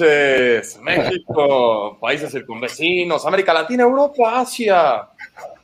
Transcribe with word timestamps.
noches, 0.00 0.78
México, 0.82 1.98
países 2.00 2.30
circunvecinos, 2.30 3.24
América 3.26 3.52
Latina, 3.52 3.82
Europa, 3.82 4.40
Asia. 4.40 5.08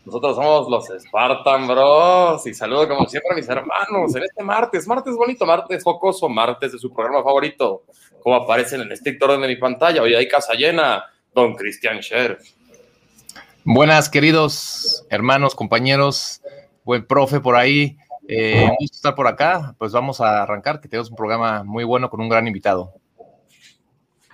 Nosotros 0.05 0.37
somos 0.37 0.69
los 0.69 1.03
Spartan 1.03 1.66
Bros. 1.66 2.47
Y 2.47 2.55
saludo 2.55 2.89
como 2.89 3.07
siempre 3.07 3.33
a 3.33 3.37
mis 3.37 3.48
hermanos 3.48 4.15
en 4.15 4.25
este 4.25 4.43
martes, 4.43 4.87
martes 4.87 5.15
bonito, 5.15 5.47
martes 5.47 5.83
focoso, 5.83 6.29
martes 6.29 6.73
de 6.73 6.79
su 6.79 6.93
programa 6.93 7.23
favorito, 7.23 7.84
como 8.23 8.37
aparecen 8.37 8.80
en 8.80 8.89
el 8.89 8.93
estricto 8.93 9.27
orden 9.27 9.43
de 9.43 9.48
mi 9.48 9.57
pantalla. 9.57 10.02
Hoy 10.02 10.15
hay 10.15 10.29
casa 10.29 10.55
llena, 10.55 11.05
don 11.35 11.55
Cristian 11.55 12.01
Scher. 12.01 12.39
Buenas, 13.65 14.10
queridos 14.10 15.07
hermanos, 15.10 15.55
compañeros, 15.55 16.43
buen 16.85 17.07
profe 17.07 17.41
por 17.41 17.57
ahí. 17.57 17.96
Eh, 18.27 18.71
gusto 18.79 18.96
estar 18.96 19.15
por 19.15 19.27
acá. 19.27 19.74
Pues 19.79 19.93
vamos 19.93 20.21
a 20.21 20.43
arrancar, 20.43 20.80
que 20.80 20.88
tenemos 20.88 21.10
un 21.10 21.16
programa 21.16 21.62
muy 21.62 21.85
bueno 21.85 22.10
con 22.10 22.21
un 22.21 22.29
gran 22.29 22.46
invitado. 22.46 22.95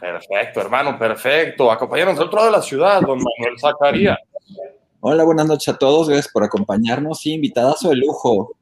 Perfecto, 0.01 0.61
hermano, 0.61 0.99
perfecto. 0.99 1.71
Acompañarnos 1.71 2.17
del 2.17 2.27
otro 2.27 2.39
lado 2.39 2.51
de 2.51 2.57
la 2.57 2.63
ciudad, 2.63 3.01
don 3.03 3.19
Manuel 3.19 3.59
Zacarías. 3.61 4.19
Hola, 5.01 5.25
buenas 5.25 5.47
noches 5.47 5.75
a 5.75 5.79
todos. 5.79 6.09
Gracias 6.09 6.33
por 6.33 6.43
acompañarnos. 6.43 7.21
Sí, 7.21 7.35
invitadazo 7.35 7.91
de 7.91 7.97
lujo. 7.97 8.57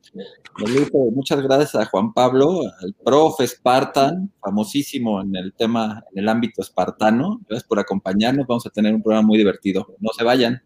Lujo. 0.67 1.11
Muchas 1.13 1.41
gracias 1.41 1.77
a 1.77 1.85
Juan 1.87 2.13
Pablo, 2.13 2.63
al 2.81 2.95
profe 3.05 3.47
Spartan, 3.47 4.33
famosísimo 4.41 5.21
en 5.21 5.37
el 5.37 5.53
tema, 5.53 6.05
en 6.13 6.19
el 6.19 6.29
ámbito 6.29 6.63
espartano. 6.63 7.41
Gracias 7.49 7.69
por 7.69 7.79
acompañarnos. 7.79 8.47
Vamos 8.47 8.67
a 8.67 8.71
tener 8.71 8.95
un 8.95 9.03
programa 9.03 9.27
muy 9.27 9.39
divertido. 9.39 9.87
No 10.01 10.11
se 10.17 10.25
vayan. 10.25 10.63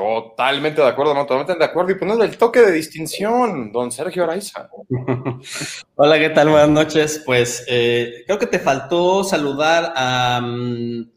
Totalmente 0.00 0.80
de 0.80 0.88
acuerdo, 0.88 1.12
no, 1.12 1.26
totalmente 1.26 1.54
de 1.56 1.64
acuerdo. 1.64 1.92
Y 1.92 1.96
poniendo 1.96 2.24
el 2.24 2.38
toque 2.38 2.60
de 2.60 2.72
distinción, 2.72 3.70
don 3.70 3.92
Sergio 3.92 4.24
Araiza. 4.24 4.70
Hola, 5.94 6.18
¿qué 6.18 6.30
tal? 6.30 6.48
Buenas 6.48 6.70
noches. 6.70 7.22
Pues 7.26 7.66
eh, 7.68 8.22
creo 8.24 8.38
que 8.38 8.46
te 8.46 8.58
faltó 8.58 9.22
saludar 9.22 9.92
a, 9.94 10.40
mm, 10.42 11.10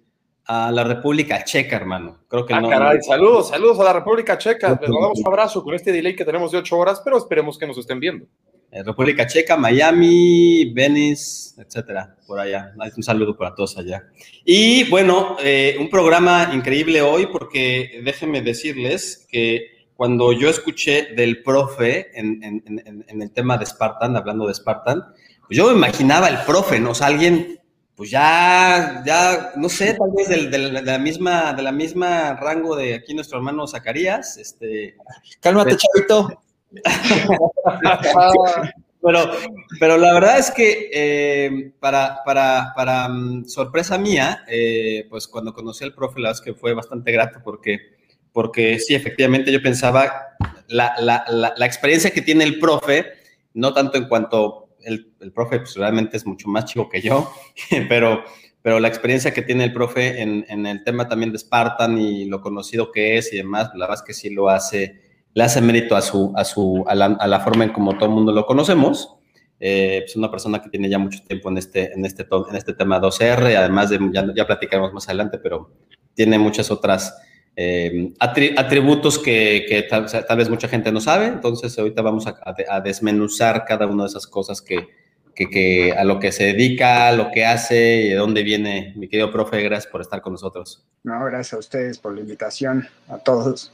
a, 0.47 0.71
la 0.73 0.83
República 0.83 1.45
Checa, 1.45 1.77
hermano. 1.77 2.25
Creo 2.27 2.45
que 2.45 2.53
ah, 2.53 2.59
no. 2.59 2.69
caray, 2.69 3.01
saludos, 3.01 3.49
saludos 3.49 3.79
a 3.79 3.85
la 3.85 3.93
República 3.93 4.37
Checa. 4.37 4.77
Les 4.81 4.89
mandamos 4.89 5.19
un 5.19 5.27
abrazo 5.27 5.63
con 5.63 5.73
este 5.75 5.93
delay 5.93 6.13
que 6.13 6.25
tenemos 6.25 6.51
de 6.51 6.57
ocho 6.57 6.77
horas, 6.77 7.01
pero 7.05 7.17
esperemos 7.17 7.57
que 7.57 7.65
nos 7.65 7.77
estén 7.77 8.01
viendo. 8.01 8.25
Eh, 8.73 8.81
República 8.81 9.27
Checa, 9.27 9.55
Miami, 9.55 10.73
Venice, 10.73 11.61
etcétera, 11.61 12.15
por 12.25 12.39
allá. 12.39 12.73
Un 12.97 13.03
saludo 13.03 13.37
para 13.37 13.53
todos 13.53 13.77
allá. 13.77 14.07
Y 14.43 14.89
bueno, 14.89 15.37
eh, 15.43 15.77
un 15.79 15.91
programa 15.91 16.49
increíble 16.51 17.03
hoy 17.03 17.27
porque 17.27 18.01
déjenme 18.03 18.41
decirles 18.41 19.27
que 19.29 19.85
cuando 19.95 20.33
yo 20.33 20.49
escuché 20.49 21.13
del 21.15 21.43
profe 21.43 22.19
en, 22.19 22.43
en, 22.43 23.03
en, 23.07 23.21
el 23.21 23.31
tema 23.31 23.59
de 23.59 23.67
Spartan, 23.67 24.17
hablando 24.17 24.47
de 24.47 24.55
Spartan, 24.55 25.03
pues 25.47 25.55
yo 25.55 25.67
me 25.67 25.73
imaginaba 25.73 26.27
el 26.29 26.39
profe, 26.39 26.79
¿no? 26.79 26.91
O 26.91 26.95
sea, 26.95 27.07
alguien, 27.07 27.59
pues 27.95 28.09
ya, 28.09 29.03
ya, 29.05 29.51
no 29.55 29.69
sé, 29.69 29.93
tal 29.93 30.09
vez 30.17 30.29
del, 30.29 30.49
del, 30.49 30.73
de 30.73 30.81
la 30.81 30.97
misma, 30.97 31.53
de 31.53 31.61
la 31.61 31.71
misma 31.71 32.33
rango 32.37 32.75
de 32.75 32.95
aquí 32.95 33.13
nuestro 33.13 33.37
hermano 33.37 33.67
Zacarías, 33.67 34.37
este. 34.37 34.95
Cálmate, 35.39 35.77
chavito. 35.77 36.42
pero, 39.01 39.31
pero 39.79 39.97
la 39.97 40.13
verdad 40.13 40.39
es 40.39 40.51
que 40.51 40.89
eh, 40.93 41.73
para, 41.79 42.19
para, 42.25 42.73
para 42.75 43.07
um, 43.07 43.45
sorpresa 43.45 43.97
mía, 43.97 44.43
eh, 44.47 45.05
pues 45.09 45.27
cuando 45.27 45.53
conocí 45.53 45.83
al 45.83 45.93
profe, 45.93 46.19
la 46.19 46.29
verdad 46.29 46.41
es 46.41 46.45
que 46.45 46.53
fue 46.59 46.73
bastante 46.73 47.11
grato 47.11 47.39
porque, 47.43 47.79
porque 48.31 48.79
sí, 48.79 48.95
efectivamente 48.95 49.51
yo 49.51 49.61
pensaba 49.61 50.11
la, 50.67 50.93
la, 50.99 51.25
la, 51.27 51.53
la 51.55 51.65
experiencia 51.65 52.11
que 52.11 52.21
tiene 52.21 52.45
el 52.45 52.59
profe, 52.59 53.05
no 53.53 53.73
tanto 53.73 53.97
en 53.97 54.07
cuanto 54.07 54.69
el, 54.83 55.13
el, 55.19 55.31
profe 55.31 55.59
pues, 55.59 55.75
realmente 55.75 56.17
es 56.17 56.25
mucho 56.25 56.47
más 56.47 56.65
chico 56.65 56.89
que 56.89 57.01
yo, 57.01 57.31
pero, 57.89 58.23
pero 58.61 58.79
la 58.79 58.87
experiencia 58.87 59.33
que 59.33 59.41
tiene 59.41 59.65
el 59.65 59.73
profe 59.73 60.21
en, 60.21 60.45
en 60.47 60.65
el 60.65 60.83
tema 60.83 61.09
también 61.09 61.33
de 61.33 61.39
Spartan 61.39 61.97
y 61.97 62.25
lo 62.25 62.41
conocido 62.41 62.91
que 62.91 63.17
es 63.17 63.33
y 63.33 63.37
demás, 63.37 63.71
la 63.75 63.85
verdad 63.85 64.01
es 64.01 64.07
que 64.07 64.13
sí 64.13 64.29
lo 64.29 64.49
hace 64.49 65.02
le 65.33 65.43
hace 65.43 65.61
mérito 65.61 65.95
a, 65.95 66.01
su, 66.01 66.33
a, 66.35 66.43
su, 66.43 66.83
a, 66.87 66.95
la, 66.95 67.05
a 67.05 67.27
la 67.27 67.39
forma 67.39 67.63
en 67.63 67.71
como 67.71 67.93
todo 67.93 68.05
el 68.05 68.11
mundo 68.11 68.31
lo 68.31 68.45
conocemos. 68.45 69.15
Eh, 69.59 70.03
es 70.05 70.15
una 70.15 70.29
persona 70.29 70.61
que 70.61 70.69
tiene 70.69 70.89
ya 70.89 70.99
mucho 70.99 71.19
tiempo 71.23 71.49
en 71.49 71.57
este, 71.57 71.93
en 71.93 72.05
este, 72.05 72.27
en 72.49 72.55
este 72.55 72.73
tema 72.73 72.99
2R, 72.99 73.55
además 73.55 73.89
de, 73.89 73.99
ya, 74.11 74.25
ya 74.35 74.45
platicaremos 74.45 74.93
más 74.93 75.07
adelante, 75.07 75.37
pero 75.37 75.71
tiene 76.13 76.37
muchas 76.37 76.69
otras 76.69 77.15
eh, 77.55 78.13
atributos 78.19 79.19
que, 79.19 79.65
que 79.67 79.83
tal, 79.83 80.37
vez 80.37 80.49
mucha 80.49 80.67
gente 80.67 80.91
no 80.91 80.99
sabe. 80.99 81.27
Entonces, 81.27 81.77
ahorita 81.79 82.01
vamos 82.01 82.27
a, 82.27 82.35
a 82.69 82.81
desmenuzar 82.81 83.63
cada 83.65 83.87
una 83.87 84.03
de 84.03 84.09
esas 84.09 84.27
cosas 84.27 84.61
que, 84.61 84.89
que, 85.35 85.49
que, 85.49 85.93
a 85.93 86.03
lo 86.03 86.19
que 86.19 86.31
se 86.31 86.45
dedica, 86.45 87.11
lo 87.11 87.31
que 87.31 87.45
hace 87.45 88.01
y 88.01 88.09
de 88.09 88.15
dónde 88.15 88.43
viene. 88.43 88.93
Mi 88.95 89.07
querido 89.07 89.31
profe, 89.31 89.61
gracias 89.61 89.91
por 89.91 90.01
estar 90.01 90.21
con 90.21 90.33
nosotros. 90.33 90.85
No, 91.03 91.23
gracias 91.25 91.53
a 91.53 91.57
ustedes 91.57 91.97
por 91.97 92.13
la 92.13 92.21
invitación, 92.21 92.87
a 93.07 93.17
todos. 93.17 93.71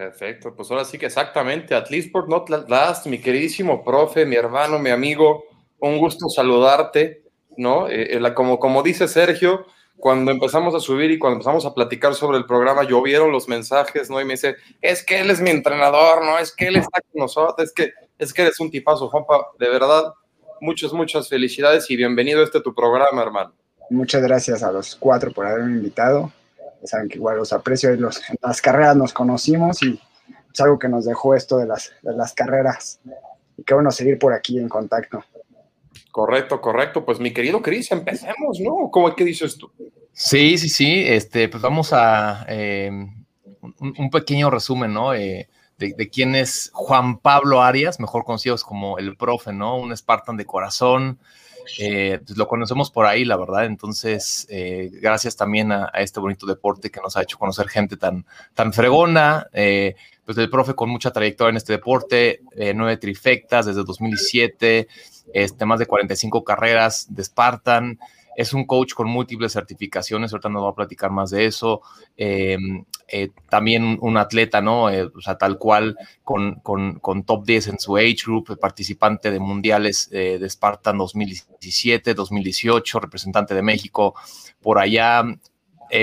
Perfecto, 0.00 0.54
pues 0.56 0.70
ahora 0.70 0.86
sí 0.86 0.96
que 0.96 1.04
exactamente, 1.04 1.74
at 1.74 1.90
least 1.90 2.10
for 2.10 2.26
not 2.26 2.48
last, 2.70 3.04
mi 3.04 3.18
queridísimo 3.18 3.84
profe, 3.84 4.24
mi 4.24 4.34
hermano, 4.34 4.78
mi 4.78 4.88
amigo, 4.88 5.44
un 5.78 5.98
gusto 5.98 6.26
saludarte, 6.30 7.24
¿no? 7.58 7.86
Eh, 7.86 8.18
la, 8.18 8.32
como, 8.34 8.58
como 8.58 8.82
dice 8.82 9.06
Sergio, 9.08 9.66
cuando 9.98 10.30
empezamos 10.30 10.74
a 10.74 10.80
subir 10.80 11.10
y 11.10 11.18
cuando 11.18 11.34
empezamos 11.34 11.66
a 11.66 11.74
platicar 11.74 12.14
sobre 12.14 12.38
el 12.38 12.46
programa, 12.46 12.84
llovieron 12.84 13.30
los 13.30 13.46
mensajes, 13.46 14.08
¿no? 14.08 14.18
Y 14.22 14.24
me 14.24 14.32
dice, 14.32 14.56
es 14.80 15.04
que 15.04 15.20
él 15.20 15.30
es 15.30 15.42
mi 15.42 15.50
entrenador, 15.50 16.24
¿no? 16.24 16.38
Es 16.38 16.50
que 16.56 16.68
él 16.68 16.76
está 16.76 17.02
con 17.02 17.20
nosotros, 17.20 17.68
es 17.68 17.74
que, 17.74 17.92
es 18.18 18.32
que 18.32 18.40
eres 18.40 18.58
un 18.58 18.70
tipazo, 18.70 19.10
Juanpa, 19.10 19.48
de 19.58 19.68
verdad, 19.68 20.14
muchas, 20.62 20.94
muchas 20.94 21.28
felicidades 21.28 21.90
y 21.90 21.96
bienvenido 21.96 22.40
a 22.40 22.44
este 22.44 22.62
tu 22.62 22.74
programa, 22.74 23.20
hermano. 23.20 23.52
Muchas 23.90 24.22
gracias 24.22 24.62
a 24.62 24.72
los 24.72 24.96
cuatro 24.96 25.30
por 25.30 25.46
haberme 25.46 25.72
invitado 25.72 26.32
saben 26.84 27.08
que 27.08 27.16
igual 27.16 27.36
los 27.36 27.52
aprecio, 27.52 27.94
los, 27.96 28.18
en 28.28 28.36
las 28.42 28.60
carreras 28.60 28.96
nos 28.96 29.12
conocimos 29.12 29.82
y 29.82 30.00
es 30.52 30.60
algo 30.60 30.78
que 30.78 30.88
nos 30.88 31.04
dejó 31.04 31.34
esto 31.34 31.58
de 31.58 31.66
las, 31.66 31.92
de 32.02 32.14
las 32.14 32.32
carreras. 32.34 33.00
Y 33.56 33.62
qué 33.62 33.74
bueno 33.74 33.90
seguir 33.90 34.18
por 34.18 34.32
aquí 34.32 34.58
en 34.58 34.68
contacto. 34.68 35.24
Correcto, 36.10 36.60
correcto. 36.60 37.04
Pues 37.04 37.20
mi 37.20 37.32
querido 37.32 37.62
Cris, 37.62 37.92
empecemos, 37.92 38.58
¿no? 38.60 38.90
¿Cómo 38.90 39.14
que 39.14 39.24
dices 39.24 39.56
tú? 39.56 39.70
Sí, 40.12 40.58
sí, 40.58 40.68
sí. 40.68 41.04
Este, 41.06 41.48
pues 41.48 41.62
vamos 41.62 41.92
a 41.92 42.44
eh, 42.48 42.90
un, 42.90 43.94
un, 43.96 44.10
pequeño 44.10 44.50
resumen, 44.50 44.92
¿no? 44.92 45.14
Eh, 45.14 45.48
de, 45.78 45.94
de, 45.96 46.10
quién 46.10 46.34
es 46.34 46.70
Juan 46.74 47.18
Pablo 47.18 47.62
Arias, 47.62 48.00
mejor 48.00 48.24
conocido 48.24 48.56
como 48.64 48.98
el 48.98 49.16
profe, 49.16 49.52
¿no? 49.52 49.76
Un 49.76 49.96
Spartan 49.96 50.36
de 50.36 50.46
corazón, 50.46 51.18
eh, 51.78 52.20
pues 52.24 52.36
lo 52.38 52.46
conocemos 52.46 52.90
por 52.90 53.06
ahí, 53.06 53.24
la 53.24 53.36
verdad. 53.36 53.64
Entonces, 53.64 54.46
eh, 54.50 54.90
gracias 54.92 55.36
también 55.36 55.72
a, 55.72 55.86
este 55.94 56.20
bonito 56.20 56.46
deporte 56.46 56.90
que 56.90 57.00
nos 57.00 57.16
ha 57.16 57.22
hecho 57.22 57.38
conocer 57.38 57.68
gente 57.68 57.96
tan, 57.96 58.24
tan 58.54 58.72
fregona. 58.72 59.46
Eh, 59.52 59.94
pues 60.24 60.38
el 60.38 60.48
profe 60.48 60.74
con 60.74 60.88
mucha 60.88 61.10
trayectoria 61.10 61.50
en 61.50 61.56
este 61.56 61.72
deporte, 61.72 62.42
eh, 62.54 62.72
nueve 62.72 62.96
trifectas 62.98 63.66
desde 63.66 63.82
2007, 63.82 64.86
este, 65.34 65.66
más 65.66 65.80
de 65.80 65.86
45 65.86 66.44
carreras 66.44 67.06
de 67.08 67.24
Spartan. 67.24 67.98
Es 68.36 68.52
un 68.52 68.64
coach 68.64 68.94
con 68.94 69.08
múltiples 69.08 69.52
certificaciones, 69.52 70.32
ahorita 70.32 70.48
nos 70.48 70.64
va 70.64 70.70
a 70.70 70.74
platicar 70.74 71.10
más 71.10 71.30
de 71.30 71.46
eso. 71.46 71.82
Eh, 72.16 72.56
eh, 73.08 73.30
también 73.48 73.98
un 74.00 74.16
atleta, 74.16 74.60
¿no? 74.60 74.88
Eh, 74.90 75.04
o 75.04 75.20
sea, 75.20 75.36
tal 75.36 75.58
cual, 75.58 75.96
con, 76.22 76.56
con, 76.56 77.00
con, 77.00 77.24
top 77.24 77.44
10 77.44 77.68
en 77.68 77.78
su 77.78 77.96
age 77.96 78.18
group, 78.24 78.58
participante 78.58 79.30
de 79.30 79.40
mundiales 79.40 80.08
de 80.10 80.48
Spartan 80.48 80.98
2017, 80.98 82.14
2018, 82.14 83.00
representante 83.00 83.54
de 83.54 83.62
México 83.62 84.14
por 84.60 84.78
allá. 84.78 85.24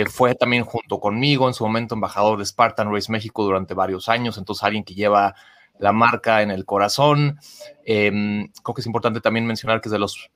Fue 0.10 0.36
también 0.36 0.66
junto 0.66 1.00
conmigo 1.00 1.48
en 1.48 1.54
su 1.54 1.64
momento 1.66 1.96
embajador 1.96 2.38
de 2.38 2.46
Spartan 2.46 2.94
Race 2.94 3.10
México 3.10 3.44
durante 3.46 3.74
varios 3.74 4.10
años, 4.10 4.38
entonces 4.38 4.64
alguien 4.64 4.84
que 4.84 4.94
lleva 4.94 5.34
la 5.80 5.94
marca 5.94 6.42
en 6.42 6.52
el 6.52 6.66
corazón. 6.66 7.40
Creo 7.86 8.74
que 8.76 8.82
es 8.82 8.86
importante 8.86 9.22
también 9.22 9.46
mencionar 9.46 9.80
que 9.80 9.88
es 9.88 9.94
de 9.94 10.00
los 10.00 10.30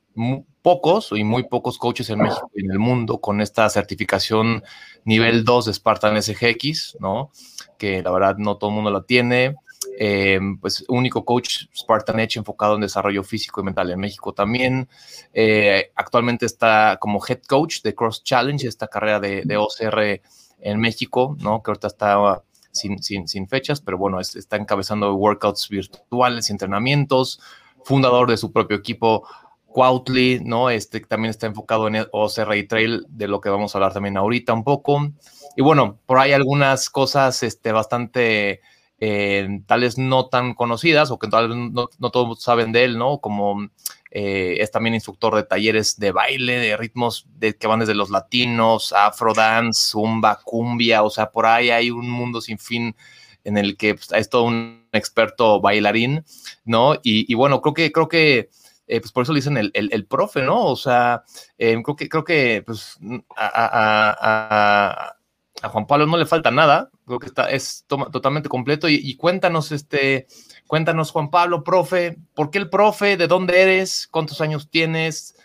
pocos 0.62 1.12
y 1.12 1.24
muy 1.24 1.44
pocos 1.44 1.78
coaches 1.78 2.10
en 2.10 2.20
México 2.20 2.52
y 2.54 2.66
en 2.66 2.72
el 2.72 2.80
mundo 2.80 3.20
con 3.20 3.42
esta 3.42 3.70
certificación 3.70 4.64
nivel 5.06 5.44
2 5.44 5.66
de 5.66 5.74
Spartan 5.74 6.22
SGX, 6.22 6.98
¿no? 7.00 7.32
Que 7.78 8.02
la 8.02 8.12
verdad 8.12 8.38
no 8.38 8.58
todo 8.58 8.70
el 8.70 8.76
mundo 8.76 8.92
la 8.92 9.04
tiene. 9.04 9.56
Eh, 9.98 10.40
pues 10.60 10.86
único 10.88 11.26
coach 11.26 11.66
Spartan 11.76 12.20
Edge 12.20 12.38
enfocado 12.38 12.76
en 12.76 12.82
desarrollo 12.82 13.24
físico 13.24 13.62
y 13.62 13.64
mental 13.64 13.90
en 13.90 14.00
México 14.00 14.34
también. 14.34 14.88
Eh, 15.34 15.92
actualmente 15.96 16.46
está 16.46 16.98
como 17.00 17.20
head 17.28 17.42
coach 17.48 17.82
de 17.82 17.96
Cross 17.96 18.24
Challenge, 18.24 18.68
esta 18.68 18.88
carrera 18.88 19.20
de, 19.20 19.58
OCR 19.58 20.22
en 20.60 20.80
México, 20.80 21.36
¿no? 21.40 21.64
Que 21.64 21.72
ahorita 21.72 21.88
está 21.88 22.44
sin, 22.72 23.02
sin, 23.02 23.28
sin 23.28 23.48
fechas, 23.48 23.82
pero 23.82 23.98
bueno, 23.98 24.20
es, 24.20 24.36
está 24.36 24.56
encabezando 24.56 25.14
workouts 25.16 25.68
virtuales 25.70 26.50
y 26.50 26.52
entrenamientos, 26.54 27.42
fundador 27.84 28.30
de 28.30 28.38
su 28.38 28.52
propio 28.52 28.78
equipo 28.78 29.28
Cuautli, 29.72 30.40
¿no? 30.44 30.70
Este 30.70 31.00
también 31.02 31.30
está 31.30 31.48
enfocado 31.48 31.88
en 31.88 32.06
OCR 32.12 32.56
y 32.56 32.68
Trail, 32.68 33.06
de 33.10 33.28
lo 33.28 33.42
que 33.42 33.50
vamos 33.50 33.74
a 33.74 33.78
hablar 33.78 33.94
también 33.94 34.18
ahorita 34.18 34.54
un 34.54 34.64
poco. 34.64 35.12
Y 35.56 35.62
bueno, 35.62 36.00
por 36.06 36.20
ahí 36.20 36.34
algunas 36.34 36.90
cosas 36.90 37.44
este, 37.44 37.72
bastante 37.72 38.62
eh, 39.00 39.62
tales 39.66 39.98
no 39.98 40.28
tan 40.28 40.54
conocidas 40.54 41.10
o 41.12 41.18
que 41.18 41.28
tal 41.28 41.50
vez 41.50 41.58
no, 41.58 41.90
no, 41.98 42.10
todos 42.12 42.42
saben 42.42 42.72
de 42.72 42.84
él, 42.84 42.98
¿no? 42.98 43.20
Como 43.20 43.70
eh, 44.12 44.58
es 44.60 44.72
también 44.72 44.94
instructor 44.94 45.36
de 45.36 45.44
talleres 45.44 45.98
de 45.98 46.12
baile, 46.12 46.60
de 46.60 46.78
ritmos 46.78 47.26
de, 47.36 47.56
que 47.58 47.68
van 47.68 47.80
desde 47.80 47.96
los 47.96 48.10
latinos, 48.10 48.94
afro 48.94 49.34
dance, 49.34 49.90
zumba, 49.92 50.40
cumbia, 50.44 51.02
o 51.02 51.10
sea, 51.10 51.32
por 51.32 51.46
ahí 51.46 51.72
hay 51.72 51.92
un 51.92 52.10
mundo 52.10 52.42
sin 52.42 52.60
fin 52.60 52.96
en 53.44 53.58
el 53.58 53.78
que 53.78 53.96
pues, 53.96 54.12
es 54.12 54.30
todo 54.30 54.44
un 54.44 54.88
experto 54.92 55.62
bailarín, 55.62 56.24
¿no? 56.66 56.96
Y, 57.04 57.34
bueno, 57.34 57.62
creo 57.62 57.74
que, 57.74 57.92
creo 57.92 58.08
que, 58.08 58.50
eh, 58.92 59.00
pues 59.00 59.14
por 59.14 59.24
eso 59.24 59.32
le 59.32 59.38
dicen 59.38 59.56
el, 59.56 59.72
el, 59.74 60.06
profe, 60.06 60.42
¿no? 60.42 60.66
O 60.66 60.76
sea, 60.76 61.24
eh, 61.58 61.82
creo 61.82 61.96
que, 61.96 62.10
creo 62.10 62.26
que, 62.26 62.62
pues, 62.66 63.00
a, 63.38 65.16
Juan 65.64 65.88
Pablo 65.88 66.08
no 66.08 66.18
le 66.18 66.26
falta 66.26 66.52
nada, 66.52 66.90
creo 67.06 67.18
que 67.18 67.28
está, 67.28 67.50
es 67.50 67.86
totalmente 67.88 68.50
completo 68.50 68.90
y, 68.90 69.16
cuéntanos, 69.16 69.72
este, 69.72 70.28
Cuéntanos, 70.68 71.12
Juan 71.12 71.30
Pablo, 71.30 71.64
profe, 71.64 72.18
¿por 72.34 72.52
qué 72.52 72.58
el 72.58 72.70
profe? 72.70 73.16
¿De 73.16 73.28
dónde 73.28 73.62
eres? 73.62 74.10
¿Cuántos 74.12 74.42
años 74.42 74.70
tienes? 74.70 75.36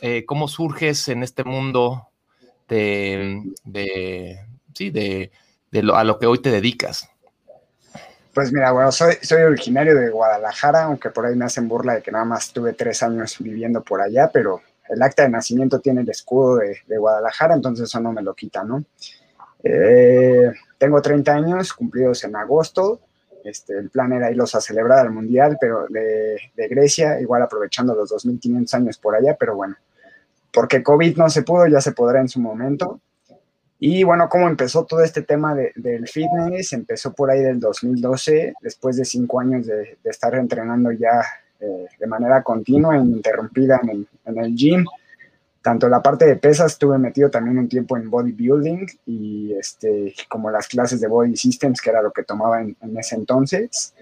Eh, 0.00 0.24
¿Cómo 0.24 0.48
surges 0.48 1.08
en 1.08 1.22
este 1.22 1.44
mundo 1.44 2.08
de, 2.66 3.42
sí, 4.72 4.88
de, 4.88 5.30
lo, 5.70 5.96
a 5.96 6.04
lo 6.04 6.18
que 6.18 6.26
hoy 6.26 6.38
te 6.38 6.50
dedicas? 6.50 7.10
Pues 8.36 8.52
mira, 8.52 8.70
bueno, 8.70 8.92
soy, 8.92 9.14
soy 9.22 9.40
originario 9.40 9.94
de 9.94 10.10
Guadalajara, 10.10 10.82
aunque 10.82 11.08
por 11.08 11.24
ahí 11.24 11.34
me 11.34 11.46
hacen 11.46 11.66
burla 11.68 11.94
de 11.94 12.02
que 12.02 12.12
nada 12.12 12.26
más 12.26 12.52
tuve 12.52 12.74
tres 12.74 13.02
años 13.02 13.38
viviendo 13.38 13.82
por 13.82 14.02
allá, 14.02 14.28
pero 14.30 14.60
el 14.90 15.00
acta 15.00 15.22
de 15.22 15.30
nacimiento 15.30 15.80
tiene 15.80 16.02
el 16.02 16.10
escudo 16.10 16.58
de, 16.58 16.98
Guadalajara, 16.98 17.54
entonces 17.54 17.88
eso 17.88 17.98
no 17.98 18.12
me 18.12 18.20
lo 18.20 18.34
quita, 18.34 18.62
¿no? 18.62 18.84
Eh, 19.64 20.52
tengo 20.76 21.00
30 21.00 21.32
años, 21.32 21.72
cumplidos 21.72 22.24
en 22.24 22.36
agosto, 22.36 23.00
este, 23.42 23.72
el 23.72 23.88
plan 23.88 24.12
era 24.12 24.30
irlos 24.30 24.54
a 24.54 24.60
celebrar 24.60 24.98
al 24.98 25.12
Mundial, 25.12 25.56
pero 25.58 25.86
de, 25.88 26.38
Grecia, 26.68 27.18
igual 27.18 27.40
aprovechando 27.40 27.94
los 27.94 28.12
2.500 28.12 28.74
años 28.74 28.98
por 28.98 29.16
allá, 29.16 29.34
pero 29.40 29.56
bueno, 29.56 29.76
porque 30.52 30.82
COVID 30.82 31.16
no 31.16 31.30
se 31.30 31.40
pudo, 31.40 31.66
ya 31.68 31.80
se 31.80 31.92
podrá 31.92 32.20
en 32.20 32.28
su 32.28 32.38
momento. 32.38 33.00
Y 33.78 34.04
bueno, 34.04 34.28
¿cómo 34.28 34.48
empezó 34.48 34.84
todo 34.84 35.02
este 35.02 35.22
tema 35.22 35.54
del 35.54 36.08
fitness? 36.08 36.72
Empezó 36.72 37.12
por 37.12 37.30
ahí 37.30 37.40
del 37.40 37.60
2012, 37.60 38.54
después 38.60 38.96
de 38.96 39.04
cinco 39.04 39.40
años 39.40 39.66
de, 39.66 39.98
estar 40.04 40.34
entrenando 40.34 40.92
ya 40.92 41.20
eh, 41.60 41.86
de 41.98 42.06
manera 42.06 42.42
continua, 42.42 42.96
interrumpida 42.96 43.80
en 43.82 44.06
en 44.24 44.38
el 44.38 44.54
gym 44.54 44.84
tanto 45.66 45.88
la 45.88 46.00
parte 46.00 46.26
de 46.26 46.36
pesas 46.36 46.74
estuve 46.74 46.96
metido 46.96 47.28
también 47.28 47.58
un 47.58 47.68
tiempo 47.68 47.96
en 47.96 48.08
bodybuilding 48.08 48.86
y 49.04 49.52
este, 49.54 50.14
como 50.28 50.48
las 50.48 50.68
clases 50.68 51.00
de 51.00 51.08
body 51.08 51.34
systems, 51.34 51.80
que 51.80 51.90
era 51.90 52.02
lo 52.02 52.12
que 52.12 52.22
tomaba 52.22 52.60
en, 52.60 52.76
ese 52.96 53.16
entonces. 53.16 53.92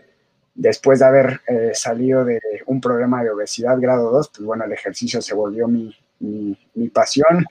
Después 0.55 0.99
de 0.99 1.07
haber 1.07 1.41
eh, 1.47 1.71
salido 1.73 2.23
de 2.23 2.39
un 2.67 2.83
problema 2.83 3.25
de 3.25 3.31
obesidad 3.31 3.81
grado 3.81 4.11
2, 4.11 4.29
pues 4.29 4.45
bueno, 4.45 4.65
el 4.65 4.73
ejercicio 4.73 5.23
se 5.23 5.33
volvió 5.33 5.67
mi, 5.67 5.97
mi, 6.21 6.89
pasión 6.91 7.47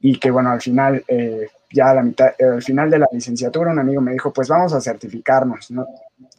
y 0.00 0.18
que 0.18 0.30
bueno, 0.30 0.50
al 0.50 0.60
final, 0.60 1.04
eh, 1.08 1.48
ya 1.72 1.90
a 1.90 1.94
la 1.94 2.02
mitad, 2.02 2.28
eh, 2.38 2.44
al 2.44 2.62
final 2.62 2.90
de 2.90 2.98
la 2.98 3.08
licenciatura, 3.12 3.72
un 3.72 3.78
amigo 3.78 4.00
me 4.00 4.12
dijo, 4.12 4.32
pues 4.32 4.48
vamos 4.48 4.72
a 4.72 4.80
certificarnos, 4.80 5.70
¿no? 5.70 5.86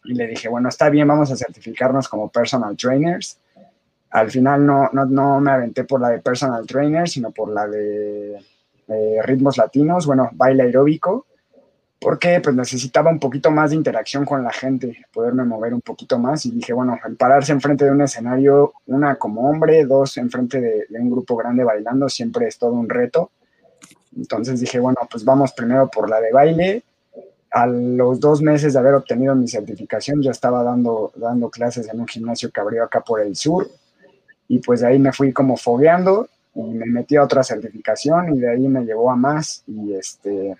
Y 0.05 0.13
le 0.13 0.27
dije, 0.27 0.47
bueno, 0.47 0.69
está 0.69 0.89
bien, 0.89 1.07
vamos 1.07 1.31
a 1.31 1.35
certificarnos 1.35 2.07
como 2.07 2.29
personal 2.29 2.75
trainers 2.77 3.39
al 4.09 4.31
final 4.31 4.65
no, 4.65 4.89
no, 4.93 5.05
no, 5.05 5.39
me 5.39 5.51
aventé 5.51 5.83
por 5.83 6.01
la 6.01 6.09
de 6.09 6.19
personal 6.19 6.65
trainer, 6.65 7.07
sino 7.07 7.31
por 7.31 7.49
la 7.49 7.67
de 7.67 8.39
ritmos 9.23 9.57
latinos, 9.57 10.05
bueno, 10.05 10.29
baile 10.33 10.63
aeróbico, 10.63 11.25
porque 11.99 12.39
pues 12.41 12.55
necesitaba 12.55 13.11
un 13.11 13.19
poquito 13.19 13.51
más 13.51 13.71
de 13.71 13.75
interacción 13.75 14.23
con 14.23 14.43
la 14.43 14.51
gente, 14.51 15.05
poderme 15.11 15.43
mover 15.43 15.73
un 15.73 15.81
poquito 15.81 16.17
más 16.17 16.45
y 16.45 16.51
dije, 16.51 16.71
bueno, 16.71 16.97
al 17.03 17.15
pararse 17.15 17.51
enfrente 17.51 17.83
de 17.83 17.91
un 17.91 18.01
escenario, 18.01 18.73
una 18.85 19.15
como 19.15 19.49
hombre, 19.49 19.83
dos 19.85 20.15
enfrente 20.17 20.61
de, 20.61 20.85
de 20.87 20.99
un 20.99 21.11
grupo 21.11 21.35
grande 21.35 21.65
bailando, 21.65 22.07
siempre 22.07 22.47
es 22.47 22.57
todo 22.57 22.71
un 22.71 22.87
reto. 22.87 23.31
Entonces 24.17 24.59
dije, 24.59 24.79
bueno, 24.79 24.99
pues 25.09 25.23
vamos 25.23 25.53
primero 25.53 25.89
por 25.89 26.09
la 26.09 26.19
de 26.19 26.31
baile. 26.31 26.83
A 27.51 27.65
los 27.65 28.19
dos 28.19 28.41
meses 28.41 28.73
de 28.73 28.79
haber 28.79 28.95
obtenido 28.95 29.33
mi 29.35 29.47
certificación, 29.47 30.21
ya 30.21 30.31
estaba 30.31 30.63
dando, 30.63 31.11
dando 31.15 31.49
clases 31.49 31.87
en 31.87 31.99
un 31.99 32.07
gimnasio 32.07 32.51
que 32.51 32.59
abrió 32.59 32.83
acá 32.83 33.01
por 33.01 33.21
el 33.21 33.35
sur, 33.35 33.69
y 34.47 34.59
pues 34.59 34.81
de 34.81 34.87
ahí 34.87 34.99
me 34.99 35.13
fui 35.13 35.31
como 35.31 35.55
fogueando 35.55 36.27
y 36.55 36.61
me 36.61 36.85
metí 36.87 37.15
a 37.15 37.23
otra 37.23 37.43
certificación 37.43 38.35
y 38.35 38.39
de 38.39 38.49
ahí 38.49 38.67
me 38.67 38.83
llevó 38.83 39.11
a 39.11 39.15
más. 39.15 39.63
Y 39.67 39.93
este, 39.93 40.55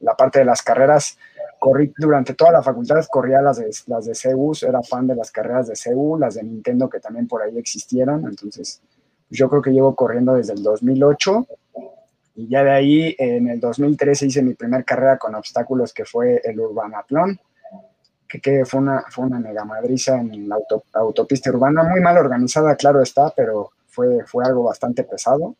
la 0.00 0.14
parte 0.14 0.40
de 0.40 0.44
las 0.44 0.62
carreras, 0.62 1.18
corrí 1.58 1.92
durante 1.98 2.34
toda 2.34 2.52
la 2.52 2.62
facultad, 2.62 3.04
corría 3.10 3.42
las 3.42 3.58
de, 3.58 3.70
las 3.86 4.06
de 4.06 4.14
CEU, 4.14 4.52
era 4.66 4.82
fan 4.82 5.06
de 5.06 5.14
las 5.14 5.30
carreras 5.30 5.68
de 5.68 5.76
CEU, 5.76 6.18
las 6.18 6.34
de 6.34 6.42
Nintendo 6.42 6.88
que 6.88 7.00
también 7.00 7.28
por 7.28 7.42
ahí 7.42 7.58
existieron, 7.58 8.24
entonces 8.26 8.80
yo 9.28 9.48
creo 9.48 9.62
que 9.62 9.70
llevo 9.70 9.94
corriendo 9.94 10.34
desde 10.34 10.54
el 10.54 10.62
2008 10.62 11.46
y 12.40 12.48
ya 12.48 12.64
de 12.64 12.70
ahí 12.70 13.16
en 13.18 13.48
el 13.48 13.60
2013 13.60 14.26
hice 14.26 14.42
mi 14.42 14.54
primera 14.54 14.82
carrera 14.82 15.18
con 15.18 15.34
obstáculos 15.34 15.92
que 15.92 16.04
fue 16.04 16.40
el 16.44 16.58
Urbanatlón 16.58 17.38
que, 18.38 18.64
fue, 18.64 18.80
una, 18.80 19.04
fue 19.10 19.26
una 19.26 19.40
mega 19.40 19.64
madriza 19.64 20.20
en 20.20 20.48
la 20.48 20.56
autopista 20.94 21.50
urbana, 21.50 21.82
muy 21.82 22.00
mal 22.00 22.16
organizada, 22.16 22.76
claro 22.76 23.02
está, 23.02 23.32
pero 23.34 23.72
fue, 23.88 24.24
fue 24.24 24.44
algo 24.44 24.62
bastante 24.62 25.02
pesado. 25.02 25.56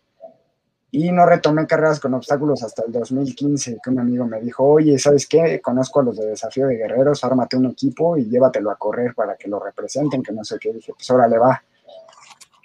Y 0.93 1.11
no 1.13 1.25
retomé 1.25 1.67
carreras 1.67 2.01
con 2.01 2.15
obstáculos 2.15 2.63
hasta 2.63 2.85
el 2.85 2.93
2015, 2.93 3.79
que 3.83 3.91
un 3.91 3.99
amigo 3.99 4.27
me 4.27 4.41
dijo, 4.41 4.65
oye, 4.65 4.99
¿sabes 4.99 5.27
qué? 5.27 5.61
Conozco 5.61 6.01
a 6.01 6.05
los 6.05 6.17
de 6.17 6.27
Desafío 6.27 6.67
de 6.67 6.77
Guerreros, 6.77 7.23
ármate 7.25 7.57
un 7.57 7.67
equipo 7.67 8.17
y 8.17 8.29
llévatelo 8.29 8.71
a 8.71 8.77
correr 8.77 9.15
para 9.15 9.37
que 9.37 9.49
lo 9.49 9.61
representen, 9.61 10.23
que 10.23 10.33
no 10.33 10.45
sé 10.45 10.59
qué. 10.61 10.73
Dije, 10.73 10.93
pues 10.97 11.11
órale, 11.11 11.39
va. 11.39 11.63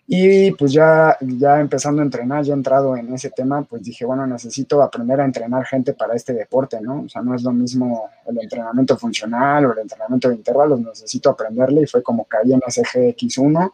Y 0.07 0.51
pues 0.51 0.71
ya, 0.71 1.17
ya 1.19 1.59
empezando 1.59 2.01
a 2.01 2.05
entrenar, 2.05 2.43
ya 2.43 2.53
entrado 2.53 2.95
en 2.95 3.11
ese 3.13 3.31
tema, 3.31 3.63
pues 3.63 3.81
dije, 3.81 4.05
bueno, 4.05 4.27
necesito 4.27 4.83
aprender 4.83 5.19
a 5.19 5.25
entrenar 5.25 5.65
gente 5.65 5.93
para 5.93 6.13
este 6.13 6.33
deporte, 6.33 6.79
¿no? 6.79 7.01
O 7.05 7.09
sea, 7.09 7.23
no 7.23 7.33
es 7.33 7.41
lo 7.41 7.51
mismo 7.51 8.09
el 8.27 8.39
entrenamiento 8.39 8.97
funcional 8.97 9.65
o 9.65 9.73
el 9.73 9.79
entrenamiento 9.79 10.29
de 10.29 10.35
intervalos, 10.35 10.79
necesito 10.79 11.31
aprenderle 11.31 11.81
y 11.81 11.87
fue 11.87 12.03
como 12.03 12.25
caí 12.25 12.53
en 12.53 12.61
ese 12.67 12.83
GX1. 12.83 13.71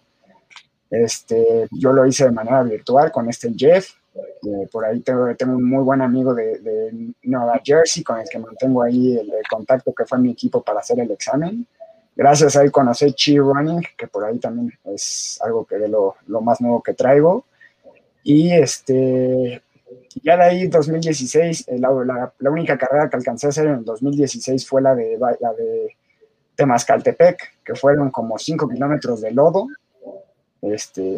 Este, 0.89 1.67
yo 1.71 1.91
lo 1.91 2.05
hice 2.05 2.25
de 2.25 2.31
manera 2.31 2.63
virtual 2.63 3.11
con 3.11 3.29
este 3.29 3.53
Jeff, 3.53 3.89
por 4.71 4.85
ahí 4.85 4.99
tengo, 5.01 5.33
tengo, 5.35 5.55
un 5.55 5.69
muy 5.69 5.83
buen 5.83 6.01
amigo 6.01 6.33
de, 6.33 6.59
de, 6.59 7.13
Nueva 7.23 7.61
Jersey 7.63 8.03
con 8.03 8.19
el 8.19 8.27
que 8.29 8.39
mantengo 8.39 8.83
ahí 8.83 9.17
el 9.17 9.31
contacto 9.49 9.93
que 9.93 10.05
fue 10.05 10.17
mi 10.19 10.31
equipo 10.31 10.61
para 10.61 10.79
hacer 10.79 10.99
el 10.99 11.11
examen 11.11 11.65
gracias 12.21 12.55
a 12.55 12.61
él 12.61 12.71
conocí 12.71 13.11
Chi 13.13 13.39
Running, 13.39 13.81
que 13.97 14.05
por 14.05 14.23
ahí 14.23 14.37
también 14.37 14.71
es 14.83 15.39
algo 15.43 15.65
que 15.65 15.79
de 15.79 15.89
lo, 15.89 16.17
lo 16.27 16.39
más 16.39 16.61
nuevo 16.61 16.83
que 16.83 16.93
traigo. 16.93 17.45
Y 18.23 18.51
este, 18.51 19.63
ya 20.21 20.37
de 20.37 20.43
ahí 20.43 20.67
2016, 20.67 21.67
eh, 21.67 21.79
la, 21.79 22.31
la, 22.37 22.51
única 22.51 22.77
carrera 22.77 23.09
que 23.09 23.17
alcancé 23.17 23.47
a 23.47 23.49
hacer 23.49 23.65
en 23.65 23.83
2016 23.83 24.67
fue 24.67 24.83
la 24.83 24.93
de, 24.93 25.17
la 25.17 25.53
de 25.53 25.95
Temascaltepec, 26.53 27.63
que 27.65 27.73
fueron 27.73 28.11
como 28.11 28.37
5 28.37 28.69
kilómetros 28.69 29.21
de 29.21 29.31
lodo, 29.31 29.65
este, 30.61 31.17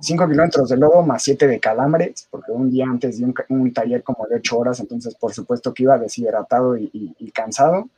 5 0.00 0.28
kilómetros 0.28 0.68
de 0.68 0.76
lodo 0.76 1.02
más 1.02 1.24
7 1.24 1.48
de 1.48 1.58
calambres, 1.58 2.28
porque 2.30 2.52
un 2.52 2.70
día 2.70 2.84
antes 2.84 3.18
di 3.18 3.24
un, 3.48 3.72
taller 3.72 4.04
como 4.04 4.28
de 4.28 4.36
8 4.36 4.58
horas, 4.58 4.78
entonces 4.78 5.12
por 5.16 5.34
supuesto 5.34 5.74
que 5.74 5.82
iba 5.82 5.98
deshidratado 5.98 6.76
y, 6.76 7.16
y 7.18 7.30
cansado. 7.32 7.88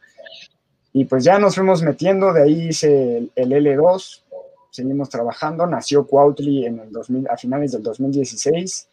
Y 0.93 1.07
pues 1.07 1.25
ya 1.25 1.39
nos 1.39 1.55
fuimos 1.55 1.83
metiendo, 1.83 2.33
de 2.33 2.43
ahí 2.43 2.69
hice 2.69 3.31
el, 3.35 3.51
L2, 3.51 4.23
seguimos 4.71 5.09
trabajando, 5.09 5.67
nació 5.67 6.07
Cuautli 6.07 6.67
en 6.67 6.81
el 6.81 6.93
2000, 6.93 7.29
a 7.29 7.37
finales 7.37 7.73
del 7.73 7.83
2016, 7.83 8.89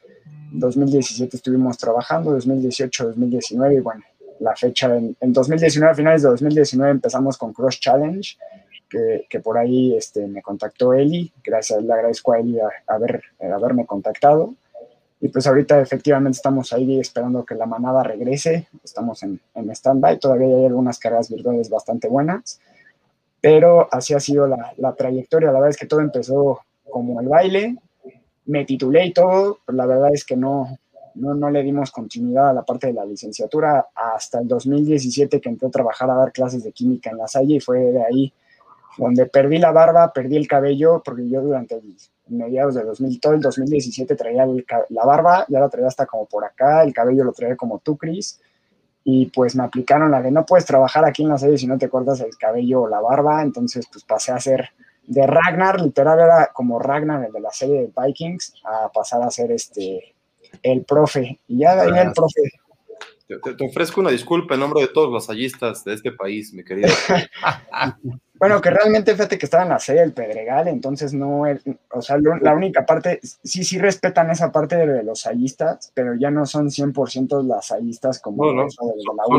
2017 0.51 1.37
estuvimos 1.37 1.77
trabajando, 1.77 2.31
2018, 2.31 3.07
2019, 3.07 3.75
y 3.75 3.79
bueno, 3.79 4.03
la 4.39 4.55
fecha 4.55 4.95
en, 4.95 5.15
2019, 5.19 5.91
a 5.91 5.95
finales 5.95 6.21
de 6.23 6.29
2019 6.29 6.91
empezamos 6.91 7.37
con 7.37 7.53
Cross 7.53 7.79
Challenge, 7.81 8.37
que, 8.89 9.25
que 9.29 9.39
por 9.41 9.57
ahí 9.57 9.95
este, 9.95 10.25
me 10.25 10.41
contactó 10.41 10.93
Eli, 10.93 11.31
gracias, 11.43 11.83
le 11.83 11.93
agradezco 11.93 12.33
a 12.33 12.39
Eli 12.39 12.59
a, 12.59 12.69
haber, 12.87 13.21
a 13.41 13.53
haberme 13.53 13.85
contactado. 13.85 14.55
Y 15.21 15.27
pues 15.29 15.45
ahorita 15.47 15.79
efectivamente 15.81 16.37
estamos 16.37 16.71
ahí 16.71 16.99
esperando 16.99 17.45
que 17.45 17.55
la 17.55 17.65
manada 17.65 18.03
regrese, 18.03 18.67
estamos 18.83 19.21
en, 19.23 19.39
en 19.53 19.69
stand-by, 19.69 20.19
todavía 20.19 20.47
hay 20.47 20.65
algunas 20.65 20.97
carreras 20.97 21.29
virtuales 21.29 21.69
bastante 21.69 22.07
buenas, 22.07 22.59
pero 23.41 23.87
así 23.91 24.13
ha 24.13 24.19
sido 24.19 24.47
la, 24.47 24.73
la, 24.77 24.93
trayectoria, 24.93 25.47
la 25.47 25.53
verdad 25.53 25.69
es 25.69 25.77
que 25.77 25.87
todo 25.87 25.99
empezó 25.99 26.61
como 26.89 27.19
el 27.19 27.27
baile, 27.27 27.77
me 28.45 28.65
titulé 28.65 29.07
y 29.07 29.13
todo, 29.13 29.59
pero 29.65 29.75
la 29.75 29.85
verdad 29.85 30.13
es 30.13 30.23
que 30.23 30.37
no, 30.37 30.77
no, 31.15 31.33
no 31.33 31.49
le 31.49 31.63
dimos 31.63 31.91
continuidad 31.91 32.49
a 32.49 32.53
la 32.53 32.63
parte 32.63 32.87
de 32.87 32.93
la 32.93 33.05
licenciatura 33.05 33.87
hasta 33.93 34.39
el 34.39 34.47
2017 34.47 35.41
que 35.41 35.49
entré 35.49 35.67
a 35.67 35.71
trabajar 35.71 36.09
a 36.09 36.15
dar 36.15 36.31
clases 36.31 36.63
de 36.63 36.71
química 36.71 37.09
en 37.09 37.17
la 37.17 37.27
Salle 37.27 37.55
y 37.55 37.59
fue 37.59 37.79
de 37.79 38.03
ahí 38.03 38.33
donde 38.97 39.25
perdí 39.27 39.57
la 39.57 39.71
barba, 39.71 40.11
perdí 40.13 40.35
el 40.35 40.47
cabello, 40.47 41.01
porque 41.03 41.27
yo 41.29 41.41
durante 41.41 41.79
mediados 42.29 42.75
de 42.75 42.83
2000, 42.83 43.19
todo 43.19 43.33
el 43.33 43.41
2017 43.41 44.15
traía 44.15 44.45
la 44.89 45.05
barba, 45.05 45.45
ya 45.49 45.59
la 45.59 45.69
traía 45.69 45.87
hasta 45.87 46.05
como 46.05 46.25
por 46.25 46.45
acá, 46.45 46.83
el 46.83 46.93
cabello 46.93 47.23
lo 47.23 47.33
traía 47.33 47.55
como 47.55 47.79
tú, 47.79 47.97
Cris, 47.97 48.39
y 49.03 49.27
pues 49.27 49.55
me 49.55 49.63
aplicaron 49.63 50.11
la 50.11 50.21
de 50.21 50.31
no 50.31 50.45
puedes 50.45 50.65
trabajar 50.65 51.05
aquí 51.05 51.23
en 51.23 51.29
la 51.29 51.37
serie 51.37 51.57
si 51.57 51.67
no 51.67 51.77
te 51.77 51.89
cortas 51.89 52.21
el 52.21 52.37
cabello 52.37 52.83
o 52.83 52.89
la 52.89 52.99
barba, 52.99 53.41
entonces 53.41 53.87
pues 53.91 54.03
pasé 54.03 54.31
a 54.31 54.39
ser 54.39 54.69
de 55.07 55.25
Ragnar, 55.25 55.81
literal 55.81 56.19
era 56.19 56.51
como 56.53 56.77
Ragnar, 56.77 57.25
el 57.25 57.31
de 57.31 57.39
la 57.39 57.51
serie 57.51 57.81
de 57.81 57.91
Vikings, 57.95 58.53
a 58.63 58.91
pasar 58.91 59.23
a 59.23 59.31
ser 59.31 59.51
este, 59.51 60.15
el 60.61 60.85
profe. 60.85 61.39
Y 61.47 61.59
ya 61.59 61.75
de 61.75 61.81
ahí 61.81 62.05
el 62.05 62.13
profe 62.13 62.41
te, 63.37 63.63
ofrezco 63.63 64.01
una 64.01 64.09
disculpa 64.09 64.55
en 64.55 64.61
nombre 64.61 64.81
de 64.81 64.87
todos 64.87 65.11
los 65.11 65.29
hallistas 65.29 65.83
de 65.83 65.93
este 65.93 66.11
país, 66.11 66.51
mi 66.53 66.63
querido. 66.63 66.89
bueno, 68.39 68.59
que 68.59 68.71
realmente 68.71 69.13
fíjate 69.13 69.37
que 69.37 69.45
estaba 69.45 69.63
en 69.63 69.69
la 69.69 69.79
serie 69.79 70.01
del 70.01 70.13
Pedregal, 70.13 70.67
entonces 70.67 71.13
no, 71.13 71.43
o 71.91 72.01
sea, 72.01 72.17
la 72.41 72.53
única 72.53 72.85
parte, 72.85 73.19
sí, 73.21 73.63
sí 73.63 73.77
respetan 73.77 74.31
esa 74.31 74.51
parte 74.51 74.77
de 74.77 75.03
los 75.03 75.25
hallistas, 75.25 75.91
pero 75.93 76.15
ya 76.15 76.31
no 76.31 76.45
son 76.45 76.69
100% 76.69 77.45
las 77.45 77.71
hallistas 77.71 78.19
como 78.19 78.45
no, 78.45 78.63
no. 78.63 78.69
son, 78.69 78.91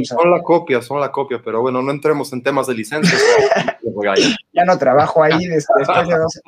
son, 0.04 0.30
la 0.30 0.42
copia, 0.42 0.80
son 0.80 1.00
la 1.00 1.11
copia, 1.11 1.40
pero 1.44 1.61
bueno, 1.61 1.82
no 1.82 1.90
entremos 1.90 2.32
en 2.32 2.42
temas 2.42 2.66
de 2.68 2.75
licencias. 2.75 3.20
ya 4.52 4.64
no 4.64 4.78
trabajo 4.78 5.23
ahí 5.23 5.47
después 5.47 5.87
de 5.87 6.16
dos, 6.16 6.40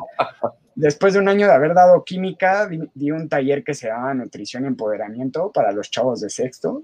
Después 0.75 1.13
de 1.13 1.21
un 1.21 1.29
año 1.29 1.47
de 1.47 1.53
haber 1.53 1.75
dado 1.75 2.03
química, 2.05 2.67
di, 2.67 3.11
un 3.11 3.29
taller 3.29 3.63
que 3.63 3.75
se 3.75 3.89
llama 3.89 4.15
Nutrición 4.15 4.65
y 4.65 4.69
Empoderamiento 4.69 5.53
para 5.53 5.73
los 5.73 5.91
chavos 5.91 6.21
de 6.21 6.31
sexto. 6.31 6.83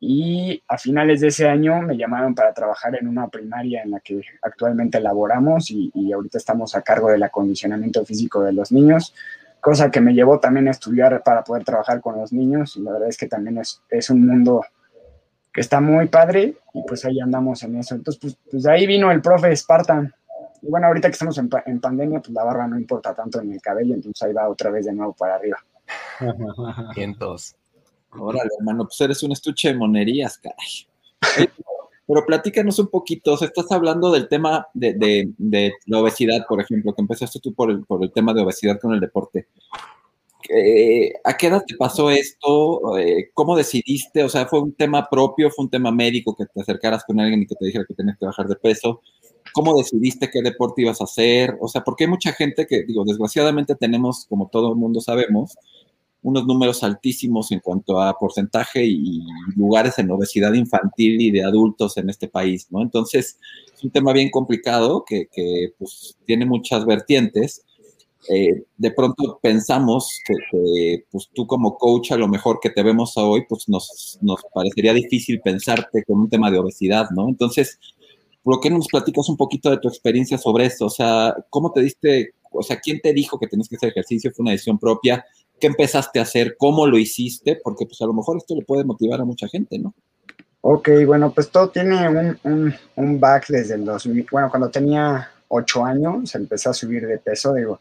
Y 0.00 0.62
a 0.68 0.78
finales 0.78 1.20
de 1.20 1.28
ese 1.28 1.48
año 1.48 1.82
me 1.82 1.96
llamaron 1.96 2.34
para 2.34 2.52
trabajar 2.52 2.94
en 2.94 3.08
una 3.08 3.26
primaria 3.28 3.82
en 3.82 3.90
la 3.90 4.00
que 4.00 4.20
actualmente 4.42 5.00
laboramos 5.00 5.70
y, 5.70 6.12
ahorita 6.12 6.38
estamos 6.38 6.76
a 6.76 6.82
cargo 6.82 7.10
del 7.10 7.22
acondicionamiento 7.22 8.04
físico 8.04 8.42
de 8.42 8.52
los 8.52 8.70
niños, 8.70 9.12
cosa 9.60 9.90
que 9.90 10.00
me 10.00 10.14
llevó 10.14 10.38
también 10.38 10.68
a 10.68 10.70
estudiar 10.70 11.22
para 11.24 11.42
poder 11.42 11.64
trabajar 11.64 12.00
con 12.00 12.16
los 12.16 12.32
niños. 12.32 12.76
Y 12.76 12.82
la 12.82 12.92
verdad 12.92 13.08
es 13.08 13.16
que 13.16 13.26
también 13.26 13.58
es, 13.58 13.82
es 13.90 14.08
un 14.10 14.24
mundo 14.24 14.64
que 15.52 15.60
está 15.60 15.80
muy 15.80 16.06
padre 16.06 16.54
y 16.74 16.82
pues 16.86 17.04
ahí 17.04 17.18
andamos 17.18 17.64
en 17.64 17.76
eso. 17.76 17.96
Entonces, 17.96 18.20
pues, 18.20 18.38
pues 18.48 18.66
ahí 18.66 18.86
vino 18.86 19.10
el 19.10 19.20
profe 19.20 19.54
Spartan. 19.56 20.14
Y 20.62 20.70
bueno, 20.70 20.86
ahorita 20.86 21.08
que 21.08 21.12
estamos 21.12 21.36
en, 21.38 21.50
en 21.66 21.80
pandemia, 21.80 22.20
pues 22.20 22.30
la 22.30 22.44
barba 22.44 22.68
no 22.68 22.78
importa 22.78 23.14
tanto 23.14 23.40
en 23.40 23.52
el 23.52 23.60
cabello, 23.60 23.94
entonces 23.94 24.22
ahí 24.22 24.32
va 24.32 24.48
otra 24.48 24.70
vez 24.70 24.86
de 24.86 24.92
nuevo 24.92 25.12
para 25.12 25.34
arriba. 25.34 25.58
Cientos. 26.94 27.56
Órale, 28.12 28.50
hermano, 28.58 28.84
pues 28.84 29.00
eres 29.00 29.22
un 29.22 29.32
estuche 29.32 29.68
de 29.68 29.74
monerías, 29.74 30.38
caray. 30.38 31.46
Pero 32.06 32.24
platícanos 32.24 32.78
un 32.78 32.88
poquito, 32.88 33.34
o 33.34 33.44
estás 33.44 33.70
hablando 33.70 34.10
del 34.10 34.28
tema 34.28 34.66
de, 34.72 35.74
la 35.86 36.00
obesidad, 36.00 36.46
por 36.48 36.60
ejemplo, 36.60 36.94
que 36.94 37.02
empezaste 37.02 37.38
tú 37.38 37.52
por 37.52 37.70
el, 37.70 37.84
por 37.84 38.02
el 38.02 38.10
tema 38.12 38.32
de 38.32 38.40
obesidad 38.40 38.80
con 38.80 38.94
el 38.94 39.00
deporte. 39.00 39.46
Eh, 40.48 41.12
¿A 41.24 41.36
qué 41.36 41.48
edad 41.48 41.62
te 41.66 41.76
pasó 41.76 42.10
esto? 42.10 42.96
Eh, 42.96 43.30
¿Cómo 43.34 43.54
decidiste? 43.54 44.22
O 44.22 44.28
sea, 44.30 44.46
¿fue 44.46 44.60
un 44.60 44.72
tema 44.72 45.06
propio? 45.10 45.50
¿Fue 45.50 45.66
un 45.66 45.70
tema 45.70 45.90
médico 45.90 46.34
que 46.34 46.46
te 46.46 46.62
acercaras 46.62 47.04
con 47.04 47.20
alguien 47.20 47.42
y 47.42 47.46
que 47.46 47.54
te 47.54 47.66
dijera 47.66 47.84
que 47.86 47.94
tenías 47.94 48.16
que 48.18 48.24
bajar 48.24 48.46
de 48.48 48.56
peso? 48.56 49.02
¿Cómo 49.52 49.76
decidiste 49.76 50.30
qué 50.30 50.40
deporte 50.40 50.82
ibas 50.82 51.02
a 51.02 51.04
hacer? 51.04 51.58
O 51.60 51.68
sea, 51.68 51.82
porque 51.82 52.04
hay 52.04 52.10
mucha 52.10 52.32
gente 52.32 52.66
que, 52.66 52.84
digo, 52.84 53.04
desgraciadamente 53.04 53.74
tenemos, 53.74 54.26
como 54.28 54.48
todo 54.48 54.70
el 54.70 54.76
mundo 54.76 55.02
sabemos, 55.02 55.56
unos 56.22 56.46
números 56.46 56.82
altísimos 56.82 57.52
en 57.52 57.60
cuanto 57.60 58.00
a 58.00 58.18
porcentaje 58.18 58.84
y 58.84 59.20
lugares 59.56 59.98
en 59.98 60.10
obesidad 60.10 60.52
infantil 60.52 61.20
y 61.20 61.30
de 61.30 61.44
adultos 61.44 61.96
en 61.96 62.10
este 62.10 62.28
país, 62.28 62.66
¿no? 62.70 62.82
Entonces, 62.82 63.38
es 63.74 63.84
un 63.84 63.90
tema 63.90 64.12
bien 64.12 64.30
complicado 64.30 65.04
que, 65.06 65.28
pues, 65.78 66.16
tiene 66.26 66.44
muchas 66.44 66.84
vertientes. 66.84 67.64
Eh, 68.28 68.64
de 68.76 68.90
pronto 68.90 69.38
pensamos 69.40 70.20
que, 70.26 71.04
pues, 71.10 71.28
tú 71.32 71.46
como 71.46 71.78
coach, 71.78 72.12
a 72.12 72.16
lo 72.16 72.28
mejor 72.28 72.58
que 72.60 72.70
te 72.70 72.82
vemos 72.82 73.16
hoy, 73.16 73.44
pues 73.48 73.68
nos, 73.68 74.18
nos 74.20 74.40
parecería 74.52 74.92
difícil 74.92 75.40
pensarte 75.40 76.04
con 76.04 76.20
un 76.20 76.28
tema 76.28 76.50
de 76.50 76.58
obesidad, 76.58 77.08
¿no? 77.10 77.28
Entonces, 77.28 77.78
¿por 78.42 78.60
qué 78.60 78.70
no 78.70 78.78
nos 78.78 78.88
platicas 78.88 79.28
un 79.28 79.36
poquito 79.36 79.70
de 79.70 79.78
tu 79.78 79.88
experiencia 79.88 80.36
sobre 80.36 80.66
esto? 80.66 80.86
O 80.86 80.90
sea, 80.90 81.34
¿cómo 81.48 81.72
te 81.72 81.80
diste, 81.80 82.32
o 82.50 82.62
sea, 82.62 82.80
quién 82.80 83.00
te 83.00 83.12
dijo 83.12 83.38
que 83.38 83.46
tenías 83.46 83.68
que 83.68 83.76
hacer 83.76 83.90
ejercicio? 83.90 84.32
¿Fue 84.34 84.42
una 84.42 84.52
decisión 84.52 84.78
propia? 84.78 85.24
Qué 85.58 85.66
empezaste 85.66 86.18
a 86.18 86.22
hacer, 86.22 86.56
cómo 86.58 86.86
lo 86.86 86.98
hiciste, 86.98 87.58
porque 87.62 87.86
pues 87.86 88.00
a 88.00 88.06
lo 88.06 88.12
mejor 88.12 88.36
esto 88.36 88.54
le 88.54 88.64
puede 88.64 88.84
motivar 88.84 89.20
a 89.20 89.24
mucha 89.24 89.48
gente, 89.48 89.78
¿no? 89.78 89.94
Ok, 90.60 90.90
bueno, 91.06 91.32
pues 91.32 91.50
todo 91.50 91.70
tiene 91.70 92.08
un, 92.08 92.74
un, 92.96 93.20
back 93.20 93.46
desde 93.48 93.74
el 93.74 93.84
2000. 93.84 94.26
Bueno, 94.30 94.50
cuando 94.50 94.68
tenía 94.70 95.30
ocho 95.48 95.84
años 95.84 96.34
empecé 96.34 96.68
a 96.68 96.72
subir 96.72 97.06
de 97.06 97.18
peso, 97.18 97.54
digo, 97.54 97.80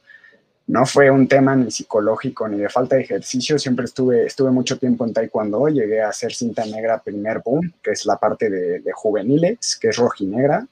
no 0.67 0.85
fue 0.85 1.09
un 1.09 1.27
tema 1.27 1.55
ni 1.55 1.71
psicológico 1.71 2.47
ni 2.47 2.57
de 2.59 2.69
falta 2.69 2.95
de 2.95 3.01
ejercicio, 3.01 3.57
siempre 3.57 3.85
estuve, 3.85 4.25
estuve 4.25 4.51
mucho 4.51 4.77
tiempo 4.77 5.05
en 5.05 5.13
taekwondo, 5.13 5.67
llegué 5.69 6.01
a 6.01 6.09
hacer 6.09 6.33
cinta 6.33 6.65
negra 6.65 7.01
primer 7.01 7.41
boom, 7.43 7.73
que 7.81 7.91
es 7.91 8.05
la 8.05 8.17
parte 8.17 8.49
de, 8.49 8.79
de 8.79 8.91
juveniles, 8.93 9.77
que 9.81 9.89
es 9.89 9.97
rojinegra, 9.97 10.67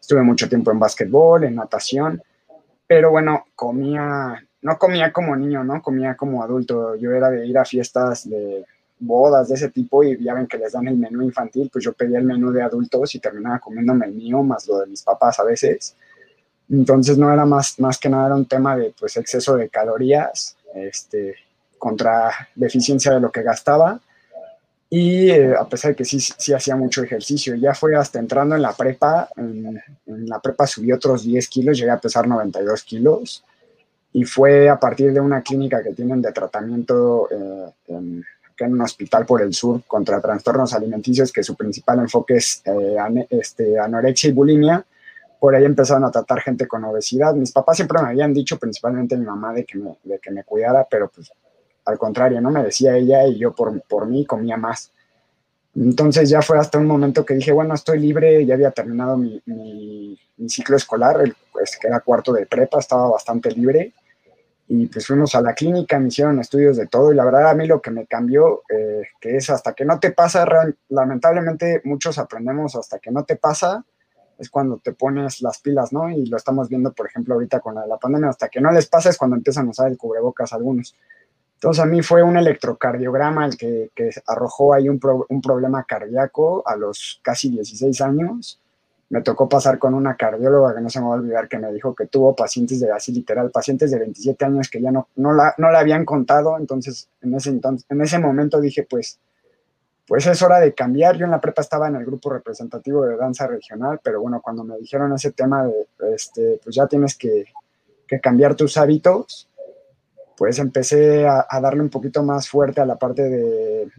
estuve 0.00 0.22
mucho 0.22 0.48
tiempo 0.48 0.70
en 0.70 0.78
básquetbol, 0.78 1.44
en 1.44 1.56
natación, 1.56 2.22
pero 2.86 3.10
bueno, 3.10 3.46
comía 3.54 4.44
no 4.62 4.78
comía 4.78 5.12
como 5.12 5.36
niño, 5.36 5.64
¿no? 5.64 5.82
Comía 5.82 6.16
como 6.16 6.42
adulto. 6.42 6.94
Yo 6.96 7.12
era 7.12 7.30
de 7.30 7.46
ir 7.46 7.56
a 7.56 7.64
fiestas 7.64 8.28
de 8.28 8.64
bodas 8.98 9.48
de 9.48 9.54
ese 9.54 9.70
tipo 9.70 10.04
y 10.04 10.22
ya 10.22 10.34
ven 10.34 10.46
que 10.46 10.58
les 10.58 10.72
dan 10.72 10.86
el 10.86 10.96
menú 10.96 11.22
infantil, 11.22 11.70
pues 11.72 11.84
yo 11.84 11.94
pedía 11.94 12.18
el 12.18 12.24
menú 12.24 12.52
de 12.52 12.62
adultos 12.62 13.14
y 13.14 13.18
terminaba 13.18 13.58
comiéndome 13.58 14.06
el 14.06 14.12
mío 14.12 14.42
más 14.42 14.66
lo 14.68 14.78
de 14.78 14.86
mis 14.86 15.02
papás 15.02 15.40
a 15.40 15.44
veces. 15.44 15.96
Entonces 16.68 17.16
no 17.16 17.32
era 17.32 17.46
más, 17.46 17.80
más 17.80 17.98
que 17.98 18.10
nada 18.10 18.26
era 18.26 18.36
un 18.36 18.44
tema 18.44 18.76
de 18.76 18.94
pues 18.98 19.16
exceso 19.16 19.56
de 19.56 19.70
calorías, 19.70 20.56
este, 20.74 21.34
contra 21.78 22.30
deficiencia 22.54 23.12
de 23.12 23.20
lo 23.20 23.32
que 23.32 23.42
gastaba. 23.42 23.98
Y 24.90 25.30
eh, 25.30 25.54
a 25.56 25.66
pesar 25.68 25.92
de 25.92 25.96
que 25.96 26.04
sí, 26.04 26.20
sí 26.20 26.52
hacía 26.52 26.76
mucho 26.76 27.02
ejercicio, 27.02 27.54
ya 27.54 27.74
fue 27.74 27.96
hasta 27.96 28.18
entrando 28.18 28.56
en 28.56 28.62
la 28.62 28.72
prepa, 28.72 29.30
en, 29.36 29.80
en 30.06 30.28
la 30.28 30.40
prepa 30.40 30.66
subí 30.66 30.92
otros 30.92 31.22
10 31.24 31.48
kilos, 31.48 31.78
llegué 31.78 31.92
a 31.92 32.00
pesar 32.00 32.26
92 32.26 32.82
kilos 32.82 33.44
y 34.12 34.24
fue 34.24 34.68
a 34.68 34.78
partir 34.78 35.12
de 35.12 35.20
una 35.20 35.42
clínica 35.42 35.82
que 35.82 35.92
tienen 35.92 36.20
de 36.20 36.32
tratamiento 36.32 37.28
eh, 37.30 37.72
en, 37.88 38.24
un 38.62 38.80
hospital 38.82 39.24
por 39.24 39.40
el 39.40 39.54
sur 39.54 39.80
contra 39.86 40.20
trastornos 40.20 40.74
alimenticios, 40.74 41.32
que 41.32 41.42
su 41.42 41.56
principal 41.56 42.00
enfoque 42.00 42.36
es 42.36 42.60
eh, 42.66 43.26
este, 43.30 43.78
anorexia 43.78 44.28
y 44.28 44.32
bulimia. 44.34 44.84
Por 45.38 45.54
ahí 45.54 45.64
empezaron 45.64 46.04
a 46.04 46.10
tratar 46.10 46.42
gente 46.42 46.68
con 46.68 46.84
obesidad. 46.84 47.32
Mis 47.32 47.52
papás 47.52 47.76
siempre 47.76 48.02
me 48.02 48.08
habían 48.08 48.34
dicho, 48.34 48.58
principalmente 48.58 49.16
mi 49.16 49.24
mamá, 49.24 49.54
de 49.54 49.64
que 49.64 49.78
me, 49.78 49.96
de 50.04 50.18
que 50.18 50.30
me 50.30 50.44
cuidara, 50.44 50.86
pero 50.90 51.08
pues 51.08 51.32
al 51.86 51.96
contrario, 51.96 52.38
no 52.42 52.50
me 52.50 52.62
decía 52.62 52.94
ella 52.94 53.26
y 53.26 53.38
yo 53.38 53.54
por, 53.54 53.80
por 53.80 54.06
mí 54.06 54.26
comía 54.26 54.58
más. 54.58 54.92
Entonces 55.74 56.28
ya 56.28 56.42
fue 56.42 56.58
hasta 56.58 56.76
un 56.76 56.86
momento 56.86 57.24
que 57.24 57.32
dije, 57.32 57.52
bueno, 57.52 57.72
estoy 57.72 57.98
libre, 57.98 58.44
ya 58.44 58.56
había 58.56 58.72
terminado 58.72 59.16
mi, 59.16 59.40
mi, 59.46 60.18
ciclo 60.50 60.76
escolar, 60.76 61.22
el, 61.22 61.34
pues, 61.50 61.78
que 61.80 61.86
era 61.86 62.00
cuarto 62.00 62.34
de 62.34 62.44
prepa, 62.44 62.78
estaba 62.78 63.08
bastante 63.08 63.50
libre 63.52 63.94
y 64.72 64.86
pues 64.86 65.04
fuimos 65.04 65.34
a 65.34 65.40
la 65.42 65.52
clínica, 65.52 65.98
me 65.98 66.06
hicieron 66.06 66.38
estudios 66.38 66.76
de 66.76 66.86
todo 66.86 67.12
y 67.12 67.16
la 67.16 67.24
verdad 67.24 67.50
a 67.50 67.54
mí 67.54 67.66
lo 67.66 67.82
que 67.82 67.90
me 67.90 68.06
cambió, 68.06 68.62
eh, 68.68 69.02
que 69.20 69.36
es 69.36 69.50
hasta 69.50 69.72
que 69.72 69.84
no 69.84 69.98
te 69.98 70.12
pasa, 70.12 70.46
lamentablemente 70.90 71.82
muchos 71.82 72.18
aprendemos 72.18 72.76
hasta 72.76 73.00
que 73.00 73.10
no 73.10 73.24
te 73.24 73.34
pasa, 73.34 73.84
es 74.38 74.48
cuando 74.48 74.78
te 74.78 74.92
pones 74.92 75.42
las 75.42 75.58
pilas, 75.58 75.92
¿no? 75.92 76.08
Y 76.08 76.24
lo 76.26 76.36
estamos 76.36 76.68
viendo, 76.68 76.92
por 76.92 77.08
ejemplo, 77.08 77.34
ahorita 77.34 77.58
con 77.58 77.74
la, 77.74 77.96
pandemia, 77.96 78.28
hasta 78.28 78.48
que 78.48 78.60
no 78.60 78.70
les 78.70 78.86
pasa 78.86 79.10
es 79.10 79.18
cuando 79.18 79.34
empiezan 79.34 79.66
a 79.66 79.70
usar 79.70 79.90
el 79.90 79.98
cubrebocas 79.98 80.52
algunos. 80.52 80.94
Entonces 81.54 81.82
a 81.82 81.86
mí 81.86 82.00
fue 82.02 82.22
un 82.22 82.36
electrocardiograma 82.36 83.46
el 83.46 83.56
que, 83.56 83.90
que 83.92 84.10
arrojó 84.24 84.72
ahí 84.72 84.88
un, 84.88 85.00
un 85.28 85.42
problema 85.42 85.82
cardíaco 85.82 86.62
a 86.64 86.76
los 86.76 87.18
casi 87.24 87.50
16 87.50 88.00
años 88.02 88.60
me 89.10 89.22
tocó 89.22 89.48
pasar 89.48 89.78
con 89.78 89.92
una 89.94 90.16
cardióloga 90.16 90.74
que 90.74 90.80
no 90.80 90.88
se 90.88 91.00
me 91.00 91.06
va 91.06 91.14
a 91.14 91.18
olvidar 91.18 91.48
que 91.48 91.58
me 91.58 91.72
dijo 91.72 91.94
que 91.94 92.06
tuvo 92.06 92.34
pacientes 92.34 92.80
de 92.80 92.92
así 92.92 93.12
literal, 93.12 93.50
pacientes 93.50 93.90
de 93.90 93.98
27 93.98 94.44
años 94.44 94.70
que 94.70 94.80
ya 94.80 94.92
no, 94.92 95.08
no, 95.16 95.32
la, 95.32 95.54
no 95.58 95.70
la 95.70 95.80
habían 95.80 96.04
contado, 96.04 96.56
entonces 96.56 97.08
en 97.20 97.34
ese, 97.34 97.50
entonces, 97.50 97.86
en 97.90 98.00
ese 98.00 98.20
momento 98.20 98.60
dije 98.60 98.86
pues, 98.88 99.18
pues 100.06 100.26
es 100.26 100.40
hora 100.42 100.60
de 100.60 100.74
cambiar, 100.74 101.16
yo 101.16 101.24
en 101.24 101.32
la 101.32 101.40
prepa 101.40 101.60
estaba 101.60 101.88
en 101.88 101.96
el 101.96 102.04
grupo 102.04 102.30
representativo 102.30 103.04
de 103.04 103.16
danza 103.16 103.48
regional, 103.48 104.00
pero 104.02 104.20
bueno, 104.20 104.40
cuando 104.40 104.62
me 104.62 104.76
dijeron 104.78 105.12
ese 105.12 105.32
tema 105.32 105.64
de, 105.64 105.86
este, 106.14 106.60
pues 106.62 106.76
ya 106.76 106.86
tienes 106.86 107.16
que, 107.16 107.46
que 108.06 108.20
cambiar 108.20 108.54
tus 108.54 108.76
hábitos, 108.76 109.48
pues 110.40 110.58
empecé 110.58 111.26
a, 111.28 111.60
darle 111.60 111.82
un 111.82 111.90
poquito 111.90 112.22
más 112.22 112.48
fuerte 112.48 112.80
a 112.80 112.86
la 112.86 112.96
parte 112.96 113.28
de, 113.28 113.90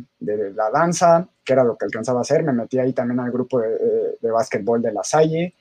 la 0.55 0.71
danza, 0.71 1.29
que 1.45 1.53
era 1.53 1.63
lo 1.63 1.77
que 1.77 1.85
alcanzaba 1.85 2.17
a 2.17 2.21
hacer. 2.23 2.43
Me 2.43 2.51
metí 2.51 2.79
ahí 2.79 2.93
también 2.93 3.19
al 3.19 3.29
grupo 3.29 3.59
de, 3.59 4.17
de 4.19 4.31
básquetbol 4.31 4.81
de 4.81 4.91
la 4.91 5.03
Salle. 5.03 5.53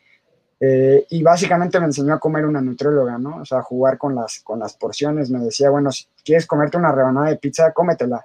Eh, 0.58 1.04
y 1.10 1.22
básicamente 1.22 1.78
me 1.80 1.84
enseñó 1.84 2.14
a 2.14 2.18
comer 2.18 2.46
una 2.46 2.62
nutrióloga, 2.62 3.18
¿no? 3.18 3.42
O 3.42 3.44
sea, 3.44 3.60
jugar 3.60 3.98
con 3.98 4.14
las, 4.14 4.40
con 4.40 4.58
las 4.58 4.72
porciones. 4.72 5.28
Me 5.28 5.40
decía, 5.40 5.68
bueno, 5.68 5.92
si 5.92 6.06
quieres 6.24 6.46
comerte 6.46 6.78
una 6.78 6.92
rebanada 6.92 7.28
de 7.28 7.36
pizza, 7.36 7.74
cómetela. 7.74 8.24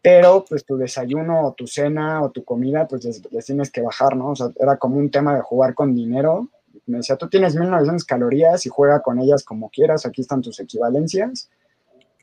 Pero, 0.00 0.46
pues, 0.48 0.64
tu 0.64 0.78
desayuno 0.78 1.48
o 1.48 1.52
tu 1.52 1.66
cena 1.66 2.22
o 2.22 2.30
tu 2.30 2.42
comida, 2.42 2.88
pues, 2.88 3.04
les, 3.04 3.44
tienes 3.44 3.70
que 3.70 3.82
bajar, 3.82 4.16
¿no? 4.16 4.30
O 4.30 4.34
sea, 4.34 4.48
era 4.58 4.78
como 4.78 4.96
un 4.96 5.10
tema 5.10 5.34
de 5.34 5.42
jugar 5.42 5.74
con 5.74 5.94
dinero. 5.94 6.48
Me 6.86 6.96
decía, 6.96 7.16
tú 7.16 7.28
tienes 7.28 7.54
1900 7.54 8.06
calorías 8.06 8.64
y 8.64 8.70
juega 8.70 9.02
con 9.02 9.18
ellas 9.18 9.44
como 9.44 9.68
quieras. 9.68 10.06
Aquí 10.06 10.22
están 10.22 10.40
tus 10.40 10.58
equivalencias 10.58 11.50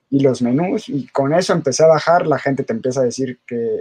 y 0.10 0.22
los 0.22 0.42
menús, 0.42 0.90
y 0.90 1.08
con 1.08 1.34
eso 1.34 1.54
empecé 1.54 1.84
a 1.84 1.88
bajar, 1.88 2.26
la 2.26 2.40
gente 2.40 2.64
te 2.64 2.74
empieza 2.74 3.02
a 3.02 3.06
decir 3.06 3.40
que, 3.46 3.80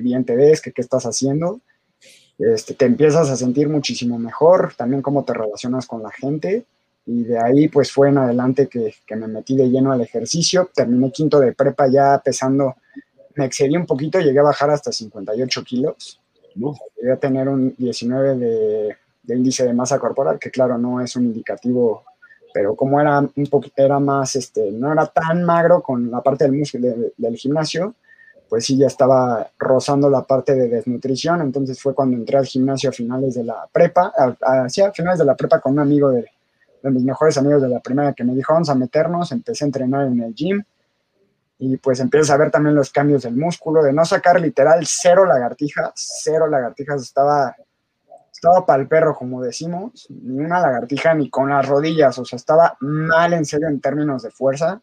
bien 0.00 0.24
te 0.24 0.34
ves, 0.34 0.62
que 0.62 0.72
qué 0.72 0.80
estás 0.80 1.04
haciendo, 1.04 1.60
este, 2.38 2.74
te 2.74 2.86
empiezas 2.86 3.28
a 3.28 3.36
sentir 3.36 3.68
muchísimo 3.68 4.18
mejor, 4.18 4.72
también 4.76 5.02
cómo 5.02 5.24
te 5.24 5.34
relacionas 5.34 5.86
con 5.86 6.02
la 6.02 6.10
gente, 6.10 6.64
y 7.04 7.24
de 7.24 7.38
ahí 7.38 7.68
pues 7.68 7.90
fue 7.90 8.08
en 8.08 8.18
adelante 8.18 8.68
que, 8.68 8.94
que, 9.06 9.16
me 9.16 9.28
metí 9.28 9.56
de 9.56 9.70
lleno 9.70 9.92
al 9.92 10.02
ejercicio. 10.02 10.70
Terminé 10.74 11.10
quinto 11.10 11.40
de 11.40 11.54
prepa 11.54 11.88
ya 11.88 12.20
pesando, 12.22 12.76
me 13.34 13.46
excedí 13.46 13.78
un 13.78 13.86
poquito, 13.86 14.20
llegué 14.20 14.40
a 14.40 14.42
bajar 14.42 14.68
hasta 14.68 14.92
58 14.92 15.64
kilos. 15.64 16.20
Llegué 16.96 17.12
a 17.12 17.16
tener 17.16 17.48
un 17.48 17.74
19 17.78 18.36
de, 18.36 18.96
de, 19.22 19.36
índice 19.36 19.64
de 19.64 19.72
masa 19.72 19.98
corporal, 19.98 20.38
que 20.38 20.50
claro, 20.50 20.76
no 20.76 21.00
es 21.00 21.14
un 21.16 21.26
indicativo, 21.26 22.04
pero 22.52 22.74
como 22.74 23.00
era 23.00 23.18
un 23.20 23.46
poquito, 23.50 23.82
era 23.82 23.98
más, 23.98 24.36
este, 24.36 24.70
no 24.70 24.92
era 24.92 25.06
tan 25.06 25.44
magro 25.44 25.82
con 25.82 26.10
la 26.10 26.20
parte 26.20 26.44
del 26.44 26.54
músculo 26.54 26.88
de, 26.88 27.12
del 27.16 27.36
gimnasio, 27.36 27.94
pues 28.48 28.64
sí, 28.64 28.78
ya 28.78 28.86
estaba 28.86 29.50
rozando 29.58 30.08
la 30.08 30.22
parte 30.22 30.54
de 30.54 30.68
desnutrición, 30.68 31.42
entonces 31.42 31.80
fue 31.80 31.94
cuando 31.94 32.16
entré 32.16 32.38
al 32.38 32.46
gimnasio 32.46 32.90
a 32.90 32.92
finales 32.92 33.34
de 33.34 33.44
la 33.44 33.68
prepa, 33.70 34.12
a, 34.16 34.62
a, 34.62 34.68
sí, 34.68 34.80
a 34.80 34.92
finales 34.92 35.18
de 35.18 35.26
la 35.26 35.36
prepa 35.36 35.60
con 35.60 35.72
un 35.72 35.80
amigo 35.80 36.10
de, 36.10 36.26
de 36.82 36.90
mis 36.90 37.02
mejores 37.02 37.36
amigos 37.38 37.62
de 37.62 37.68
la 37.68 37.80
primera 37.80 38.12
que 38.12 38.24
me 38.24 38.34
dijo, 38.34 38.52
vamos 38.52 38.68
a 38.70 38.74
meternos, 38.74 39.32
empecé 39.32 39.64
a 39.64 39.66
entrenar 39.66 40.06
en 40.06 40.20
el 40.22 40.34
gym. 40.34 40.62
Y 41.60 41.76
pues 41.76 41.98
empiezas 41.98 42.30
a 42.30 42.36
ver 42.36 42.52
también 42.52 42.76
los 42.76 42.90
cambios 42.90 43.22
del 43.22 43.34
músculo, 43.34 43.82
de 43.82 43.92
no 43.92 44.04
sacar 44.04 44.40
literal 44.40 44.84
cero 44.86 45.24
lagartijas, 45.24 45.92
cero 46.22 46.46
lagartijas, 46.46 47.02
estaba, 47.02 47.56
estaba 48.38 48.64
para 48.64 48.82
el 48.82 48.88
perro, 48.88 49.14
como 49.14 49.42
decimos, 49.42 50.06
ni 50.10 50.38
una 50.38 50.60
lagartija 50.60 51.12
ni 51.14 51.28
con 51.28 51.50
las 51.50 51.66
rodillas, 51.66 52.18
o 52.18 52.24
sea, 52.24 52.36
estaba 52.36 52.76
mal 52.80 53.32
en 53.32 53.44
serio 53.44 53.68
en 53.68 53.80
términos 53.80 54.22
de 54.22 54.30
fuerza. 54.30 54.80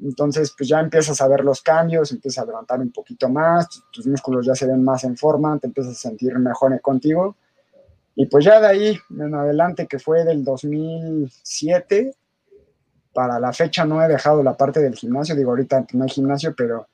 Entonces, 0.00 0.54
pues 0.56 0.68
ya 0.68 0.80
empiezas 0.80 1.20
a 1.20 1.28
ver 1.28 1.44
los 1.44 1.62
cambios, 1.62 2.12
empiezas 2.12 2.42
a 2.42 2.46
levantar 2.46 2.80
un 2.80 2.92
poquito 2.92 3.28
más, 3.28 3.68
tus 3.90 4.06
músculos 4.06 4.44
ya 4.44 4.54
se 4.54 4.66
ven 4.66 4.84
más 4.84 5.04
en 5.04 5.16
forma, 5.16 5.58
te 5.58 5.68
empiezas 5.68 5.92
a 5.92 6.08
sentir 6.08 6.38
mejor 6.38 6.78
contigo 6.80 7.36
y 8.16 8.26
pues 8.26 8.44
ya 8.44 8.60
de 8.60 8.66
ahí 8.66 8.98
en 9.10 9.34
adelante, 9.34 9.86
que 9.86 9.98
fue 9.98 10.24
del 10.24 10.44
2007, 10.44 12.14
para 13.12 13.38
la 13.38 13.52
fecha 13.52 13.84
no 13.84 14.02
he 14.02 14.08
dejado 14.08 14.42
la 14.42 14.56
parte 14.56 14.80
del 14.80 14.94
gimnasio, 14.94 15.34
digo 15.34 15.50
ahorita 15.50 15.86
no 15.92 16.04
hay 16.04 16.10
gimnasio, 16.10 16.54
pero 16.56 16.88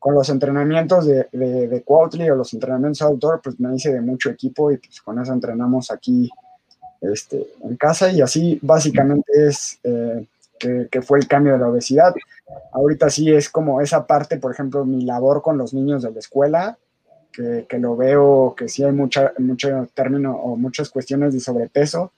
con 0.00 0.14
los 0.14 0.30
entrenamientos 0.30 1.06
de, 1.06 1.28
de, 1.30 1.68
de 1.68 1.84
o 1.86 2.34
los 2.34 2.54
entrenamientos 2.54 3.02
outdoor, 3.02 3.40
pues 3.42 3.60
me 3.60 3.76
hice 3.76 3.92
de 3.92 4.00
mucho 4.00 4.30
equipo 4.30 4.72
y 4.72 4.78
pues 4.78 5.00
con 5.02 5.20
eso 5.20 5.32
entrenamos 5.32 5.90
aquí 5.90 6.28
este, 7.02 7.46
en 7.62 7.76
casa 7.76 8.10
y 8.10 8.22
así 8.22 8.58
básicamente 8.62 9.30
es 9.46 9.78
eh, 9.84 10.26
que, 10.58 10.88
que, 10.90 11.02
fue 11.02 11.18
el 11.18 11.28
cambio 11.28 11.52
de 11.52 11.58
la 11.58 11.68
obesidad. 11.68 12.14
Ahorita 12.72 13.10
sí 13.10 13.30
es 13.30 13.50
como 13.50 13.82
esa 13.82 14.06
parte, 14.06 14.38
por 14.38 14.52
ejemplo, 14.52 14.86
mi 14.86 15.02
labor 15.02 15.42
con 15.42 15.58
los 15.58 15.74
niños 15.74 16.02
de 16.02 16.10
la 16.10 16.18
escuela, 16.18 16.78
que, 17.30 17.66
que, 17.68 17.78
lo 17.78 17.94
veo 17.94 18.54
que 18.56 18.68
sí 18.68 18.82
hay 18.82 18.92
mucha, 18.92 19.34
mucho 19.38 19.86
término 19.92 20.34
o 20.34 20.56
muchas 20.56 20.88
cuestiones 20.88 21.34
de 21.34 21.40
sobrepeso, 21.40 22.12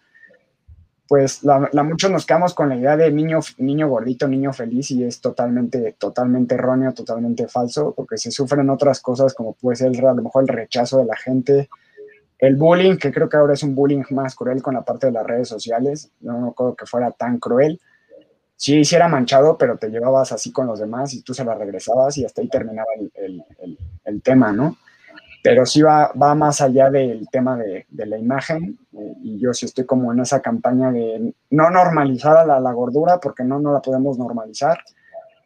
pues 1.08 1.42
la, 1.44 1.68
la, 1.72 1.82
muchos 1.82 2.10
nos 2.10 2.24
quedamos 2.24 2.54
con 2.54 2.68
la 2.68 2.76
idea 2.76 2.96
de 2.96 3.10
niño, 3.10 3.40
niño 3.58 3.88
gordito, 3.88 4.28
niño 4.28 4.52
feliz 4.52 4.90
y 4.92 5.04
es 5.04 5.20
totalmente, 5.20 5.94
totalmente 5.98 6.54
erróneo, 6.54 6.94
totalmente 6.94 7.48
falso, 7.48 7.92
porque 7.94 8.16
se 8.16 8.30
sufren 8.30 8.70
otras 8.70 9.00
cosas 9.00 9.34
como 9.34 9.54
puede 9.54 9.76
ser 9.76 10.06
a 10.06 10.14
lo 10.14 10.22
mejor 10.22 10.44
el 10.44 10.48
rechazo 10.48 10.98
de 10.98 11.04
la 11.04 11.16
gente, 11.16 11.68
el 12.38 12.56
bullying, 12.56 12.96
que 12.96 13.12
creo 13.12 13.28
que 13.28 13.36
ahora 13.36 13.54
es 13.54 13.62
un 13.62 13.74
bullying 13.74 14.02
más 14.10 14.34
cruel 14.34 14.62
con 14.62 14.74
la 14.74 14.82
parte 14.82 15.06
de 15.06 15.12
las 15.12 15.26
redes 15.26 15.48
sociales, 15.48 16.10
no 16.20 16.52
creo 16.56 16.74
que 16.74 16.86
fuera 16.86 17.10
tan 17.10 17.38
cruel, 17.38 17.80
sí, 18.56 18.84
sí 18.84 18.94
era 18.94 19.08
manchado, 19.08 19.58
pero 19.58 19.76
te 19.76 19.90
llevabas 19.90 20.32
así 20.32 20.50
con 20.50 20.66
los 20.66 20.78
demás 20.78 21.12
y 21.14 21.22
tú 21.22 21.34
se 21.34 21.44
la 21.44 21.54
regresabas 21.54 22.16
y 22.18 22.24
hasta 22.24 22.40
ahí 22.40 22.48
terminaba 22.48 22.88
el, 22.96 23.44
el, 23.58 23.78
el 24.04 24.22
tema, 24.22 24.52
¿no? 24.52 24.76
Pero 25.42 25.66
sí 25.66 25.82
va, 25.82 26.12
va 26.12 26.34
más 26.34 26.60
allá 26.60 26.88
del 26.90 27.28
tema 27.30 27.56
de, 27.56 27.86
de 27.88 28.06
la 28.06 28.16
imagen 28.16 28.78
eh, 28.92 29.14
y 29.22 29.38
yo 29.40 29.52
sí 29.52 29.66
estoy 29.66 29.84
como 29.84 30.12
en 30.12 30.20
esa 30.20 30.40
campaña 30.40 30.92
de 30.92 31.34
no 31.50 31.70
normalizar 31.70 32.46
la, 32.46 32.60
la 32.60 32.72
gordura 32.72 33.18
porque 33.18 33.44
no, 33.44 33.58
no 33.58 33.72
la 33.72 33.80
podemos 33.80 34.18
normalizar 34.18 34.78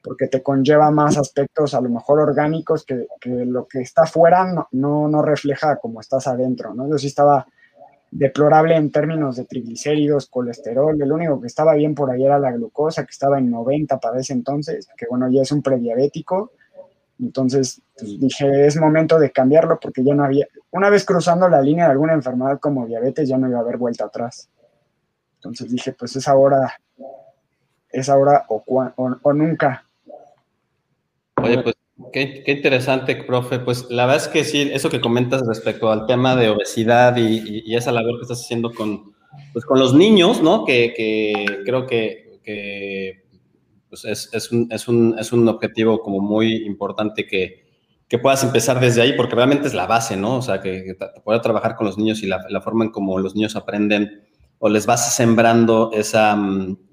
porque 0.06 0.28
te 0.28 0.40
conlleva 0.40 0.90
más 0.92 1.18
aspectos 1.18 1.74
a 1.74 1.80
lo 1.80 1.88
mejor 1.88 2.20
orgánicos 2.20 2.84
que, 2.84 3.08
que 3.20 3.30
lo 3.44 3.66
que 3.66 3.80
está 3.80 4.02
afuera 4.02 4.44
no, 4.44 4.68
no, 4.70 5.08
no, 5.08 5.20
refleja 5.20 5.78
como 5.78 6.00
estás 6.00 6.28
adentro, 6.28 6.72
¿no? 6.74 6.88
Yo 6.88 6.96
sí 6.96 7.08
estaba 7.08 7.44
deplorable 8.12 8.76
en 8.76 8.92
términos 8.92 9.34
de 9.34 9.46
triglicéridos, 9.46 10.28
colesterol, 10.28 11.00
el 11.02 11.10
único 11.10 11.40
que 11.40 11.48
estaba 11.48 11.74
bien 11.74 11.96
por 11.96 12.12
ahí 12.12 12.24
era 12.24 12.38
la 12.38 12.52
glucosa, 12.52 13.04
que 13.04 13.10
estaba 13.10 13.38
en 13.38 13.50
90 13.50 13.98
para 13.98 14.20
ese 14.20 14.32
entonces, 14.32 14.88
que 14.96 15.06
bueno, 15.10 15.28
ya 15.28 15.42
es 15.42 15.50
un 15.50 15.60
prediabético, 15.60 16.52
entonces 17.20 17.80
pues, 17.98 18.20
dije, 18.20 18.66
es 18.66 18.76
momento 18.76 19.18
de 19.18 19.30
cambiarlo 19.30 19.78
porque 19.80 20.04
ya 20.04 20.14
no 20.14 20.24
había, 20.24 20.46
una 20.70 20.90
vez 20.90 21.04
cruzando 21.04 21.48
la 21.48 21.62
línea 21.62 21.86
de 21.86 21.92
alguna 21.92 22.14
enfermedad 22.14 22.58
como 22.60 22.86
diabetes, 22.86 23.28
ya 23.28 23.38
no 23.38 23.48
iba 23.48 23.58
a 23.58 23.62
haber 23.62 23.76
vuelta 23.76 24.04
atrás. 24.04 24.48
Entonces 25.36 25.70
dije, 25.70 25.92
pues 25.92 26.16
es 26.16 26.26
ahora, 26.28 26.78
es 27.90 28.08
ahora 28.08 28.44
o, 28.48 28.62
o, 28.66 29.16
o 29.22 29.32
nunca. 29.32 29.86
Oye, 31.42 31.62
pues 31.62 31.74
qué, 32.12 32.42
interesante, 32.46 33.16
profe. 33.16 33.58
Pues 33.58 33.86
la 33.90 34.06
verdad 34.06 34.22
es 34.22 34.28
que 34.28 34.44
sí, 34.44 34.70
eso 34.72 34.90
que 34.90 35.00
comentas 35.00 35.46
respecto 35.46 35.90
al 35.90 36.06
tema 36.06 36.36
de 36.36 36.48
obesidad 36.48 37.16
y, 37.16 37.38
y, 37.38 37.62
y 37.66 37.76
esa 37.76 37.92
labor 37.92 38.16
que 38.16 38.22
estás 38.22 38.42
haciendo 38.42 38.72
con, 38.72 39.14
pues, 39.52 39.64
con 39.64 39.78
los 39.78 39.94
niños, 39.94 40.42
¿no? 40.42 40.64
Que, 40.64 40.94
que 40.94 41.62
creo 41.64 41.86
que, 41.86 42.40
que 42.42 43.25
pues 44.02 44.28
es, 44.28 44.34
es, 44.34 44.52
un, 44.52 44.68
es, 44.70 44.88
un, 44.88 45.16
es 45.18 45.32
un 45.32 45.48
objetivo 45.48 46.00
como 46.00 46.20
muy 46.20 46.66
importante 46.66 47.26
que, 47.26 47.64
que 48.08 48.18
puedas 48.18 48.42
empezar 48.44 48.78
desde 48.80 49.02
ahí, 49.02 49.14
porque 49.14 49.34
realmente 49.34 49.66
es 49.66 49.74
la 49.74 49.86
base, 49.86 50.16
¿no? 50.16 50.36
O 50.36 50.42
sea, 50.42 50.60
que, 50.60 50.84
que 50.84 50.96
poder 51.24 51.40
trabajar 51.40 51.76
con 51.76 51.86
los 51.86 51.98
niños 51.98 52.22
y 52.22 52.26
la, 52.26 52.44
la, 52.48 52.60
forma 52.60 52.84
en 52.84 52.90
cómo 52.90 53.18
los 53.18 53.34
niños 53.34 53.56
aprenden 53.56 54.22
o 54.58 54.68
les 54.68 54.86
vas 54.86 55.14
sembrando 55.14 55.90
esa, 55.92 56.36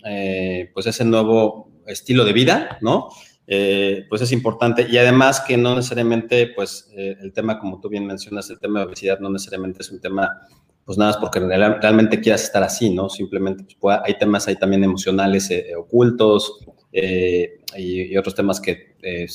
eh, 0.06 0.70
pues 0.74 0.86
ese 0.86 1.06
nuevo 1.06 1.72
estilo 1.88 2.26
de 2.26 2.34
vida, 2.34 2.78
¿no? 2.82 3.10
Eh, 3.48 4.06
pues 4.10 4.22
es 4.22 4.32
importante. 4.32 4.88
Y 4.90 4.98
además 4.98 5.42
que 5.42 5.58
no 5.58 5.76
necesariamente, 5.76 6.48
pues 6.48 6.90
eh, 6.96 7.18
el 7.22 7.34
tema, 7.34 7.60
como 7.60 7.80
tú 7.80 7.90
bien 7.90 8.06
mencionas, 8.06 8.50
el 8.50 8.60
tema 8.60 8.80
de 8.80 8.86
obesidad 8.86 9.20
no 9.20 9.30
necesariamente 9.30 9.82
es 9.82 9.92
un 9.92 10.00
tema, 10.00 10.42
pues 10.86 10.98
nada 10.98 11.20
porque 11.20 11.40
realmente 11.40 12.20
quieras 12.20 12.44
estar 12.44 12.64
así, 12.64 12.90
¿no? 12.90 13.10
Simplemente 13.10 13.66
pues, 13.80 14.00
hay 14.04 14.18
temas 14.18 14.48
ahí 14.48 14.56
también 14.56 14.84
emocionales 14.84 15.50
eh, 15.52 15.74
ocultos, 15.78 16.60
eh, 16.96 17.62
y, 17.76 18.16
otros 18.16 18.36
temas 18.36 18.62
que 18.62 18.96
eh, 19.02 19.26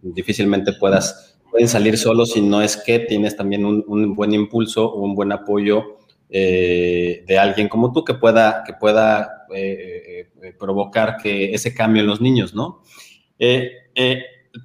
difícilmente 0.00 0.74
puedas, 0.74 1.36
pueden 1.50 1.68
salir 1.68 1.98
solos 1.98 2.30
si 2.32 2.40
no 2.40 2.62
es 2.62 2.76
que 2.76 3.00
tienes 3.00 3.36
también 3.36 3.64
un, 3.64 4.14
buen 4.14 4.32
impulso 4.32 4.86
o 4.86 5.02
un 5.02 5.16
buen 5.16 5.32
apoyo 5.32 5.96
eh, 6.30 7.24
de 7.26 7.38
alguien 7.38 7.68
como 7.68 7.92
tú 7.92 8.04
que 8.04 8.14
pueda, 8.14 8.62
que 8.64 8.74
pueda 8.74 9.46
provocar 10.58 11.16
que 11.22 11.52
ese 11.52 11.74
cambio 11.74 12.02
en 12.02 12.08
los 12.08 12.20
niños, 12.20 12.54
¿no? 12.54 12.82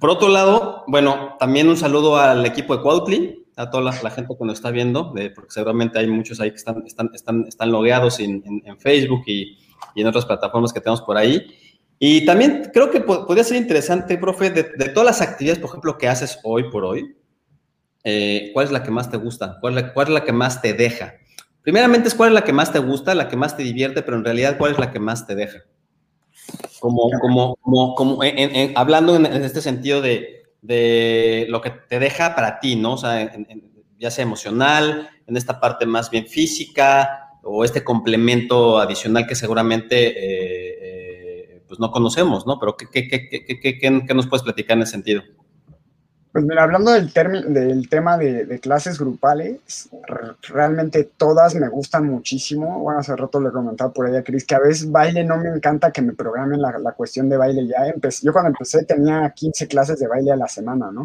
por 0.00 0.10
otro 0.10 0.28
lado, 0.28 0.84
bueno, 0.86 1.36
también 1.38 1.68
un 1.68 1.76
saludo 1.76 2.16
al 2.16 2.46
equipo 2.46 2.76
de 2.76 2.82
Quautli, 2.82 3.46
a 3.56 3.70
toda 3.70 3.82
la, 3.82 4.02
la, 4.02 4.10
gente 4.10 4.34
que 4.36 4.44
nos 4.44 4.54
está 4.54 4.70
viendo, 4.70 5.12
porque 5.34 5.50
seguramente 5.50 5.98
hay 5.98 6.06
muchos 6.06 6.40
ahí 6.40 6.50
que 6.50 6.56
están, 6.56 6.84
están, 6.86 7.10
están, 7.12 7.44
están 7.46 7.70
logueados 7.70 8.20
en, 8.20 8.42
en, 8.46 8.62
en 8.64 8.78
Facebook 8.78 9.22
y, 9.26 9.58
y 9.94 10.00
en 10.00 10.06
otras 10.06 10.26
plataformas 10.26 10.72
que 10.72 10.80
tenemos 10.80 11.02
por 11.02 11.16
ahí. 11.16 11.46
Y 12.02 12.24
también 12.24 12.70
creo 12.72 12.90
que 12.90 13.02
podría 13.02 13.44
ser 13.44 13.58
interesante, 13.58 14.16
profe, 14.16 14.48
de, 14.48 14.64
todas 14.88 15.04
las 15.04 15.20
actividades, 15.20 15.58
por 15.58 15.68
ejemplo, 15.68 15.98
que 15.98 16.08
haces 16.08 16.38
hoy 16.44 16.70
por 16.70 16.82
hoy, 16.82 17.14
eh, 18.04 18.50
¿cuál 18.54 18.64
es 18.64 18.72
la 18.72 18.82
que 18.82 18.90
más 18.90 19.10
te 19.10 19.18
gusta? 19.18 19.58
¿Cuál 19.60 19.76
es, 19.76 19.84
la, 19.84 19.92
¿Cuál 19.92 20.06
es 20.06 20.14
la 20.14 20.24
que 20.24 20.32
más 20.32 20.62
te 20.62 20.72
deja? 20.72 21.12
Primeramente 21.60 22.10
cuál 22.16 22.30
es 22.30 22.34
la 22.34 22.42
que 22.42 22.54
más 22.54 22.72
te 22.72 22.78
gusta, 22.78 23.14
la 23.14 23.28
que 23.28 23.36
más 23.36 23.54
te 23.54 23.64
divierte, 23.64 24.00
pero 24.00 24.16
en 24.16 24.24
realidad 24.24 24.56
cuál 24.56 24.72
es 24.72 24.78
la 24.78 24.90
que 24.90 24.98
más 24.98 25.26
te 25.26 25.34
deja. 25.34 25.58
Como, 26.80 27.10
como, 27.20 27.56
como, 27.56 27.94
como 27.94 28.24
en, 28.24 28.38
en, 28.38 28.72
hablando 28.76 29.14
en, 29.14 29.26
en, 29.26 29.44
este 29.44 29.60
sentido 29.60 30.00
de, 30.00 31.46
lo 31.50 31.60
que 31.60 31.68
te 31.68 31.98
deja 31.98 32.34
para 32.34 32.60
ti, 32.60 32.76
¿no? 32.76 32.94
O 32.94 32.96
sea, 32.96 33.30
ya 33.98 34.10
sea 34.10 34.22
emocional, 34.22 35.10
en 35.26 35.36
esta 35.36 35.60
parte 35.60 35.84
más 35.84 36.10
bien 36.10 36.26
física, 36.26 37.26
o 37.42 37.62
este 37.62 37.84
complemento 37.84 38.78
adicional 38.78 39.26
que 39.26 39.34
seguramente 39.34 40.14
eh, 40.16 40.99
pues 41.70 41.78
no 41.78 41.92
conocemos, 41.92 42.48
¿no? 42.48 42.58
Pero 42.58 42.76
¿qué, 42.76 42.88
qué, 42.90 43.28
qué, 43.28 43.78
qué, 43.78 44.12
nos 44.12 44.26
puedes 44.26 44.42
platicar 44.42 44.76
en 44.76 44.82
ese 44.82 44.90
sentido? 44.90 45.22
Pues 46.32 46.44
mira, 46.44 46.64
hablando 46.64 46.90
del, 46.90 47.12
del 47.54 47.88
tema 47.88 48.18
de, 48.18 48.58
clases 48.58 48.98
grupales, 48.98 49.88
realmente 50.42 51.04
todas 51.04 51.54
me 51.54 51.68
gustan 51.68 52.06
muchísimo. 52.06 52.80
Bueno, 52.80 52.98
hace 52.98 53.14
rato 53.14 53.40
le 53.40 53.52
comentaba 53.52 53.92
por 53.92 54.06
ahí 54.06 54.16
a 54.16 54.24
Cris 54.24 54.44
que 54.44 54.56
a 54.56 54.58
veces 54.58 54.90
baile 54.90 55.22
no 55.22 55.36
me 55.38 55.48
encanta 55.48 55.92
que 55.92 56.02
me 56.02 56.12
programen 56.12 56.60
la, 56.60 56.76
la 56.76 56.90
cuestión 56.90 57.28
de 57.28 57.36
baile 57.36 57.64
ya. 57.68 57.86
Empecé, 57.86 58.26
yo 58.26 58.32
cuando 58.32 58.48
empecé 58.48 58.84
tenía 58.84 59.30
15 59.30 59.68
clases 59.68 60.00
de 60.00 60.08
baile 60.08 60.32
a 60.32 60.36
la 60.36 60.48
semana, 60.48 60.90
¿no? 60.90 61.04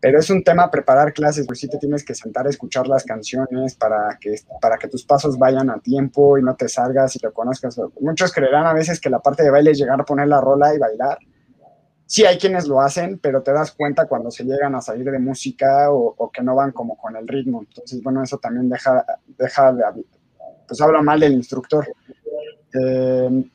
Pero 0.00 0.20
es 0.20 0.30
un 0.30 0.44
tema 0.44 0.70
preparar 0.70 1.12
clases, 1.12 1.46
pues 1.46 1.58
sí 1.58 1.68
te 1.68 1.78
tienes 1.78 2.04
que 2.04 2.14
sentar 2.14 2.46
a 2.46 2.50
escuchar 2.50 2.86
las 2.86 3.04
canciones 3.04 3.74
para 3.74 4.16
que, 4.20 4.36
para 4.60 4.78
que 4.78 4.88
tus 4.88 5.04
pasos 5.04 5.38
vayan 5.38 5.70
a 5.70 5.80
tiempo 5.80 6.38
y 6.38 6.42
no 6.42 6.54
te 6.54 6.68
salgas 6.68 7.16
y 7.16 7.18
lo 7.20 7.32
conozcas. 7.32 7.80
Muchos 8.00 8.32
creerán 8.32 8.66
a 8.66 8.72
veces 8.72 9.00
que 9.00 9.10
la 9.10 9.18
parte 9.18 9.42
de 9.42 9.50
baile 9.50 9.72
es 9.72 9.78
llegar 9.78 10.00
a 10.00 10.04
poner 10.04 10.28
la 10.28 10.40
rola 10.40 10.72
y 10.74 10.78
bailar. 10.78 11.18
Sí 12.06 12.24
hay 12.24 12.38
quienes 12.38 12.68
lo 12.68 12.80
hacen, 12.80 13.18
pero 13.18 13.42
te 13.42 13.52
das 13.52 13.72
cuenta 13.72 14.06
cuando 14.06 14.30
se 14.30 14.44
llegan 14.44 14.74
a 14.74 14.80
salir 14.80 15.10
de 15.10 15.18
música 15.18 15.90
o, 15.90 16.14
o 16.16 16.30
que 16.30 16.42
no 16.42 16.54
van 16.54 16.72
como 16.72 16.96
con 16.96 17.16
el 17.16 17.26
ritmo. 17.26 17.60
Entonces, 17.60 18.00
bueno, 18.02 18.22
eso 18.22 18.38
también 18.38 18.68
deja, 18.68 19.04
deja 19.36 19.72
de, 19.72 19.82
pues 20.66 20.80
habla 20.80 21.02
mal 21.02 21.18
del 21.18 21.32
instructor. 21.32 21.86
Eh, 22.72 23.50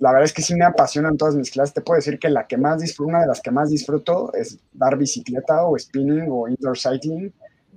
la 0.00 0.12
verdad 0.12 0.24
es 0.24 0.32
que 0.32 0.42
sí 0.42 0.54
me 0.54 0.64
apasionan 0.64 1.18
todas 1.18 1.36
mis 1.36 1.50
clases. 1.50 1.74
Te 1.74 1.82
puedo 1.82 1.96
decir 1.96 2.18
que 2.18 2.30
la 2.30 2.46
que 2.46 2.56
más 2.56 2.80
disfruto, 2.80 3.10
una 3.10 3.20
de 3.20 3.26
las 3.26 3.40
que 3.42 3.50
más 3.50 3.68
disfruto 3.68 4.32
es 4.32 4.58
dar 4.72 4.96
bicicleta 4.96 5.64
o 5.64 5.78
spinning 5.78 6.26
o 6.30 6.48
indoor 6.48 6.78
cycling. 6.78 7.32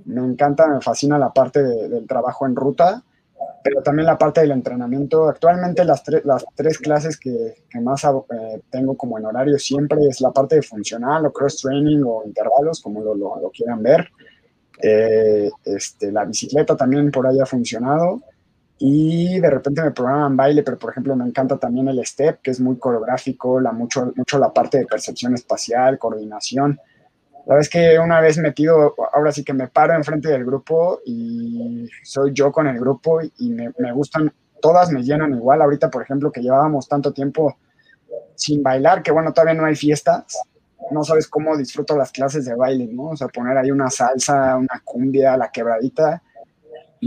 Me 0.05 0.21
encanta, 0.21 0.67
me 0.67 0.79
fascina 0.79 1.17
la 1.17 1.33
parte 1.33 1.61
del 1.61 2.07
trabajo 2.07 2.45
en 2.45 2.55
ruta, 2.55 3.03
pero 3.61 3.83
también 3.83 4.05
la 4.05 4.17
parte 4.17 4.39
del 4.39 4.51
entrenamiento. 4.51 5.27
Actualmente 5.27 5.83
las, 5.83 6.01
tres 6.55 6.77
clases 6.77 7.19
que, 7.19 7.55
más 7.81 8.05
eh, 8.05 8.61
tengo 8.69 8.95
como 8.95 9.19
en 9.19 9.25
horario 9.25 9.59
siempre 9.59 9.99
es 10.09 10.21
la 10.21 10.31
parte 10.31 10.55
de 10.55 10.61
funcional 10.61 11.25
o 11.25 11.33
cross 11.33 11.57
training 11.57 12.03
o 12.05 12.23
intervalos, 12.25 12.81
como 12.81 13.01
lo, 13.03 13.15
lo, 13.15 13.51
quieran 13.51 13.83
ver. 13.83 14.09
Eh, 14.81 15.51
este, 15.65 16.09
la 16.09 16.23
bicicleta 16.23 16.77
también 16.77 17.11
por 17.11 17.27
ahí 17.27 17.39
ha 17.41 17.45
funcionado 17.45 18.21
y 18.77 19.39
de 19.39 19.49
repente 19.49 19.81
me 19.81 19.91
programan 19.91 20.35
baile, 20.35 20.63
pero 20.63 20.77
por 20.77 20.91
ejemplo 20.91 21.15
me 21.15 21.25
encanta 21.25 21.57
también 21.57 21.87
el 21.87 22.05
step, 22.05 22.41
que 22.41 22.51
es 22.51 22.59
muy 22.59 22.77
coreográfico, 22.77 23.59
la, 23.59 23.71
mucho, 23.71 24.11
mucho 24.15 24.39
la 24.39 24.51
parte 24.51 24.79
de 24.79 24.85
percepción 24.85 25.33
espacial, 25.35 25.99
coordinación. 25.99 26.79
La 27.45 27.55
vez 27.55 27.69
que 27.69 27.99
una 27.99 28.21
vez 28.21 28.37
metido, 28.37 28.95
ahora 29.13 29.31
sí 29.31 29.43
que 29.43 29.53
me 29.53 29.67
paro 29.67 29.93
enfrente 29.93 30.29
del 30.29 30.45
grupo 30.45 31.01
y 31.05 31.87
soy 32.03 32.31
yo 32.33 32.51
con 32.51 32.67
el 32.67 32.79
grupo 32.79 33.19
y 33.21 33.51
me, 33.51 33.71
me 33.77 33.91
gustan, 33.91 34.33
todas 34.61 34.91
me 34.91 35.03
llenan 35.03 35.33
igual. 35.33 35.61
Ahorita, 35.61 35.89
por 35.89 36.03
ejemplo, 36.03 36.31
que 36.31 36.41
llevábamos 36.41 36.87
tanto 36.87 37.11
tiempo 37.11 37.57
sin 38.35 38.63
bailar, 38.63 39.03
que 39.03 39.11
bueno, 39.11 39.33
todavía 39.33 39.53
no 39.53 39.65
hay 39.65 39.75
fiestas, 39.75 40.39
no 40.91 41.03
sabes 41.03 41.27
cómo 41.27 41.57
disfruto 41.57 41.97
las 41.97 42.11
clases 42.11 42.45
de 42.45 42.55
baile, 42.55 42.87
¿no? 42.91 43.09
O 43.09 43.17
sea, 43.17 43.27
poner 43.27 43.57
ahí 43.57 43.71
una 43.71 43.89
salsa, 43.89 44.57
una 44.57 44.81
cumbia, 44.83 45.37
la 45.37 45.49
quebradita, 45.51 46.21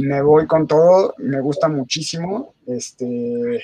me 0.05 0.23
voy 0.23 0.47
con 0.47 0.67
todo, 0.67 1.15
me 1.19 1.41
gusta 1.41 1.69
muchísimo. 1.69 2.55
Este, 2.67 3.61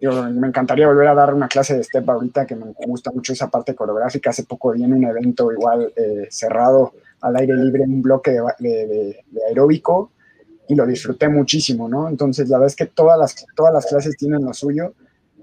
me 0.00 0.46
encantaría 0.46 0.86
volver 0.86 1.08
a 1.08 1.14
dar 1.14 1.34
una 1.34 1.48
clase 1.48 1.76
de 1.76 1.84
step 1.84 2.08
ahorita, 2.08 2.46
que 2.46 2.54
me 2.54 2.72
gusta 2.86 3.10
mucho 3.10 3.32
esa 3.32 3.48
parte 3.48 3.74
coreográfica. 3.74 4.30
Hace 4.30 4.44
poco 4.44 4.72
vi 4.72 4.84
en 4.84 4.92
un 4.92 5.04
evento 5.04 5.50
igual 5.52 5.92
eh, 5.96 6.28
cerrado 6.30 6.92
al 7.20 7.36
aire 7.36 7.56
libre, 7.56 7.82
un 7.82 8.02
bloque 8.02 8.38
de, 8.58 9.24
aeróbico, 9.48 10.12
y 10.68 10.74
lo 10.74 10.86
disfruté 10.86 11.28
muchísimo, 11.28 11.88
¿no? 11.88 12.08
Entonces, 12.08 12.48
la 12.48 12.58
verdad 12.58 12.74
que 12.76 12.86
todas 12.86 13.18
las, 13.18 13.46
todas 13.56 13.72
las 13.72 13.86
clases 13.86 14.16
tienen 14.16 14.44
lo 14.44 14.52
suyo. 14.52 14.94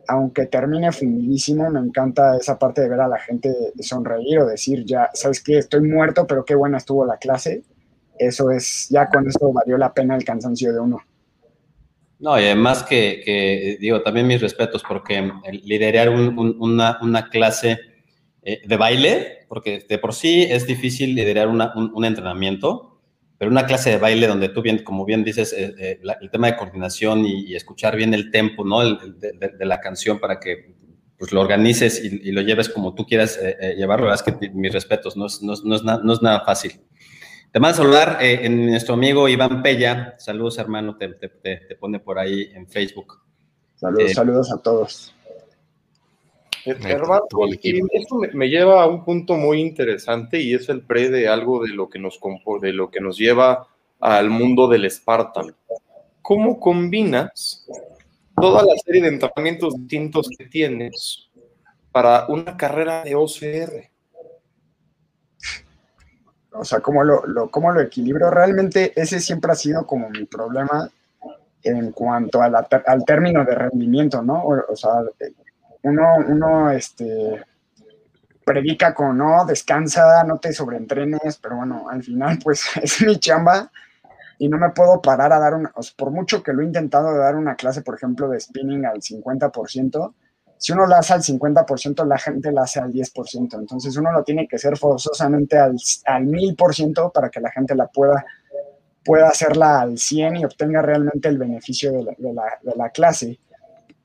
Aunque 0.08 0.46
termine 0.46 0.92
fundidísimo, 0.92 1.68
me 1.72 1.80
encanta 1.80 2.38
esa 2.38 2.60
parte 2.60 2.82
de 2.82 2.90
ver 2.90 3.02
a 3.02 3.08
la 3.08 3.18
gente 3.18 3.52
sonreír 3.80 4.40
o 4.40 4.46
decir, 4.46 4.86
ya, 4.86 5.10
¿sabes 5.14 5.44
qué? 5.44 5.58
Estoy 5.58 5.82
muerto, 5.82 6.28
pero 6.28 6.46
qué 6.46 6.54
buena 6.54 6.78
estuvo 6.78 7.06
la 7.06 7.18
clase 7.18 7.64
eso 8.20 8.52
es, 8.52 8.88
ya 8.90 9.08
con 9.08 9.28
eso 9.28 9.52
valió 9.52 9.78
la 9.78 9.94
pena 9.94 10.16
el 10.16 10.24
cansancio 10.24 10.74
de 10.74 10.80
uno. 10.80 11.02
No, 12.20 12.40
y 12.40 12.46
además 12.46 12.84
que, 12.84 13.78
digo, 13.80 14.02
también 14.02 14.28
mis 14.28 14.42
respetos, 14.42 14.84
porque 14.88 15.32
liderar 15.64 16.10
una, 16.10 17.30
clase 17.30 17.80
eh, 18.42 18.62
de 18.66 18.78
baile, 18.78 19.46
porque 19.50 19.86
de 19.88 19.98
por 19.98 20.14
sí 20.14 20.44
es 20.44 20.66
difícil 20.66 21.14
liderar 21.14 21.50
un, 21.50 22.06
entrenamiento, 22.06 23.02
pero 23.38 23.52
una 23.52 23.66
clase 23.66 23.90
de 23.90 23.98
baile 23.98 24.28
donde 24.28 24.48
tú 24.48 24.62
bien, 24.62 24.84
como 24.84 25.04
bien 25.04 25.26
dices, 25.26 25.52
eh, 25.52 25.76
eh, 25.78 26.00
el 26.22 26.32
tema 26.32 26.48
de 26.48 26.56
coordinación 26.56 27.26
y, 27.26 27.54
escuchar 27.54 27.98
bien 27.98 28.14
el 28.14 28.32
tempo, 28.32 28.64
¿no? 28.64 28.80
de, 28.82 29.66
la 29.66 29.82
canción 29.82 30.20
para 30.20 30.40
que 30.40 30.74
pues, 31.18 31.34
lo 31.34 31.42
organices 31.42 32.02
y, 32.02 32.32
lo 32.32 32.42
lleves 32.42 32.70
como 32.70 32.96
tú 32.96 33.06
quieras 33.06 33.38
llevarlo, 33.76 34.14
es 34.14 34.24
que 34.24 34.34
mis 34.54 34.72
respetos, 34.72 35.18
no 35.18 35.26
es, 35.26 35.42
no 35.42 36.14
es 36.14 36.22
nada 36.22 36.46
fácil. 36.46 36.80
Te 37.52 37.60
mando 37.60 37.74
a 37.74 37.78
saludar 37.78 38.18
eh, 38.22 38.46
en 38.46 38.66
nuestro 38.66 38.96
amigo 38.96 39.30
Iván 39.30 39.64
Pella. 39.64 40.16
Saludos, 40.18 40.58
hermano, 40.58 40.98
te, 40.98 41.10
pone 41.80 42.00
por 42.00 42.20
ahí 42.20 42.50
en 42.54 42.68
Facebook. 42.68 43.22
Saludos, 43.76 44.12
eh, 44.12 44.14
saludos 44.14 44.52
a 44.52 44.58
todos. 44.58 45.16
Eh, 46.66 46.76
hermano, 46.84 47.26
esto 47.92 48.16
me, 48.34 48.50
lleva 48.50 48.84
a 48.84 48.88
un 48.88 49.06
punto 49.06 49.36
muy 49.36 49.62
interesante 49.62 50.42
y 50.42 50.54
es 50.54 50.68
el 50.70 50.82
pre 50.82 51.10
de 51.10 51.28
algo 51.28 51.64
de 51.64 51.70
lo 51.70 51.90
que 51.90 52.00
nos, 52.00 52.20
de 52.62 52.74
lo 52.74 52.90
que 52.90 53.00
nos 53.00 53.18
lleva 53.18 53.68
al 54.00 54.30
mundo 54.30 54.68
del 54.68 54.90
Spartan. 54.90 55.56
¿Cómo 56.22 56.60
combinas 56.60 57.68
toda 58.36 58.64
la 58.64 58.76
serie 58.84 59.02
de 59.02 59.10
entrenamientos 59.10 59.76
distintos 59.78 60.30
que 60.38 60.46
tienes 60.46 61.30
para 61.92 62.26
una 62.28 62.58
carrera 62.58 63.04
de 63.04 63.16
OCR? 63.16 63.95
O 66.58 66.64
sea, 66.64 66.80
cómo 66.80 67.04
lo, 67.04 67.50
cómo 67.50 67.72
lo 67.72 67.82
equilibro. 67.82 68.30
Realmente 68.30 68.94
ese 68.96 69.20
siempre 69.20 69.52
ha 69.52 69.56
sido 69.56 69.86
como 69.86 70.10
mi 70.10 70.26
problema 70.26 70.90
en 71.64 71.92
cuanto 71.92 72.42
al 72.42 73.06
término 73.06 73.44
de 73.44 73.56
rendimiento, 73.56 74.22
¿no? 74.22 74.44
O, 74.46 74.76
sea, 74.76 74.92
uno, 75.82 76.04
uno, 76.28 76.72
este, 76.72 77.44
predica 78.46 78.94
con, 78.94 79.18
no, 79.18 79.46
descansa, 79.46 80.24
no 80.24 80.38
te 80.38 80.54
sobreentrenes, 80.54 81.38
pero 81.42 81.58
bueno, 81.58 81.90
al 81.90 82.04
final, 82.04 82.38
pues 82.44 82.64
es 82.82 83.02
mi 83.02 83.20
chamba 83.20 83.72
y 84.38 84.48
no 84.48 84.58
me 84.58 84.70
puedo 84.70 85.02
parar 85.02 85.34
a 85.34 85.40
dar 85.40 85.56
una, 85.56 85.74
por 85.98 86.12
mucho 86.12 86.44
que 86.44 86.54
lo 86.54 86.62
he 86.62 86.66
intentado 86.66 87.18
dar 87.18 87.36
una 87.36 87.56
clase, 87.56 87.82
por 87.82 87.96
ejemplo, 87.96 88.30
de 88.30 88.40
spinning 88.40 88.86
al 88.86 89.02
50%, 89.02 90.14
si 90.58 90.72
uno 90.72 90.88
la 90.88 91.00
hace 91.00 91.14
al 91.14 91.22
50%, 91.22 92.06
la 92.06 92.18
gente 92.18 92.52
la 92.52 92.64
hace 92.64 92.80
al 92.80 92.92
10%. 92.92 93.60
Entonces 93.60 93.96
uno 93.98 94.12
lo 94.12 94.24
tiene 94.24 94.48
que 94.48 94.56
hacer 94.56 94.78
forzosamente 94.78 95.58
al, 95.58 95.76
al 96.06 96.26
1000% 96.26 97.12
para 97.12 97.30
que 97.30 97.42
la 97.42 97.52
gente 97.52 97.76
la 97.76 97.88
pueda, 97.88 98.26
pueda 99.04 99.28
hacerla 99.28 99.82
al 99.82 99.98
100 99.98 100.38
y 100.38 100.46
obtenga 100.46 100.82
realmente 100.82 101.28
el 101.28 101.38
beneficio 101.38 101.92
de 101.92 102.04
la, 102.76 102.90
clase. 102.90 103.40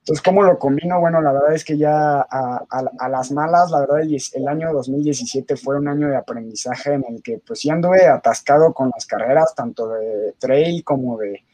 Entonces, 0.01 0.23
¿cómo 0.23 0.43
lo 0.43 0.59
combino? 0.59 0.99
Bueno, 0.99 1.21
la 1.21 1.33
verdad 1.33 1.55
es 1.55 1.65
que 1.65 1.77
ya 1.77 2.21
a, 2.21 3.09
las 3.09 3.31
malas, 3.31 3.71
la 3.71 3.81
verdad, 3.81 4.01
el, 4.01 4.49
año 4.49 4.73
2017 4.73 5.57
fue 5.57 5.79
un 5.79 5.89
año 5.89 6.09
de 6.09 6.17
aprendizaje 6.17 6.95
en 6.95 7.05
el 7.09 7.23
que 7.23 7.39
pues 7.47 7.63
ya 7.63 7.75
anduve 7.75 8.07
atascado 8.07 8.73
con 8.73 8.91
las 8.95 9.07
carreras, 9.07 9.55
tanto 9.55 9.89
de 9.89 10.35
trail 10.39 10.83
como 10.85 11.19
de, 11.19 11.45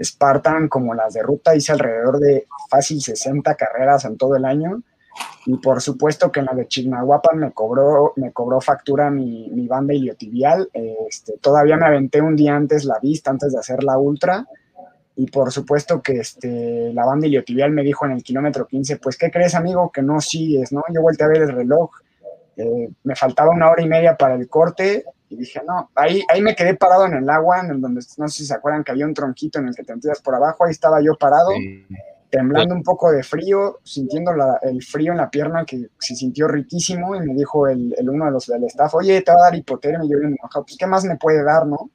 Spartan 0.00 0.68
como 0.68 0.94
las 0.94 1.14
de 1.14 1.22
ruta, 1.22 1.54
hice 1.54 1.72
alrededor 1.72 2.18
de 2.18 2.46
fácil 2.68 3.00
60 3.00 3.54
carreras 3.54 4.04
en 4.04 4.16
todo 4.16 4.36
el 4.36 4.44
año. 4.44 4.82
Y 5.44 5.56
por 5.58 5.80
supuesto 5.82 6.30
que 6.30 6.40
en 6.40 6.46
la 6.46 6.54
de 6.54 6.68
Chignahuapan 6.68 7.38
me 7.38 7.52
cobró, 7.52 8.12
me 8.16 8.32
cobró 8.32 8.60
factura 8.60 9.10
mi, 9.10 9.50
mi 9.50 9.66
banda 9.66 9.92
iliotibial. 9.92 10.70
Este, 10.72 11.36
todavía 11.38 11.76
me 11.76 11.86
aventé 11.86 12.20
un 12.20 12.36
día 12.36 12.54
antes 12.54 12.84
la 12.84 12.98
vista, 13.00 13.30
antes 13.30 13.52
de 13.52 13.58
hacer 13.58 13.82
la 13.82 13.98
ultra. 13.98 14.46
Y 15.16 15.26
por 15.26 15.52
supuesto 15.52 16.00
que 16.00 16.20
este, 16.20 16.92
la 16.94 17.04
banda 17.04 17.26
iliotibial 17.26 17.70
me 17.72 17.82
dijo 17.82 18.06
en 18.06 18.12
el 18.12 18.22
kilómetro 18.22 18.66
15, 18.66 18.96
pues, 18.96 19.18
¿qué 19.18 19.30
crees, 19.30 19.54
amigo? 19.54 19.90
Que 19.92 20.02
no 20.02 20.20
sigues, 20.20 20.72
¿no? 20.72 20.82
Yo 20.94 21.02
volteé 21.02 21.26
a 21.26 21.28
ver 21.28 21.42
el 21.42 21.52
reloj. 21.52 21.90
Eh, 22.56 22.90
me 23.04 23.16
faltaba 23.16 23.50
una 23.50 23.70
hora 23.70 23.82
y 23.82 23.88
media 23.88 24.16
para 24.16 24.34
el 24.34 24.48
corte 24.48 25.04
y 25.32 25.36
dije, 25.36 25.62
no, 25.66 25.90
ahí, 25.94 26.22
ahí 26.28 26.42
me 26.42 26.54
quedé 26.54 26.74
parado 26.74 27.06
en 27.06 27.14
el 27.14 27.30
agua, 27.30 27.60
en 27.60 27.80
donde 27.80 28.02
no 28.18 28.28
sé 28.28 28.38
si 28.38 28.46
se 28.46 28.54
acuerdan 28.54 28.84
que 28.84 28.92
había 28.92 29.06
un 29.06 29.14
tronquito 29.14 29.58
en 29.58 29.68
el 29.68 29.74
que 29.74 29.82
te 29.82 29.94
metías 29.94 30.20
por 30.20 30.34
abajo, 30.34 30.64
ahí 30.64 30.72
estaba 30.72 31.00
yo 31.00 31.14
parado, 31.14 31.48
temblando 32.28 32.74
un 32.74 32.82
poco 32.82 33.10
de 33.10 33.22
frío, 33.22 33.80
sintiendo 33.82 34.32
el 34.60 34.82
frío 34.82 35.12
en 35.12 35.18
la 35.18 35.30
pierna 35.30 35.64
que 35.64 35.88
se 35.98 36.14
sintió 36.14 36.48
riquísimo 36.48 37.16
y 37.16 37.20
me 37.20 37.34
dijo 37.34 37.66
el, 37.66 37.94
uno 38.02 38.26
de 38.26 38.30
los 38.30 38.46
del 38.46 38.64
staff, 38.64 38.94
oye, 38.94 39.22
te 39.22 39.32
va 39.32 39.38
a 39.38 39.42
dar 39.44 39.54
hipotermia, 39.54 40.04
y 40.04 40.10
yo 40.10 40.18
bien 40.18 40.36
enojado, 40.38 40.66
pues 40.66 40.76
¿qué 40.76 40.86
más 40.86 41.04
me 41.04 41.16
puede 41.16 41.42
dar, 41.42 41.66
no? 41.66 41.90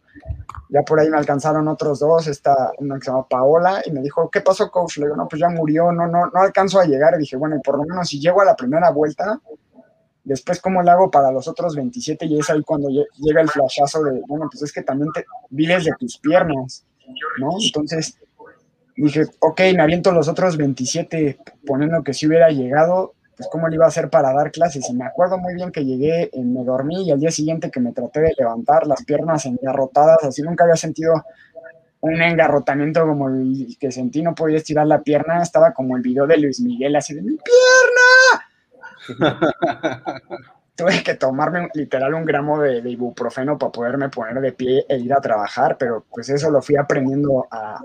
Ya 0.69 0.81
por 0.81 0.99
ahí 0.99 1.09
me 1.09 1.17
alcanzaron 1.17 1.67
otros 1.67 1.99
dos, 1.99 2.27
esta, 2.27 2.71
una 2.79 2.95
que 2.95 3.05
se 3.05 3.11
llama 3.11 3.27
Paola, 3.27 3.83
y 3.85 3.91
me 3.91 4.01
dijo, 4.01 4.29
¿qué 4.31 4.41
pasó, 4.41 4.69
coach? 4.71 4.97
Le 4.97 5.05
digo, 5.05 5.15
no, 5.15 5.27
pues 5.27 5.39
ya 5.39 5.47
murió, 5.49 5.91
no, 5.91 6.07
no, 6.07 6.25
no 6.25 6.41
alcanzo 6.41 6.79
a 6.79 6.85
llegar. 6.85 7.13
Y 7.15 7.19
dije, 7.19 7.37
bueno, 7.37 7.55
y 7.55 7.61
por 7.61 7.77
lo 7.77 7.83
menos 7.83 8.09
si 8.09 8.19
llego 8.19 8.41
a 8.41 8.45
la 8.45 8.55
primera 8.55 8.89
vuelta, 8.89 9.39
Después, 10.27 10.59
¿cómo 10.59 10.83
le 10.83 10.91
hago 10.91 11.09
para 11.09 11.31
los 11.31 11.47
otros 11.47 11.73
27? 11.73 12.25
Y 12.25 12.39
es 12.39 12.49
ahí 12.49 12.61
cuando 12.61 12.89
llega 12.89 13.41
el 13.41 13.47
flashazo 13.47 14.03
de, 14.03 14.21
bueno, 14.27 14.49
pues 14.51 14.61
es 14.61 14.73
que 14.73 14.81
también 14.81 15.09
te 15.13 15.25
vives 15.49 15.85
de 15.85 15.93
tus 15.97 16.17
piernas, 16.17 16.85
¿no? 17.39 17.51
Entonces 17.63 18.19
dije, 18.97 19.23
ok, 19.39 19.61
me 19.73 19.83
aviento 19.83 20.11
los 20.11 20.27
otros 20.27 20.57
27 20.57 21.39
poniendo 21.65 22.03
que 22.03 22.13
si 22.13 22.27
hubiera 22.27 22.49
llegado, 22.49 23.13
pues 23.37 23.47
cómo 23.49 23.69
le 23.69 23.75
iba 23.75 23.85
a 23.85 23.87
hacer 23.87 24.09
para 24.09 24.33
dar 24.33 24.51
clases. 24.51 24.89
Y 24.89 24.93
me 24.95 25.05
acuerdo 25.05 25.37
muy 25.37 25.53
bien 25.53 25.71
que 25.71 25.85
llegué, 25.85 26.23
eh, 26.23 26.43
me 26.43 26.65
dormí 26.65 27.07
y 27.07 27.11
al 27.11 27.21
día 27.21 27.31
siguiente 27.31 27.71
que 27.71 27.79
me 27.79 27.93
traté 27.93 28.19
de 28.19 28.33
levantar 28.37 28.85
las 28.85 29.05
piernas 29.05 29.45
engarrotadas, 29.45 30.25
así 30.25 30.41
nunca 30.41 30.65
había 30.65 30.75
sentido 30.75 31.23
un 32.01 32.21
engarrotamiento 32.21 33.07
como 33.07 33.29
el 33.29 33.77
que 33.79 33.93
sentí, 33.93 34.21
no 34.21 34.35
podía 34.35 34.57
estirar 34.57 34.87
la 34.87 35.01
pierna, 35.01 35.41
estaba 35.41 35.71
como 35.71 35.95
el 35.95 36.01
video 36.01 36.27
de 36.27 36.37
Luis 36.37 36.59
Miguel, 36.59 36.97
así 36.97 37.15
de 37.15 37.21
mi 37.21 37.37
pierna, 37.37 38.46
Tuve 40.75 41.01
que 41.03 41.15
tomarme 41.15 41.69
literal 41.73 42.13
un 42.13 42.23
gramo 42.23 42.61
de, 42.61 42.87
ibuprofeno 42.87 43.57
para 43.57 43.71
poderme 43.71 44.09
poner 44.09 44.39
de 44.39 44.51
pie 44.51 44.85
e 44.87 44.97
ir 44.97 45.11
a 45.11 45.19
trabajar, 45.19 45.75
pero 45.75 46.05
pues 46.13 46.29
eso 46.29 46.51
lo 46.51 46.61
fui 46.61 46.75
aprendiendo 46.75 47.47
a, 47.49 47.81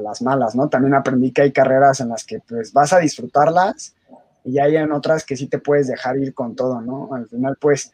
las 0.00 0.22
malas, 0.22 0.54
¿no? 0.54 0.68
También 0.68 0.94
aprendí 0.94 1.32
que 1.32 1.42
hay 1.42 1.52
carreras 1.52 2.00
en 2.00 2.10
las 2.10 2.24
que 2.24 2.38
pues 2.38 2.72
vas 2.72 2.92
a 2.92 3.00
disfrutarlas 3.00 3.96
y 4.44 4.60
hay 4.60 4.76
en 4.76 4.92
otras 4.92 5.24
que 5.24 5.36
sí 5.36 5.48
te 5.48 5.58
puedes 5.58 5.88
dejar 5.88 6.18
ir 6.18 6.32
con 6.32 6.54
todo, 6.54 6.80
¿no? 6.80 7.12
Al 7.12 7.26
final 7.26 7.56
pues 7.60 7.92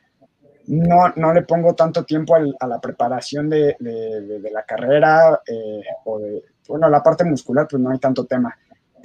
no, 0.66 1.14
no 1.16 1.32
le 1.32 1.40
pongo 1.42 1.74
tanto 1.74 2.04
tiempo 2.04 2.36
a 2.36 2.66
la 2.66 2.78
preparación 2.78 3.48
de, 3.48 3.74
la 4.52 4.64
carrera 4.64 5.40
eh, 5.46 5.82
o 6.04 6.18
de, 6.18 6.44
bueno, 6.68 6.90
la 6.90 7.02
parte 7.02 7.24
muscular 7.24 7.66
pues 7.70 7.80
no 7.80 7.90
hay 7.90 7.98
tanto 7.98 8.26
tema 8.26 8.54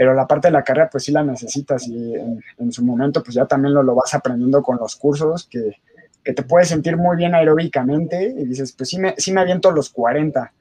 pero 0.01 0.15
la 0.15 0.25
parte 0.25 0.47
de 0.47 0.53
la 0.53 0.63
carrera 0.63 0.89
pues 0.89 1.03
sí 1.03 1.11
la 1.11 1.23
necesitas 1.23 1.87
y 1.87 2.15
en, 2.15 2.71
su 2.71 2.83
momento 2.83 3.21
pues 3.21 3.35
ya 3.35 3.45
también 3.45 3.75
lo, 3.75 3.83
lo 3.83 3.93
vas 3.93 4.15
aprendiendo 4.15 4.63
con 4.63 4.77
los 4.77 4.95
cursos 4.95 5.45
que, 5.47 5.75
que, 6.23 6.33
te 6.33 6.41
puedes 6.41 6.69
sentir 6.69 6.97
muy 6.97 7.15
bien 7.17 7.35
aeróbicamente 7.35 8.33
y 8.35 8.45
dices 8.45 8.71
pues 8.71 8.89
sí 8.89 8.97
me, 8.97 9.13
sí 9.19 9.31
me 9.31 9.41
aviento 9.41 9.69
los 9.69 9.91
40, 9.91 10.51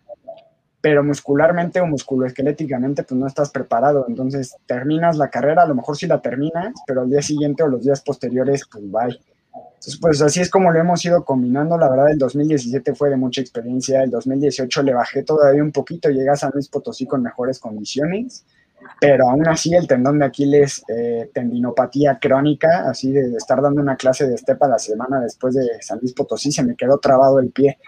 pero 0.83 1.03
muscularmente 1.03 1.81
o 1.81 1.87
musculoesqueléticamente 1.87 3.03
pues 3.03 3.19
no 3.19 3.27
estás 3.27 3.49
preparado, 3.49 4.05
entonces 4.09 4.59
terminas 4.67 5.17
la 5.17 5.31
carrera, 5.31 5.63
a 5.63 5.67
lo 5.67 5.75
mejor 5.75 5.97
sí 5.97 6.07
la 6.07 6.21
terminas, 6.21 6.75
pero 6.87 7.01
al 7.01 7.09
día 7.09 7.23
siguiente 7.23 7.63
o 7.63 7.69
los 7.69 7.83
días 7.83 8.03
posteriores 8.03 8.65
pues 8.71 8.91
bye. 8.91 9.19
Entonces, 9.53 9.99
pues 9.99 10.21
así 10.21 10.41
es 10.41 10.51
como 10.51 10.71
lo 10.71 10.79
hemos 10.79 11.03
ido 11.07 11.25
combinando. 11.25 11.79
La 11.79 11.89
verdad, 11.89 12.11
el 12.11 12.19
2017 12.19 12.95
fue 12.95 13.09
de 13.09 13.17
mucha 13.17 13.41
experiencia. 13.41 14.03
El 14.03 14.11
2018 14.11 14.83
le 14.83 14.93
bajé 14.93 15.23
todavía 15.23 15.63
un 15.63 15.73
poquito. 15.73 16.11
Llegué 16.11 16.29
a 16.29 16.51
Luis 16.53 16.69
Potosí 16.69 17.07
con 17.07 17.23
mejores 17.23 17.59
condiciones 17.59 18.45
pero 19.01 19.29
aún 19.29 19.47
así 19.49 19.75
el 19.75 19.87
tendón 19.87 20.19
de 20.19 20.27
Aquiles, 20.27 20.83
eh, 20.89 21.31
tendinopatía 21.33 22.19
crónica, 22.19 22.89
así 22.89 23.11
de, 23.13 23.35
estar 23.37 23.63
dando 23.63 23.81
una 23.81 23.97
clase 23.97 24.29
de 24.29 24.35
estepa 24.35 24.69
la 24.69 24.79
semana 24.79 25.21
después 25.21 25.55
de 25.55 25.67
San 25.81 25.99
Luis 26.01 26.13
Potosí, 26.13 26.53
se 26.53 26.63
me 26.63 26.77
quedó 26.77 26.99
trabado 26.99 27.39
el 27.39 27.51
pie. 27.51 27.79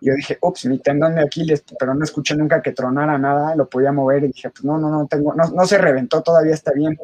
Yo 0.00 0.14
dije, 0.14 0.38
ups, 0.40 0.66
mi 0.66 0.78
tendón 0.78 1.14
de 1.14 1.22
Aquiles, 1.22 1.62
pero 1.78 1.94
no 1.94 2.04
escuché 2.04 2.34
nunca 2.34 2.62
que 2.62 2.72
tronara 2.72 3.18
nada, 3.18 3.54
lo 3.54 3.68
podía 3.68 3.92
mover 3.92 4.24
y 4.24 4.28
dije, 4.28 4.50
pues 4.50 4.64
no, 4.64 4.78
no, 4.78 4.90
no 4.90 5.06
tengo, 5.06 5.34
no, 5.34 5.44
no 5.50 5.66
se 5.66 5.78
reventó, 5.78 6.22
todavía 6.22 6.54
está 6.54 6.72
bien. 6.72 6.98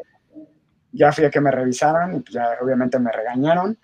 Ya 0.91 1.11
fui 1.11 1.25
a 1.25 1.29
que 1.29 1.39
me 1.39 1.51
revisaran 1.51 2.15
y 2.15 2.19
pues 2.21 2.33
ya 2.33 2.57
obviamente 2.61 2.97
me 2.99 3.11
regañaron, 3.11 3.77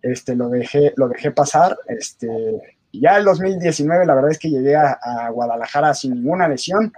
este, 0.00 0.34
lo 0.34 0.48
dejé, 0.48 0.94
lo 0.96 1.08
dejé 1.08 1.32
pasar, 1.32 1.76
este, 1.86 2.60
ya 2.92 3.18
el 3.18 3.24
2019 3.24 4.06
la 4.06 4.14
verdad 4.14 4.30
es 4.30 4.38
que 4.38 4.48
llegué 4.48 4.74
a 4.74 5.28
Guadalajara 5.30 5.92
sin 5.92 6.14
ninguna 6.14 6.48
lesión, 6.48 6.92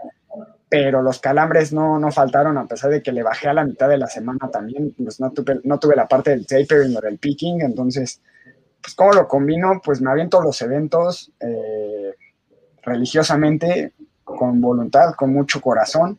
pero 0.69 1.03
los 1.03 1.19
calambres 1.19 1.73
no, 1.73 1.99
no 1.99 2.11
faltaron, 2.13 2.59
a 2.59 2.67
pesar 2.67 2.91
de 2.91 3.03
que 3.03 3.13
le 3.13 3.23
bajé 3.23 3.49
a 3.49 3.55
la 3.55 3.65
mitad 3.65 3.89
de 3.89 3.99
la 3.99 4.07
semana 4.07 4.51
también, 4.51 4.95
pues 5.03 5.19
no 5.19 5.31
tuve, 5.33 5.61
no 5.65 5.79
tuve 5.79 5.97
la 5.97 6.07
parte 6.07 6.31
del 6.31 6.47
tapering 6.47 6.97
o 6.97 7.01
del 7.01 7.19
picking, 7.19 7.63
entonces, 7.63 8.21
pues 8.83 8.95
¿cómo 8.95 9.13
lo 9.13 9.27
combino? 9.27 9.81
Pues 9.83 10.01
me 10.01 10.11
aviento 10.11 10.43
los 10.43 10.61
eventos 10.61 11.33
eh, 11.41 12.15
religiosamente, 12.83 13.95
con 14.25 14.61
voluntad, 14.61 15.15
con 15.15 15.33
mucho 15.33 15.61
corazón, 15.61 16.19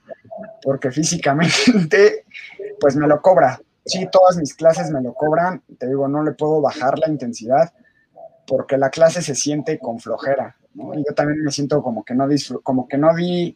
porque 0.63 0.91
físicamente, 0.91 2.25
pues 2.79 2.95
me 2.95 3.07
lo 3.07 3.21
cobra. 3.21 3.61
Sí, 3.85 4.07
todas 4.11 4.37
mis 4.37 4.55
clases 4.55 4.89
me 4.91 5.01
lo 5.01 5.13
cobran, 5.13 5.61
te 5.77 5.87
digo, 5.87 6.07
no 6.07 6.23
le 6.23 6.31
puedo 6.31 6.59
bajar 6.59 6.97
la 6.97 7.07
intensidad, 7.07 7.71
porque 8.47 8.77
la 8.77 8.89
clase 8.89 9.21
se 9.21 9.35
siente 9.35 9.77
con 9.77 9.99
flojera, 9.99 10.55
Y 10.73 11.03
yo 11.07 11.13
también 11.15 11.43
me 11.43 11.51
siento 11.51 11.83
como 11.83 12.03
que 12.03 12.15
no 12.15 12.27
como 12.63 12.87
que 12.87 12.97
no 12.97 13.15
di 13.15 13.55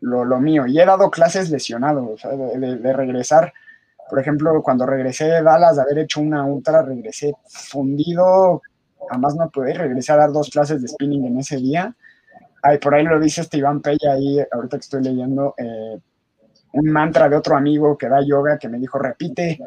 lo, 0.00 0.24
lo, 0.24 0.40
mío. 0.40 0.66
Y 0.66 0.78
he 0.80 0.84
dado 0.84 1.10
clases 1.10 1.50
lesionado, 1.50 2.16
de, 2.56 2.92
regresar. 2.92 3.52
Por 4.08 4.18
ejemplo, 4.18 4.62
cuando 4.62 4.86
regresé 4.86 5.26
de 5.26 5.42
Dallas, 5.42 5.76
de 5.76 5.82
haber 5.82 5.98
hecho 5.98 6.20
una 6.20 6.44
ultra, 6.44 6.82
regresé 6.82 7.34
fundido, 7.46 8.62
jamás 9.10 9.34
no 9.34 9.50
pude, 9.50 9.74
regresé 9.74 10.12
a 10.12 10.16
dar 10.16 10.32
dos 10.32 10.50
clases 10.50 10.80
de 10.80 10.88
spinning 10.88 11.26
en 11.26 11.38
ese 11.38 11.56
día. 11.56 11.94
Ay, 12.62 12.78
por 12.78 12.94
ahí 12.94 13.04
lo 13.04 13.20
dice 13.20 13.42
este 13.42 13.58
Iván 13.58 13.80
Pella, 13.80 14.12
ahí 14.12 14.38
ahorita 14.50 14.78
que 14.78 14.82
estoy 14.82 15.02
leyendo, 15.02 15.54
eh, 15.56 15.98
un 16.72 16.90
mantra 16.90 17.28
de 17.28 17.36
otro 17.36 17.56
amigo 17.56 17.96
que 17.96 18.08
da 18.08 18.20
yoga 18.20 18.58
que 18.58 18.68
me 18.68 18.78
dijo, 18.78 18.98
repite 18.98 19.58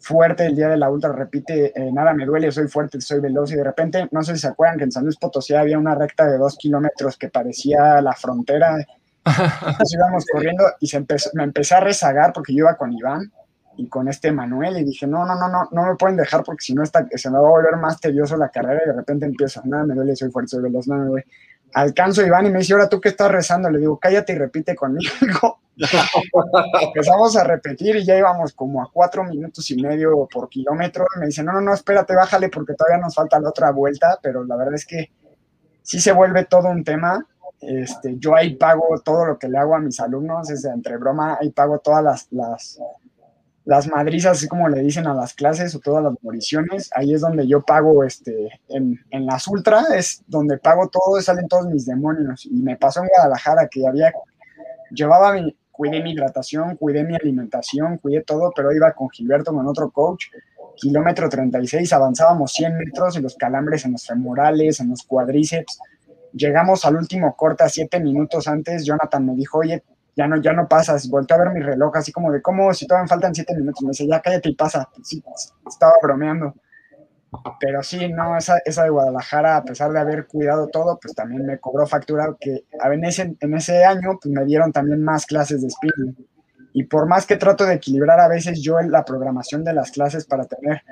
fuerte 0.00 0.46
el 0.46 0.56
día 0.56 0.68
de 0.68 0.76
la 0.76 0.90
ultra, 0.90 1.12
repite, 1.12 1.72
eh, 1.74 1.92
nada 1.92 2.12
me 2.14 2.24
duele, 2.24 2.50
soy 2.50 2.68
fuerte, 2.68 3.00
soy 3.00 3.20
veloz, 3.20 3.52
y 3.52 3.56
de 3.56 3.64
repente, 3.64 4.08
no 4.10 4.22
sé 4.22 4.34
si 4.34 4.40
se 4.40 4.48
acuerdan 4.48 4.78
que 4.78 4.84
en 4.84 4.92
San 4.92 5.04
Luis 5.04 5.16
Potosí 5.16 5.54
había 5.54 5.78
una 5.78 5.94
recta 5.94 6.26
de 6.26 6.38
dos 6.38 6.56
kilómetros 6.56 7.16
que 7.16 7.28
parecía 7.28 8.00
la 8.00 8.12
frontera, 8.14 8.76
nos 9.24 9.94
íbamos 9.94 10.24
corriendo 10.32 10.64
y 10.80 10.86
se 10.86 11.04
me 11.34 11.44
empecé 11.44 11.74
a 11.74 11.80
rezagar 11.80 12.32
porque 12.32 12.54
yo 12.54 12.60
iba 12.60 12.76
con 12.76 12.92
Iván 12.92 13.30
y 13.76 13.88
con 13.88 14.08
este 14.08 14.32
Manuel 14.32 14.78
y 14.78 14.84
dije, 14.84 15.06
no, 15.06 15.24
no, 15.24 15.34
no, 15.34 15.48
no, 15.48 15.68
no 15.70 15.86
me 15.86 15.96
pueden 15.96 16.16
dejar 16.16 16.42
porque 16.44 16.64
si 16.64 16.74
no 16.74 16.82
está, 16.82 17.06
se 17.14 17.30
me 17.30 17.38
va 17.38 17.46
a 17.46 17.50
volver 17.50 17.76
más 17.76 18.00
tedioso 18.00 18.36
la 18.36 18.50
carrera 18.50 18.82
y 18.84 18.88
de 18.88 18.94
repente 18.94 19.26
empiezo, 19.26 19.62
nada, 19.64 19.84
me 19.84 19.94
duele, 19.94 20.16
soy 20.16 20.30
fuerte, 20.30 20.48
soy 20.48 20.62
veloz, 20.62 20.86
nada, 20.88 21.02
me 21.02 21.08
duele. 21.08 21.26
Alcanzo 21.72 22.20
a 22.20 22.26
Iván 22.26 22.46
y 22.46 22.50
me 22.50 22.58
dice, 22.58 22.72
ahora 22.72 22.88
tú 22.88 23.00
qué 23.00 23.10
estás 23.10 23.30
rezando, 23.30 23.70
le 23.70 23.78
digo, 23.78 23.98
cállate 23.98 24.32
y 24.32 24.36
repite 24.36 24.74
conmigo. 24.74 25.60
Empezamos 26.82 27.36
a 27.36 27.44
repetir 27.44 27.96
y 27.96 28.04
ya 28.04 28.18
íbamos 28.18 28.52
como 28.52 28.82
a 28.82 28.90
cuatro 28.92 29.24
minutos 29.24 29.70
y 29.70 29.80
medio 29.80 30.28
por 30.30 30.48
kilómetro. 30.48 31.06
Me 31.18 31.26
dice, 31.26 31.42
no, 31.42 31.52
no, 31.52 31.60
no, 31.60 31.72
espérate, 31.72 32.14
bájale 32.14 32.48
porque 32.48 32.74
todavía 32.74 33.02
nos 33.02 33.14
falta 33.14 33.40
la 33.40 33.48
otra 33.48 33.70
vuelta, 33.70 34.18
pero 34.20 34.44
la 34.44 34.56
verdad 34.56 34.74
es 34.74 34.84
que 34.84 35.10
sí 35.82 36.00
se 36.00 36.12
vuelve 36.12 36.44
todo 36.44 36.68
un 36.68 36.84
tema 36.84 37.26
este, 37.60 38.16
yo 38.18 38.34
ahí 38.34 38.54
pago 38.54 38.86
todo 39.04 39.26
lo 39.26 39.38
que 39.38 39.48
le 39.48 39.58
hago 39.58 39.74
a 39.74 39.80
mis 39.80 40.00
alumnos, 40.00 40.50
es 40.50 40.64
entre 40.64 40.96
broma, 40.96 41.38
ahí 41.40 41.50
pago 41.50 41.78
todas 41.78 42.02
las, 42.02 42.26
las, 42.30 42.80
las 43.64 43.86
madrizas, 43.86 44.38
así 44.38 44.48
como 44.48 44.68
le 44.68 44.80
dicen 44.80 45.06
a 45.06 45.14
las 45.14 45.34
clases 45.34 45.74
o 45.74 45.78
todas 45.80 46.02
las 46.02 46.14
moriciones, 46.22 46.90
ahí 46.94 47.12
es 47.12 47.20
donde 47.20 47.46
yo 47.46 47.62
pago, 47.62 48.04
este, 48.04 48.48
en, 48.68 48.98
en 49.10 49.26
las 49.26 49.46
ultra, 49.46 49.84
es 49.94 50.22
donde 50.26 50.58
pago 50.58 50.88
todo, 50.88 51.20
salen 51.20 51.48
todos 51.48 51.66
mis 51.66 51.86
demonios. 51.86 52.46
Y 52.46 52.62
me 52.62 52.76
pasó 52.76 53.00
en 53.00 53.08
Guadalajara 53.08 53.68
que 53.68 53.86
había, 53.86 54.12
llevaba 54.90 55.34
mi, 55.34 55.54
cuidé 55.70 56.02
mi 56.02 56.12
hidratación, 56.12 56.76
cuidé 56.76 57.04
mi 57.04 57.14
alimentación, 57.14 57.98
cuidé 57.98 58.22
todo, 58.22 58.52
pero 58.54 58.72
iba 58.72 58.92
con 58.92 59.08
Gilberto, 59.10 59.52
con 59.52 59.66
otro 59.66 59.90
coach, 59.90 60.26
kilómetro 60.76 61.28
36, 61.28 61.92
avanzábamos 61.92 62.52
100 62.52 62.76
metros 62.76 63.16
y 63.16 63.20
los 63.20 63.34
calambres 63.34 63.84
en 63.84 63.92
los 63.92 64.06
femorales, 64.06 64.80
en 64.80 64.90
los 64.90 65.02
cuadríceps, 65.02 65.78
Llegamos 66.32 66.84
al 66.84 66.96
último 66.96 67.34
corte 67.36 67.64
a 67.64 67.68
siete 67.68 68.00
minutos 68.00 68.48
antes. 68.48 68.84
Jonathan 68.84 69.26
me 69.26 69.34
dijo, 69.34 69.58
oye, 69.58 69.82
ya 70.16 70.26
no, 70.26 70.40
ya 70.40 70.52
no 70.52 70.68
pasas. 70.68 71.08
Volté 71.08 71.34
a 71.34 71.38
ver 71.38 71.50
mi 71.50 71.60
reloj, 71.60 71.96
así 71.96 72.12
como 72.12 72.30
de, 72.30 72.42
¿cómo? 72.42 72.72
Si 72.74 72.86
todavía 72.86 73.08
faltan 73.08 73.34
siete 73.34 73.54
minutos. 73.54 73.82
Me 73.82 73.90
dice, 73.90 74.06
ya 74.06 74.20
cállate 74.20 74.48
y 74.50 74.54
pasa. 74.54 74.88
Sí, 75.02 75.22
estaba 75.66 75.94
bromeando. 76.02 76.54
Pero 77.60 77.82
sí, 77.82 78.08
no, 78.08 78.36
esa, 78.36 78.58
esa 78.64 78.84
de 78.84 78.90
Guadalajara, 78.90 79.56
a 79.56 79.64
pesar 79.64 79.92
de 79.92 80.00
haber 80.00 80.26
cuidado 80.26 80.66
todo, 80.66 80.98
pues 81.00 81.14
también 81.14 81.46
me 81.46 81.58
cobró 81.58 81.86
factura 81.86 82.34
que 82.40 82.64
en 82.72 83.04
ese, 83.04 83.36
en 83.38 83.54
ese 83.54 83.84
año 83.84 84.18
pues 84.20 84.34
me 84.34 84.44
dieron 84.44 84.72
también 84.72 85.02
más 85.04 85.26
clases 85.26 85.62
de 85.62 85.70
spinning. 85.70 86.16
Y 86.72 86.84
por 86.84 87.06
más 87.06 87.26
que 87.26 87.36
trato 87.36 87.64
de 87.66 87.74
equilibrar 87.74 88.18
a 88.20 88.28
veces 88.28 88.60
yo 88.60 88.80
la 88.80 89.04
programación 89.04 89.62
de 89.62 89.74
las 89.74 89.92
clases 89.92 90.24
para 90.24 90.44
tener 90.44 90.82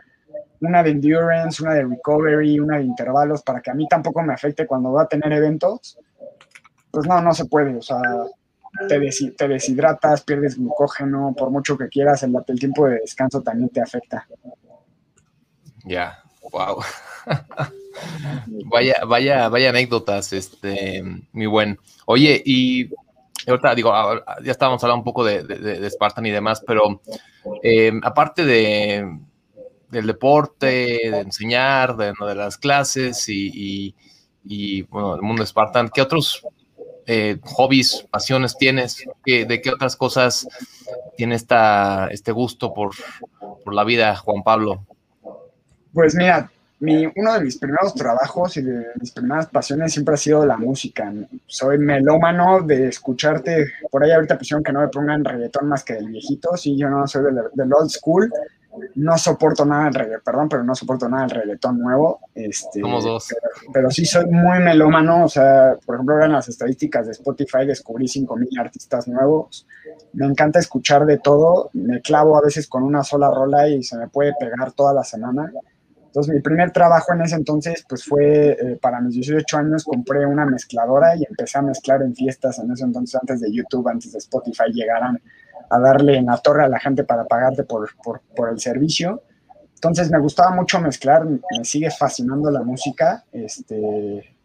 una 0.60 0.82
de 0.82 0.90
endurance, 0.90 1.62
una 1.62 1.74
de 1.74 1.84
recovery, 1.84 2.58
una 2.58 2.78
de 2.78 2.84
intervalos, 2.84 3.42
para 3.42 3.60
que 3.60 3.70
a 3.70 3.74
mí 3.74 3.86
tampoco 3.88 4.22
me 4.22 4.34
afecte 4.34 4.66
cuando 4.66 4.92
va 4.92 5.02
a 5.02 5.08
tener 5.08 5.32
eventos, 5.32 5.98
pues 6.90 7.06
no, 7.06 7.20
no 7.20 7.32
se 7.32 7.44
puede, 7.46 7.76
o 7.76 7.82
sea, 7.82 8.00
te, 8.88 9.10
te 9.36 9.48
deshidratas, 9.48 10.22
pierdes 10.22 10.56
glucógeno, 10.56 11.34
por 11.36 11.50
mucho 11.50 11.76
que 11.76 11.88
quieras, 11.88 12.22
el, 12.22 12.34
tiempo 12.58 12.86
de 12.86 13.00
descanso 13.00 13.42
también 13.42 13.68
te 13.70 13.80
afecta. 13.80 14.26
Ya, 15.84 16.18
wow. 16.52 16.80
vaya, 18.66 18.94
vaya, 19.06 19.48
vaya 19.48 19.70
anécdotas, 19.70 20.32
este, 20.32 21.02
mi 21.32 21.46
buen. 21.46 21.78
Oye, 22.06 22.42
y 22.44 22.90
ahorita 23.46 23.74
digo, 23.74 23.92
ya 24.42 24.50
estábamos 24.50 24.82
hablando 24.82 25.00
un 25.00 25.04
poco 25.04 25.24
de, 25.24 25.42
de, 25.42 25.90
Spartan 25.90 26.26
y 26.26 26.30
demás, 26.30 26.62
pero 26.66 27.00
eh, 27.62 27.92
aparte 28.02 28.44
de, 28.44 29.18
del 29.90 30.06
deporte, 30.06 30.66
de 30.66 31.20
enseñar, 31.20 31.96
de, 31.96 32.12
de 32.18 32.34
las 32.34 32.58
clases 32.58 33.24
y, 33.28 33.94
bueno, 34.90 35.14
el 35.14 35.22
mundo 35.22 35.44
Spartan, 35.44 35.88
¿qué 35.88 36.02
otros 36.02 36.42
eh, 37.06 37.38
hobbies, 37.42 38.06
pasiones 38.10 38.56
tienes? 38.56 39.04
¿De 39.24 39.60
qué 39.62 39.70
otras 39.70 39.96
cosas 39.96 40.46
tiene 41.16 41.34
esta, 41.34 42.08
este 42.08 42.32
gusto 42.32 42.72
por, 42.74 42.90
por 43.64 43.74
la 43.74 43.84
vida, 43.84 44.14
Juan 44.16 44.42
Pablo? 44.42 44.86
Pues 45.92 46.14
mira, 46.14 46.50
mi, 46.80 47.06
uno 47.16 47.34
de 47.34 47.40
mis 47.40 47.58
primeros 47.58 47.94
trabajos 47.94 48.56
y 48.56 48.62
de 48.62 48.86
mis 49.00 49.10
primeras 49.10 49.46
pasiones 49.46 49.92
siempre 49.92 50.14
ha 50.14 50.18
sido 50.18 50.46
la 50.46 50.56
música. 50.56 51.12
Soy 51.46 51.78
melómano 51.78 52.62
de 52.62 52.88
escucharte. 52.88 53.72
Por 53.90 54.04
ahí 54.04 54.12
ahorita 54.12 54.38
pusieron 54.38 54.62
que 54.62 54.72
no 54.72 54.80
me 54.80 54.88
pongan 54.88 55.24
reggaetón 55.24 55.68
más 55.68 55.82
que 55.82 55.94
del 55.94 56.08
viejito. 56.08 56.56
Sí, 56.56 56.76
yo 56.76 56.88
no 56.88 57.06
soy 57.06 57.24
del, 57.24 57.36
del 57.54 57.72
old 57.72 57.90
school 57.90 58.30
no 58.94 59.18
soporto 59.18 59.64
nada 59.64 59.84
del 59.84 59.94
reggaetón, 59.94 60.22
perdón, 60.24 60.48
pero 60.48 60.64
no 60.64 60.74
soporto 60.74 61.08
nada 61.08 61.26
del 61.26 61.42
reggaetón 61.42 61.78
nuevo. 61.78 62.20
Este, 62.34 62.80
Somos 62.80 63.04
dos. 63.04 63.28
Pero, 63.72 63.90
sí 63.90 64.04
soy 64.04 64.26
muy 64.26 64.58
melómano, 64.60 65.24
o 65.24 65.28
sea, 65.28 65.76
por 65.84 65.96
ejemplo, 65.96 66.22
en 66.22 66.32
las 66.32 66.48
estadísticas 66.48 67.06
de 67.06 67.12
Spotify 67.12 67.66
descubrí 67.66 68.06
5.000 68.06 68.60
artistas 68.60 69.08
nuevos. 69.08 69.66
Me 70.12 70.26
encanta 70.26 70.58
escuchar 70.58 71.06
de 71.06 71.18
todo, 71.18 71.70
me 71.72 72.00
clavo 72.00 72.36
a 72.36 72.42
veces 72.42 72.68
con 72.68 72.82
una 72.82 73.02
sola 73.02 73.30
rola 73.30 73.68
y 73.68 73.82
se 73.82 73.96
me 73.96 74.08
puede 74.08 74.34
pegar 74.38 74.72
toda 74.72 74.92
la 74.94 75.04
semana. 75.04 75.50
Entonces, 76.08 76.34
mi 76.34 76.40
primer 76.40 76.72
trabajo 76.72 77.12
en 77.12 77.20
ese 77.20 77.36
entonces, 77.36 77.84
pues 77.86 78.04
fue 78.04 78.52
eh, 78.52 78.78
para 78.80 79.00
mis 79.00 79.14
18 79.14 79.58
años, 79.58 79.84
compré 79.84 80.24
una 80.24 80.46
mezcladora 80.46 81.14
y 81.14 81.24
empecé 81.28 81.58
a 81.58 81.62
mezclar 81.62 82.02
en 82.02 82.14
fiestas 82.14 82.58
en 82.58 82.72
ese 82.72 82.84
entonces, 82.84 83.20
antes 83.20 83.40
de 83.40 83.52
YouTube, 83.52 83.86
antes 83.88 84.12
de 84.12 84.18
Spotify 84.18 84.72
llegaran 84.72 85.20
a 85.70 85.78
darle 85.78 86.16
en 86.16 86.26
la 86.26 86.38
torre 86.38 86.64
a 86.64 86.68
la 86.68 86.80
gente 86.80 87.04
para 87.04 87.24
pagarte 87.24 87.64
por, 87.64 87.90
por, 88.02 88.48
el 88.48 88.58
servicio. 88.58 89.22
Entonces 89.74 90.10
me 90.10 90.18
gustaba 90.18 90.54
mucho 90.54 90.80
mezclar, 90.80 91.24
me 91.24 91.64
sigue 91.64 91.90
fascinando 91.90 92.50
la 92.50 92.62
música, 92.62 93.24
este, 93.32 94.36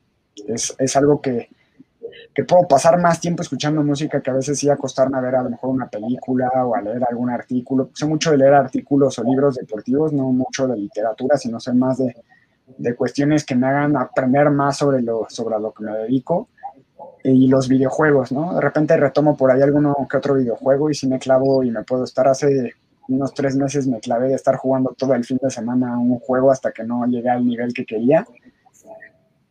es, 0.47 0.75
es 0.77 0.95
algo 0.95 1.21
que 1.21 1.49
que 2.33 2.43
puedo 2.43 2.67
pasar 2.67 2.99
más 2.99 3.19
tiempo 3.19 3.43
escuchando 3.43 3.83
música 3.83 4.21
que 4.21 4.31
a 4.31 4.33
veces 4.33 4.57
sí 4.57 4.69
acostarme 4.69 5.17
a 5.17 5.21
ver 5.21 5.35
a 5.35 5.43
lo 5.43 5.51
mejor 5.51 5.69
una 5.69 5.87
película 5.87 6.49
o 6.65 6.75
a 6.75 6.81
leer 6.81 7.03
algún 7.07 7.29
artículo. 7.29 7.91
Sé 7.93 8.05
mucho 8.05 8.31
de 8.31 8.37
leer 8.37 8.53
artículos 8.53 9.19
o 9.19 9.23
libros 9.23 9.55
deportivos, 9.55 10.13
no 10.13 10.31
mucho 10.31 10.67
de 10.67 10.77
literatura, 10.77 11.37
sino 11.37 11.57
más 11.75 11.99
de, 11.99 12.15
de 12.77 12.95
cuestiones 12.95 13.45
que 13.45 13.55
me 13.55 13.67
hagan 13.67 13.95
aprender 13.97 14.49
más 14.49 14.77
sobre 14.77 15.01
lo, 15.01 15.27
sobre 15.29 15.59
lo 15.59 15.71
que 15.73 15.83
me 15.83 15.91
dedico 15.91 16.49
y 17.23 17.47
los 17.47 17.69
videojuegos, 17.69 18.31
¿no? 18.31 18.55
De 18.55 18.61
repente 18.61 18.97
retomo 18.97 19.37
por 19.37 19.51
ahí 19.51 19.61
alguno 19.61 19.95
que 20.09 20.17
otro 20.17 20.35
videojuego 20.35 20.89
y 20.89 20.93
si 20.93 21.07
me 21.07 21.19
clavo 21.19 21.63
y 21.63 21.71
me 21.71 21.83
puedo 21.83 22.03
estar 22.03 22.27
hace 22.27 22.73
unos 23.07 23.33
tres 23.33 23.55
meses 23.55 23.87
me 23.87 23.99
clavé 23.99 24.29
de 24.29 24.35
estar 24.35 24.55
jugando 24.55 24.95
todo 24.97 25.13
el 25.13 25.23
fin 25.23 25.39
de 25.41 25.49
semana 25.49 25.97
un 25.97 26.19
juego 26.19 26.51
hasta 26.51 26.71
que 26.71 26.83
no 26.83 27.05
llegué 27.05 27.29
al 27.29 27.45
nivel 27.45 27.73
que 27.73 27.85
quería. 27.85 28.25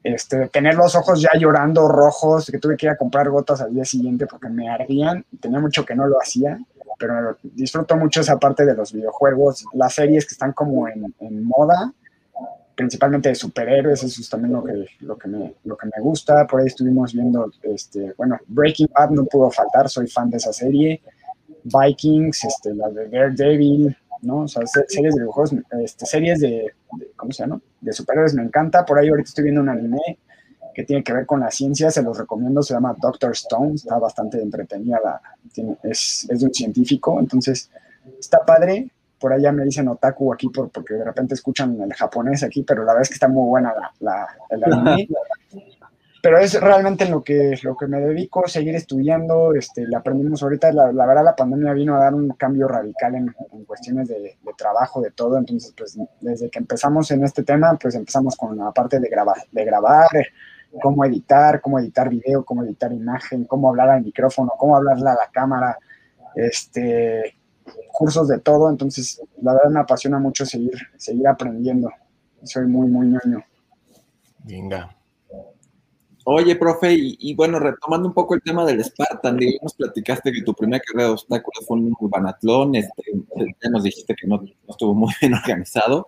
Este, 0.02 0.48
tener 0.48 0.74
los 0.74 0.96
ojos 0.96 1.20
ya 1.20 1.30
llorando 1.38 1.87
rojos, 1.87 2.50
que 2.50 2.58
tuve 2.58 2.76
que 2.76 2.87
ir 2.87 2.90
a 2.90 2.96
comprar 2.96 3.30
gotas 3.30 3.61
al 3.61 3.72
día 3.72 3.85
siguiente 3.85 4.26
porque 4.26 4.48
me 4.48 4.68
ardían, 4.68 5.24
tenía 5.40 5.61
mucho 5.61 5.85
que 5.85 5.94
no 5.94 6.08
lo 6.08 6.20
hacía, 6.20 6.58
pero 6.98 7.37
disfruto 7.42 7.96
mucho 7.96 8.20
esa 8.20 8.37
parte 8.37 8.64
de 8.64 8.74
los 8.74 8.92
videojuegos, 8.92 9.64
las 9.74 9.94
series 9.94 10.26
que 10.26 10.32
están 10.32 10.52
como 10.52 10.88
en, 10.88 11.14
en 11.20 11.44
moda, 11.44 11.92
principalmente 12.74 13.28
de 13.28 13.35
superhéroes, 13.35 14.02
eso 14.02 14.20
es 14.20 14.28
también 14.28 14.52
lo 14.52 14.64
que, 14.64 14.87
lo 15.00 15.16
que, 15.16 15.28
me, 15.28 15.54
lo 15.64 15.76
que 15.76 15.87
me 15.87 16.02
gusta. 16.02 16.46
Por 16.46 16.61
ahí 16.61 16.66
estuvimos 16.66 17.12
viendo, 17.12 17.50
este, 17.62 18.14
bueno, 18.16 18.38
Breaking 18.46 18.88
Bad 18.94 19.11
no 19.11 19.24
pudo 19.24 19.50
faltar, 19.50 19.88
soy 19.88 20.06
fan 20.06 20.30
de 20.30 20.38
esa 20.38 20.52
serie. 20.52 21.00
Vikings, 21.64 22.44
este, 22.44 22.74
la 22.74 22.88
de 22.90 23.08
Daredevil, 23.08 23.96
¿no? 24.22 24.40
O 24.40 24.48
sea, 24.48 24.66
series 24.66 25.14
de 25.14 25.20
dibujos, 25.20 25.54
este, 25.80 26.06
series 26.06 26.40
de, 26.40 26.72
¿cómo 27.16 27.32
se 27.32 27.44
llama? 27.44 27.61
De 27.80 27.92
superhéroes 27.92 28.35
me 28.35 28.42
encanta. 28.42 28.85
Por 28.85 28.98
ahí 28.98 29.08
ahorita 29.08 29.28
estoy 29.28 29.44
viendo 29.44 29.61
un 29.61 29.68
anime 29.68 30.18
que 30.74 30.85
tiene 30.85 31.04
que 31.04 31.12
ver 31.12 31.26
con 31.26 31.40
la 31.40 31.50
ciencia, 31.50 31.90
se 31.90 32.02
los 32.02 32.18
recomiendo, 32.18 32.62
se 32.62 32.74
llama 32.74 32.96
Doctor 32.98 33.32
Stone, 33.32 33.74
está 33.74 33.98
bastante 33.98 34.40
entretenida, 34.40 35.20
es, 35.82 36.26
es 36.30 36.40
de 36.40 36.46
un 36.46 36.54
científico, 36.54 37.20
entonces 37.20 37.70
está 38.18 38.38
padre, 38.44 38.90
por 39.22 39.32
allá 39.32 39.52
me 39.52 39.64
dicen 39.64 39.87
otaku 39.87 40.32
aquí 40.32 40.48
por, 40.48 40.68
porque 40.70 40.94
de 40.94 41.04
repente 41.04 41.35
escuchan 41.35 41.80
el 41.80 41.94
japonés 41.94 42.42
aquí, 42.42 42.64
pero 42.64 42.82
la 42.82 42.92
verdad 42.92 43.02
es 43.02 43.08
que 43.08 43.14
está 43.14 43.28
muy 43.28 43.46
buena 43.46 43.72
la, 44.00 44.26
el 44.50 44.64
anime. 44.72 45.08
pero 46.20 46.38
es 46.38 46.61
realmente 46.61 47.08
lo 47.08 47.22
que, 47.22 47.56
lo 47.62 47.76
que 47.76 47.87
me 47.87 48.00
dedico, 48.00 48.48
seguir 48.48 48.74
estudiando, 48.74 49.54
este, 49.54 49.87
le 49.87 49.94
aprendimos 49.94 50.42
ahorita, 50.42 50.72
la, 50.72 51.06
verdad 51.06 51.22
la 51.22 51.37
pandemia 51.37 51.72
vino 51.72 51.94
a 51.94 52.00
dar 52.00 52.14
un 52.14 52.30
cambio 52.30 52.66
radical 52.66 53.14
en, 53.14 53.32
cuestiones 53.64 54.08
de, 54.08 54.37
trabajo, 54.58 55.00
de 55.00 55.12
todo, 55.12 55.38
entonces 55.38 55.72
pues 55.78 55.96
desde 56.20 56.50
que 56.50 56.58
empezamos 56.58 57.08
en 57.12 57.22
este 57.22 57.44
tema, 57.44 57.78
pues 57.80 57.94
empezamos 57.94 58.35
con 58.35 58.56
la 58.58 58.72
parte 58.72 58.98
de 58.98 59.08
grabar, 59.08 59.37
de 59.52 59.64
grabar, 59.64 60.11
cómo 60.82 61.04
editar, 61.04 61.61
cómo 61.61 61.78
editar 61.78 62.08
video, 62.08 62.44
cómo 62.44 62.64
editar 62.64 62.92
imagen, 62.92 63.44
cómo 63.44 63.68
hablar 63.68 63.90
al 63.90 64.02
micrófono, 64.02 64.52
cómo 64.58 64.76
hablarle 64.76 65.11
a 65.11 65.14
la 65.14 65.30
cámara, 65.32 65.78
este, 66.35 67.37
cursos 67.92 68.29
de 68.29 68.38
todo, 68.38 68.70
entonces 68.70 69.20
la 69.40 69.55
verdad 69.55 69.70
me 69.70 69.81
apasiona 69.81 70.18
mucho 70.18 70.44
seguir, 70.44 70.72
seguir 70.96 71.27
aprendiendo. 71.29 71.90
Soy 72.42 72.66
muy, 72.66 72.88
muy 72.88 73.07
ñoño. 73.07 73.44
Venga. 74.44 74.96
Oye, 76.25 76.55
profe, 76.55 76.94
y, 76.94 77.35
bueno, 77.35 77.59
retomando 77.59 78.07
un 78.07 78.14
poco 78.14 78.35
el 78.35 78.42
tema 78.42 78.64
del 78.64 78.83
Spartan, 78.85 79.37
digamos, 79.37 79.75
platicaste 79.75 80.31
que 80.31 80.42
tu 80.42 80.55
primera 80.55 80.81
carrera 80.81 81.09
de 81.09 81.12
obstáculos 81.14 81.66
fue 81.66 81.79
un 81.79 81.96
urbanatlón, 81.98 82.77
este, 82.77 83.03
ya 83.61 83.70
nos 83.70 83.83
dijiste 83.83 84.14
que 84.14 84.29
no, 84.29 84.37
no 84.37 84.53
estuvo 84.68 84.94
muy 84.94 85.12
bien 85.20 85.35
organizado, 85.35 86.07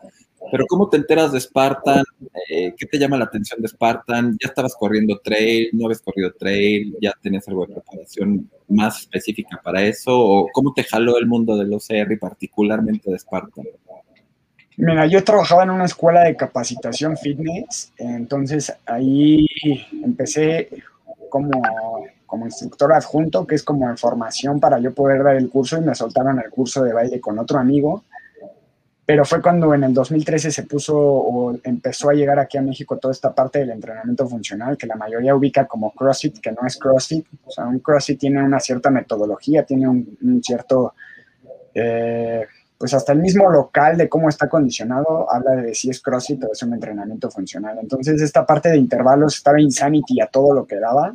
pero 0.50 0.66
¿cómo 0.66 0.88
te 0.88 0.96
enteras 0.96 1.32
de 1.32 1.40
Spartan? 1.40 2.04
Eh, 2.48 2.74
¿Qué 2.76 2.86
te 2.86 2.98
llama 2.98 3.16
la 3.16 3.24
atención 3.24 3.60
de 3.60 3.68
Spartan? 3.68 4.36
¿Ya 4.42 4.48
estabas 4.48 4.74
corriendo 4.74 5.18
trail? 5.18 5.70
¿No 5.72 5.86
habías 5.86 6.02
corrido 6.02 6.32
trail? 6.38 6.96
¿Ya 7.00 7.12
tenías 7.22 7.46
algo 7.48 7.66
de 7.66 7.74
preparación 7.74 8.50
más 8.68 9.00
específica 9.00 9.60
para 9.62 9.82
eso? 9.82 10.18
¿O 10.18 10.48
cómo 10.52 10.72
te 10.72 10.84
jaló 10.84 11.18
el 11.18 11.26
mundo 11.26 11.56
del 11.56 11.72
OCR 11.72 12.12
y 12.12 12.16
particularmente 12.16 13.10
de 13.10 13.18
Spartan? 13.18 13.64
Mira, 14.76 15.06
yo 15.06 15.22
trabajaba 15.22 15.62
en 15.62 15.70
una 15.70 15.84
escuela 15.84 16.22
de 16.24 16.34
capacitación 16.34 17.16
fitness, 17.16 17.92
entonces 17.96 18.74
ahí 18.86 19.46
empecé 20.02 20.68
como, 21.30 21.62
como 22.26 22.46
instructor 22.46 22.92
adjunto, 22.92 23.46
que 23.46 23.54
es 23.54 23.62
como 23.62 23.88
en 23.88 23.96
formación 23.96 24.58
para 24.58 24.80
yo 24.80 24.92
poder 24.92 25.22
dar 25.22 25.36
el 25.36 25.48
curso 25.48 25.76
y 25.76 25.80
me 25.80 25.94
soltaron 25.94 26.40
el 26.40 26.50
curso 26.50 26.82
de 26.82 26.92
baile 26.92 27.20
con 27.20 27.38
otro 27.38 27.60
amigo 27.60 28.02
pero 29.06 29.24
fue 29.24 29.42
cuando 29.42 29.74
en 29.74 29.84
el 29.84 29.92
2013 29.92 30.50
se 30.50 30.62
puso 30.62 30.96
o 30.96 31.54
empezó 31.62 32.08
a 32.08 32.14
llegar 32.14 32.38
aquí 32.38 32.56
a 32.56 32.62
México 32.62 32.96
toda 32.96 33.12
esta 33.12 33.34
parte 33.34 33.58
del 33.58 33.70
entrenamiento 33.70 34.26
funcional 34.26 34.78
que 34.78 34.86
la 34.86 34.96
mayoría 34.96 35.34
ubica 35.34 35.66
como 35.66 35.92
CrossFit, 35.92 36.38
que 36.40 36.52
no 36.52 36.66
es 36.66 36.78
CrossFit. 36.78 37.26
O 37.44 37.50
sea, 37.50 37.66
un 37.66 37.80
CrossFit 37.80 38.18
tiene 38.18 38.42
una 38.42 38.60
cierta 38.60 38.90
metodología, 38.90 39.64
tiene 39.64 39.88
un, 39.88 40.40
cierto, 40.42 40.94
eh, 41.74 42.46
pues 42.78 42.94
hasta 42.94 43.12
el 43.12 43.18
mismo 43.18 43.50
local 43.50 43.98
de 43.98 44.08
cómo 44.08 44.30
está 44.30 44.48
condicionado 44.48 45.30
habla 45.30 45.56
de 45.56 45.74
si 45.74 45.90
es 45.90 46.00
CrossFit 46.00 46.42
o 46.44 46.52
es 46.52 46.62
un 46.62 46.72
entrenamiento 46.72 47.30
funcional. 47.30 47.78
Entonces, 47.82 48.22
esta 48.22 48.46
parte 48.46 48.70
de 48.70 48.78
intervalos 48.78 49.36
estaba 49.36 49.60
Insanity 49.60 50.22
a 50.22 50.28
todo 50.28 50.54
lo 50.54 50.66
que 50.66 50.76
daba. 50.76 51.14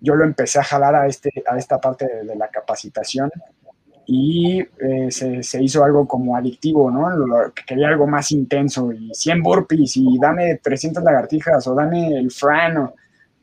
Yo 0.00 0.16
lo 0.16 0.24
empecé 0.24 0.58
a 0.58 0.64
jalar 0.64 0.96
a, 0.96 1.06
este, 1.06 1.30
a 1.46 1.56
esta 1.56 1.80
parte 1.80 2.24
de 2.24 2.34
la 2.34 2.48
capacitación 2.48 3.30
y 4.06 4.60
eh, 4.60 5.10
se, 5.10 5.62
hizo 5.62 5.84
algo 5.84 6.06
como 6.08 6.36
adictivo, 6.36 6.90
¿no? 6.90 7.08
que 7.54 7.64
quería 7.64 7.88
algo 7.88 8.06
más 8.06 8.32
intenso 8.32 8.92
y 8.92 9.10
100 9.14 9.42
burpees 9.42 9.96
y 9.96 10.18
dame 10.18 10.56
300 10.56 11.02
lagartijas 11.02 11.66
o 11.66 11.74
dame 11.74 12.18
el 12.18 12.30
fran. 12.30 12.76
O, 12.78 12.94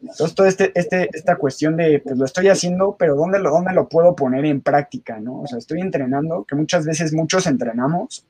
entonces, 0.01 0.35
toda 0.35 0.49
este, 0.49 0.71
este, 0.75 1.09
esta 1.13 1.37
cuestión 1.37 1.75
de, 1.75 1.99
pues 1.99 2.17
lo 2.17 2.25
estoy 2.25 2.49
haciendo, 2.49 2.95
pero 2.97 3.15
¿dónde 3.15 3.39
lo, 3.39 3.49
¿dónde 3.49 3.73
lo 3.73 3.87
puedo 3.87 4.15
poner 4.15 4.45
en 4.45 4.61
práctica, 4.61 5.19
no? 5.19 5.41
O 5.41 5.47
sea, 5.47 5.57
estoy 5.57 5.81
entrenando, 5.81 6.43
que 6.43 6.55
muchas 6.55 6.85
veces 6.85 7.13
muchos 7.13 7.47
entrenamos, 7.47 8.25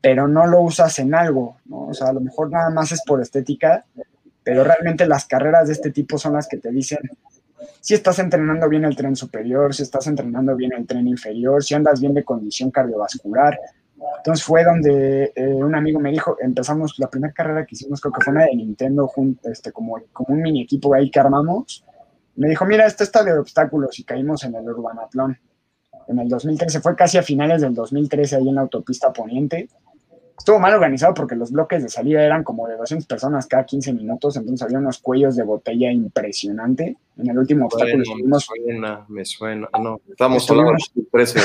pero 0.00 0.26
no 0.26 0.46
lo 0.46 0.60
usas 0.60 0.98
en 0.98 1.14
algo, 1.14 1.58
¿no? 1.66 1.88
O 1.88 1.94
sea, 1.94 2.08
a 2.08 2.12
lo 2.12 2.20
mejor 2.20 2.50
nada 2.50 2.70
más 2.70 2.90
es 2.92 3.02
por 3.06 3.20
estética, 3.22 3.84
pero 4.42 4.64
realmente 4.64 5.06
las 5.06 5.26
carreras 5.26 5.68
de 5.68 5.74
este 5.74 5.90
tipo 5.90 6.18
son 6.18 6.34
las 6.34 6.48
que 6.48 6.58
te 6.58 6.70
dicen, 6.70 6.98
si 7.80 7.94
estás 7.94 8.18
entrenando 8.18 8.68
bien 8.68 8.84
el 8.84 8.96
tren 8.96 9.16
superior, 9.16 9.74
si 9.74 9.82
estás 9.82 10.06
entrenando 10.06 10.54
bien 10.56 10.72
el 10.72 10.86
tren 10.86 11.06
inferior, 11.06 11.62
si 11.62 11.74
andas 11.74 12.00
bien 12.00 12.14
de 12.14 12.24
condición 12.24 12.70
cardiovascular. 12.70 13.58
Entonces 14.18 14.44
fue 14.44 14.64
donde 14.64 15.32
eh, 15.34 15.54
un 15.54 15.74
amigo 15.74 16.00
me 16.00 16.10
dijo, 16.10 16.36
empezamos 16.40 16.98
la 16.98 17.08
primera 17.08 17.32
carrera 17.32 17.64
que 17.64 17.74
hicimos, 17.74 18.00
creo 18.00 18.12
que 18.12 18.22
fue 18.22 18.32
una 18.32 18.44
de 18.44 18.54
Nintendo, 18.56 19.10
este, 19.44 19.72
como, 19.72 20.00
como 20.12 20.34
un 20.34 20.42
mini 20.42 20.62
equipo 20.62 20.94
ahí 20.94 21.10
que 21.10 21.20
armamos. 21.20 21.84
Me 22.36 22.48
dijo, 22.48 22.64
mira, 22.64 22.86
esto 22.86 23.04
está 23.04 23.22
de 23.22 23.38
obstáculos 23.38 23.98
y 23.98 24.04
caímos 24.04 24.44
en 24.44 24.54
el 24.54 24.68
Urbanatlón. 24.68 25.38
En 26.06 26.18
el 26.18 26.28
2013, 26.28 26.80
fue 26.80 26.94
casi 26.96 27.16
a 27.16 27.22
finales 27.22 27.62
del 27.62 27.74
2013 27.74 28.36
ahí 28.36 28.48
en 28.48 28.56
la 28.56 28.62
autopista 28.62 29.12
Poniente 29.12 29.68
estuvo 30.36 30.58
mal 30.58 30.74
organizado 30.74 31.14
porque 31.14 31.36
los 31.36 31.52
bloques 31.52 31.82
de 31.82 31.88
salida 31.88 32.22
eran 32.22 32.42
como 32.42 32.66
de 32.66 32.76
200 32.76 33.06
personas 33.06 33.46
cada 33.46 33.64
15 33.64 33.92
minutos, 33.92 34.36
entonces 34.36 34.62
había 34.62 34.78
unos 34.78 34.98
cuellos 34.98 35.36
de 35.36 35.42
botella 35.42 35.90
impresionante. 35.90 36.96
En 37.16 37.30
el 37.30 37.38
último 37.38 37.66
obstáculo 37.66 38.02
estuvimos... 38.02 38.48
Me 38.50 38.64
suena, 38.64 39.04
me 39.08 39.24
suena. 39.24 39.68
Ah, 39.72 39.78
no, 39.78 40.00
estamos 40.08 40.50
hablando 40.50 40.72
de 40.94 41.02
precio, 41.10 41.40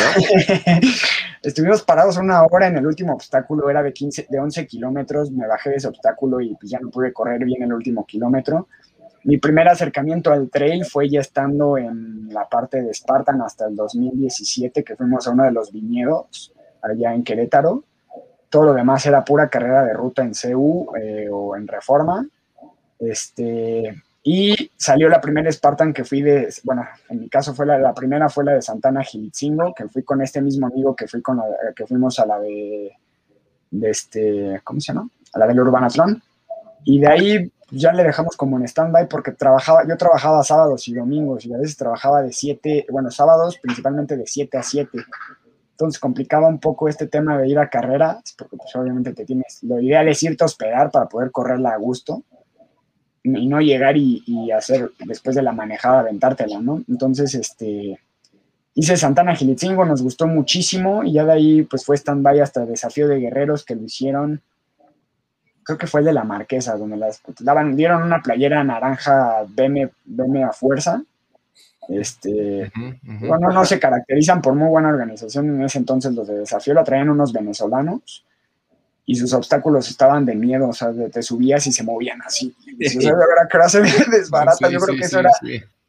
estuvimos 1.43 1.83
parados 1.83 2.17
una 2.17 2.43
hora 2.43 2.67
en 2.67 2.77
el 2.77 2.87
último 2.87 3.13
obstáculo, 3.13 3.69
era 3.69 3.83
de, 3.83 3.93
15, 3.93 4.27
de 4.29 4.39
11 4.39 4.65
kilómetros, 4.67 5.31
me 5.31 5.47
bajé 5.47 5.69
de 5.69 5.75
ese 5.77 5.87
obstáculo 5.87 6.41
y 6.41 6.55
pues 6.55 6.71
ya 6.71 6.79
no 6.79 6.89
pude 6.89 7.13
correr 7.13 7.45
bien 7.45 7.63
el 7.63 7.73
último 7.73 8.05
kilómetro. 8.05 8.67
Mi 9.25 9.37
primer 9.37 9.67
acercamiento 9.67 10.31
al 10.31 10.49
trail 10.49 10.85
fue 10.85 11.09
ya 11.09 11.19
estando 11.19 11.77
en 11.77 12.29
la 12.33 12.47
parte 12.47 12.81
de 12.81 12.93
Spartan 12.93 13.41
hasta 13.41 13.67
el 13.67 13.75
2017, 13.75 14.83
que 14.83 14.95
fuimos 14.95 15.27
a 15.27 15.31
uno 15.31 15.43
de 15.43 15.51
los 15.51 15.71
viñedos 15.71 16.53
allá 16.81 17.13
en 17.13 17.23
Querétaro 17.23 17.83
todo 18.49 18.65
lo 18.65 18.73
demás 18.73 19.05
era 19.05 19.23
pura 19.23 19.49
carrera 19.49 19.83
de 19.83 19.93
ruta 19.93 20.23
en 20.23 20.33
CU 20.33 20.91
eh, 20.97 21.27
o 21.31 21.55
en 21.55 21.67
Reforma. 21.67 22.27
Este, 22.99 24.01
y 24.23 24.71
salió 24.75 25.07
la 25.07 25.21
primera 25.21 25.51
Spartan 25.51 25.93
que 25.93 26.03
fui 26.03 26.21
de, 26.21 26.53
bueno, 26.63 26.85
en 27.09 27.21
mi 27.21 27.29
caso 27.29 27.53
fue 27.53 27.65
la, 27.65 27.79
la 27.79 27.93
primera 27.93 28.29
fue 28.29 28.43
la 28.43 28.53
de 28.53 28.61
Santana 28.61 29.03
Gilitzingo, 29.03 29.73
que 29.73 29.87
fui 29.87 30.03
con 30.03 30.21
este 30.21 30.41
mismo 30.41 30.67
amigo 30.67 30.95
que 30.95 31.07
fui 31.07 31.21
con 31.21 31.37
la, 31.37 31.45
que 31.75 31.87
fuimos 31.87 32.19
a 32.19 32.25
la 32.25 32.39
de, 32.39 32.91
de 33.71 33.89
este, 33.89 34.61
¿cómo 34.63 34.79
se 34.81 34.93
llama? 34.93 35.09
A 35.33 35.39
la 35.39 35.47
del 35.47 35.59
Urbanatlón. 35.59 36.21
Y 36.83 36.99
de 36.99 37.07
ahí 37.07 37.51
ya 37.71 37.93
le 37.93 38.03
dejamos 38.03 38.35
como 38.35 38.57
en 38.57 38.63
stand-by 38.63 39.07
porque 39.07 39.31
trabajaba, 39.31 39.87
yo 39.87 39.95
trabajaba 39.97 40.43
sábados 40.43 40.87
y 40.87 40.93
domingos 40.93 41.45
y 41.45 41.53
a 41.53 41.57
veces 41.57 41.77
trabajaba 41.77 42.21
de 42.21 42.33
7, 42.33 42.87
bueno, 42.91 43.11
sábados 43.11 43.57
principalmente 43.61 44.17
de 44.17 44.25
7 44.25 44.57
a 44.57 44.63
7. 44.63 44.97
Entonces 45.79 45.97
complicaba 45.97 46.49
un 46.49 46.59
poco 46.59 46.89
este 46.89 47.07
tema 47.07 47.37
de 47.37 47.47
ir 47.47 47.57
a 47.57 47.69
carreras, 47.69 48.35
porque 48.37 48.57
pues 48.57 48.75
obviamente 48.75 49.13
te 49.13 49.23
tienes, 49.23 49.63
lo 49.63 49.79
ideal 49.79 50.09
es 50.09 50.21
irte 50.23 50.43
a 50.43 50.47
hospedar 50.47 50.91
para 50.91 51.07
poder 51.07 51.31
correrla 51.31 51.69
a 51.69 51.77
gusto 51.77 52.23
y 53.23 53.47
no 53.47 53.61
llegar 53.61 53.95
y, 53.95 54.51
hacer 54.51 54.91
después 55.05 55.37
de 55.37 55.41
la 55.41 55.53
manejada 55.53 56.01
aventártela, 56.01 56.59
¿no? 56.59 56.83
Entonces, 56.89 57.33
este, 57.33 57.97
hice 58.75 58.97
Santana 58.97 59.35
Gilitzingo, 59.35 59.85
nos 59.85 60.01
gustó 60.01 60.27
muchísimo 60.27 61.01
y 61.05 61.13
ya 61.13 61.23
de 61.23 61.31
ahí 61.31 61.61
pues 61.63 61.85
fue 61.85 61.95
stand-by 61.95 62.41
hasta 62.41 62.63
el 62.63 62.67
desafío 62.67 63.07
de 63.07 63.21
guerreros 63.21 63.63
que 63.63 63.75
lo 63.75 63.83
hicieron 63.83 64.41
creo 65.63 65.77
que 65.77 65.87
fue 65.87 65.99
el 65.99 66.07
de 66.07 66.13
la 66.13 66.23
Marquesa, 66.23 66.75
donde 66.75 66.97
las 66.97 67.21
daban, 67.41 67.75
dieron 67.75 68.01
una 68.01 68.23
playera 68.23 68.63
naranja 68.63 69.43
BM, 69.47 69.91
BM 70.03 70.43
a 70.43 70.51
fuerza. 70.51 71.03
Este, 71.87 72.71
bueno, 73.03 73.49
no 73.49 73.65
se 73.65 73.79
caracterizan 73.79 74.41
por 74.41 74.53
muy 74.53 74.67
buena 74.67 74.89
organización 74.89 75.55
en 75.55 75.63
ese 75.63 75.79
entonces 75.79 76.13
los 76.13 76.27
de 76.27 76.39
desafío, 76.39 76.73
la 76.73 76.83
traían 76.83 77.09
unos 77.09 77.33
venezolanos 77.33 78.25
y 79.05 79.15
sus 79.15 79.33
obstáculos 79.33 79.89
estaban 79.89 80.23
de 80.23 80.35
miedo, 80.35 80.69
o 80.69 80.73
sea, 80.73 80.91
te 81.11 81.23
subías 81.23 81.65
y 81.65 81.71
se 81.71 81.83
movían 81.83 82.21
así. 82.21 82.55
Y, 82.67 82.85
o 82.85 83.01
sea, 83.01 83.13
que 83.49 83.57
ahora 83.57 83.69
se 83.69 83.81
desbarata, 84.11 84.69
yo 84.69 84.79
creo 84.79 84.97
que 84.97 85.05
eso 85.05 85.19
era, 85.19 85.31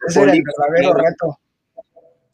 ese 0.08 0.22
era 0.22 0.32
el 0.32 0.42
verdadero 0.42 0.94
reto. 0.94 1.38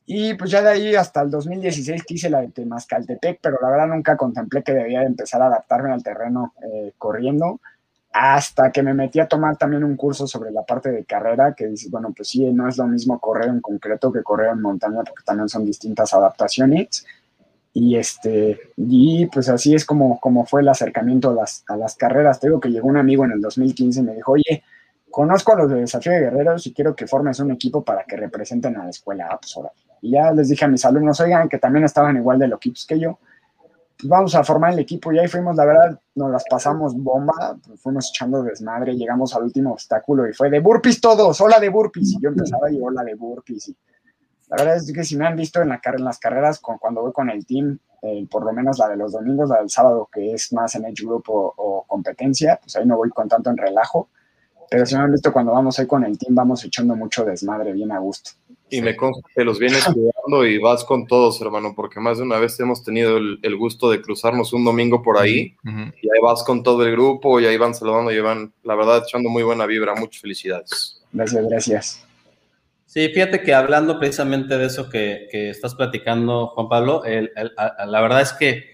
Y 0.06 0.34
pues 0.34 0.52
ya 0.52 0.62
de 0.62 0.68
ahí 0.68 0.94
hasta 0.94 1.22
el 1.22 1.30
2016 1.32 2.04
quise 2.04 2.30
la 2.30 2.40
de 2.40 2.48
Temascaltepec, 2.48 3.40
pero 3.42 3.58
la 3.60 3.68
verdad 3.68 3.88
nunca 3.88 4.16
contemplé 4.16 4.62
que 4.62 4.72
debía 4.72 5.02
empezar 5.02 5.42
a 5.42 5.46
adaptarme 5.46 5.92
al 5.92 6.04
terreno 6.04 6.54
eh, 6.62 6.92
corriendo, 6.96 7.60
hasta 8.18 8.72
que 8.72 8.82
me 8.82 8.94
metí 8.94 9.20
a 9.20 9.28
tomar 9.28 9.58
también 9.58 9.84
un 9.84 9.94
curso 9.94 10.26
sobre 10.26 10.50
la 10.50 10.62
parte 10.62 10.90
de 10.90 11.04
carrera, 11.04 11.54
que 11.54 11.66
dices, 11.66 11.90
bueno, 11.90 12.14
pues 12.16 12.28
sí, 12.28 12.50
no 12.50 12.66
es 12.66 12.78
lo 12.78 12.86
mismo 12.86 13.20
correr 13.20 13.50
en 13.50 13.60
concreto 13.60 14.10
que 14.10 14.22
correr 14.22 14.52
en 14.52 14.62
montaña, 14.62 15.04
porque 15.04 15.22
también 15.22 15.50
son 15.50 15.66
distintas 15.66 16.14
adaptaciones. 16.14 17.04
Y, 17.74 17.96
este, 17.96 18.58
y 18.78 19.26
pues 19.26 19.50
así 19.50 19.74
es 19.74 19.84
como, 19.84 20.18
como 20.18 20.46
fue 20.46 20.62
el 20.62 20.68
acercamiento 20.68 21.28
a 21.28 21.34
las, 21.34 21.62
a 21.68 21.76
las 21.76 21.94
carreras. 21.94 22.40
Te 22.40 22.46
digo 22.46 22.58
que 22.58 22.70
llegó 22.70 22.88
un 22.88 22.96
amigo 22.96 23.26
en 23.26 23.32
el 23.32 23.40
2015 23.42 24.00
y 24.00 24.02
me 24.02 24.14
dijo, 24.14 24.32
oye, 24.32 24.64
conozco 25.10 25.52
a 25.52 25.56
los 25.56 25.70
de 25.70 25.80
Desafío 25.80 26.12
de 26.12 26.20
Guerreros 26.20 26.66
y 26.66 26.72
quiero 26.72 26.96
que 26.96 27.06
formes 27.06 27.38
un 27.40 27.50
equipo 27.50 27.84
para 27.84 28.04
que 28.04 28.16
representen 28.16 28.78
a 28.78 28.84
la 28.84 28.90
escuela. 28.90 29.28
Ah, 29.30 29.38
pues 29.38 29.54
Y 30.00 30.12
ya 30.12 30.32
les 30.32 30.48
dije 30.48 30.64
a 30.64 30.68
mis 30.68 30.86
alumnos, 30.86 31.20
oigan, 31.20 31.50
que 31.50 31.58
también 31.58 31.84
estaban 31.84 32.16
igual 32.16 32.38
de 32.38 32.48
loquitos 32.48 32.86
que 32.86 32.98
yo, 32.98 33.18
vamos 34.04 34.34
a 34.34 34.44
formar 34.44 34.72
el 34.72 34.78
equipo. 34.78 35.12
Y 35.12 35.18
ahí 35.18 35.28
fuimos, 35.28 35.56
la 35.56 35.64
verdad, 35.64 36.00
nos 36.14 36.30
las 36.30 36.44
pasamos 36.48 36.94
bomba, 36.94 37.58
fuimos 37.78 38.10
echando 38.10 38.42
desmadre, 38.42 38.94
llegamos 38.94 39.34
al 39.34 39.44
último 39.44 39.72
obstáculo 39.72 40.28
y 40.28 40.32
fue 40.32 40.50
de 40.50 40.60
burpees 40.60 41.00
todos, 41.00 41.40
hola 41.40 41.60
de 41.60 41.68
burpees. 41.68 42.12
Y 42.12 42.20
yo 42.20 42.28
empezaba 42.28 42.70
y 42.70 42.80
hola 42.80 43.02
de 43.04 43.14
burpees. 43.14 43.72
La 44.48 44.56
verdad 44.56 44.76
es 44.76 44.92
que 44.92 45.04
si 45.04 45.16
me 45.16 45.26
han 45.26 45.36
visto 45.36 45.60
en, 45.60 45.70
la, 45.70 45.80
en 45.82 46.04
las 46.04 46.18
carreras, 46.18 46.60
cuando 46.60 47.02
voy 47.02 47.12
con 47.12 47.30
el 47.30 47.44
team, 47.44 47.78
eh, 48.02 48.26
por 48.30 48.44
lo 48.44 48.52
menos 48.52 48.78
la 48.78 48.88
de 48.88 48.96
los 48.96 49.12
domingos, 49.12 49.48
la 49.48 49.58
del 49.58 49.70
sábado, 49.70 50.08
que 50.12 50.34
es 50.34 50.52
más 50.52 50.74
en 50.76 50.84
Edge 50.84 51.04
Group 51.04 51.24
o, 51.28 51.52
o 51.56 51.84
competencia, 51.86 52.58
pues 52.62 52.76
ahí 52.76 52.86
no 52.86 52.96
voy 52.96 53.10
con 53.10 53.28
tanto 53.28 53.50
en 53.50 53.56
relajo 53.56 54.08
pero 54.70 54.84
si 54.84 54.96
me 54.96 55.02
han 55.02 55.12
visto 55.12 55.32
cuando 55.32 55.52
vamos 55.52 55.78
ahí 55.78 55.86
con 55.86 56.04
el 56.04 56.18
team, 56.18 56.34
vamos 56.34 56.64
echando 56.64 56.96
mucho 56.96 57.24
desmadre, 57.24 57.72
bien 57.72 57.92
a 57.92 57.98
gusto. 57.98 58.32
Y 58.68 58.80
me 58.80 58.96
consta 58.96 59.28
que 59.34 59.44
los 59.44 59.58
vienes 59.58 59.84
cuidando 59.94 60.46
y 60.46 60.58
vas 60.58 60.84
con 60.84 61.06
todos, 61.06 61.40
hermano, 61.40 61.72
porque 61.74 62.00
más 62.00 62.18
de 62.18 62.24
una 62.24 62.38
vez 62.38 62.58
hemos 62.58 62.82
tenido 62.82 63.16
el, 63.16 63.56
gusto 63.56 63.90
de 63.90 64.02
cruzarnos 64.02 64.52
un 64.52 64.64
domingo 64.64 65.02
por 65.02 65.18
ahí 65.18 65.54
y 65.64 66.08
ahí 66.08 66.20
vas 66.22 66.42
con 66.42 66.62
todo 66.62 66.84
el 66.84 66.92
grupo 66.92 67.40
y 67.40 67.46
ahí 67.46 67.56
van 67.56 67.74
saludando 67.74 68.10
y 68.10 68.20
van, 68.20 68.52
la 68.64 68.74
verdad, 68.74 69.02
echando 69.06 69.30
muy 69.30 69.42
buena 69.42 69.66
vibra. 69.66 69.94
Muchas 69.94 70.20
felicidades. 70.20 71.00
Gracias, 71.12 71.48
gracias. 71.48 72.06
Sí, 72.86 73.08
fíjate 73.10 73.42
que 73.42 73.52
hablando 73.52 73.98
precisamente 73.98 74.56
de 74.56 74.66
eso 74.66 74.88
que, 74.88 75.28
estás 75.30 75.74
platicando, 75.74 76.48
Juan 76.48 76.68
Pablo, 76.68 77.02
la 77.04 78.00
verdad 78.00 78.22
es 78.22 78.32
que, 78.32 78.64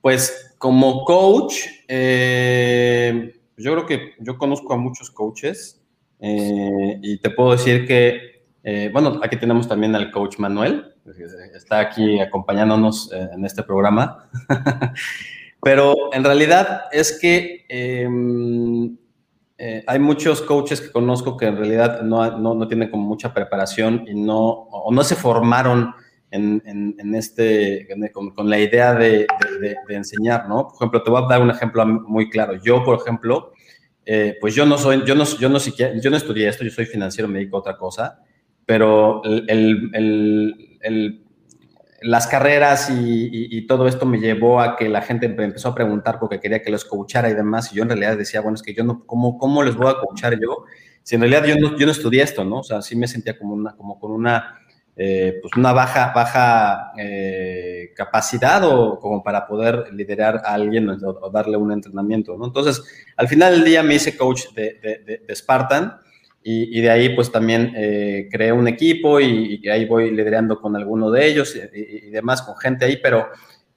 pues, 0.00 0.54
como 0.58 1.04
coach, 1.04 1.54
eh, 1.88 3.34
yo 3.56 3.72
creo 3.72 3.86
que 3.86 4.12
yo 4.18 4.36
conozco 4.36 4.74
a 4.74 4.76
muchos 4.76 5.10
coaches 5.10 5.80
eh, 6.20 6.98
y 7.02 7.18
te 7.18 7.30
puedo 7.30 7.52
decir 7.52 7.86
que, 7.86 8.31
eh, 8.62 8.90
bueno, 8.92 9.20
aquí 9.22 9.36
tenemos 9.36 9.68
también 9.68 9.94
al 9.94 10.10
coach 10.10 10.38
Manuel, 10.38 10.94
está 11.54 11.80
aquí 11.80 12.20
acompañándonos 12.20 13.12
eh, 13.12 13.28
en 13.32 13.44
este 13.44 13.62
programa, 13.62 14.28
pero 15.62 16.12
en 16.12 16.24
realidad 16.24 16.82
es 16.92 17.18
que 17.20 17.64
em, 17.68 18.96
hay 19.86 19.98
muchos 20.00 20.42
coaches 20.42 20.80
que 20.80 20.90
conozco 20.90 21.36
que 21.36 21.46
en 21.46 21.56
realidad 21.56 22.02
no, 22.02 22.36
no, 22.36 22.54
no 22.54 22.66
tienen 22.66 22.90
como 22.90 23.04
mucha 23.04 23.32
preparación 23.32 24.04
y 24.08 24.14
no, 24.14 24.48
o 24.48 24.92
no 24.92 25.04
se 25.04 25.14
formaron 25.14 25.94
en, 26.32 26.96
en, 26.98 27.14
este, 27.14 27.86
con, 28.12 28.48
la 28.48 28.58
idea 28.58 28.94
de, 28.94 29.26
de, 29.60 29.94
enseñar, 29.94 30.48
¿no? 30.48 30.68
Por 30.68 30.76
ejemplo, 30.76 31.02
te 31.02 31.10
voy 31.10 31.22
a 31.22 31.26
dar 31.26 31.42
un 31.42 31.50
ejemplo 31.50 31.84
muy 31.86 32.30
claro. 32.30 32.54
Yo, 32.62 32.82
por 32.84 32.98
ejemplo, 32.98 33.52
eh, 34.04 34.38
pues 34.40 34.54
yo 34.54 34.64
no 34.64 34.78
soy, 34.78 35.04
yo 35.04 35.14
no, 35.14 35.24
yo 35.24 35.48
no 35.48 35.58
yo 35.58 36.10
no 36.10 36.16
estudié 36.16 36.48
esto, 36.48 36.64
yo 36.64 36.70
soy 36.70 36.86
financiero, 36.86 37.28
me 37.28 37.38
dedico 37.38 37.58
a 37.58 37.60
otra 37.60 37.76
cosa, 37.76 38.20
pero 38.72 39.20
el, 39.24 41.20
las 42.00 42.26
carreras 42.26 42.88
y, 42.90 43.66
todo 43.66 43.86
esto 43.86 44.06
me 44.06 44.18
llevó 44.18 44.62
a 44.62 44.76
que 44.76 44.88
la 44.88 45.02
gente 45.02 45.26
empezó 45.26 45.68
a 45.68 45.74
preguntar 45.74 46.18
porque 46.18 46.40
quería 46.40 46.62
que 46.62 46.70
los 46.70 46.86
coachara 46.86 47.28
y 47.28 47.34
demás, 47.34 47.70
y 47.70 47.76
yo 47.76 47.82
en 47.82 47.90
realidad 47.90 48.16
decía, 48.16 48.40
bueno, 48.40 48.54
es 48.54 48.62
que 48.62 48.72
yo 48.72 48.82
no, 48.82 49.04
¿cómo, 49.04 49.36
cómo 49.36 49.62
les 49.62 49.76
voy 49.76 49.90
a 49.90 49.98
coachar 50.00 50.40
yo? 50.40 50.64
Si 51.02 51.16
en 51.16 51.20
realidad 51.20 51.44
yo 51.44 51.56
no, 51.56 51.76
yo 51.76 51.84
no 51.84 51.92
estudié 51.92 52.22
esto, 52.22 52.46
¿no? 52.46 52.60
O 52.60 52.62
sea, 52.62 52.80
sí 52.80 52.96
me 52.96 53.06
sentía 53.06 53.38
como, 53.38 53.52
una, 53.52 53.76
como 53.76 54.00
con 54.00 54.10
una 54.10 54.58
eh, 54.96 55.38
pues 55.42 55.52
una 55.54 55.74
baja, 55.74 56.14
baja 56.14 56.92
eh, 56.96 57.92
capacidad 57.94 58.64
o 58.64 58.98
como 58.98 59.22
para 59.22 59.46
poder 59.46 59.92
liderar 59.92 60.40
a 60.46 60.54
alguien 60.54 60.88
o, 60.88 61.30
darle 61.30 61.58
un 61.58 61.72
entrenamiento, 61.72 62.38
¿no? 62.38 62.46
Entonces, 62.46 62.82
al 63.18 63.28
final 63.28 63.52
del 63.52 63.64
día 63.64 63.82
me 63.82 63.96
hice 63.96 64.16
coach 64.16 64.46
de, 64.54 65.20
de, 65.28 65.34
Spartan 65.34 65.98
y, 66.44 66.80
de 66.80 66.90
ahí 66.90 67.14
pues 67.14 67.30
también 67.30 67.72
eh, 67.76 68.28
creé 68.30 68.52
un 68.52 68.66
equipo 68.66 69.20
y, 69.20 69.66
ahí 69.68 69.84
voy 69.86 70.10
liderando 70.10 70.60
con 70.60 70.74
alguno 70.76 71.10
de 71.10 71.26
ellos 71.26 71.54
y, 71.54 72.10
demás, 72.10 72.42
con 72.42 72.56
gente 72.56 72.84
ahí, 72.84 72.98
pero, 73.02 73.28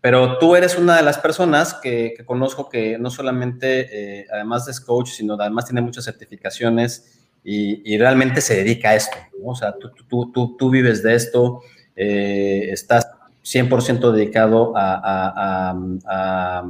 pero 0.01 0.37
tú 0.39 0.55
eres 0.55 0.77
una 0.77 0.97
de 0.97 1.03
las 1.03 1.19
personas 1.19 1.75
que, 1.75 2.13
que 2.17 2.25
conozco 2.25 2.67
que 2.69 2.97
no 2.97 3.09
solamente, 3.09 4.25
además 4.31 4.65
de 4.65 4.73
coach, 4.85 5.09
sino 5.09 5.35
además 5.35 5.65
tiene 5.65 5.81
muchas 5.81 6.05
certificaciones 6.05 7.15
y, 7.45 7.97
realmente 7.97 8.41
se 8.41 8.55
dedica 8.55 8.89
a 8.89 8.95
esto. 8.95 9.17
¿no? 9.39 9.51
O 9.51 9.55
sea, 9.55 9.75
tú, 9.77 9.91
tú, 10.07 10.31
tú, 10.31 10.57
tú, 10.57 10.69
vives 10.69 11.03
de 11.03 11.15
esto, 11.15 11.61
eh, 11.95 12.69
estás 12.71 13.07
100% 13.43 14.11
dedicado 14.11 14.75
a, 14.75 14.95
a, 14.95 15.75
a, 16.07 16.63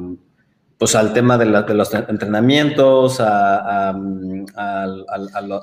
pues 0.77 0.95
al 0.95 1.13
tema 1.13 1.37
de, 1.37 1.45
los 1.45 1.93
entrenamientos, 1.93 3.19
a, 3.19 3.95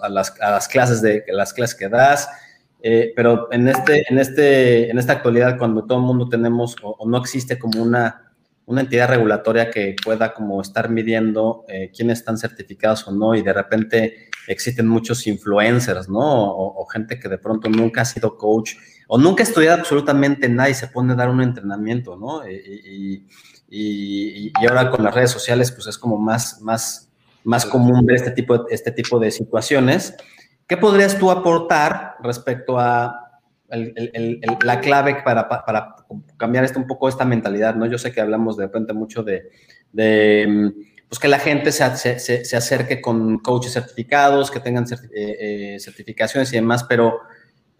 las, 0.08 0.34
las, 0.40 0.68
clases 0.68 1.02
de 1.02 1.24
las 1.28 1.52
clases 1.52 1.76
que 1.76 1.88
das. 1.88 2.28
Eh, 2.84 3.12
pero 3.14 3.48
en, 3.52 3.68
este, 3.68 4.04
en, 4.08 4.18
este, 4.18 4.90
en 4.90 4.98
esta 4.98 5.12
actualidad, 5.12 5.56
cuando 5.56 5.84
todo 5.84 5.98
el 5.98 6.04
mundo 6.04 6.28
tenemos 6.28 6.74
o, 6.82 7.08
no 7.08 7.18
existe 7.18 7.56
como 7.56 7.80
una, 7.80 8.32
una 8.66 8.80
entidad 8.80 9.08
regulatoria 9.08 9.70
que 9.70 9.94
pueda 10.02 10.34
como 10.34 10.60
estar 10.60 10.90
midiendo 10.90 11.64
eh, 11.68 11.92
quiénes 11.94 12.18
están 12.18 12.38
certificados 12.38 13.06
o 13.06 13.12
no 13.12 13.36
y 13.36 13.42
de 13.42 13.52
repente 13.52 14.30
existen 14.48 14.88
muchos 14.88 15.26
influencers, 15.28 16.08
¿no? 16.08 16.18
O, 16.20 16.84
gente 16.86 17.20
que 17.20 17.28
de 17.28 17.38
pronto 17.38 17.68
nunca 17.68 18.02
ha 18.02 18.04
sido 18.04 18.36
coach 18.36 18.72
o 19.06 19.16
nunca 19.16 19.42
ha 19.42 19.46
estudiado 19.46 19.78
absolutamente 19.78 20.48
nada 20.48 20.68
y 20.68 20.74
se 20.74 20.88
pone 20.88 21.12
a 21.12 21.16
dar 21.16 21.28
un 21.28 21.40
entrenamiento, 21.40 22.16
¿no? 22.16 22.48
Y, 22.48 23.26
ahora 24.68 24.90
con 24.90 25.02
las 25.04 25.14
redes 25.14 25.30
sociales, 25.30 25.72
pues 25.72 25.86
es 25.86 25.98
como 25.98 26.18
más, 26.18 26.60
más, 26.60 27.10
más 27.44 27.64
común 27.66 28.04
ver 28.04 28.16
este 28.16 28.30
tipo, 28.30 28.68
este 28.68 28.92
tipo 28.92 29.18
de 29.18 29.30
situaciones. 29.30 30.14
¿Qué 30.66 30.76
podrías 30.76 31.18
tú 31.18 31.30
aportar 31.30 32.16
respecto 32.22 32.78
a 32.78 33.40
la 33.70 34.80
clave 34.80 35.22
para, 35.24 35.48
para, 35.48 35.96
cambiar 36.36 36.64
esto 36.64 36.78
un 36.78 36.86
poco 36.86 37.08
esta 37.08 37.24
mentalidad, 37.24 37.74
¿no? 37.74 37.86
Yo 37.86 37.96
sé 37.96 38.12
que 38.12 38.20
hablamos 38.20 38.56
de 38.56 38.64
repente 38.64 38.92
mucho 38.92 39.22
de 39.22 39.50
pues 41.12 41.20
que 41.20 41.28
la 41.28 41.38
gente 41.38 41.72
se, 41.72 42.18
se, 42.18 42.56
acerque 42.56 43.02
con 43.02 43.36
coaches 43.40 43.74
certificados, 43.74 44.50
que 44.50 44.60
tengan 44.60 44.84
eh, 44.84 44.96
eh, 45.14 45.76
certificaciones 45.78 46.50
y 46.54 46.56
demás, 46.56 46.84
pero, 46.84 47.20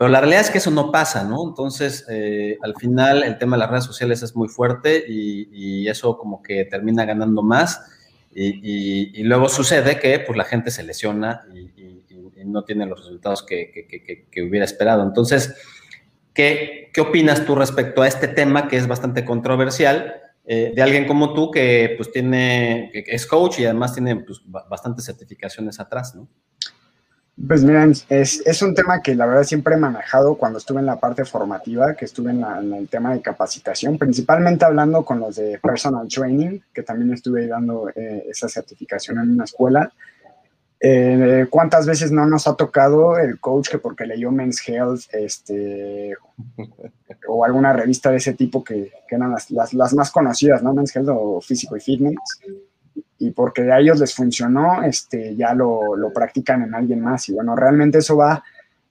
pero 0.03 0.11
la 0.11 0.18
realidad 0.18 0.40
es 0.40 0.50
que 0.50 0.59
eso 0.59 0.72
no 0.72 0.90
pasa, 0.90 1.22
¿no? 1.22 1.46
Entonces, 1.46 2.05
eh, 2.11 2.59
al 2.61 2.74
final 2.74 3.22
el 3.22 3.38
tema 3.38 3.55
de 3.55 3.61
las 3.61 3.70
redes 3.70 3.84
sociales 3.84 4.20
es 4.24 4.34
muy 4.34 4.48
fuerte 4.48 5.05
y, 5.09 5.86
eso 5.86 6.18
como 6.18 6.42
que 6.42 6.64
termina 6.64 7.05
ganando 7.05 7.40
más 7.40 7.80
y, 8.34 9.22
luego 9.22 9.48
sucede 9.48 10.00
que 10.00 10.18
pues 10.18 10.36
la 10.36 10.42
gente 10.42 10.72
se 10.72 10.82
lesiona 10.82 11.46
y, 11.55 12.03
no 12.44 12.64
tiene 12.64 12.84
los 12.84 12.98
resultados 12.98 13.44
que, 13.44 14.26
que, 14.28 14.42
hubiera 14.42 14.64
esperado. 14.64 15.05
Entonces, 15.05 15.55
¿qué, 16.34 16.90
¿qué 16.92 17.00
opinas 17.00 17.46
tú 17.46 17.55
respecto 17.55 18.03
a 18.03 18.09
este 18.09 18.26
tema 18.26 18.66
que 18.66 18.78
es 18.78 18.88
bastante 18.88 19.24
controversial? 19.24 20.16
Eh, 20.44 20.72
de 20.74 20.82
alguien 20.82 21.07
como 21.07 21.32
tú 21.32 21.53
que 21.53 21.94
pues 21.96 22.11
tiene, 22.11 22.90
es 22.92 23.24
coach 23.24 23.61
y 23.61 23.66
además 23.66 23.94
tiene 23.94 24.16
pues, 24.16 24.42
bastantes 24.68 25.05
certificaciones 25.05 25.78
atrás, 25.78 26.16
¿no? 26.16 26.26
Pues 27.35 27.64
miren, 27.64 27.93
es, 28.11 28.43
es, 28.45 28.62
un 28.62 28.74
tema 28.74 29.01
que 29.01 29.14
la 29.14 29.24
verdad 29.24 29.45
siempre 29.45 29.74
he 29.74 29.78
manejado 29.78 30.37
cuando 30.37 30.59
estuve 30.59 30.80
en 30.80 30.87
la 30.87 31.01
parte 31.01 31.24
formativa, 31.24 31.95
que 31.95 32.05
estuve 32.05 32.30
en, 32.30 32.72
el 32.74 32.89
tema 32.89 33.14
de 33.14 33.22
capacitación, 33.22 33.97
principalmente 33.97 34.66
hablando 34.66 35.03
con 35.03 35.18
los 35.18 35.37
de 35.37 35.59
personal 35.59 36.07
training, 36.09 36.61
que 36.74 36.83
también 36.83 37.12
estuve 37.12 37.47
dando 37.47 37.89
eh, 37.95 38.26
esa 38.28 38.49
certificación 38.49 39.18
en 39.18 39.30
una 39.30 39.45
escuela. 39.45 39.91
Eh, 40.78 41.47
¿Cuántas 41.49 41.87
veces 41.87 42.12
no 42.12 42.26
nos 42.26 42.47
ha 42.47 42.55
tocado 42.55 43.16
el 43.16 43.41
coach 43.41 43.68
que 43.70 43.78
porque 43.78 44.05
leyó 44.05 44.30
Men's 44.30 44.61
Health 44.68 45.03
este, 45.12 46.14
o 47.28 47.45
alguna 47.45 47.72
revista 47.72 48.11
de 48.11 48.18
ese 48.18 48.35
tipo 48.35 48.62
que, 48.62 48.93
eran 49.09 49.30
las, 49.30 49.51
las, 49.51 49.95
más 49.95 50.11
conocidas, 50.11 50.62
¿no? 50.62 50.74
Men's 50.74 50.95
Health 50.95 51.09
o 51.11 51.41
Físico 51.41 51.76
y 51.76 51.80
Fitness? 51.80 52.18
Y 53.22 53.30
porque 53.30 53.70
a 53.70 53.78
ellos 53.78 54.00
les 54.00 54.14
funcionó, 54.14 54.82
este, 54.82 55.36
ya 55.36 55.54
lo, 55.54 55.94
lo, 55.94 56.12
practican 56.12 56.62
en 56.62 56.74
alguien 56.74 57.00
más. 57.00 57.28
Y 57.28 57.34
bueno, 57.34 57.54
realmente 57.54 57.98
eso 57.98 58.16
va, 58.16 58.42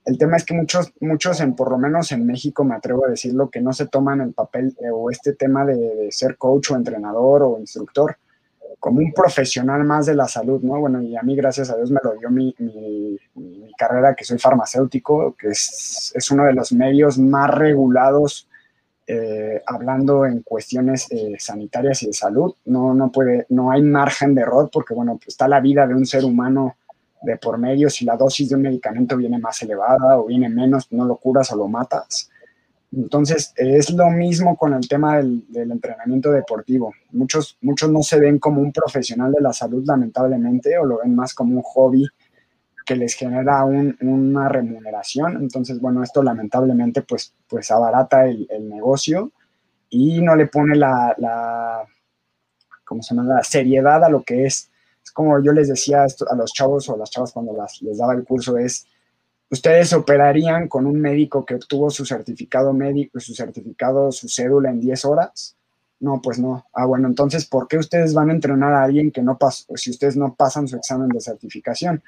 el 0.06 0.16
tema 0.16 0.38
es 0.38 0.44
que 0.46 0.54
muchos, 0.54 0.90
muchos 1.00 1.40
en, 1.42 1.54
por 1.54 1.70
lo 1.70 1.76
menos 1.76 2.12
en 2.12 2.24
México, 2.24 2.64
me 2.64 2.74
atrevo 2.74 3.04
a 3.04 3.10
decirlo, 3.10 3.50
que 3.50 3.60
no 3.60 3.74
se 3.74 3.88
toman 3.88 4.22
el 4.22 4.32
papel 4.32 4.74
eh, 4.80 4.88
o 4.90 5.10
este 5.10 5.34
tema 5.34 5.66
de, 5.66 6.08
ser 6.10 6.38
coach 6.38 6.70
o 6.70 6.76
entrenador 6.76 7.42
o 7.42 7.58
instructor 7.58 8.16
como 8.80 8.98
un 8.98 9.12
profesional 9.12 9.84
más 9.84 10.06
de 10.06 10.14
la 10.14 10.26
salud, 10.26 10.60
¿no? 10.62 10.80
Bueno, 10.80 11.02
y 11.02 11.14
a 11.14 11.22
mí, 11.22 11.36
gracias 11.36 11.70
a 11.70 11.76
Dios, 11.76 11.90
me 11.90 12.00
lo 12.02 12.14
dio 12.14 12.30
mi, 12.30 12.52
mi, 12.58 13.16
mi 13.34 13.72
carrera, 13.74 14.14
que 14.14 14.24
soy 14.24 14.38
farmacéutico, 14.38 15.36
que 15.38 15.48
es, 15.48 16.10
es, 16.16 16.30
uno 16.32 16.44
de 16.44 16.54
los 16.54 16.72
medios 16.72 17.16
más 17.18 17.50
regulados 17.54 18.48
eh, 19.14 19.62
hablando 19.66 20.24
en 20.24 20.40
cuestiones 20.40 21.06
eh, 21.10 21.34
sanitarias 21.38 22.02
y 22.02 22.06
de 22.06 22.12
salud. 22.14 22.54
No, 22.64 22.94
no, 22.94 23.12
puede, 23.12 23.44
no 23.50 23.70
hay 23.70 23.82
margen 23.82 24.34
de 24.34 24.40
error 24.40 24.70
porque, 24.72 24.94
bueno, 24.94 25.16
pues 25.16 25.28
está 25.28 25.46
la 25.48 25.60
vida 25.60 25.86
de 25.86 25.94
un 25.94 26.06
ser 26.06 26.24
humano 26.24 26.76
de 27.20 27.36
por 27.36 27.58
medio. 27.58 27.90
Si 27.90 28.06
la 28.06 28.16
dosis 28.16 28.48
de 28.48 28.54
un 28.54 28.62
medicamento 28.62 29.18
viene 29.18 29.38
más 29.38 29.60
elevada 29.60 30.18
o 30.18 30.24
viene 30.24 30.48
menos, 30.48 30.90
no 30.92 31.04
lo 31.04 31.16
curas 31.16 31.52
o 31.52 31.56
lo 31.56 31.68
matas. 31.68 32.30
Entonces, 32.90 33.52
es 33.56 33.90
lo 33.90 34.08
mismo 34.08 34.56
con 34.56 34.72
el 34.72 34.88
tema 34.88 35.18
del, 35.18 35.44
del, 35.50 35.72
entrenamiento 35.72 36.30
deportivo. 36.30 36.94
Muchos, 37.10 37.58
muchos 37.60 37.90
no 37.90 38.02
se 38.02 38.18
ven 38.18 38.38
como 38.38 38.62
un 38.62 38.72
profesional 38.72 39.30
de 39.32 39.42
la 39.42 39.52
salud, 39.52 39.84
lamentablemente, 39.86 40.78
o 40.78 40.86
lo 40.86 41.00
ven 41.02 41.14
más 41.14 41.34
como 41.34 41.56
un 41.56 41.62
hobby 41.62 42.06
que 42.84 42.96
les 42.96 43.14
genera 43.14 43.64
un, 43.64 43.96
una 44.00 44.48
remuneración. 44.48 45.36
Entonces, 45.36 45.80
bueno, 45.80 46.02
esto 46.02 46.22
lamentablemente 46.22 47.02
pues, 47.02 47.34
pues 47.48 47.70
abarata 47.70 48.26
el, 48.26 48.46
el 48.50 48.68
negocio 48.68 49.32
y 49.90 50.22
no 50.22 50.34
le 50.36 50.46
pone 50.46 50.74
la, 50.74 51.14
la, 51.18 51.86
¿cómo 52.84 53.02
se 53.02 53.14
llama? 53.14 53.34
la 53.34 53.44
seriedad 53.44 54.02
a 54.04 54.08
lo 54.08 54.22
que 54.22 54.46
es. 54.46 54.70
Es 55.02 55.10
como 55.10 55.42
yo 55.42 55.52
les 55.52 55.68
decía 55.68 56.04
a 56.04 56.36
los 56.36 56.52
chavos 56.52 56.88
o 56.88 56.94
a 56.94 56.98
las 56.98 57.10
chavas 57.10 57.32
cuando 57.32 57.52
las, 57.52 57.82
les 57.82 57.98
daba 57.98 58.14
el 58.14 58.24
curso, 58.24 58.56
es 58.56 58.86
ustedes 59.50 59.92
operarían 59.92 60.66
con 60.66 60.86
un 60.86 60.98
médico 60.98 61.44
que 61.44 61.56
obtuvo 61.56 61.90
su 61.90 62.06
certificado 62.06 62.72
médico, 62.72 63.20
su 63.20 63.34
certificado, 63.34 64.10
su 64.10 64.28
cédula 64.28 64.70
en 64.70 64.80
10 64.80 65.04
horas. 65.04 65.56
No, 66.00 66.20
pues 66.20 66.38
no. 66.38 66.64
Ah, 66.72 66.86
bueno, 66.86 67.06
entonces, 67.06 67.46
¿por 67.46 67.68
qué 67.68 67.76
ustedes 67.76 68.14
van 68.14 68.30
a 68.30 68.32
entrenar 68.32 68.72
a 68.72 68.82
alguien 68.82 69.12
que 69.12 69.22
no 69.22 69.38
pasó, 69.38 69.66
si 69.76 69.90
ustedes 69.90 70.16
no 70.16 70.34
pasan 70.34 70.66
su 70.66 70.76
examen 70.76 71.08
de 71.08 71.20
certificación? 71.20 72.02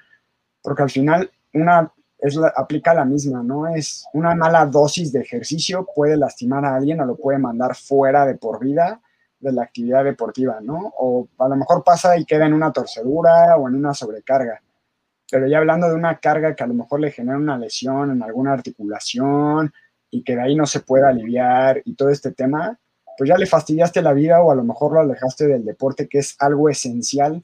Porque 0.64 0.82
al 0.82 0.90
final 0.90 1.30
una 1.52 1.92
es 2.18 2.34
la, 2.34 2.52
aplica 2.56 2.92
la 2.92 3.04
misma, 3.04 3.44
¿no? 3.44 3.68
Es 3.68 4.06
una 4.14 4.34
mala 4.34 4.66
dosis 4.66 5.12
de 5.12 5.20
ejercicio 5.20 5.86
puede 5.94 6.16
lastimar 6.16 6.64
a 6.64 6.74
alguien 6.74 7.00
o 7.00 7.06
lo 7.06 7.16
puede 7.16 7.38
mandar 7.38 7.76
fuera 7.76 8.26
de 8.26 8.34
por 8.34 8.58
vida 8.58 9.00
de 9.38 9.52
la 9.52 9.62
actividad 9.62 10.02
deportiva, 10.02 10.58
¿no? 10.60 10.92
O 10.98 11.28
a 11.38 11.48
lo 11.48 11.54
mejor 11.54 11.84
pasa 11.84 12.18
y 12.18 12.24
queda 12.24 12.46
en 12.46 12.54
una 12.54 12.72
torcedura 12.72 13.56
o 13.56 13.68
en 13.68 13.76
una 13.76 13.94
sobrecarga 13.94 14.60
pero 15.30 15.48
ya 15.48 15.58
hablando 15.58 15.88
de 15.88 15.94
una 15.94 16.18
carga 16.18 16.54
que 16.54 16.62
a 16.62 16.66
lo 16.68 16.74
mejor 16.74 17.00
le 17.00 17.10
genera 17.10 17.36
una 17.36 17.58
lesión 17.58 18.10
en 18.12 18.22
alguna 18.22 18.52
articulación 18.52 19.72
y 20.08 20.22
que 20.22 20.36
de 20.36 20.42
ahí 20.42 20.54
no 20.54 20.64
se 20.64 20.78
puede 20.78 21.08
aliviar 21.08 21.82
y 21.84 21.96
todo 21.96 22.10
este 22.10 22.30
tema, 22.30 22.78
pues 23.18 23.28
ya 23.28 23.36
le 23.36 23.46
fastidiaste 23.46 24.00
la 24.00 24.12
vida 24.12 24.40
o 24.42 24.52
a 24.52 24.54
lo 24.54 24.62
mejor 24.62 24.92
lo 24.92 25.00
alejaste 25.00 25.48
del 25.48 25.64
deporte, 25.64 26.08
que 26.08 26.18
es 26.18 26.36
algo 26.38 26.68
esencial 26.68 27.42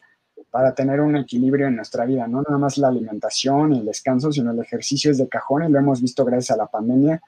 para 0.50 0.74
tener 0.74 1.00
un 1.00 1.16
equilibrio 1.16 1.68
en 1.68 1.76
nuestra 1.76 2.04
vida, 2.04 2.26
no 2.26 2.42
nada 2.42 2.58
más 2.58 2.76
la 2.78 2.88
alimentación 2.88 3.72
y 3.72 3.78
el 3.78 3.86
descanso, 3.86 4.32
sino 4.32 4.50
el 4.50 4.58
ejercicio 4.58 5.10
es 5.10 5.18
de 5.18 5.28
cajón 5.28 5.64
y 5.64 5.70
lo 5.70 5.78
hemos 5.78 6.02
visto 6.02 6.24
gracias 6.24 6.50
a 6.50 6.56
la 6.56 6.66
pandemia, 6.66 7.22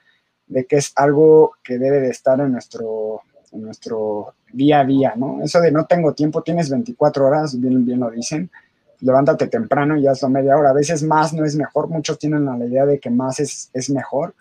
de 0.47 0.65
que 0.65 0.77
es 0.77 0.91
algo 0.95 1.53
que 1.63 1.77
debe 1.77 2.01
de 2.01 2.09
estar 2.09 2.39
en 2.41 2.51
nuestro, 2.51 3.21
en 3.51 3.63
nuestro 3.63 4.33
día 4.51 4.81
a 4.81 4.85
día, 4.85 5.13
¿no? 5.15 5.41
Eso 5.41 5.61
de 5.61 5.71
no 5.71 5.85
tengo 5.85 6.13
tiempo, 6.13 6.43
tienes 6.43 6.69
24 6.69 7.25
horas, 7.25 7.59
bien, 7.59 7.85
bien 7.85 8.01
lo 8.01 8.11
dicen, 8.11 8.51
levántate 8.99 9.47
temprano 9.47 9.97
y 9.97 10.07
hazlo 10.07 10.29
media 10.29 10.57
hora. 10.57 10.71
A 10.71 10.73
veces 10.73 11.03
más 11.03 11.33
no 11.33 11.45
es 11.45 11.55
mejor, 11.55 11.87
muchos 11.87 12.19
tienen 12.19 12.45
la 12.45 12.57
idea 12.57 12.85
de 12.85 12.99
que 12.99 13.09
más 13.09 13.39
es, 13.39 13.69
es 13.73 13.89
mejor, 13.89 14.35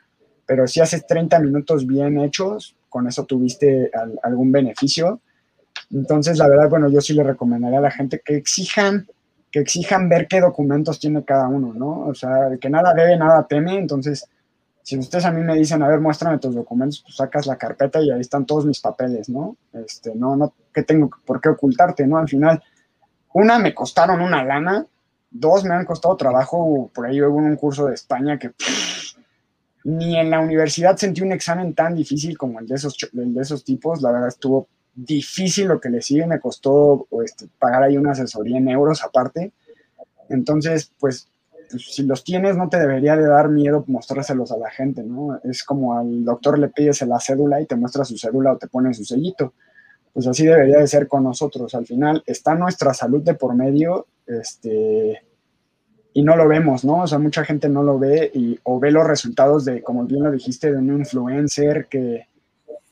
pero 0.46 0.66
si 0.66 0.80
haces 0.80 1.06
30 1.06 1.38
minutos 1.38 1.86
bien 1.86 2.18
hechos, 2.18 2.76
con 2.88 3.06
eso 3.06 3.24
tuviste 3.24 3.90
al, 3.94 4.18
algún 4.22 4.52
beneficio. 4.52 5.20
Entonces, 5.92 6.38
la 6.38 6.48
verdad, 6.48 6.68
bueno, 6.70 6.88
yo 6.88 7.00
sí 7.00 7.12
le 7.12 7.22
recomendaría 7.22 7.78
a 7.78 7.82
la 7.82 7.90
gente 7.90 8.22
que 8.24 8.36
exijan, 8.36 9.06
que 9.50 9.60
exijan 9.60 10.08
ver 10.08 10.26
qué 10.26 10.40
documentos 10.40 10.98
tiene 10.98 11.24
cada 11.24 11.48
uno, 11.48 11.74
¿no? 11.74 12.06
O 12.06 12.14
sea, 12.14 12.48
que 12.60 12.70
nada 12.70 12.94
debe, 12.94 13.16
nada 13.16 13.46
teme. 13.46 13.78
Entonces, 13.78 14.26
si 14.82 14.98
ustedes 14.98 15.26
a 15.26 15.30
mí 15.30 15.42
me 15.42 15.54
dicen, 15.54 15.82
a 15.82 15.88
ver, 15.88 16.00
muéstrame 16.00 16.38
tus 16.38 16.54
documentos, 16.54 17.02
pues 17.02 17.16
sacas 17.16 17.46
la 17.46 17.56
carpeta 17.56 18.00
y 18.00 18.10
ahí 18.10 18.20
están 18.20 18.46
todos 18.46 18.64
mis 18.64 18.80
papeles, 18.80 19.28
¿no? 19.28 19.56
Este, 19.72 20.14
no, 20.14 20.34
no, 20.34 20.54
¿qué 20.72 20.82
tengo 20.82 21.10
por 21.26 21.40
qué 21.40 21.50
ocultarte, 21.50 22.06
no? 22.06 22.16
Al 22.16 22.28
final, 22.28 22.62
una, 23.34 23.58
me 23.58 23.74
costaron 23.74 24.20
una 24.20 24.44
lana. 24.44 24.86
Dos, 25.30 25.64
me 25.64 25.74
han 25.74 25.84
costado 25.84 26.16
trabajo. 26.16 26.90
Por 26.94 27.06
ahí 27.06 27.20
hubo 27.22 27.36
un 27.36 27.56
curso 27.56 27.86
de 27.86 27.94
España 27.94 28.38
que 28.38 28.52
ni 29.84 30.18
en 30.18 30.30
la 30.30 30.40
universidad 30.40 30.96
sentí 30.96 31.22
un 31.22 31.32
examen 31.32 31.74
tan 31.74 31.94
difícil 31.94 32.38
como 32.38 32.60
el 32.60 32.66
de 32.66 32.76
esos, 32.76 32.96
el 33.12 33.34
de 33.34 33.42
esos 33.42 33.64
tipos. 33.64 34.02
La 34.02 34.12
verdad 34.12 34.28
estuvo 34.28 34.68
difícil 34.94 35.68
lo 35.68 35.80
que 35.80 35.90
le 35.90 36.02
sigue. 36.02 36.26
Me 36.26 36.40
costó 36.40 37.06
este, 37.24 37.46
pagar 37.58 37.84
ahí 37.84 37.96
una 37.96 38.12
asesoría 38.12 38.58
en 38.58 38.68
euros 38.68 39.02
aparte. 39.02 39.52
Entonces, 40.28 40.92
pues, 40.98 41.28
pues, 41.70 41.84
si 41.86 42.02
los 42.02 42.24
tienes, 42.24 42.56
no 42.56 42.68
te 42.68 42.78
debería 42.78 43.16
de 43.16 43.26
dar 43.26 43.48
miedo 43.48 43.84
mostrárselos 43.86 44.52
a 44.52 44.58
la 44.58 44.70
gente, 44.70 45.02
¿no? 45.02 45.40
Es 45.44 45.64
como 45.64 45.98
al 45.98 46.24
doctor 46.24 46.58
le 46.58 46.68
pides 46.68 47.02
la 47.02 47.20
cédula 47.20 47.60
y 47.60 47.66
te 47.66 47.76
muestra 47.76 48.04
su 48.04 48.16
cédula 48.16 48.52
o 48.52 48.58
te 48.58 48.68
pone 48.68 48.94
su 48.94 49.04
sellito 49.04 49.52
pues 50.12 50.26
así 50.26 50.44
debería 50.44 50.78
de 50.78 50.86
ser 50.86 51.08
con 51.08 51.24
nosotros. 51.24 51.74
Al 51.74 51.86
final 51.86 52.22
está 52.26 52.54
nuestra 52.54 52.92
salud 52.92 53.22
de 53.22 53.34
por 53.34 53.54
medio, 53.54 54.06
este, 54.26 55.22
y 56.12 56.22
no 56.22 56.36
lo 56.36 56.46
vemos, 56.46 56.84
¿no? 56.84 57.02
O 57.02 57.06
sea, 57.06 57.18
mucha 57.18 57.44
gente 57.44 57.68
no 57.68 57.82
lo 57.82 57.98
ve 57.98 58.30
y, 58.34 58.58
o 58.64 58.78
ve 58.78 58.90
los 58.90 59.06
resultados 59.06 59.64
de, 59.64 59.82
como 59.82 60.04
bien 60.04 60.24
lo 60.24 60.30
dijiste, 60.30 60.70
de 60.70 60.78
un 60.78 60.98
influencer 60.98 61.86
que, 61.86 62.26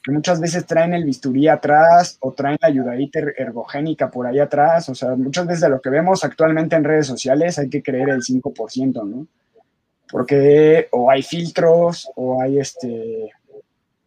que 0.03 0.13
muchas 0.13 0.41
veces 0.41 0.67
traen 0.67 0.95
el 0.95 1.05
bisturí 1.05 1.49
atrás 1.49 2.17
o 2.21 2.33
traen 2.33 2.59
la 2.61 2.69
ayudadita 2.69 3.19
er, 3.19 3.35
ergogénica 3.37 4.11
por 4.11 4.27
ahí 4.27 4.39
atrás. 4.39 4.89
O 4.89 4.95
sea, 4.95 5.15
muchas 5.17 5.47
veces 5.47 5.61
de 5.63 5.69
lo 5.69 5.81
que 5.81 5.91
vemos 5.91 6.25
actualmente 6.25 6.77
en 6.77 6.85
redes 6.85 7.07
sociales 7.07 7.59
hay 7.59 7.69
que 7.69 7.83
creer 7.83 8.09
el 8.11 8.23
5%, 8.23 9.07
¿no? 9.07 9.27
Porque 10.11 10.89
o 10.93 11.11
hay 11.11 11.23
filtros 11.23 12.11
o 12.17 12.43
hay 12.43 12.59
este, 12.59 13.31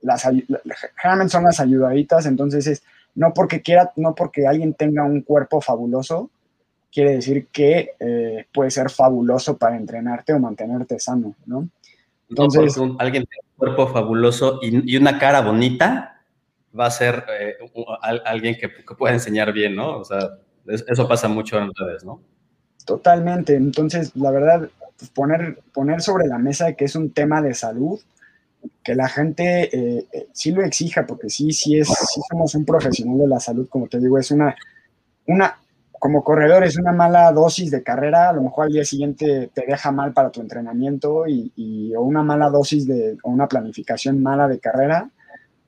las, 0.04 0.24
generalmente 0.24 1.32
son 1.32 1.44
las 1.44 1.60
ayudaditas, 1.60 2.26
entonces 2.26 2.68
es, 2.68 2.84
no 3.16 3.34
porque 3.34 3.62
quiera, 3.62 3.92
no 3.96 4.14
porque 4.14 4.46
alguien 4.46 4.74
tenga 4.74 5.04
un 5.04 5.22
cuerpo 5.22 5.62
fabuloso, 5.62 6.30
quiere 6.92 7.16
decir 7.16 7.48
que 7.48 7.92
eh, 8.00 8.46
puede 8.54 8.70
ser 8.70 8.90
fabuloso 8.90 9.58
para 9.58 9.78
entrenarte 9.78 10.34
o 10.34 10.40
mantenerte 10.40 11.00
sano, 11.00 11.36
¿no? 11.46 11.68
Entonces, 12.30 12.78
no 12.78 12.96
alguien 13.00 13.26
cuerpo 13.64 13.88
fabuloso 13.88 14.60
y, 14.62 14.98
una 14.98 15.18
cara 15.18 15.42
bonita 15.42 16.22
va 16.78 16.88
a 16.88 16.92
ser 16.92 17.24
eh, 17.40 17.56
alguien 18.26 18.56
que, 18.56 18.70
que, 18.74 18.96
pueda 18.96 19.14
enseñar 19.14 19.54
bien, 19.54 19.76
¿no? 19.76 20.00
O 20.00 20.04
sea, 20.04 20.38
eso 20.68 21.08
pasa 21.08 21.28
mucho 21.28 21.58
en 21.58 21.72
redes, 21.74 22.04
¿no? 22.04 22.22
Totalmente. 22.86 23.56
Entonces, 23.56 24.16
la 24.16 24.32
verdad, 24.32 24.70
pues 24.98 25.12
poner, 25.12 25.60
poner 25.74 26.02
sobre 26.02 26.28
la 26.28 26.38
mesa 26.38 26.74
que 26.74 26.86
es 26.86 26.96
un 26.96 27.12
tema 27.12 27.42
de 27.42 27.54
salud 27.54 28.00
que 28.84 28.96
la 28.96 29.10
gente 29.10 29.70
eh, 29.76 30.08
eh, 30.12 30.28
sí 30.32 30.52
lo 30.52 30.64
exija, 30.64 31.06
porque 31.06 31.30
sí, 31.30 31.52
sí, 31.52 31.78
es, 31.78 31.88
sí 31.88 32.22
somos 32.30 32.56
un 32.56 32.66
profesional 32.66 33.18
de 33.18 33.28
la 33.28 33.40
salud, 33.40 33.68
como 33.70 33.88
te 33.88 34.00
digo, 34.00 34.18
es 34.18 34.32
una, 34.32 34.56
una, 35.28 35.58
como 36.04 36.22
corredor 36.22 36.66
es 36.66 36.78
una 36.78 36.92
mala 36.92 37.32
dosis 37.32 37.72
de 37.72 37.82
carrera, 37.82 38.28
a 38.28 38.34
lo 38.34 38.42
mejor 38.42 38.66
al 38.66 38.74
día 38.74 38.84
siguiente 38.84 39.50
te 39.54 39.66
deja 39.66 39.90
mal 39.90 40.12
para 40.12 40.32
tu 40.32 40.42
entrenamiento 40.42 41.26
y, 41.30 41.50
y 41.56 41.96
o 41.96 42.02
una 42.02 42.22
mala 42.22 42.50
dosis 42.50 42.86
de, 42.86 43.16
o 43.24 43.30
una 43.30 43.48
planificación 43.48 44.22
mala 44.22 44.50
de 44.50 44.60
carrera, 44.60 45.10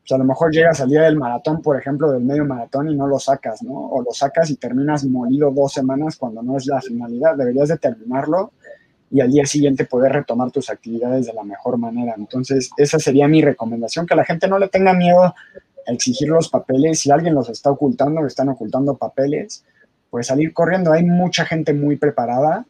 pues 0.02 0.12
a 0.12 0.18
lo 0.18 0.26
mejor 0.26 0.52
llegas 0.52 0.82
al 0.82 0.90
día 0.90 1.04
del 1.04 1.16
maratón, 1.16 1.62
por 1.62 1.80
ejemplo, 1.80 2.12
del 2.12 2.26
medio 2.26 2.44
maratón 2.44 2.90
y 2.90 2.98
no 2.98 3.08
lo 3.08 3.18
sacas, 3.18 3.64
¿no? 3.64 3.76
O 3.76 4.02
lo 4.02 4.12
sacas 4.12 4.50
y 4.50 4.58
terminas 4.58 5.06
molido 5.06 5.52
dos 5.52 5.72
semanas 5.72 6.18
cuando 6.18 6.44
no 6.44 6.58
es 6.58 6.66
la 6.66 6.82
finalidad, 6.82 7.38
deberías 7.38 7.70
de 7.70 7.78
terminarlo 7.78 8.52
y 9.10 9.22
al 9.22 9.32
día 9.32 9.46
siguiente 9.46 9.86
poder 9.86 10.12
retomar 10.12 10.52
tus 10.52 10.70
actividades 10.70 11.28
de 11.28 11.34
la 11.34 11.44
mejor 11.44 11.78
manera. 11.78 12.14
Entonces, 12.18 12.72
esa 12.76 13.00
sería 13.00 13.30
mi 13.30 13.42
recomendación, 13.42 14.06
que 14.06 14.16
la 14.16 14.26
gente 14.26 14.50
no 14.50 14.60
le 14.60 14.68
tenga 14.68 14.94
miedo 14.94 15.24
a 15.24 15.34
exigir 15.88 16.28
los 16.28 16.50
papeles. 16.50 17.00
Si 17.00 17.10
alguien 17.10 17.34
los 17.34 17.48
está 17.48 17.72
ocultando 17.72 18.28
están 18.28 18.50
ocultando 18.50 18.98
papeles, 18.98 19.64
pues 20.10 20.28
salir 20.28 20.54
corriendo. 20.54 20.92
Hay 20.92 21.04
mucha 21.04 21.46
gente 21.46 21.74
muy 21.74 21.98
preparada 21.98 22.66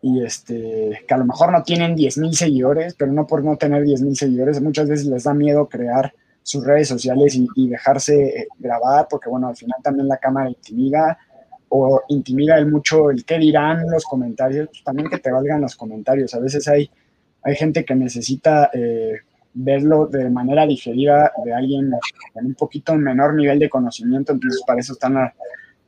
y 0.00 0.22
este, 0.22 1.02
que 1.06 1.14
a 1.14 1.18
lo 1.18 1.24
mejor 1.24 1.52
no 1.52 1.62
tienen 1.62 1.96
10 1.96 2.18
mil 2.18 2.34
seguidores, 2.34 2.94
pero 2.94 3.12
no 3.12 3.26
por 3.26 3.42
no 3.42 3.56
tener 3.56 3.84
10 3.84 4.02
mil 4.02 4.16
seguidores, 4.16 4.60
muchas 4.60 4.88
veces 4.88 5.06
les 5.06 5.24
da 5.24 5.34
miedo 5.34 5.68
crear 5.68 6.12
sus 6.42 6.64
redes 6.64 6.88
sociales 6.88 7.38
y, 7.56 7.68
dejarse 7.68 8.14
eh, 8.14 8.48
grabar, 8.58 9.06
porque 9.10 9.28
bueno, 9.28 9.48
al 9.48 9.56
final 9.56 9.78
también 9.82 10.08
la 10.08 10.16
cámara 10.16 10.48
intimida 10.48 11.18
o 11.68 12.00
intimida 12.08 12.56
el 12.56 12.70
mucho 12.70 13.10
el 13.10 13.24
qué 13.24 13.38
dirán 13.38 13.84
los 13.90 14.04
comentarios, 14.04 14.68
pues 14.68 14.82
también 14.82 15.10
que 15.10 15.18
te 15.18 15.30
valgan 15.30 15.60
los 15.60 15.76
comentarios. 15.76 16.32
A 16.34 16.38
veces 16.38 16.66
hay, 16.68 16.90
hay 17.42 17.54
gente 17.54 17.84
que 17.84 17.94
necesita 17.94 18.70
eh, 18.72 19.18
verlo 19.52 20.06
de 20.06 20.30
manera 20.30 20.66
digerida 20.66 21.32
de 21.44 21.52
alguien 21.52 21.90
con 22.32 22.46
un 22.46 22.54
poquito 22.54 22.94
menor 22.94 23.34
nivel 23.34 23.58
de 23.58 23.68
conocimiento, 23.68 24.32
entonces 24.32 24.62
para 24.66 24.80
eso 24.80 24.94
están 24.94 25.16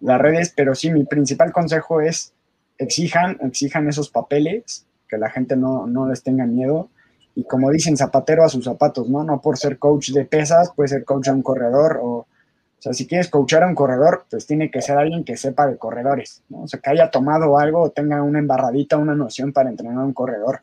las 0.01 0.20
redes, 0.20 0.53
pero 0.55 0.74
sí, 0.74 0.90
mi 0.90 1.05
principal 1.05 1.53
consejo 1.53 2.01
es 2.01 2.32
exijan, 2.78 3.38
exijan 3.42 3.88
esos 3.88 4.11
papeles, 4.11 4.86
que 5.09 5.18
la 5.18 5.30
gente 5.30 5.57
no, 5.57 5.86
no 5.86 6.09
les 6.09 6.22
tenga 6.22 6.46
miedo. 6.46 6.88
Y 7.34 7.44
como 7.44 7.70
dicen, 7.70 7.96
zapatero 7.96 8.44
a 8.44 8.48
sus 8.48 8.64
zapatos, 8.64 9.09
¿no? 9.09 9.24
No 9.24 9.40
por 9.40 9.59
ser 9.59 9.78
coach 9.78 10.11
de 10.11 10.24
pesas, 10.24 10.72
puede 10.74 10.88
ser 10.88 11.05
coach 11.05 11.28
a 11.28 11.32
un 11.32 11.42
corredor 11.42 12.01
o 12.03 12.26
o 12.80 12.82
sea, 12.82 12.94
si 12.94 13.07
quieres 13.07 13.28
coachar 13.28 13.62
a 13.62 13.66
un 13.66 13.74
corredor, 13.74 14.24
pues 14.30 14.46
tiene 14.46 14.70
que 14.70 14.80
ser 14.80 14.96
alguien 14.96 15.22
que 15.22 15.36
sepa 15.36 15.66
de 15.66 15.76
corredores, 15.76 16.42
¿no? 16.48 16.62
O 16.62 16.66
sea, 16.66 16.80
que 16.80 16.88
haya 16.88 17.11
tomado 17.11 17.59
algo 17.59 17.82
o 17.82 17.90
tenga 17.90 18.22
una 18.22 18.38
embarradita, 18.38 18.96
una 18.96 19.14
noción 19.14 19.53
para 19.53 19.68
entrenar 19.68 19.98
a 19.98 20.05
un 20.07 20.14
corredor. 20.14 20.62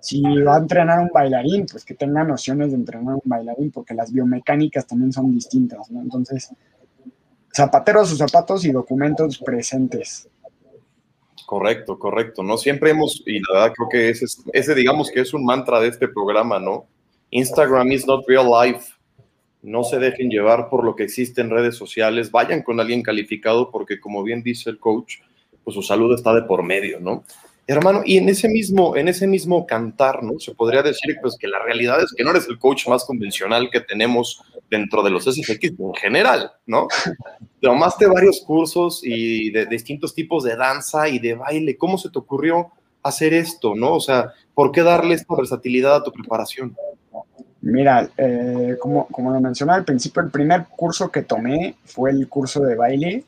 Si 0.00 0.20
va 0.42 0.56
a 0.56 0.58
entrenar 0.58 0.98
a 0.98 1.02
un 1.02 1.10
bailarín, 1.14 1.66
pues 1.70 1.84
que 1.84 1.94
tenga 1.94 2.24
nociones 2.24 2.72
de 2.72 2.78
entrenar 2.78 3.12
a 3.12 3.14
un 3.14 3.22
bailarín, 3.24 3.70
porque 3.70 3.94
las 3.94 4.12
biomecánicas 4.12 4.88
también 4.88 5.12
son 5.12 5.32
distintas, 5.32 5.88
¿no? 5.88 6.02
Entonces, 6.02 6.50
zapateros 7.56 8.10
sus 8.10 8.18
zapatos 8.18 8.64
y 8.64 8.72
documentos 8.72 9.38
presentes. 9.38 10.28
Correcto, 11.46 11.98
correcto, 11.98 12.42
¿no? 12.42 12.58
Siempre 12.58 12.90
hemos, 12.90 13.22
y 13.24 13.38
la 13.38 13.46
verdad 13.52 13.72
creo 13.74 13.88
que 13.88 14.08
ese, 14.10 14.26
ese 14.52 14.74
digamos 14.74 15.10
que 15.10 15.20
es 15.20 15.32
un 15.32 15.44
mantra 15.44 15.80
de 15.80 15.88
este 15.88 16.08
programa, 16.08 16.58
¿no? 16.58 16.86
Instagram 17.30 17.92
is 17.92 18.06
not 18.06 18.24
real 18.28 18.48
life 18.50 18.96
no 19.66 19.82
se 19.82 19.98
dejen 19.98 20.30
llevar 20.30 20.68
por 20.68 20.84
lo 20.84 20.94
que 20.94 21.02
existe 21.02 21.40
en 21.40 21.50
redes 21.50 21.74
sociales, 21.74 22.30
vayan 22.30 22.62
con 22.62 22.78
alguien 22.78 23.02
calificado 23.02 23.70
porque 23.72 23.98
como 23.98 24.22
bien 24.22 24.44
dice 24.44 24.70
el 24.70 24.78
coach, 24.78 25.16
pues 25.64 25.74
su 25.74 25.82
salud 25.82 26.14
está 26.14 26.32
de 26.32 26.42
por 26.42 26.62
medio, 26.62 27.00
¿no? 27.00 27.24
Hermano, 27.68 28.02
y 28.04 28.18
en 28.18 28.28
ese 28.28 28.48
mismo, 28.48 28.96
en 28.96 29.08
ese 29.08 29.26
mismo 29.26 29.66
cantar, 29.66 30.22
¿no? 30.22 30.38
Se 30.38 30.54
podría 30.54 30.82
decir 30.82 31.16
pues 31.20 31.36
que 31.36 31.48
la 31.48 31.58
realidad 31.58 32.00
es 32.00 32.12
que 32.16 32.22
no 32.22 32.30
eres 32.30 32.46
el 32.48 32.58
coach 32.58 32.86
más 32.86 33.04
convencional 33.04 33.70
que 33.70 33.80
tenemos 33.80 34.40
dentro 34.70 35.02
de 35.02 35.10
los 35.10 35.24
SFX 35.24 35.72
en 35.78 35.94
general, 35.94 36.52
¿no? 36.66 36.86
Tomaste 37.60 38.06
varios 38.06 38.42
cursos 38.46 39.00
y 39.02 39.50
de, 39.50 39.64
de 39.64 39.70
distintos 39.70 40.14
tipos 40.14 40.44
de 40.44 40.54
danza 40.54 41.08
y 41.08 41.18
de 41.18 41.34
baile. 41.34 41.76
¿Cómo 41.76 41.98
se 41.98 42.10
te 42.10 42.18
ocurrió 42.18 42.70
hacer 43.02 43.34
esto, 43.34 43.74
no? 43.74 43.94
O 43.94 44.00
sea, 44.00 44.32
¿por 44.54 44.72
qué 44.72 44.82
darle 44.82 45.14
esta 45.14 45.34
versatilidad 45.34 45.96
a 45.96 46.02
tu 46.02 46.12
preparación? 46.12 46.76
Mira, 47.62 48.08
eh, 48.16 48.76
como, 48.80 49.06
como 49.08 49.32
lo 49.32 49.40
mencionaba 49.40 49.78
al 49.78 49.84
principio, 49.84 50.22
el 50.22 50.30
primer 50.30 50.66
curso 50.68 51.10
que 51.10 51.22
tomé 51.22 51.74
fue 51.84 52.10
el 52.10 52.28
curso 52.28 52.60
de 52.60 52.76
baile, 52.76 53.24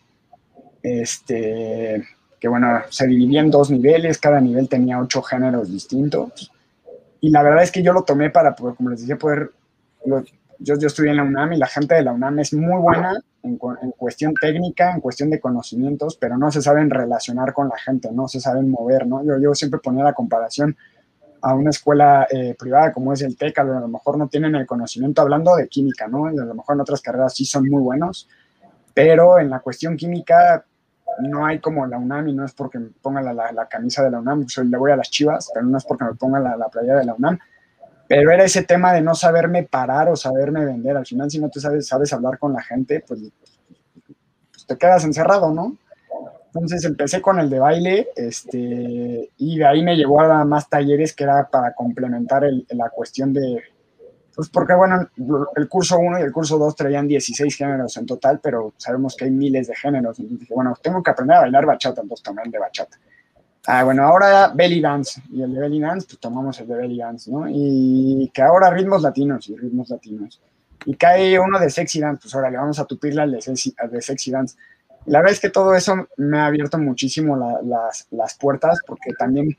este, 0.83 2.05
que 2.41 2.49
bueno, 2.49 2.83
se 2.91 3.07
dividía 3.07 3.41
en 3.41 3.51
dos 3.51 3.71
niveles, 3.71 4.19
cada 4.19 4.41
nivel 4.41 4.69
tenía 4.69 5.01
ocho 5.01 5.23
géneros 5.23 5.71
distintos. 5.71 6.53
Y 7.21 7.31
la 7.31 7.43
verdad 7.43 7.65
es 7.65 7.73
que 7.73 7.83
yo 7.83 7.93
lo 7.93 8.03
tomé 8.03 8.31
para, 8.31 8.55
pues, 8.55 8.77
como 8.77 8.91
les 8.91 9.01
decía, 9.01 9.17
poder... 9.17 9.51
yo, 10.05 10.23
yo 10.59 10.87
estudié 10.87 11.11
en 11.11 11.17
la 11.17 11.25
UNAM 11.25 11.53
y 11.53 11.57
la 11.57 11.67
gente 11.67 11.95
de 11.95 12.03
la 12.03 12.13
UNAM 12.13 12.39
es 12.39 12.53
muy 12.55 12.81
buena 12.81 13.21
en, 13.43 13.59
en, 13.83 13.91
cuestión 13.93 14.35
técnica, 14.41 14.93
en 14.93 15.01
cuestión 15.01 15.31
de 15.31 15.41
conocimientos, 15.41 16.17
pero 16.17 16.37
no 16.37 16.51
se 16.51 16.63
saben 16.63 16.91
relacionar 16.91 17.53
con 17.53 17.69
la 17.69 17.79
gente, 17.79 18.11
no 18.13 18.29
se 18.29 18.41
saben 18.41 18.71
mover, 18.71 19.07
¿no? 19.07 19.25
Yo, 19.25 19.39
yo 19.41 19.55
siempre 19.55 19.81
ponía 19.81 20.05
la 20.05 20.13
comparación 20.13 20.77
a 21.41 21.55
una 21.55 21.71
escuela 21.71 22.27
eh, 22.31 22.55
privada 22.59 22.93
como 22.93 23.13
es 23.13 23.23
el 23.23 23.37
TEC, 23.37 23.59
a 23.59 23.65
lo 23.65 23.89
mejor 23.89 24.19
no 24.19 24.29
tienen 24.29 24.55
el 24.55 24.67
conocimiento 24.67 25.23
hablando 25.23 25.55
de 25.57 25.69
química, 25.69 26.09
¿no? 26.09 26.27
A 26.27 26.33
lo 26.33 26.55
mejor 26.55 26.75
en 26.75 26.81
otras 26.81 27.01
carreras 27.01 27.35
sí 27.35 27.45
son 27.45 27.69
muy 27.69 27.83
buenos, 27.83 28.29
pero 28.95 29.39
en 29.39 29.51
la 29.51 29.61
cuestión 29.61 29.97
química 29.97 30.65
no 31.21 31.47
hay 31.47 31.59
como 31.59 31.87
la 31.87 31.99
UNAM 31.99 32.29
y 32.29 32.35
no 32.35 32.45
es 32.45 32.53
porque 32.53 32.79
me 32.79 32.91
ponga 33.03 33.21
la, 33.21 33.53
la, 33.53 33.67
camisa 33.67 34.03
de 34.03 34.11
la 34.11 34.21
UNAM, 34.21 34.47
yo 34.47 34.63
le 34.63 34.77
voy 34.77 34.93
a 34.93 34.97
las 34.97 35.11
chivas, 35.11 35.51
pero 35.53 35.67
no 35.67 35.79
es 35.79 35.85
porque 35.85 36.05
me 36.05 36.15
ponga 36.15 36.39
la, 36.41 36.57
la 36.57 36.69
playa 36.69 36.97
de 36.97 37.05
la 37.05 37.15
UNAM, 37.15 37.39
pero 38.09 38.33
era 38.33 38.45
ese 38.45 38.63
tema 38.63 38.93
de 38.93 39.03
no 39.03 39.15
saberme 39.15 39.65
parar 39.65 40.09
o 40.09 40.17
saberme 40.17 40.65
vender. 40.65 40.97
Al 40.97 41.07
final, 41.07 41.31
si 41.31 41.39
no 41.39 41.51
te 41.51 41.61
sabes, 41.61 42.13
hablar 42.13 42.39
con 42.39 42.55
la 42.55 42.63
gente, 42.63 43.05
pues, 43.07 43.21
pues 44.51 44.67
te 44.67 44.79
quedas 44.79 45.05
encerrado, 45.05 45.53
¿no? 45.53 45.77
Entonces 46.47 46.85
empecé 46.85 47.21
con 47.21 47.39
el 47.39 47.51
de 47.51 47.59
baile, 47.59 48.09
este, 48.17 49.31
y 49.37 49.59
de 49.59 49.67
ahí 49.67 49.83
me 49.85 49.97
llevó 49.97 50.23
a 50.23 50.45
más 50.47 50.71
talleres 50.71 51.15
que 51.15 51.25
era 51.25 51.49
para 51.49 51.75
complementar 51.75 52.45
la 52.71 52.89
cuestión 52.89 53.35
de, 53.35 53.63
pues 54.39 54.51
porque 54.51 54.73
bueno, 54.73 55.09
el 55.57 55.69
curso 55.69 55.99
1 55.99 56.21
y 56.21 56.23
el 56.23 56.31
curso 56.31 56.59
2 56.59 56.77
traían 56.77 57.09
16 57.09 57.57
géneros 57.57 57.97
en 57.97 58.07
total, 58.07 58.39
pero 58.41 58.73
sabemos 58.77 59.17
que 59.17 59.25
hay 59.25 59.33
miles 59.33 59.67
de 59.67 59.75
géneros. 59.75 60.17
Entonces 60.21 60.39
dije, 60.39 60.55
bueno, 60.55 60.77
tengo 60.81 61.03
que 61.03 61.11
aprender 61.11 61.39
a 61.39 61.41
bailar 61.41 61.67
bachata, 61.67 62.03
entonces 62.03 62.23
tomé 62.23 62.43
el 62.45 62.53
de 62.53 62.61
bachata. 62.61 62.97
Ah, 63.67 63.83
bueno, 63.83 64.05
ahora 64.05 64.53
belly 64.55 64.81
dance, 64.81 65.21
y 65.33 65.43
el 65.43 65.53
de 65.53 65.59
belly 65.59 65.81
dance, 65.81 66.07
pues 66.07 66.21
tomamos 66.21 66.61
el 66.61 66.69
de 66.69 66.77
belly 66.77 66.99
dance, 66.99 67.29
¿no? 67.29 67.47
Y 67.49 68.31
que 68.33 68.41
ahora 68.41 68.71
ritmos 68.71 69.03
latinos 69.03 69.49
y 69.49 69.57
ritmos 69.57 69.91
latinos. 69.91 70.41
Y 70.85 70.95
cae 70.95 71.37
uno 71.41 71.59
de 71.59 71.69
sexy 71.69 71.99
dance, 71.99 72.21
pues 72.23 72.33
ahora 72.37 72.49
le 72.49 72.59
vamos 72.59 72.79
a 72.79 72.85
tupirle 72.85 73.23
al 73.23 73.33
de 73.33 73.43
sexy, 73.43 73.75
al 73.77 73.91
de 73.91 74.01
sexy 74.01 74.31
dance 74.31 74.55
la 75.07 75.19
verdad 75.19 75.33
es 75.33 75.41
que 75.41 75.51
todo 75.51 75.75
eso 75.75 76.07
me 76.17 76.39
ha 76.39 76.47
abierto 76.47 76.79
muchísimo 76.79 77.37
la, 77.37 77.61
las, 77.63 78.07
las, 78.11 78.35
puertas 78.37 78.79
porque 78.87 79.13
también 79.19 79.57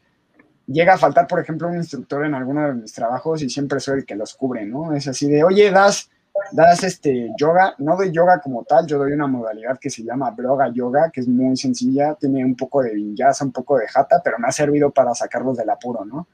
llega 0.72 0.94
a 0.94 0.98
faltar, 0.98 1.28
por 1.28 1.40
ejemplo, 1.40 1.68
un 1.68 1.78
instructor 1.78 2.26
en 2.26 2.36
alguno 2.36 2.68
de 2.68 2.74
mis 2.74 2.94
trabajos 2.94 3.42
y 3.42 3.50
siempre 3.50 3.80
soy 3.80 4.00
el 4.00 4.06
que 4.06 4.16
los 4.16 4.36
cubre, 4.36 4.66
¿no? 4.66 4.94
Es 4.94 5.08
así 5.08 5.28
de, 5.30 5.44
oye, 5.44 5.72
das, 5.72 6.10
das 6.52 6.84
este 6.84 7.32
yoga, 7.38 7.74
no 7.80 7.98
doy 7.98 8.12
yoga 8.12 8.40
como 8.40 8.64
tal, 8.64 8.86
yo 8.86 8.98
doy 9.00 9.14
una 9.14 9.28
modalidad 9.28 9.80
que 9.80 9.90
se 9.90 10.04
llama 10.04 10.32
broga 10.32 10.72
yoga, 10.72 11.10
que 11.12 11.22
es 11.22 11.28
muy 11.28 11.58
sencilla, 11.58 12.16
tiene 12.16 12.46
un 12.46 12.56
poco 12.56 12.84
de 12.84 12.94
vinyasa, 12.94 13.46
un 13.46 13.52
poco 13.52 13.78
de 13.78 13.88
jata, 13.88 14.22
pero 14.24 14.38
me 14.38 14.48
ha 14.48 14.52
servido 14.52 14.92
para 14.92 15.14
sacarlos 15.16 15.58
del 15.58 15.70
apuro, 15.70 16.06
¿no? 16.06 16.28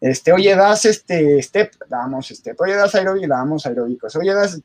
Este, 0.00 0.32
oye, 0.32 0.54
das 0.56 0.84
este 0.84 1.40
step, 1.40 1.72
damos 1.88 2.28
step, 2.28 2.60
oye, 2.60 2.74
das 2.74 2.94
aeróbico, 2.94 3.28
damos 3.28 3.66
aeróbicos, 3.66 4.14
oye, 4.16 4.34
das... 4.34 4.60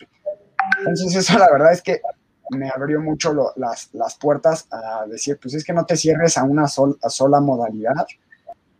Entonces 0.79 1.15
eso 1.15 1.37
la 1.37 1.49
verdad 1.51 1.71
es 1.71 1.81
que 1.81 2.01
me 2.49 2.69
abrió 2.69 3.01
mucho 3.01 3.33
las, 3.55 3.93
las, 3.93 4.17
puertas 4.17 4.67
a 4.71 5.05
decir, 5.05 5.37
pues 5.41 5.53
es 5.53 5.63
que 5.63 5.73
no 5.73 5.85
te 5.85 5.95
cierres 5.95 6.37
a 6.37 6.43
una 6.43 6.67
sol, 6.67 6.97
a 7.01 7.09
sola 7.09 7.39
modalidad. 7.39 8.05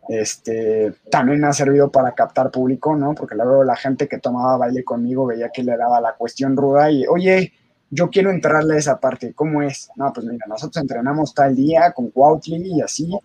Este, 0.08 0.94
también 1.12 1.42
me 1.42 1.48
ha 1.48 1.54
servido 1.54 1.92
para 1.92 2.14
captar 2.14 2.50
público, 2.50 2.96
¿no? 2.96 3.14
Porque 3.14 3.36
luego 3.36 3.64
la 3.64 3.76
gente 3.76 4.08
que 4.08 4.20
tomaba 4.20 4.58
baile 4.58 4.84
conmigo 4.84 5.26
veía 5.26 5.50
que 5.50 5.64
le 5.64 5.76
daba 5.76 6.00
la 6.00 6.14
cuestión 6.16 6.56
ruda 6.56 6.90
y, 6.90 7.06
oye, 7.08 7.54
yo 7.90 8.10
quiero 8.10 8.32
entrarle 8.32 8.76
a 8.76 8.78
esa 8.78 9.00
parte, 9.00 9.34
¿cómo 9.34 9.62
es? 9.62 9.90
No, 9.96 10.12
pues 10.14 10.26
mira, 10.26 10.46
nosotros 10.48 10.82
entrenamos 10.82 11.34
tal 11.34 11.56
día 11.56 11.92
con 11.92 12.10
Cuautli 12.10 12.78
y 12.78 12.82
así, 12.82 13.18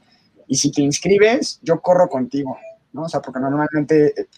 y 0.47 0.57
si 0.57 0.70
te 0.72 0.83
inscribes, 0.83 1.61
yo 1.62 1.80
corro 1.80 2.09
contigo, 2.09 2.59
¿no? 2.93 3.03
O 3.03 3.09
sea, 3.09 3.20
porque 3.20 3.41
normalmente, 3.41 4.28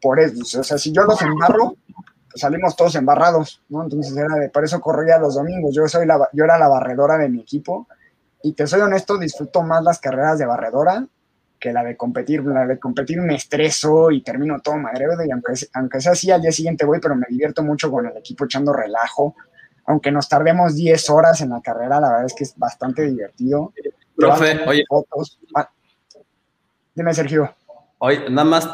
por 0.00 0.20
eso, 0.20 0.60
o 0.60 0.64
sea, 0.64 0.78
si 0.78 0.92
yo 0.92 1.04
los 1.04 1.20
embarro, 1.22 1.76
salimos 2.34 2.76
todos 2.76 2.94
embarrados, 2.94 3.62
¿no? 3.68 3.82
Entonces 3.82 4.16
era 4.16 4.34
de, 4.36 4.48
por 4.48 4.64
eso 4.64 4.80
corría 4.80 5.18
los 5.18 5.34
domingos, 5.34 5.74
yo, 5.74 5.86
soy 5.86 6.06
la, 6.06 6.28
yo 6.32 6.44
era 6.44 6.58
la 6.58 6.68
barredora 6.68 7.18
de 7.18 7.28
mi 7.28 7.40
equipo 7.40 7.86
y 8.42 8.52
te 8.52 8.66
soy 8.66 8.80
honesto, 8.80 9.18
disfruto 9.18 9.62
más 9.62 9.82
las 9.82 9.98
carreras 9.98 10.38
de 10.38 10.46
barredora 10.46 11.06
que 11.60 11.72
la 11.72 11.84
de 11.84 11.96
competir, 11.96 12.42
la 12.42 12.66
de 12.66 12.78
competir 12.78 13.20
me 13.20 13.34
estreso 13.34 14.10
y 14.10 14.22
termino 14.22 14.60
todo 14.60 14.78
madreo 14.78 15.10
y 15.24 15.30
aunque, 15.30 15.52
aunque 15.74 16.00
sea 16.00 16.12
así 16.12 16.30
al 16.30 16.40
día 16.40 16.50
siguiente 16.50 16.86
voy, 16.86 16.98
pero 17.00 17.14
me 17.14 17.26
divierto 17.28 17.62
mucho 17.62 17.90
con 17.90 18.06
el 18.06 18.16
equipo 18.16 18.46
echando 18.46 18.72
relajo, 18.72 19.36
aunque 19.84 20.10
nos 20.10 20.28
tardemos 20.28 20.74
10 20.74 21.10
horas 21.10 21.40
en 21.42 21.50
la 21.50 21.60
carrera, 21.60 22.00
la 22.00 22.08
verdad 22.08 22.26
es 22.26 22.34
que 22.34 22.44
es 22.44 22.56
bastante 22.56 23.02
divertido. 23.02 23.72
Profe, 24.16 24.60
oye. 24.66 24.84
Fotos. 24.88 25.38
Ah, 25.54 25.68
dime, 26.94 27.12
Sergio. 27.12 27.54
Oye, 27.98 28.30
nada 28.30 28.44
más, 28.44 28.70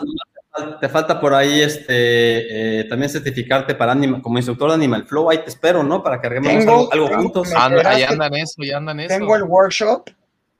te 0.80 0.88
falta 0.88 1.20
por 1.20 1.34
ahí 1.34 1.60
este 1.60 2.80
eh, 2.80 2.84
también 2.84 3.10
certificarte 3.10 3.74
para 3.74 3.92
anima, 3.92 4.22
como 4.22 4.38
instructor 4.38 4.70
de 4.70 4.74
Animal 4.76 5.06
Flow. 5.06 5.30
Ahí 5.30 5.38
te 5.38 5.50
espero, 5.50 5.82
¿no? 5.82 6.02
Para 6.02 6.20
que 6.20 6.26
hagamos 6.28 6.50
algo, 6.50 6.92
algo 6.92 7.08
juntos. 7.08 7.52
Anda, 7.54 7.90
ahí 7.90 8.02
andan 8.04 8.34
eso, 8.34 8.62
ya 8.62 8.76
andan 8.76 9.00
eso. 9.00 9.16
Tengo 9.16 9.34
el 9.34 9.42
workshop. 9.42 10.08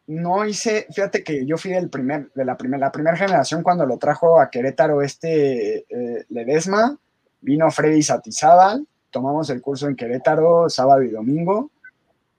No 0.06 0.44
hice, 0.44 0.86
fíjate 0.92 1.24
que 1.24 1.44
yo 1.46 1.56
fui 1.58 1.72
del 1.72 1.90
primer, 1.90 2.30
de 2.32 2.44
la 2.44 2.56
primera, 2.56 2.86
la 2.86 2.92
primera 2.92 3.16
generación 3.16 3.62
cuando 3.62 3.86
lo 3.86 3.98
trajo 3.98 4.40
a 4.40 4.50
Querétaro 4.50 5.02
este 5.02 5.78
eh, 5.88 6.24
Ledesma, 6.28 6.96
vino 7.40 7.70
Freddy 7.70 8.02
Satizábal, 8.02 8.86
tomamos 9.10 9.50
el 9.50 9.60
curso 9.60 9.88
en 9.88 9.96
Querétaro 9.96 10.68
sábado 10.68 11.02
y 11.02 11.10
domingo 11.10 11.70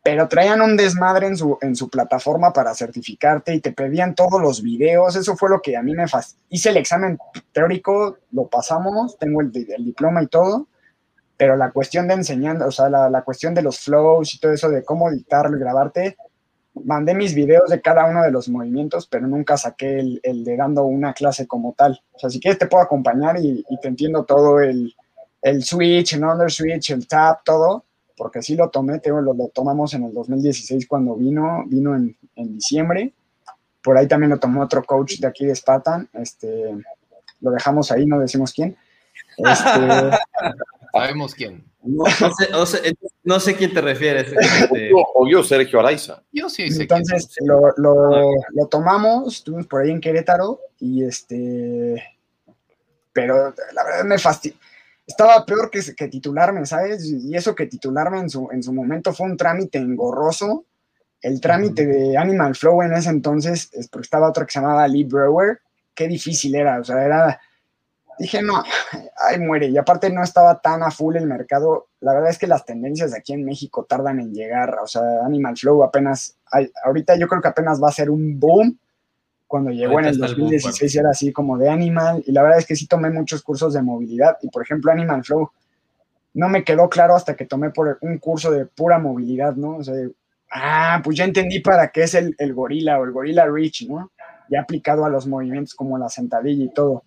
pero 0.07 0.29
traían 0.29 0.61
un 0.61 0.77
desmadre 0.77 1.27
en 1.27 1.35
su, 1.35 1.57
en 1.59 1.75
su 1.75 1.89
plataforma 1.89 2.53
para 2.53 2.73
certificarte 2.73 3.53
y 3.53 3.59
te 3.59 3.73
pedían 3.73 4.15
todos 4.15 4.41
los 4.41 4.63
videos. 4.63 5.17
Eso 5.17 5.35
fue 5.35 5.49
lo 5.49 5.61
que 5.61 5.75
a 5.75 5.83
mí 5.83 5.93
me 5.93 6.07
fascinó. 6.07 6.41
Hice 6.47 6.69
el 6.69 6.77
examen 6.77 7.19
teórico, 7.51 8.17
lo 8.31 8.47
pasamos, 8.47 9.17
tengo 9.19 9.41
el, 9.41 9.51
el, 9.53 9.83
diploma 9.83 10.23
y 10.23 10.27
todo, 10.27 10.69
pero 11.35 11.57
la 11.57 11.71
cuestión 11.71 12.07
de 12.07 12.13
enseñando, 12.13 12.67
o 12.67 12.71
sea, 12.71 12.89
la, 12.89 13.09
la, 13.09 13.23
cuestión 13.23 13.53
de 13.53 13.63
los 13.63 13.81
flows 13.81 14.33
y 14.33 14.39
todo 14.39 14.53
eso 14.53 14.69
de 14.69 14.85
cómo 14.85 15.11
dictarlo 15.11 15.57
y 15.57 15.59
grabarte, 15.59 16.15
mandé 16.85 17.13
mis 17.13 17.33
videos 17.33 17.69
de 17.69 17.81
cada 17.81 18.05
uno 18.05 18.23
de 18.23 18.31
los 18.31 18.49
movimientos, 18.49 19.07
pero 19.07 19.27
nunca 19.27 19.57
saqué 19.57 19.99
el, 19.99 20.19
el 20.23 20.43
de 20.43 20.57
dando 20.57 20.83
una 20.83 21.13
clase 21.13 21.47
como 21.47 21.73
tal. 21.73 22.01
O 22.13 22.19
sea, 22.19 22.29
si 22.29 22.39
quieres 22.39 22.59
te 22.59 22.67
puedo 22.67 22.83
acompañar 22.83 23.37
y, 23.39 23.65
y 23.69 23.79
te 23.79 23.87
entiendo 23.87 24.25
todo 24.25 24.59
el, 24.59 24.93
el 25.41 25.63
switch, 25.63 26.13
el 26.13 26.23
under 26.23 26.51
switch, 26.51 26.91
el 26.91 27.07
tap, 27.07 27.43
todo 27.43 27.83
porque 28.17 28.41
sí 28.41 28.55
lo 28.55 28.69
tomé, 28.69 28.99
lo, 29.05 29.21
lo, 29.21 29.47
tomamos 29.49 29.93
en 29.93 30.03
el 30.03 30.13
2016 30.13 30.87
cuando 30.87 31.15
vino, 31.15 31.63
vino 31.67 31.95
en, 31.95 32.17
en, 32.35 32.55
diciembre. 32.55 33.13
Por 33.83 33.95
ahí 33.95 34.07
también 34.07 34.31
lo 34.31 34.39
tomó 34.39 34.63
otro 34.63 34.83
coach 34.83 35.19
de 35.19 35.27
aquí 35.27 35.45
de 35.45 35.55
Spartan, 35.55 36.09
este, 36.13 36.75
lo 37.39 37.51
dejamos 37.51 37.91
ahí, 37.91 38.07
no 38.07 38.19
decimos 38.19 38.51
quién. 38.51 38.75
Este, 39.37 40.17
Sabemos 40.91 41.35
quién. 41.35 41.63
No, 41.83 42.03
no 42.03 42.31
sé, 42.33 42.49
no 42.51 42.65
sé, 42.65 42.97
No 43.27 43.41
sé 43.41 43.57
quién 43.57 43.73
te 43.73 43.81
refieres. 43.81 44.31
Este... 44.31 44.89
O 44.93 45.27
yo, 45.29 45.43
Sergio 45.43 45.81
Araiza. 45.81 46.23
Yo 46.31 46.49
sí 46.49 46.71
sé 46.71 46.83
Entonces 46.83 47.35
lo, 47.41 47.73
lo, 47.75 48.31
lo, 48.51 48.67
tomamos, 48.67 49.35
estuvimos 49.35 49.67
por 49.67 49.81
ahí 49.81 49.91
en 49.91 49.99
Querétaro 49.99 50.61
y 50.79 51.03
este. 51.03 52.01
Pero 53.11 53.53
la 53.73 53.83
verdad 53.83 54.05
me 54.05 54.17
fastidió. 54.17 54.57
Estaba 55.05 55.45
peor 55.45 55.69
que, 55.69 55.81
que, 55.93 56.07
titularme, 56.07 56.65
¿sabes? 56.65 57.03
Y 57.05 57.35
eso 57.35 57.53
que 57.53 57.65
titularme 57.65 58.19
en 58.19 58.29
su, 58.29 58.47
en 58.49 58.63
su 58.63 58.71
momento 58.71 59.11
fue 59.11 59.25
un 59.25 59.35
trámite 59.35 59.77
engorroso. 59.77 60.63
El 61.21 61.41
trámite 61.41 61.85
de 61.85 62.17
Animal 62.17 62.55
Flow 62.55 62.81
en 62.81 62.93
ese 62.93 63.09
entonces, 63.09 63.69
es 63.73 63.89
porque 63.89 64.05
estaba 64.05 64.29
otro 64.29 64.45
que 64.45 64.53
se 64.53 64.61
llamaba 64.61 64.87
Lee 64.87 65.03
Brewer. 65.03 65.59
Qué 65.93 66.07
difícil 66.07 66.55
era, 66.55 66.79
o 66.79 66.83
sea, 66.85 67.03
era 67.03 67.41
dije, 68.19 68.41
no, 68.41 68.63
ay, 69.29 69.39
muere. 69.39 69.67
Y 69.67 69.77
aparte 69.77 70.09
no 70.09 70.23
estaba 70.23 70.59
tan 70.59 70.83
a 70.83 70.91
full 70.91 71.15
el 71.15 71.27
mercado. 71.27 71.87
La 71.99 72.13
verdad 72.13 72.29
es 72.29 72.37
que 72.37 72.47
las 72.47 72.65
tendencias 72.65 73.13
aquí 73.13 73.33
en 73.33 73.45
México 73.45 73.85
tardan 73.85 74.19
en 74.19 74.33
llegar. 74.33 74.77
O 74.81 74.87
sea, 74.87 75.01
Animal 75.25 75.57
Flow 75.57 75.83
apenas, 75.83 76.37
ahorita 76.83 77.15
yo 77.17 77.27
creo 77.27 77.41
que 77.41 77.47
apenas 77.47 77.81
va 77.81 77.89
a 77.89 77.93
ser 77.93 78.09
un 78.09 78.39
boom. 78.39 78.77
Cuando 79.47 79.71
llegó 79.71 79.99
en 79.99 80.05
el 80.07 80.17
2016 80.17 80.95
era 80.97 81.11
así 81.11 81.31
como 81.31 81.57
de 81.57 81.69
Animal. 81.69 82.23
Y 82.25 82.31
la 82.31 82.43
verdad 82.43 82.59
es 82.59 82.65
que 82.65 82.75
sí 82.75 82.87
tomé 82.87 83.09
muchos 83.09 83.41
cursos 83.43 83.73
de 83.73 83.81
movilidad. 83.81 84.37
Y 84.41 84.49
por 84.49 84.63
ejemplo, 84.63 84.91
Animal 84.91 85.23
Flow 85.23 85.51
no 86.33 86.49
me 86.49 86.63
quedó 86.63 86.89
claro 86.89 87.15
hasta 87.15 87.35
que 87.35 87.45
tomé 87.45 87.71
por 87.71 87.97
un 88.01 88.17
curso 88.19 88.51
de 88.51 88.65
pura 88.65 88.99
movilidad, 88.99 89.55
¿no? 89.55 89.77
O 89.77 89.83
sea, 89.83 89.95
ah, 90.51 91.01
pues 91.03 91.17
ya 91.17 91.23
entendí 91.23 91.59
para 91.61 91.89
qué 91.89 92.03
es 92.03 92.13
el, 92.13 92.35
el 92.37 92.53
gorila 92.53 92.99
o 92.99 93.05
el 93.05 93.11
gorila 93.11 93.45
reach, 93.45 93.87
¿no? 93.87 94.11
Ya 94.49 94.61
aplicado 94.61 95.03
a 95.05 95.09
los 95.09 95.27
movimientos 95.27 95.73
como 95.73 95.97
la 95.97 96.09
sentadilla 96.09 96.65
y 96.65 96.73
todo. 96.73 97.03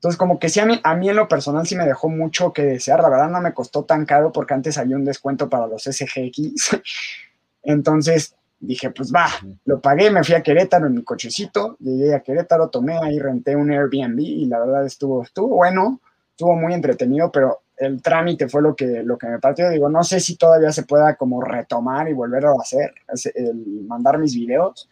Entonces, 0.00 0.16
como 0.16 0.38
que 0.38 0.48
sí, 0.48 0.60
a 0.60 0.64
mí, 0.64 0.80
a 0.82 0.94
mí 0.94 1.10
en 1.10 1.16
lo 1.16 1.28
personal 1.28 1.66
sí 1.66 1.76
me 1.76 1.84
dejó 1.84 2.08
mucho 2.08 2.54
que 2.54 2.62
desear. 2.62 3.02
La 3.02 3.10
verdad 3.10 3.28
no 3.28 3.42
me 3.42 3.52
costó 3.52 3.84
tan 3.84 4.06
caro 4.06 4.32
porque 4.32 4.54
antes 4.54 4.78
había 4.78 4.96
un 4.96 5.04
descuento 5.04 5.50
para 5.50 5.66
los 5.66 5.82
SGX. 5.82 6.80
Entonces 7.62 8.34
dije, 8.58 8.90
pues 8.90 9.12
va, 9.12 9.26
lo 9.66 9.78
pagué, 9.78 10.10
me 10.10 10.24
fui 10.24 10.34
a 10.34 10.42
Querétaro 10.42 10.86
en 10.86 10.94
mi 10.94 11.04
cochecito, 11.04 11.76
llegué 11.80 12.14
a 12.14 12.20
Querétaro, 12.20 12.70
tomé 12.70 12.96
ahí, 12.96 13.18
renté 13.18 13.54
un 13.54 13.70
Airbnb 13.70 14.18
y 14.20 14.46
la 14.46 14.60
verdad 14.60 14.86
estuvo, 14.86 15.22
estuvo 15.22 15.48
bueno, 15.56 16.00
estuvo 16.30 16.56
muy 16.56 16.72
entretenido, 16.72 17.30
pero 17.30 17.60
el 17.76 18.00
trámite 18.00 18.48
fue 18.48 18.62
lo 18.62 18.74
que, 18.74 19.02
lo 19.02 19.18
que 19.18 19.26
me 19.26 19.38
partió. 19.38 19.68
Digo, 19.68 19.90
no 19.90 20.02
sé 20.02 20.18
si 20.18 20.36
todavía 20.36 20.72
se 20.72 20.84
pueda 20.84 21.16
como 21.16 21.42
retomar 21.42 22.08
y 22.08 22.14
volver 22.14 22.46
a 22.46 22.52
hacer, 22.58 22.94
el 23.34 23.84
mandar 23.86 24.18
mis 24.18 24.34
videos 24.34 24.88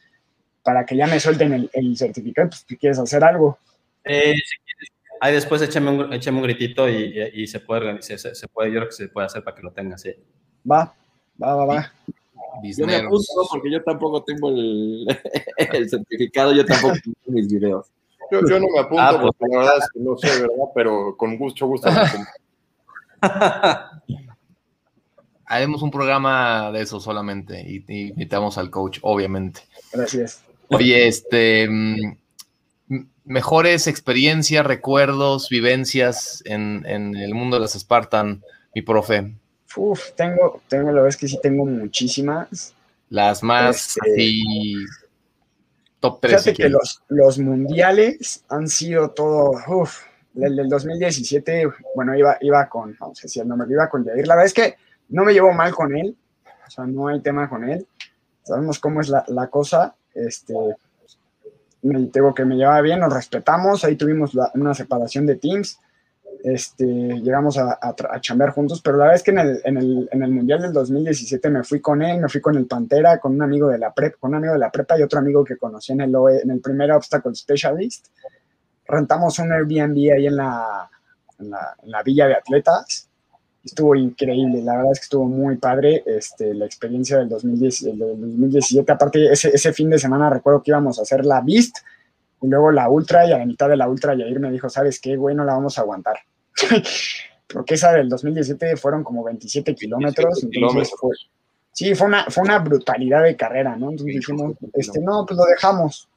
para 0.62 0.84
que 0.84 0.96
ya 0.96 1.06
me 1.06 1.18
suelten 1.18 1.54
el, 1.54 1.70
el 1.72 1.96
certificado, 1.96 2.50
pues 2.50 2.66
si 2.68 2.76
quieres 2.76 2.98
hacer 2.98 3.24
algo. 3.24 3.56
Eh, 4.04 4.34
Ahí 5.20 5.34
después 5.34 5.62
échame 5.62 5.90
un, 5.90 6.12
un 6.12 6.42
gritito 6.42 6.88
y, 6.88 7.30
y, 7.34 7.46
se, 7.46 7.60
puede, 7.60 8.00
se, 8.02 8.18
se, 8.18 8.48
puede, 8.48 8.70
yo 8.70 8.78
creo 8.78 8.88
que 8.88 8.94
se 8.94 9.08
puede 9.08 9.26
hacer 9.26 9.42
para 9.42 9.56
que 9.56 9.62
lo 9.62 9.72
tengas, 9.72 10.02
sí. 10.02 10.10
Va, 10.70 10.94
va, 11.42 11.54
va, 11.54 11.64
va. 11.64 11.92
Yo 12.62 12.86
me 12.86 12.96
apunto 12.96 13.26
porque 13.50 13.70
yo 13.70 13.82
tampoco 13.82 14.22
tengo 14.24 14.50
el, 14.50 15.06
el 15.56 15.88
certificado, 15.88 16.52
yo 16.52 16.64
tampoco 16.64 16.94
tengo 17.02 17.16
mis 17.26 17.48
videos. 17.48 17.86
Yo, 18.30 18.40
yo, 18.48 18.60
no 18.60 18.66
me 18.72 18.80
apunto 18.80 19.02
ah, 19.02 19.18
pues, 19.20 19.32
porque 19.38 19.54
la 19.54 19.58
verdad 19.58 19.78
es 19.78 19.90
que 19.92 20.00
no 20.00 20.16
sé, 20.16 20.40
¿verdad? 20.42 20.66
Pero 20.74 21.16
con 21.16 21.38
mucho 21.38 21.66
gusto 21.66 21.90
me 21.90 21.98
apunto. 21.98 22.30
Haremos 25.46 25.82
un 25.82 25.90
programa 25.90 26.70
de 26.72 26.82
eso 26.82 27.00
solamente 27.00 27.64
y, 27.66 27.84
y 27.88 28.08
invitamos 28.08 28.58
al 28.58 28.70
coach, 28.70 28.98
obviamente. 29.02 29.62
Gracias. 29.92 30.44
Oye, 30.68 31.08
este 31.08 31.66
mm, 31.68 32.16
mejores 33.28 33.86
experiencias, 33.86 34.66
recuerdos, 34.66 35.48
vivencias 35.48 36.42
en, 36.46 36.84
el 36.86 37.34
mundo 37.34 37.56
de 37.56 37.60
las 37.60 37.78
Spartan, 37.78 38.42
mi 38.74 38.82
profe? 38.82 39.34
Uf, 39.76 40.12
tengo, 40.16 40.62
tengo, 40.68 40.86
la 40.88 40.94
verdad 40.94 41.08
es 41.08 41.16
que 41.16 41.28
sí 41.28 41.38
tengo 41.40 41.64
muchísimas. 41.66 42.74
Las 43.10 43.42
más 43.42 43.96
este, 44.04 44.40
top 46.00 46.20
3. 46.20 46.32
Fíjate 46.32 46.54
que 46.54 46.68
los, 46.68 47.02
los, 47.08 47.38
mundiales 47.38 48.44
han 48.48 48.66
sido 48.66 49.10
todo, 49.10 49.52
uf, 49.68 50.02
el 50.34 50.56
del 50.56 50.68
2017, 50.68 51.68
bueno, 51.94 52.16
iba, 52.16 52.38
iba 52.40 52.68
con, 52.68 52.96
vamos 52.98 53.20
a 53.20 53.22
decir 53.22 53.42
el 53.42 53.48
nombre, 53.48 53.68
iba 53.70 53.88
con 53.88 54.04
Jair. 54.04 54.26
La 54.26 54.34
verdad 54.34 54.46
es 54.46 54.54
que 54.54 54.76
no 55.10 55.24
me 55.24 55.32
llevo 55.32 55.52
mal 55.52 55.74
con 55.74 55.94
él, 55.96 56.16
o 56.66 56.70
sea, 56.70 56.84
no 56.86 57.08
hay 57.08 57.20
tema 57.20 57.48
con 57.48 57.68
él. 57.68 57.86
Sabemos 58.42 58.78
cómo 58.78 59.00
es 59.00 59.08
la, 59.10 59.24
la 59.28 59.48
cosa. 59.48 59.94
Este, 60.14 60.54
me 61.82 62.06
tengo 62.06 62.34
que 62.34 62.44
me 62.44 62.56
llevaba 62.56 62.80
bien, 62.80 63.00
nos 63.00 63.12
respetamos, 63.12 63.84
ahí 63.84 63.96
tuvimos 63.96 64.32
una 64.54 64.74
separación 64.74 65.26
de 65.26 65.36
teams, 65.36 65.78
este, 66.44 66.84
llegamos 66.84 67.58
a, 67.58 67.78
a, 67.80 68.20
chambear 68.20 68.50
juntos, 68.50 68.80
pero 68.80 68.96
la 68.96 69.04
verdad 69.04 69.16
es 69.16 69.22
que 69.22 69.30
en 69.32 69.38
el, 69.38 69.60
en, 69.64 69.76
el, 69.76 70.08
en 70.12 70.22
el, 70.22 70.30
Mundial 70.30 70.62
del 70.62 70.72
2017 70.72 71.50
me 71.50 71.64
fui 71.64 71.80
con 71.80 72.02
él, 72.02 72.20
me 72.20 72.28
fui 72.28 72.40
con 72.40 72.56
el 72.56 72.66
Pantera, 72.66 73.18
con 73.18 73.34
un 73.34 73.42
amigo 73.42 73.68
de 73.68 73.78
la 73.78 73.92
prepa, 73.92 74.18
con 74.20 74.30
un 74.30 74.36
amigo 74.36 74.52
de 74.52 74.60
la 74.60 74.70
prepa 74.70 74.98
y 74.98 75.02
otro 75.02 75.18
amigo 75.18 75.44
que 75.44 75.56
conocí 75.56 75.92
en 75.92 76.02
el, 76.02 76.14
en 76.42 76.50
el 76.50 76.60
primer 76.60 76.92
Obstacle 76.92 77.34
Specialist. 77.34 78.06
Rentamos 78.86 79.38
un 79.40 79.52
Airbnb 79.52 80.12
ahí 80.14 80.26
en 80.26 80.36
la, 80.36 80.88
en 81.40 81.50
la, 81.50 81.76
en 81.82 81.90
la 81.90 82.02
villa 82.02 82.28
de 82.28 82.34
atletas 82.34 83.07
estuvo 83.64 83.94
increíble, 83.94 84.62
la 84.62 84.76
verdad 84.76 84.92
es 84.92 85.00
que 85.00 85.04
estuvo 85.04 85.26
muy 85.26 85.56
padre 85.56 86.02
este, 86.06 86.54
la 86.54 86.64
experiencia 86.66 87.18
del, 87.18 87.28
2010, 87.28 87.84
del 87.84 87.98
2017. 87.98 88.90
Aparte, 88.92 89.32
ese, 89.32 89.50
ese 89.52 89.72
fin 89.72 89.90
de 89.90 89.98
semana 89.98 90.30
recuerdo 90.30 90.62
que 90.62 90.70
íbamos 90.70 90.98
a 90.98 91.02
hacer 91.02 91.24
la 91.24 91.40
Beast 91.40 91.78
y 92.40 92.46
luego 92.46 92.70
la 92.70 92.88
Ultra, 92.88 93.26
y 93.26 93.32
a 93.32 93.38
la 93.38 93.46
mitad 93.46 93.68
de 93.68 93.76
la 93.76 93.88
Ultra 93.88 94.14
Yair 94.14 94.38
me 94.38 94.50
dijo, 94.50 94.68
¿sabes 94.68 95.00
qué, 95.00 95.16
güey? 95.16 95.34
No 95.34 95.44
la 95.44 95.54
vamos 95.54 95.78
a 95.78 95.82
aguantar. 95.82 96.18
Porque 97.52 97.74
esa 97.74 97.92
del 97.92 98.08
2017 98.08 98.76
fueron 98.76 99.02
como 99.02 99.24
27 99.24 99.74
kilómetros. 99.74 100.46
Fue, 101.00 101.10
sí, 101.72 101.94
fue 101.94 102.06
una, 102.06 102.26
fue 102.28 102.44
una 102.44 102.58
brutalidad 102.58 103.24
de 103.24 103.36
carrera, 103.36 103.74
¿no? 103.74 103.90
Entonces 103.90 104.16
dijimos, 104.16 104.54
este, 104.74 105.00
no, 105.00 105.24
pues 105.26 105.36
lo 105.36 105.44
dejamos. 105.44 106.08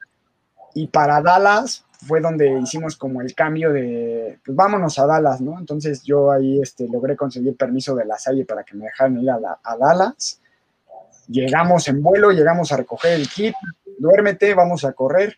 Y 0.76 0.88
para 0.88 1.22
Dallas 1.22 1.86
fue 2.06 2.20
donde 2.20 2.60
hicimos 2.60 2.96
como 2.96 3.22
el 3.22 3.34
cambio 3.36 3.72
de, 3.72 4.40
pues 4.44 4.56
vámonos 4.56 4.98
a 4.98 5.06
Dallas, 5.06 5.40
¿no? 5.42 5.60
Entonces 5.60 6.04
yo 6.04 6.32
ahí 6.32 6.60
este, 6.62 6.88
logré 6.88 7.16
conseguir 7.16 7.56
permiso 7.56 7.96
de 7.96 8.06
la 8.06 8.18
Salle 8.18 8.46
para 8.46 8.64
que 8.64 8.76
me 8.76 8.86
dejaran 8.86 9.20
ir 9.20 9.30
a, 9.30 9.60
a 9.64 9.78
Dallas. 9.78 10.42
Llegamos 11.28 11.88
en 11.88 12.02
vuelo, 12.02 12.32
llegamos 12.32 12.72
a 12.72 12.78
recoger 12.78 13.14
el 13.14 13.30
kit, 13.30 13.54
duérmete, 14.00 14.54
vamos 14.54 14.84
a 14.84 14.94
correr. 14.94 15.38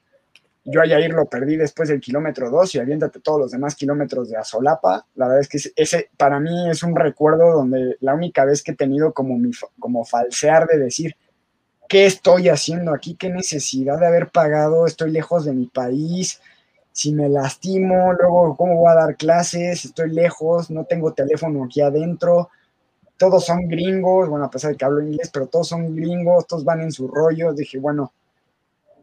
Yo 0.65 0.81
a 0.81 0.85
Yair 0.85 1.11
lo 1.11 1.25
perdí 1.25 1.57
después 1.57 1.89
del 1.89 1.99
kilómetro 1.99 2.49
2 2.49 2.75
y 2.75 2.79
aviéntate 2.79 3.19
todos 3.19 3.37
los 3.37 3.51
demás 3.51 3.75
kilómetros 3.75 4.29
de 4.29 4.37
Azolapa. 4.37 5.05
La 5.15 5.27
verdad 5.27 5.41
es 5.41 5.49
que 5.49 5.59
ese 5.75 6.09
para 6.15 6.39
mí 6.39 6.69
es 6.69 6.83
un 6.83 6.95
recuerdo 6.95 7.51
donde 7.51 7.97
la 7.99 8.13
única 8.13 8.45
vez 8.45 8.63
que 8.63 8.71
he 8.71 8.75
tenido 8.75 9.11
como, 9.11 9.37
mi, 9.37 9.51
como 9.77 10.05
falsear 10.05 10.65
de 10.67 10.79
decir, 10.79 11.17
¿qué 11.89 12.05
estoy 12.05 12.47
haciendo 12.47 12.93
aquí? 12.93 13.15
¿Qué 13.15 13.29
necesidad 13.29 13.99
de 13.99 14.07
haber 14.07 14.29
pagado? 14.29 14.87
Estoy 14.87 15.11
lejos 15.11 15.43
de 15.43 15.51
mi 15.51 15.65
país, 15.65 16.39
si 16.93 17.11
me 17.11 17.27
lastimo, 17.27 18.13
luego 18.13 18.55
cómo 18.55 18.77
voy 18.77 18.91
a 18.91 18.95
dar 18.95 19.17
clases, 19.17 19.83
estoy 19.83 20.11
lejos, 20.11 20.69
no 20.69 20.85
tengo 20.85 21.11
teléfono 21.11 21.65
aquí 21.65 21.81
adentro, 21.81 22.49
todos 23.17 23.45
son 23.45 23.67
gringos, 23.67 24.29
bueno, 24.29 24.45
a 24.45 24.49
pesar 24.49 24.71
de 24.71 24.77
que 24.77 24.85
hablo 24.85 25.01
inglés, 25.01 25.29
pero 25.33 25.47
todos 25.47 25.67
son 25.67 25.95
gringos, 25.95 26.45
todos 26.45 26.63
van 26.63 26.81
en 26.81 26.91
su 26.91 27.07
rollo, 27.07 27.51
dije, 27.53 27.79
bueno, 27.79 28.13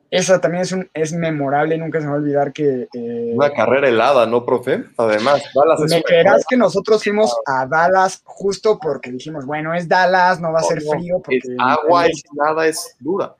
esa 0.09 0.41
también 0.41 0.63
es, 0.63 0.73
un, 0.73 0.89
es 0.95 1.13
memorable, 1.13 1.79
nunca 1.79 1.99
se 1.99 2.05
me 2.05 2.13
va 2.13 2.17
a 2.17 2.21
olvidar 2.21 2.53
que... 2.53 2.89
Eh, 2.93 3.33
una 3.35 3.53
carrera 3.53 3.89
helada, 3.89 4.25
¿no, 4.27 4.45
profe? 4.45 4.85
Además, 4.97 5.43
Dallas 5.55 5.81
Me 5.89 6.03
creerás 6.03 6.45
que 6.49 6.57
nosotros 6.57 7.03
fuimos 7.03 7.37
a 7.47 7.67
Dallas 7.67 8.23
justo 8.25 8.79
porque 8.81 9.11
dijimos, 9.11 9.47
bueno, 9.47 9.75
es 9.75 9.89
Dallas, 9.89 10.41
no 10.41 10.53
va 10.53 10.61
a 10.61 10.65
ser 10.65 10.81
frío. 10.81 11.21
Porque 11.23 11.39
es 11.39 11.49
agua, 11.59 12.07
es 12.07 12.25
nada, 12.35 12.67
es 12.67 12.97
dura. 12.99 13.35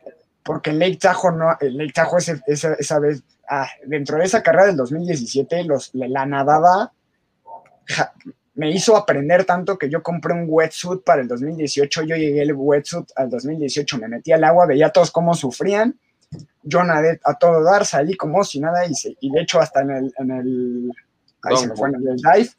Porque 0.45 0.71
el 0.71 0.79
Lake 0.79 0.99
Tahoe, 1.01 1.33
no, 1.37 1.57
el 1.61 1.77
Lake 1.77 1.93
Tahoe 1.93 2.19
esa, 2.47 2.75
esa 2.75 2.99
vez 3.01 3.25
ah, 3.51 3.69
dentro 3.85 4.17
de 4.17 4.25
esa 4.25 4.43
carrera 4.43 4.67
del 4.67 4.77
2017, 4.77 5.65
los, 5.65 5.91
la 5.93 6.25
nadada 6.25 6.93
me 8.55 8.71
hizo 8.71 8.97
aprender 8.97 9.45
tanto 9.45 9.79
que 9.79 9.89
yo 9.89 10.03
compré 10.03 10.35
un 10.35 10.45
wetsuit 10.49 11.03
para 11.03 11.23
el 11.23 11.29
2018. 11.29 12.03
Yo 12.03 12.17
llegué 12.17 12.43
el 12.43 12.53
wetsuit 12.53 13.11
al 13.17 13.31
2018, 13.31 13.99
me 13.99 14.09
metí 14.09 14.33
al 14.33 14.45
agua, 14.45 14.67
veía 14.67 14.89
a 14.89 14.91
todos 14.91 15.11
cómo 15.11 15.35
sufrían. 15.35 15.99
Yo 16.63 16.85
nadé 16.85 17.19
a 17.25 17.35
todo 17.35 17.63
dar, 17.63 17.87
salí 17.87 18.17
como 18.17 18.45
si 18.45 18.61
nada 18.61 18.87
hice. 18.87 19.17
Y 19.21 19.31
de 19.31 19.41
hecho, 19.41 19.61
hasta 19.61 19.81
en 19.81 19.91
el, 19.91 20.15
en 20.19 20.31
el, 20.31 20.93
ahí 21.43 21.57
se 21.57 21.69
me 21.69 21.75
fue, 21.75 21.89
en 21.89 21.95
el 22.07 22.17
dive, 22.17 22.51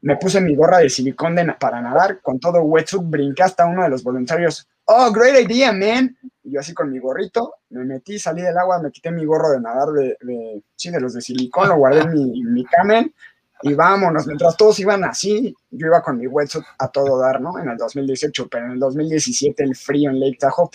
me 0.00 0.16
puse 0.16 0.40
mi 0.40 0.56
gorra 0.56 0.78
de 0.78 0.90
silicón 0.90 1.36
de, 1.36 1.54
para 1.58 1.80
nadar 1.80 2.20
con 2.20 2.40
todo 2.40 2.60
wetsuit, 2.62 3.02
brinqué 3.04 3.44
hasta 3.44 3.64
uno 3.66 3.84
de 3.84 3.90
los 3.90 4.02
voluntarios. 4.02 4.68
Oh, 4.86 5.12
great 5.12 5.48
idea, 5.48 5.72
man. 5.72 6.16
Y 6.44 6.52
yo 6.52 6.60
así 6.60 6.74
con 6.74 6.90
mi 6.90 6.98
gorrito, 6.98 7.54
me 7.70 7.84
metí, 7.84 8.18
salí 8.18 8.42
del 8.42 8.58
agua, 8.58 8.80
me 8.80 8.90
quité 8.90 9.10
mi 9.10 9.24
gorro 9.24 9.50
de 9.50 9.60
nadar 9.60 9.88
de, 9.88 10.16
de 10.20 10.62
sí, 10.74 10.90
de 10.90 11.00
los 11.00 11.14
de 11.14 11.20
silicón, 11.20 11.68
lo 11.68 11.76
guardé 11.76 12.00
en 12.00 12.12
mi, 12.12 12.42
mi 12.42 12.64
camen 12.64 13.14
y 13.62 13.74
vámonos. 13.74 14.26
Mientras 14.26 14.56
todos 14.56 14.78
iban 14.80 15.04
así, 15.04 15.54
yo 15.70 15.86
iba 15.86 16.02
con 16.02 16.18
mi 16.18 16.26
wetsuit 16.26 16.64
a 16.78 16.88
todo 16.88 17.18
dar, 17.18 17.40
¿no? 17.40 17.58
En 17.58 17.68
el 17.68 17.76
2018, 17.76 18.48
pero 18.48 18.66
en 18.66 18.72
el 18.72 18.78
2017 18.78 19.62
el 19.62 19.76
frío 19.76 20.10
en 20.10 20.20
Lake 20.20 20.38
Tahoe. 20.38 20.68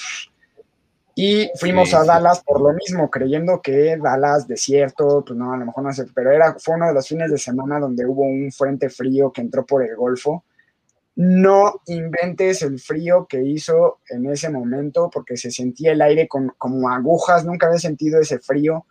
Y 1.20 1.50
fuimos 1.60 1.94
a 1.96 2.04
Dallas 2.04 2.44
por 2.46 2.62
lo 2.62 2.72
mismo, 2.74 3.10
creyendo 3.10 3.60
que 3.62 3.98
Dallas 3.98 4.48
desierto, 4.48 5.24
pues 5.26 5.38
no, 5.38 5.52
a 5.52 5.58
lo 5.58 5.66
mejor 5.66 5.84
no 5.84 5.92
sé, 5.92 6.06
pero 6.14 6.32
era, 6.32 6.56
fue 6.60 6.76
uno 6.76 6.88
de 6.88 6.94
los 6.94 7.08
fines 7.08 7.32
de 7.32 7.40
semana 7.40 7.80
donde 7.80 8.06
hubo 8.06 8.22
un 8.22 8.52
frente 8.52 8.90
frío 8.90 9.32
que 9.32 9.42
entró 9.42 9.66
por 9.66 9.84
el 9.84 9.96
Golfo 9.96 10.46
no 11.18 11.82
inventes 11.88 12.62
el 12.62 12.80
frío 12.80 13.26
que 13.28 13.42
hizo 13.44 14.02
en 14.08 14.28
ese 14.28 14.52
momento 14.52 15.10
porque 15.12 15.36
se 15.36 15.50
sentía 15.50 15.92
el 15.94 16.02
aire 16.04 16.28
con, 16.28 16.54
como 16.60 16.92
agujas, 16.92 17.44
nunca 17.44 17.66
había 17.66 17.80
sentido 17.80 18.22
ese 18.22 18.38
frío. 18.38 18.86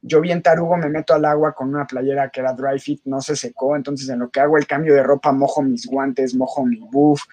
Yo 0.00 0.22
bien 0.22 0.40
tarugo 0.40 0.78
me 0.78 0.88
meto 0.88 1.12
al 1.12 1.26
agua 1.26 1.52
con 1.52 1.68
una 1.68 1.86
playera 1.86 2.30
que 2.30 2.40
era 2.40 2.54
dry 2.54 2.78
fit, 2.78 3.02
no 3.04 3.20
se 3.20 3.36
secó, 3.36 3.76
entonces 3.76 4.08
en 4.08 4.20
lo 4.20 4.30
que 4.30 4.40
hago 4.40 4.56
el 4.56 4.66
cambio 4.66 4.94
de 4.94 5.02
ropa 5.02 5.32
mojo 5.32 5.60
mis 5.60 5.86
guantes, 5.86 6.34
mojo 6.34 6.64
mi 6.64 6.80
buff, 6.90 7.24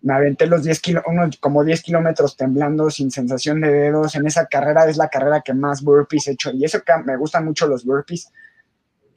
me 0.00 0.14
aventé 0.14 0.46
los 0.46 0.62
10 0.62 0.80
como 1.40 1.64
10 1.64 1.82
kilómetros 1.82 2.36
temblando 2.36 2.88
sin 2.88 3.10
sensación 3.10 3.60
de 3.60 3.72
dedos. 3.72 4.14
En 4.14 4.28
esa 4.28 4.46
carrera 4.46 4.88
es 4.88 4.96
la 4.96 5.08
carrera 5.08 5.40
que 5.40 5.54
más 5.54 5.82
burpees 5.82 6.28
he 6.28 6.32
hecho 6.32 6.52
y 6.52 6.64
eso 6.64 6.82
que 6.82 6.92
me 7.04 7.16
gustan 7.16 7.44
mucho 7.44 7.66
los 7.66 7.84
burpees. 7.84 8.30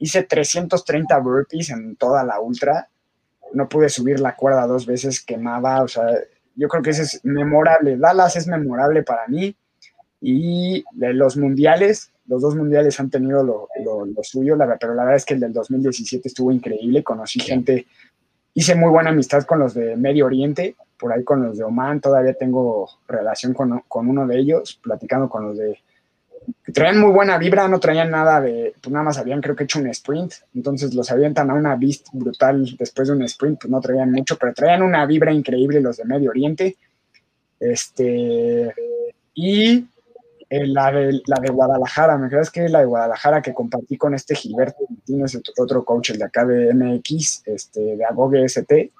Hice 0.00 0.24
330 0.24 1.16
burpees 1.18 1.70
en 1.70 1.94
toda 1.94 2.24
la 2.24 2.40
ultra 2.40 2.88
no 3.52 3.68
pude 3.68 3.88
subir 3.88 4.20
la 4.20 4.36
cuerda 4.36 4.66
dos 4.66 4.86
veces, 4.86 5.20
quemaba, 5.24 5.82
o 5.82 5.88
sea, 5.88 6.06
yo 6.54 6.68
creo 6.68 6.82
que 6.82 6.90
ese 6.90 7.02
es 7.02 7.24
memorable. 7.24 7.96
Dallas 7.96 8.36
es 8.36 8.46
memorable 8.46 9.02
para 9.02 9.26
mí 9.28 9.54
y 10.20 10.84
de 10.92 11.14
los 11.14 11.36
mundiales, 11.36 12.12
los 12.26 12.42
dos 12.42 12.54
mundiales 12.54 13.00
han 13.00 13.10
tenido 13.10 13.42
lo, 13.42 13.68
suyo, 14.22 14.56
pero 14.78 14.94
la 14.94 15.04
verdad 15.04 15.16
es 15.16 15.24
que 15.24 15.34
el 15.34 15.40
del 15.40 15.52
2017 15.52 16.28
estuvo 16.28 16.52
increíble, 16.52 17.02
conocí 17.02 17.40
gente, 17.40 17.86
hice 18.54 18.74
muy 18.74 18.90
buena 18.90 19.10
amistad 19.10 19.44
con 19.44 19.58
los 19.58 19.74
de 19.74 19.96
Medio 19.96 20.26
Oriente, 20.26 20.76
por 20.98 21.12
ahí 21.12 21.24
con 21.24 21.42
los 21.42 21.56
de 21.56 21.64
Oman, 21.64 22.00
todavía 22.00 22.34
tengo 22.34 22.88
relación 23.08 23.54
con, 23.54 23.82
con 23.88 24.08
uno 24.08 24.26
de 24.26 24.38
ellos, 24.38 24.78
platicando 24.82 25.28
con 25.28 25.48
los 25.48 25.58
de 25.58 25.78
traían 26.72 27.00
muy 27.00 27.12
buena 27.12 27.38
vibra, 27.38 27.68
no 27.68 27.80
traían 27.80 28.10
nada 28.10 28.40
de, 28.40 28.74
pues 28.80 28.92
nada 28.92 29.04
más 29.04 29.18
habían 29.18 29.40
creo 29.40 29.56
que 29.56 29.64
hecho 29.64 29.78
un 29.78 29.88
sprint, 29.88 30.34
entonces 30.54 30.94
los 30.94 31.10
avientan 31.10 31.50
a 31.50 31.54
una 31.54 31.76
beast 31.76 32.08
brutal 32.12 32.76
después 32.78 33.08
de 33.08 33.14
un 33.14 33.22
sprint, 33.22 33.60
pues 33.60 33.70
no 33.70 33.80
traían 33.80 34.10
mucho, 34.12 34.36
pero 34.36 34.54
traían 34.54 34.82
una 34.82 35.04
vibra 35.06 35.32
increíble 35.32 35.80
los 35.80 35.96
de 35.96 36.04
Medio 36.04 36.30
Oriente. 36.30 36.76
Este, 37.58 38.74
y 39.34 39.86
eh, 40.48 40.66
la, 40.66 40.90
de, 40.90 41.20
la 41.26 41.40
de 41.40 41.50
Guadalajara, 41.50 42.18
me 42.18 42.28
crees 42.28 42.50
que 42.50 42.68
la 42.68 42.80
de 42.80 42.86
Guadalajara 42.86 43.40
que 43.40 43.54
compartí 43.54 43.96
con 43.96 44.14
este 44.14 44.34
Gilberto 44.34 44.84
Martínez, 44.88 45.38
otro 45.58 45.84
coach, 45.84 46.10
el 46.10 46.18
de 46.18 46.24
acá 46.24 46.44
de 46.44 46.74
MX, 46.74 47.42
este, 47.46 47.96
de 47.96 48.04
Agoge 48.04 48.44
ST, 48.44 48.90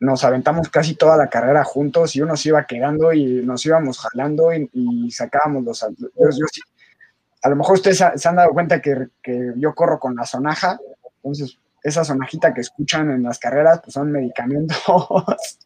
nos 0.00 0.24
aventamos 0.24 0.68
casi 0.68 0.94
toda 0.94 1.16
la 1.16 1.28
carrera 1.28 1.64
juntos 1.64 2.14
y 2.14 2.20
uno 2.20 2.36
se 2.36 2.50
iba 2.50 2.64
quedando 2.66 3.12
y 3.12 3.42
nos 3.42 3.64
íbamos 3.66 3.98
jalando 3.98 4.52
y, 4.52 5.10
sacábamos 5.10 5.64
los... 5.64 5.82
a 5.82 7.48
lo 7.48 7.56
mejor 7.56 7.74
ustedes 7.74 8.04
se 8.14 8.28
han 8.28 8.36
dado 8.36 8.52
cuenta 8.52 8.80
que, 8.80 9.08
yo 9.56 9.74
corro 9.74 9.98
con 9.98 10.14
la 10.14 10.24
sonaja, 10.24 10.78
entonces 11.16 11.58
esa 11.82 12.04
sonajita 12.04 12.52
que 12.52 12.60
escuchan 12.60 13.10
en 13.10 13.22
las 13.22 13.38
carreras 13.38 13.80
pues 13.82 13.94
son 13.94 14.10
medicamentos. 14.12 14.76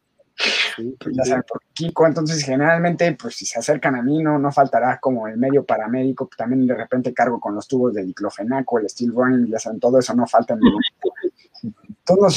Pues 0.98 1.14
ya 1.14 1.24
saben 1.24 1.44
por 1.46 1.60
Kiko, 1.74 2.06
entonces 2.06 2.42
generalmente 2.42 3.12
pues 3.20 3.36
si 3.36 3.44
se 3.44 3.58
acercan 3.58 3.94
a 3.94 4.02
mí 4.02 4.22
no, 4.22 4.38
no 4.38 4.50
faltará 4.50 4.98
como 4.98 5.28
el 5.28 5.36
medio 5.36 5.64
paramédico, 5.64 6.28
también 6.36 6.66
de 6.66 6.74
repente 6.74 7.12
cargo 7.12 7.38
con 7.38 7.54
los 7.54 7.68
tubos 7.68 7.92
de 7.92 8.02
diclofenaco, 8.02 8.78
el 8.78 8.88
steel 8.88 9.12
running, 9.12 9.46
ya 9.52 9.58
saben, 9.58 9.78
todo 9.78 9.98
eso 9.98 10.14
no 10.14 10.26
falta. 10.26 10.54
En 10.54 10.60
Todos 12.04 12.34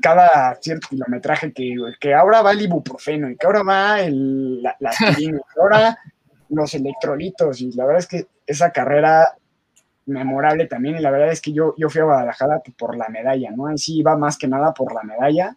cada 0.00 0.54
cierto 0.60 0.88
kilometraje 0.88 1.52
que, 1.52 1.74
que 2.00 2.14
ahora 2.14 2.42
va 2.42 2.52
el 2.52 2.62
ibuprofeno 2.62 3.30
y 3.30 3.36
que 3.36 3.46
ahora 3.46 3.62
va 3.62 4.00
el, 4.00 4.62
la, 4.62 4.76
la 4.80 4.90
que 5.16 5.60
ahora 5.60 5.98
los 6.48 6.74
electrolitos 6.74 7.60
y 7.60 7.72
la 7.72 7.86
verdad 7.86 8.00
es 8.00 8.06
que 8.06 8.26
esa 8.46 8.70
carrera 8.72 9.36
memorable 10.06 10.66
también 10.66 10.96
y 10.96 11.00
la 11.00 11.10
verdad 11.10 11.30
es 11.30 11.40
que 11.40 11.52
yo, 11.52 11.74
yo 11.76 11.88
fui 11.88 12.00
a 12.00 12.04
Guadalajara 12.04 12.60
por 12.76 12.96
la 12.96 13.08
medalla, 13.08 13.50
¿no? 13.50 13.66
Ahí 13.66 13.78
sí 13.78 13.98
iba 13.98 14.16
más 14.16 14.36
que 14.36 14.48
nada 14.48 14.74
por 14.74 14.92
la 14.92 15.02
medalla, 15.02 15.56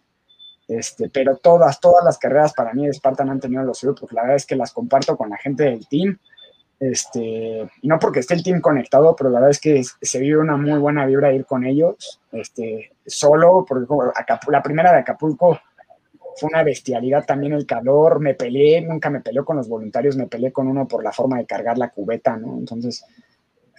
este, 0.68 1.10
pero 1.10 1.36
todas, 1.36 1.80
todas 1.80 2.04
las 2.04 2.18
carreras 2.18 2.52
para 2.54 2.72
mí 2.72 2.86
de 2.86 2.92
Spartan 2.92 3.30
han 3.30 3.40
tenido 3.40 3.62
los 3.64 3.78
suyos 3.78 3.96
porque 3.98 4.14
la 4.14 4.22
verdad 4.22 4.36
es 4.36 4.46
que 4.46 4.56
las 4.56 4.72
comparto 4.72 5.16
con 5.16 5.30
la 5.30 5.36
gente 5.36 5.64
del 5.64 5.86
team, 5.88 6.18
este, 6.80 7.68
no 7.82 7.98
porque 7.98 8.20
esté 8.20 8.34
el 8.34 8.42
team 8.42 8.60
conectado, 8.60 9.14
pero 9.16 9.30
la 9.30 9.36
verdad 9.36 9.50
es 9.50 9.60
que 9.60 9.82
se 9.82 10.18
vive 10.18 10.38
una 10.38 10.56
muy 10.56 10.78
buena 10.78 11.06
vibra 11.06 11.32
ir 11.32 11.46
con 11.46 11.64
ellos, 11.64 12.20
este, 12.32 12.92
solo, 13.06 13.64
porque 13.66 13.86
la 14.48 14.62
primera 14.62 14.92
de 14.92 14.98
Acapulco 14.98 15.60
fue 16.36 16.48
una 16.48 16.62
bestialidad 16.62 17.24
también 17.24 17.52
el 17.52 17.66
calor, 17.66 18.20
me 18.20 18.34
peleé, 18.34 18.80
nunca 18.80 19.08
me 19.10 19.20
peleó 19.20 19.44
con 19.44 19.56
los 19.56 19.68
voluntarios, 19.68 20.16
me 20.16 20.26
peleé 20.26 20.52
con 20.52 20.66
uno 20.66 20.86
por 20.88 21.02
la 21.04 21.12
forma 21.12 21.38
de 21.38 21.46
cargar 21.46 21.78
la 21.78 21.90
cubeta, 21.90 22.36
¿no? 22.36 22.58
Entonces, 22.58 23.04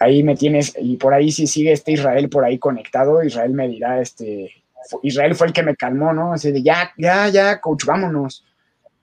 ahí 0.00 0.22
me 0.22 0.36
tienes, 0.36 0.74
y 0.78 0.96
por 0.96 1.12
ahí 1.12 1.30
si 1.30 1.46
sigue 1.46 1.72
este 1.72 1.92
Israel 1.92 2.28
por 2.28 2.44
ahí 2.44 2.58
conectado, 2.58 3.22
Israel 3.22 3.52
me 3.52 3.68
dirá, 3.68 4.00
este, 4.00 4.50
Israel 5.02 5.34
fue 5.34 5.48
el 5.48 5.52
que 5.52 5.62
me 5.62 5.76
calmó, 5.76 6.12
¿no? 6.12 6.32
Así 6.32 6.50
de, 6.50 6.62
ya, 6.62 6.92
ya, 6.96 7.28
ya, 7.28 7.60
coach, 7.60 7.84
vámonos, 7.84 8.44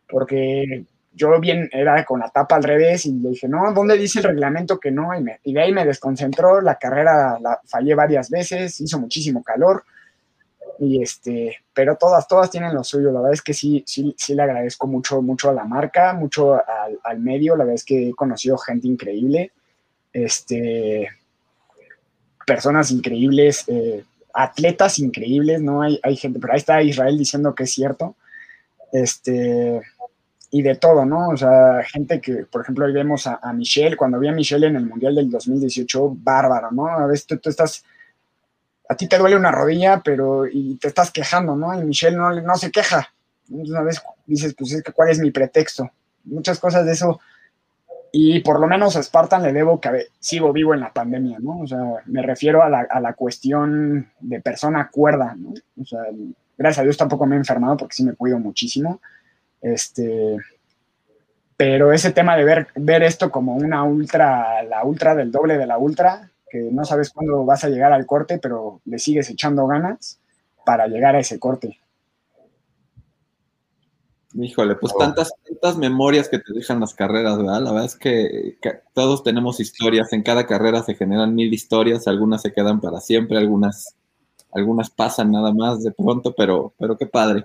porque 0.09 0.85
yo 1.16 1.39
bien 1.39 1.70
era 1.72 2.03
con 2.05 2.20
la 2.20 2.30
tapa 2.30 2.55
al 2.55 2.64
revés 2.64 3.05
y 3.05 3.14
le 3.14 3.30
dije, 3.30 3.47
no, 3.47 3.72
¿dónde 3.74 3.97
dice 3.97 4.20
el 4.20 4.26
reglamento 4.26 4.80
que 4.80 4.91
no? 4.91 5.16
Y, 5.16 5.22
me, 5.22 5.39
y 5.43 5.53
de 5.53 5.61
ahí 5.61 5.72
me 5.72 5.86
desconcentró, 5.86 6.61
la 6.61 6.76
carrera 6.76 7.38
la 7.39 7.59
fallé 7.66 7.93
varias 7.93 8.30
veces, 8.30 8.80
hizo 8.82 8.99
muchísimo 8.99 9.43
calor, 9.43 9.84
y 10.80 11.01
este, 11.01 11.57
pero 11.74 11.95
todas, 11.95 12.28
todas 12.28 12.49
tienen 12.49 12.74
lo 12.74 12.84
suyo, 12.84 13.11
la 13.11 13.20
verdad 13.20 13.34
es 13.34 13.41
que 13.41 13.53
sí, 13.53 13.84
sí, 13.86 14.16
sí 14.18 14.34
le 14.34 14.43
agradezco 14.43 14.88
mucho, 14.88 15.22
mucho 15.22 15.49
a 15.49 15.53
la 15.53 15.66
marca, 15.66 16.14
mucho 16.14 16.59
al, 17.03 17.20
medio, 17.20 17.55
la 17.55 17.64
verdad 17.64 17.76
es 17.76 17.86
que 17.86 18.09
he 18.09 18.14
conocido 18.14 18.57
gente 18.57 18.88
increíble, 18.88 19.51
este, 20.11 21.09
personas 22.45 22.91
increíbles, 22.91 23.66
eh, 23.68 24.03
atletas 24.34 24.97
increíbles, 24.99 25.61
¿no? 25.61 25.84
Hay, 25.84 25.99
hay 26.01 26.16
gente, 26.16 26.39
pero 26.39 26.53
ahí 26.53 26.59
está 26.59 26.82
Israel 26.82 27.18
diciendo 27.18 27.53
que 27.53 27.64
es 27.64 27.72
cierto, 27.72 28.16
este, 28.91 29.82
y 30.53 30.61
de 30.61 30.75
todo, 30.75 31.03
¿no? 31.03 31.29
O 31.29 31.35
sea, 31.35 31.81
gente 31.83 32.21
que, 32.21 32.45
por 32.45 32.61
ejemplo, 32.61 32.85
hoy 32.85 32.93
vemos 32.93 33.25
a, 33.25 33.51
Michelle, 33.53 33.97
cuando 33.97 34.19
vi 34.19 34.27
a 34.27 34.31
Michelle 34.31 34.67
en 34.67 34.75
el 34.75 34.85
Mundial 34.85 35.15
del 35.15 35.31
2018, 35.31 36.17
bárbaro, 36.19 36.69
¿no? 36.71 36.87
A 36.89 37.07
veces 37.07 37.25
tú, 37.25 37.49
estás, 37.49 37.83
a 38.87 38.95
ti 38.95 39.07
te 39.07 39.17
duele 39.17 39.35
una 39.35 39.51
rodilla, 39.51 40.03
pero, 40.05 40.45
y 40.45 40.75
te 40.75 40.89
estás 40.89 41.09
quejando, 41.09 41.55
¿no? 41.55 41.73
Y 41.73 41.83
Michelle 41.83 42.15
no, 42.15 42.39
no 42.39 42.55
se 42.55 42.69
queja. 42.69 43.11
Una 43.49 43.81
vez 43.81 43.99
dices, 44.27 44.53
pues, 44.55 44.83
¿cuál 44.93 45.09
es 45.09 45.17
mi 45.17 45.31
pretexto? 45.31 45.89
Muchas 46.25 46.59
cosas 46.59 46.85
de 46.85 46.91
eso. 46.91 47.19
Y 48.11 48.41
por 48.41 48.59
lo 48.59 48.67
menos 48.67 48.95
a 48.95 49.01
Spartan 49.01 49.41
le 49.41 49.53
debo 49.53 49.81
que 49.81 50.05
sigo 50.19 50.53
vivo 50.53 50.75
en 50.75 50.81
la 50.81 50.93
pandemia, 50.93 51.39
¿no? 51.39 51.61
O 51.61 51.67
sea, 51.67 51.79
me 52.05 52.21
refiero 52.21 52.61
a 52.61 52.69
la, 52.69 52.85
a 52.87 52.99
la 52.99 53.13
cuestión 53.13 54.11
de 54.19 54.39
persona 54.39 54.91
cuerda, 54.91 55.33
¿no? 55.35 55.51
O 55.81 55.83
sea, 55.83 56.01
gracias 56.55 56.81
a 56.81 56.83
Dios 56.83 56.97
tampoco 56.97 57.25
me 57.25 57.37
he 57.37 57.39
enfermado 57.39 57.75
porque 57.75 57.95
sí 57.95 58.03
me 58.03 58.13
cuido 58.13 58.37
muchísimo 58.37 59.01
este, 59.64 60.38
pero 61.55 61.93
ese 61.93 62.11
tema 62.11 62.36
de 62.36 62.43
ver, 62.43 62.68
ver 62.76 63.03
esto 63.03 63.32
como 63.32 63.55
una 63.55 63.84
ultra, 63.84 64.61
la 64.64 64.84
ultra 64.84 65.16
del 65.16 65.32
doble 65.32 65.57
de 65.57 65.66
la 65.66 65.78
ultra, 65.78 66.30
que 66.49 66.59
no 66.72 66.84
sabes 66.84 67.11
cuándo 67.11 67.45
vas 67.45 67.64
a 67.64 67.70
llegar 67.70 67.93
al 67.93 68.05
corte, 68.05 68.38
pero 68.38 68.82
le 68.86 68.99
sigues 68.99 69.30
echando 69.30 69.66
ganas 69.66 70.20
para 70.66 70.88
llegar 70.88 71.16
a 71.16 71.20
ese 71.20 71.39
corte. 71.39 71.80
Híjole, 74.36 74.76
pues 74.76 74.93
tantas, 74.97 75.32
tantas 75.47 75.78
memorias 75.78 76.28
que 76.28 76.39
te 76.39 76.53
dejan 76.53 76.80
las 76.80 76.93
carreras, 76.93 77.38
¿verdad? 77.38 77.61
La 77.61 77.72
verdad 77.72 77.86
es 77.86 77.95
que, 77.95 78.57
que, 78.61 78.82
todos 78.93 79.24
tenemos 79.24 79.59
historias, 79.59 80.11
en 80.11 80.24
cada 80.24 80.47
carrera 80.47 80.82
se 80.84 80.95
generan 80.95 81.36
mil 81.36 81.53
historias, 81.53 82.07
algunas 82.07 82.41
se 82.41 82.51
quedan 82.51 82.82
para 82.82 82.99
siempre, 82.99 83.38
algunas, 83.38 83.95
algunas 84.51 84.89
pasan 84.89 85.32
nada 85.32 85.53
más 85.53 85.84
de 85.84 85.91
pronto, 85.91 86.34
pero, 86.36 86.74
pero 86.80 86.97
qué 86.97 87.05
padre. 87.05 87.43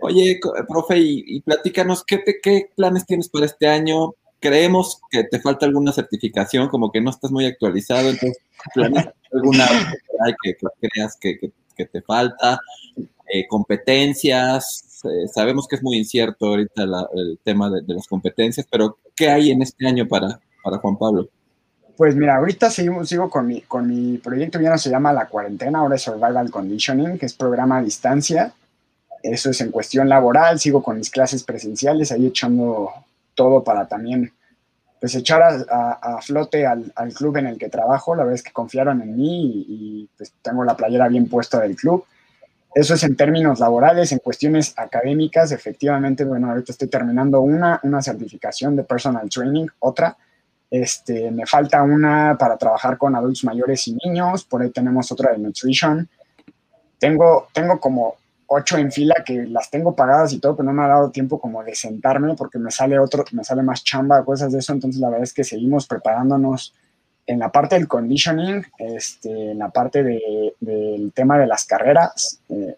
Oye, 0.00 0.40
profe, 0.68 0.98
y, 0.98 1.40
platícanos, 1.40 2.04
¿qué, 2.04 2.22
¿qué 2.42 2.70
planes 2.76 3.06
tienes 3.06 3.28
para 3.28 3.46
este 3.46 3.66
año? 3.66 4.14
Creemos 4.40 5.00
que 5.10 5.24
te 5.24 5.40
falta 5.40 5.66
alguna 5.66 5.92
certificación, 5.92 6.68
como 6.68 6.92
que 6.92 7.00
no 7.00 7.10
estás 7.10 7.30
muy 7.30 7.46
actualizado, 7.46 8.10
entonces, 8.10 8.38
¿planes 8.74 9.06
alguna 9.32 9.66
que, 10.42 10.56
creas 10.80 11.16
que, 11.18 11.38
que, 11.76 11.86
te 11.86 12.02
falta? 12.02 12.58
Eh, 13.32 13.46
competencias, 13.48 15.02
eh, 15.04 15.28
sabemos 15.32 15.66
que 15.66 15.76
es 15.76 15.82
muy 15.82 15.96
incierto 15.96 16.46
ahorita 16.46 16.82
el 17.14 17.38
tema 17.42 17.70
de, 17.70 17.82
las 17.86 18.06
competencias, 18.06 18.66
pero 18.70 18.98
¿qué 19.14 19.30
hay 19.30 19.50
en 19.50 19.62
este 19.62 19.86
año 19.86 20.06
para, 20.06 20.40
para 20.62 20.78
Juan 20.78 20.98
Pablo? 20.98 21.28
Pues 21.96 22.16
mira, 22.16 22.36
ahorita 22.36 22.70
sigo, 22.70 23.04
sigo 23.04 23.30
con, 23.30 23.46
mi, 23.46 23.60
con 23.62 23.86
mi 23.88 24.18
proyecto, 24.18 24.60
ya 24.60 24.70
no 24.70 24.78
se 24.78 24.90
llama 24.90 25.12
La 25.12 25.28
Cuarentena, 25.28 25.78
ahora 25.78 25.94
es 25.94 26.02
Survival 26.02 26.50
Conditioning, 26.50 27.18
que 27.18 27.26
es 27.26 27.34
programa 27.34 27.78
a 27.78 27.82
distancia. 27.82 28.52
Eso 29.24 29.48
es 29.48 29.60
en 29.62 29.70
cuestión 29.70 30.06
laboral, 30.06 30.60
sigo 30.60 30.82
con 30.82 30.98
mis 30.98 31.08
clases 31.08 31.44
presenciales, 31.44 32.12
ahí 32.12 32.26
echando 32.26 32.90
todo 33.34 33.64
para 33.64 33.88
también 33.88 34.30
pues 35.00 35.14
echar 35.14 35.42
a, 35.42 36.20
flote 36.20 36.66
al, 36.66 36.92
club 37.14 37.38
en 37.38 37.46
el 37.46 37.58
que 37.58 37.70
trabajo. 37.70 38.14
La 38.14 38.24
verdad 38.24 38.34
es 38.34 38.42
que 38.42 38.52
confiaron 38.52 39.00
en 39.00 39.16
mí 39.16 39.64
y, 39.66 40.10
pues 40.16 40.34
tengo 40.42 40.62
la 40.62 40.76
playera 40.76 41.08
bien 41.08 41.26
puesta 41.26 41.58
del 41.58 41.74
club. 41.74 42.04
Eso 42.74 42.92
es 42.92 43.02
en 43.02 43.16
términos 43.16 43.60
laborales, 43.60 44.12
en 44.12 44.18
cuestiones 44.18 44.74
académicas, 44.76 45.52
efectivamente, 45.52 46.24
bueno, 46.24 46.50
ahorita 46.50 46.72
estoy 46.72 46.88
terminando 46.88 47.40
una, 47.40 47.80
una 47.82 48.02
certificación 48.02 48.76
de 48.76 48.84
personal 48.84 49.28
training, 49.30 49.68
otra. 49.78 50.18
Este, 50.70 51.30
me 51.30 51.46
falta 51.46 51.82
una 51.82 52.36
para 52.38 52.58
trabajar 52.58 52.98
con 52.98 53.14
adultos 53.14 53.44
mayores 53.44 53.88
y 53.88 53.96
niños, 54.04 54.44
por 54.44 54.60
ahí 54.60 54.70
tenemos 54.70 55.10
otra 55.12 55.32
de 55.32 55.38
nutrition. 55.38 56.08
Tengo, 56.98 57.48
tengo 57.52 57.80
como 57.80 58.16
ocho 58.46 58.76
en 58.78 58.92
fila 58.92 59.14
que 59.24 59.44
las 59.44 59.70
tengo 59.70 59.94
pagadas 59.94 60.32
y 60.32 60.38
todo, 60.38 60.56
pero 60.56 60.66
no 60.66 60.72
me 60.72 60.84
ha 60.84 60.88
dado 60.88 61.10
tiempo 61.10 61.40
como 61.40 61.62
de 61.62 61.74
sentarme 61.74 62.34
porque 62.34 62.58
me 62.58 62.70
sale 62.70 62.98
otro, 62.98 63.24
me 63.32 63.44
sale 63.44 63.62
más 63.62 63.84
chamba, 63.84 64.24
cosas 64.24 64.52
de 64.52 64.58
eso. 64.58 64.72
Entonces 64.72 65.00
la 65.00 65.08
verdad 65.08 65.24
es 65.24 65.32
que 65.32 65.44
seguimos 65.44 65.86
preparándonos 65.86 66.74
en 67.26 67.38
la 67.38 67.50
parte 67.50 67.76
del 67.76 67.88
conditioning, 67.88 68.64
este, 68.78 69.52
en 69.52 69.58
la 69.58 69.70
parte 69.70 70.02
del 70.02 71.12
tema 71.14 71.38
de 71.38 71.46
las 71.46 71.64
carreras. 71.64 72.40
Eh, 72.48 72.76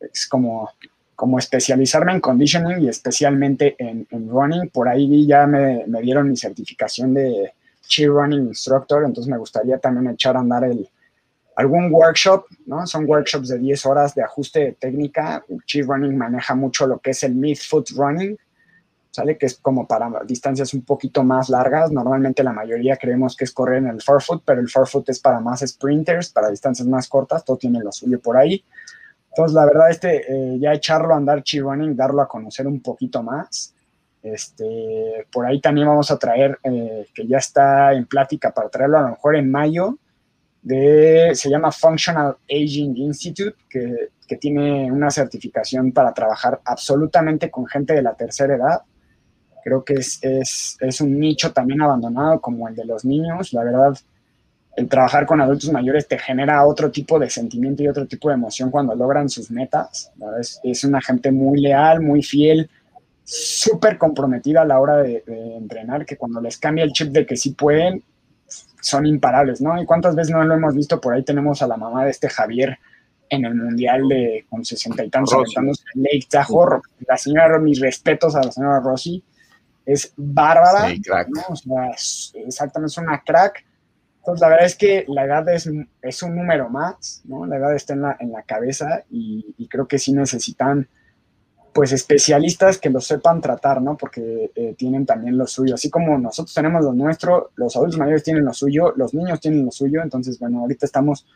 es 0.00 0.26
como, 0.26 0.70
como 1.14 1.38
especializarme 1.38 2.12
en 2.12 2.20
conditioning 2.20 2.82
y 2.82 2.88
especialmente 2.88 3.76
en, 3.78 4.06
running. 4.28 4.68
Por 4.70 4.88
ahí 4.88 5.26
ya 5.26 5.46
me, 5.46 5.84
me 5.86 6.02
dieron 6.02 6.28
mi 6.28 6.36
certificación 6.36 7.14
de 7.14 7.52
Cheer 7.86 8.10
Running 8.10 8.48
Instructor, 8.48 9.04
entonces 9.04 9.30
me 9.30 9.38
gustaría 9.38 9.78
también 9.78 10.12
echar 10.12 10.36
a 10.36 10.40
andar 10.40 10.64
el, 10.64 10.88
algún 11.56 11.90
workshop, 11.90 12.44
¿no? 12.66 12.86
Son 12.86 13.08
workshops 13.08 13.48
de 13.48 13.58
10 13.58 13.86
horas 13.86 14.14
de 14.14 14.22
ajuste 14.22 14.60
de 14.60 14.72
técnica. 14.72 15.44
Cheer 15.64 15.86
Running 15.86 16.16
maneja 16.16 16.54
mucho 16.54 16.86
lo 16.86 16.98
que 16.98 17.10
es 17.10 17.22
el 17.22 17.34
mid-foot 17.34 17.90
running, 17.96 18.38
¿sale? 19.10 19.38
Que 19.38 19.46
es 19.46 19.56
como 19.56 19.88
para 19.88 20.10
distancias 20.24 20.74
un 20.74 20.82
poquito 20.82 21.24
más 21.24 21.48
largas. 21.48 21.90
Normalmente 21.90 22.44
la 22.44 22.52
mayoría 22.52 22.98
creemos 22.98 23.34
que 23.34 23.44
es 23.44 23.52
correr 23.52 23.78
en 23.78 23.88
el 23.88 24.02
forefoot, 24.02 24.42
pero 24.44 24.60
el 24.60 24.68
forefoot 24.68 25.08
es 25.08 25.18
para 25.18 25.40
más 25.40 25.60
sprinters, 25.66 26.30
para 26.30 26.50
distancias 26.50 26.86
más 26.86 27.08
cortas. 27.08 27.42
Todo 27.42 27.56
tiene 27.56 27.80
lo 27.80 27.90
suyo 27.90 28.20
por 28.20 28.36
ahí. 28.36 28.62
Entonces, 29.30 29.54
la 29.54 29.64
verdad, 29.64 29.90
este, 29.90 30.24
eh, 30.28 30.58
ya 30.58 30.74
echarlo 30.74 31.14
a 31.14 31.16
andar 31.16 31.42
Cheer 31.42 31.64
Running, 31.64 31.96
darlo 31.96 32.20
a 32.20 32.28
conocer 32.28 32.66
un 32.66 32.82
poquito 32.82 33.22
más. 33.22 33.74
Este, 34.22 35.26
por 35.32 35.46
ahí 35.46 35.60
también 35.60 35.86
vamos 35.86 36.10
a 36.10 36.18
traer, 36.18 36.58
eh, 36.64 37.06
que 37.14 37.26
ya 37.26 37.38
está 37.38 37.94
en 37.94 38.04
plática 38.04 38.52
para 38.52 38.68
traerlo 38.68 38.98
a 38.98 39.02
lo 39.02 39.08
mejor 39.10 39.36
en 39.36 39.50
mayo, 39.50 39.98
de, 40.66 41.30
se 41.34 41.48
llama 41.48 41.70
Functional 41.70 42.36
Aging 42.50 42.96
Institute, 42.96 43.56
que, 43.70 44.08
que 44.26 44.36
tiene 44.36 44.90
una 44.90 45.12
certificación 45.12 45.92
para 45.92 46.12
trabajar 46.12 46.60
absolutamente 46.64 47.52
con 47.52 47.66
gente 47.66 47.94
de 47.94 48.02
la 48.02 48.14
tercera 48.14 48.56
edad. 48.56 48.82
Creo 49.62 49.84
que 49.84 49.94
es, 49.94 50.18
es, 50.22 50.76
es 50.80 51.00
un 51.00 51.20
nicho 51.20 51.52
también 51.52 51.82
abandonado 51.82 52.40
como 52.40 52.66
el 52.66 52.74
de 52.74 52.84
los 52.84 53.04
niños. 53.04 53.52
La 53.52 53.62
verdad, 53.62 53.96
el 54.76 54.88
trabajar 54.88 55.24
con 55.24 55.40
adultos 55.40 55.70
mayores 55.70 56.08
te 56.08 56.18
genera 56.18 56.66
otro 56.66 56.90
tipo 56.90 57.20
de 57.20 57.30
sentimiento 57.30 57.84
y 57.84 57.88
otro 57.88 58.06
tipo 58.06 58.28
de 58.28 58.34
emoción 58.34 58.72
cuando 58.72 58.96
logran 58.96 59.28
sus 59.28 59.52
metas. 59.52 60.10
Es, 60.40 60.58
es, 60.64 60.82
una 60.82 61.00
gente 61.00 61.30
muy 61.30 61.60
leal, 61.60 62.00
muy 62.00 62.24
fiel, 62.24 62.68
súper 63.22 63.98
comprometida 63.98 64.62
a 64.62 64.64
la 64.64 64.80
hora 64.80 64.96
de, 64.96 65.22
entrenar, 65.56 66.04
que 66.04 66.16
cuando 66.16 66.40
les 66.40 66.58
cambia 66.58 66.82
el 66.82 66.90
chip 66.90 67.12
de 67.12 67.24
que 67.24 67.36
sí 67.36 67.50
pueden, 67.52 68.02
son 68.86 69.04
imparables, 69.04 69.60
¿no? 69.60 69.80
¿Y 69.82 69.84
cuántas 69.84 70.14
veces 70.14 70.32
no 70.32 70.44
lo 70.44 70.54
hemos 70.54 70.74
visto? 70.74 71.00
Por 71.00 71.12
ahí 71.12 71.24
tenemos 71.24 71.60
a 71.60 71.66
la 71.66 71.76
mamá 71.76 72.04
de 72.04 72.12
este 72.12 72.28
Javier 72.28 72.78
en 73.28 73.44
el 73.44 73.56
Mundial 73.56 74.06
de 74.08 74.46
con 74.48 74.64
sesenta 74.64 75.04
y 75.04 75.10
tantos 75.10 75.34
aventándose 75.34 75.82
en 75.94 76.04
Lake 76.04 76.28
Tahoe. 76.30 76.80
La 77.08 77.16
señora, 77.16 77.58
mis 77.58 77.80
respetos 77.80 78.36
a 78.36 78.44
la 78.44 78.52
señora 78.52 78.78
Rossi, 78.78 79.24
es 79.84 80.12
bárbara. 80.16 80.88
Sí, 80.88 81.02
crack. 81.02 81.28
¿no? 81.28 81.42
O 81.48 81.56
sea, 81.56 81.88
es, 81.88 82.32
exactamente, 82.36 82.92
es 82.92 82.98
una 82.98 83.20
crack. 83.26 83.64
Entonces, 84.18 84.40
la 84.40 84.48
verdad 84.48 84.66
es 84.66 84.76
que 84.76 85.04
la 85.08 85.24
edad 85.24 85.48
es, 85.48 85.68
es 86.02 86.22
un 86.22 86.36
número 86.36 86.68
más, 86.68 87.22
¿no? 87.24 87.44
La 87.44 87.56
edad 87.56 87.74
está 87.74 87.94
en 87.94 88.02
la, 88.02 88.16
en 88.20 88.30
la 88.30 88.42
cabeza 88.42 89.02
y, 89.10 89.52
y 89.58 89.66
creo 89.66 89.88
que 89.88 89.98
sí 89.98 90.12
necesitan 90.12 90.88
pues 91.76 91.92
especialistas 91.92 92.78
que 92.78 92.88
lo 92.88 93.02
sepan 93.02 93.42
tratar, 93.42 93.82
¿no? 93.82 93.98
Porque 93.98 94.50
eh, 94.54 94.74
tienen 94.78 95.04
también 95.04 95.36
lo 95.36 95.46
suyo. 95.46 95.74
Así 95.74 95.90
como 95.90 96.16
nosotros 96.16 96.54
tenemos 96.54 96.82
lo 96.82 96.94
nuestro, 96.94 97.50
los 97.56 97.76
adultos 97.76 97.98
mayores 97.98 98.22
tienen 98.22 98.46
lo 98.46 98.54
suyo, 98.54 98.94
los 98.96 99.12
niños 99.12 99.40
tienen 99.40 99.62
lo 99.62 99.70
suyo. 99.70 100.00
Entonces, 100.02 100.38
bueno, 100.38 100.60
ahorita 100.60 100.86
estamos 100.86 101.26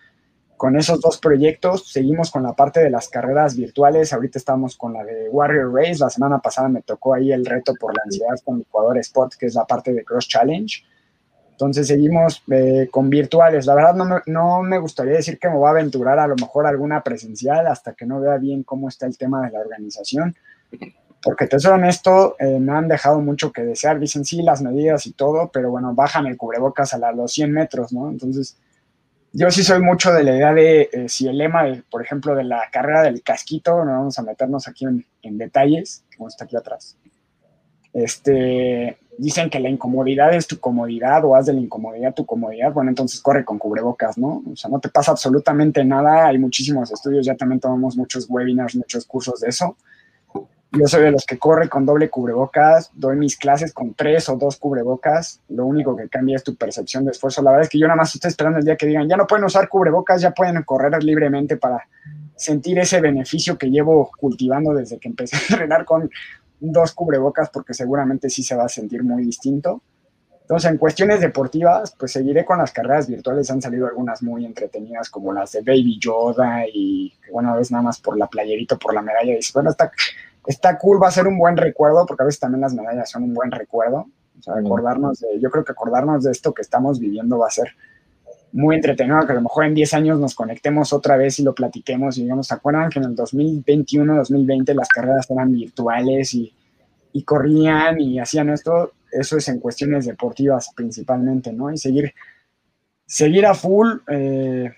con 0.57 0.79
esos 0.79 0.99
dos 1.03 1.19
proyectos. 1.19 1.93
Seguimos 1.93 2.31
con 2.31 2.43
la 2.43 2.55
parte 2.55 2.81
de 2.81 2.89
las 2.89 3.11
carreras 3.11 3.55
virtuales. 3.55 4.15
Ahorita 4.15 4.39
estamos 4.39 4.79
con 4.79 4.95
la 4.95 5.05
de 5.05 5.29
Warrior 5.29 5.75
Race. 5.75 5.99
La 5.99 6.09
semana 6.09 6.39
pasada 6.39 6.71
me 6.71 6.81
tocó 6.81 7.13
ahí 7.13 7.33
el 7.33 7.45
reto 7.45 7.75
por 7.79 7.95
la 7.95 8.03
ansiedad 8.03 8.37
con 8.43 8.63
Ecuador 8.63 8.97
Spot, 8.97 9.35
que 9.35 9.45
es 9.45 9.55
la 9.55 9.67
parte 9.67 9.93
de 9.93 10.03
Cross 10.05 10.27
Challenge. 10.27 10.83
Entonces 11.61 11.89
seguimos 11.89 12.43
eh, 12.51 12.89
con 12.91 13.11
virtuales. 13.11 13.67
La 13.67 13.75
verdad 13.75 13.95
no 13.95 14.07
me, 14.07 14.17
no 14.25 14.63
me, 14.63 14.79
gustaría 14.79 15.13
decir 15.13 15.39
que 15.39 15.51
me 15.51 15.57
voy 15.57 15.67
a 15.67 15.73
aventurar 15.73 16.19
a 16.19 16.27
lo 16.27 16.35
mejor 16.37 16.67
alguna 16.67 17.03
presencial 17.03 17.67
hasta 17.67 17.93
que 17.93 18.07
no 18.07 18.19
vea 18.19 18.39
bien 18.39 18.63
cómo 18.63 18.89
está 18.89 19.05
el 19.05 19.19
tema 19.19 19.43
de 19.45 19.53
la 19.53 19.61
organización. 19.61 20.35
Porque 21.23 21.47
te 21.47 21.61
soy 21.61 21.73
honesto, 21.73 22.35
eh, 22.39 22.59
me 22.59 22.73
han 22.73 22.89
dejado 22.89 23.21
mucho 23.21 23.53
que 23.53 23.61
desear. 23.61 24.01
Dicen 24.01 24.25
sí 24.25 24.41
las 24.41 24.63
medidas 24.63 25.07
y 25.07 25.13
todo, 25.13 25.51
pero 25.53 25.71
bueno, 25.71 25.95
bajan 25.95 26.27
el 26.27 26.39
cubrebocas 26.39 26.95
a, 26.95 27.13
los 27.13 27.31
100 27.31 27.53
metros, 27.53 27.93
¿no? 27.93 28.09
Entonces, 28.09 28.57
yo 29.35 29.51
sí 29.51 29.63
soy 29.63 29.83
mucho 29.83 30.15
de 30.15 30.25
la 30.25 30.37
idea 30.37 30.55
de 30.55 30.89
eh, 30.91 31.09
si 31.11 31.29
el 31.29 31.37
lema, 31.37 31.65
por 31.91 32.01
ejemplo, 32.01 32.35
de 32.35 32.45
la 32.45 32.71
carrera 32.73 33.03
del 33.03 33.23
casquito, 33.23 33.85
no 33.85 33.93
vamos 33.93 34.19
a 34.19 34.23
meternos 34.23 34.67
aquí 34.67 34.87
en 34.87 35.37
detalles, 35.37 36.05
como 36.17 36.29
está 36.29 36.47
aquí 36.47 36.57
atrás. 36.57 36.97
Este, 37.93 38.99
dicen 39.21 39.51
que 39.51 39.61
la 39.61 39.69
incomodidad 39.69 40.33
es 40.35 40.47
tu 40.47 40.59
comodidad 40.59 41.23
o 41.27 41.37
haz 41.37 41.47
de 41.47 41.53
la 41.53 41.61
incomodidad 41.61 42.15
tu 42.15 42.25
comodidad, 42.25 42.73
bueno, 42.73 42.89
entonces 42.89 43.21
corre 43.21 43.45
con 43.45 43.59
cubrebocas, 43.59 44.17
¿no? 44.17 44.43
O 44.51 44.57
sea, 44.57 44.71
no 44.71 44.81
te 44.81 44.89
pasa 44.89 45.11
absolutamente 45.11 45.85
nada, 45.85 46.27
hay 46.27 46.39
muchísimos 46.39 46.91
estudios, 46.91 47.27
ya 47.27 47.37
también 47.37 47.61
tomamos 47.61 47.99
muchos 47.99 48.27
webinars, 48.31 48.77
muchos 48.77 49.05
cursos 49.05 49.41
de 49.41 49.49
eso. 49.51 49.77
Yo 50.73 50.87
soy 50.87 51.03
de 51.03 51.11
los 51.11 51.27
que 51.27 51.37
corre 51.37 51.69
con 51.69 51.85
doble 51.85 52.09
cubrebocas, 52.09 52.93
doy 52.95 53.17
mis 53.17 53.37
clases 53.37 53.75
con 53.75 53.93
tres 53.93 54.29
o 54.31 54.37
dos 54.37 54.57
cubrebocas, 54.57 55.41
lo 55.49 55.67
único 55.67 55.95
que 55.97 56.09
cambia 56.09 56.37
es 56.37 56.45
tu 56.45 56.55
percepción 56.55 57.05
de 57.05 57.11
esfuerzo. 57.11 57.43
La 57.43 57.51
verdad 57.51 57.65
es 57.65 57.69
que 57.69 57.79
yo 57.79 57.87
nada 57.89 57.97
más 57.97 58.15
estoy 58.15 58.29
esperando 58.29 58.61
el 58.61 58.65
día 58.65 58.77
que 58.77 58.87
digan, 58.87 59.07
ya 59.07 59.17
no 59.17 59.27
pueden 59.27 59.45
usar 59.45 59.69
cubrebocas, 59.69 60.23
ya 60.23 60.31
pueden 60.31 60.63
correr 60.63 61.03
libremente 61.03 61.57
para 61.59 61.87
sentir 62.37 62.79
ese 62.79 63.03
beneficio 63.03 63.59
que 63.59 63.69
llevo 63.69 64.11
cultivando 64.17 64.73
desde 64.73 64.99
que 64.99 65.09
empecé 65.09 65.37
a 65.37 65.41
entrenar 65.51 65.85
con 65.85 66.09
dos 66.61 66.93
cubrebocas 66.93 67.51
porque 67.51 67.75
seguramente 67.75 68.31
sí 68.31 68.43
se 68.43 68.55
va 68.55 68.65
a 68.65 68.69
sentir 68.69 69.03
muy 69.03 69.25
distinto. 69.25 69.83
Entonces, 70.43 70.71
en 70.73 70.79
cuestiones 70.79 71.21
deportivas, 71.21 71.95
pues 71.97 72.11
seguiré 72.11 72.45
con 72.45 72.59
las 72.59 72.73
carreras 72.73 73.07
virtuales. 73.07 73.49
Han 73.53 73.63
salido 73.63 73.87
algunas 73.87 74.21
muy 74.21 74.45
entretenidas, 74.45 75.09
como 75.09 75.33
las 75.33 75.53
de 75.53 75.61
Baby 75.61 75.99
Yoda, 76.01 76.65
y 76.67 77.13
bueno, 77.33 77.57
es 77.59 77.71
nada 77.71 77.85
más 77.85 78.01
por 78.01 78.19
la 78.19 78.27
playerito, 78.27 78.77
por 78.77 78.93
la 78.93 79.01
medalla. 79.01 79.33
Y 79.33 79.41
bueno, 79.55 79.71
está, 79.71 79.93
está 80.45 80.77
cool, 80.77 81.01
va 81.01 81.07
a 81.07 81.13
ser 81.13 81.29
un 81.29 81.39
buen 81.39 81.57
recuerdo, 81.57 82.05
porque 82.05 82.25
a 82.25 82.27
veces 82.27 82.41
también 82.41 82.63
las 82.63 82.75
medallas 82.75 83.09
son 83.09 83.23
un 83.23 83.33
buen 83.33 83.53
recuerdo. 83.53 84.07
O 84.41 84.43
sea, 84.43 84.55
acordarnos 84.55 85.21
de, 85.21 85.39
yo 85.39 85.51
creo 85.51 85.63
que 85.65 85.71
acordarnos 85.71 86.25
de 86.25 86.33
esto 86.33 86.53
que 86.53 86.63
estamos 86.63 86.99
viviendo 86.99 87.39
va 87.39 87.47
a 87.47 87.51
ser 87.51 87.77
muy 88.53 88.77
entretenido, 88.77 89.25
que 89.27 89.33
a 89.33 89.37
lo 89.37 89.43
mejor 89.43 89.65
en 89.65 89.75
10 89.75 89.95
años 89.95 90.19
nos 90.19 90.35
conectemos 90.35 90.93
otra 90.93 91.17
vez 91.17 91.39
y 91.39 91.43
lo 91.43 91.55
platiquemos 91.55 92.19
y 92.19 92.23
digamos, 92.23 92.49
¿se 92.49 92.55
acuerdan 92.55 92.91
que 92.91 92.99
en 92.99 93.07
el 93.07 93.15
2021, 93.15 94.17
2020 94.17 94.75
las 94.75 94.89
carreras 94.89 95.31
eran 95.31 95.53
virtuales 95.53 96.35
y, 96.35 96.53
y, 97.13 97.23
corrían 97.23 98.01
y 98.01 98.19
hacían 98.19 98.51
esto? 98.51 98.93
Eso 99.13 99.37
es 99.37 99.49
en 99.49 99.61
cuestiones 99.61 100.07
deportivas 100.07 100.73
principalmente, 100.75 101.53
¿no? 101.53 101.73
Y 101.73 101.79
seguir, 101.79 102.13
seguir 103.07 103.47
a 103.47 103.55
full 103.55 103.89
eh, 104.09 104.71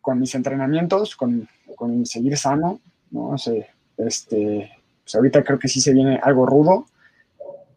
con 0.00 0.18
mis 0.18 0.34
entrenamientos, 0.34 1.16
con, 1.16 1.48
con, 1.74 2.06
seguir 2.06 2.36
sano, 2.36 2.80
¿no? 3.10 3.30
O 3.30 3.36
este, 3.98 4.70
pues 5.02 5.14
ahorita 5.14 5.42
creo 5.42 5.58
que 5.58 5.68
sí 5.68 5.80
se 5.80 5.92
viene 5.92 6.18
algo 6.22 6.46
rudo, 6.46 6.86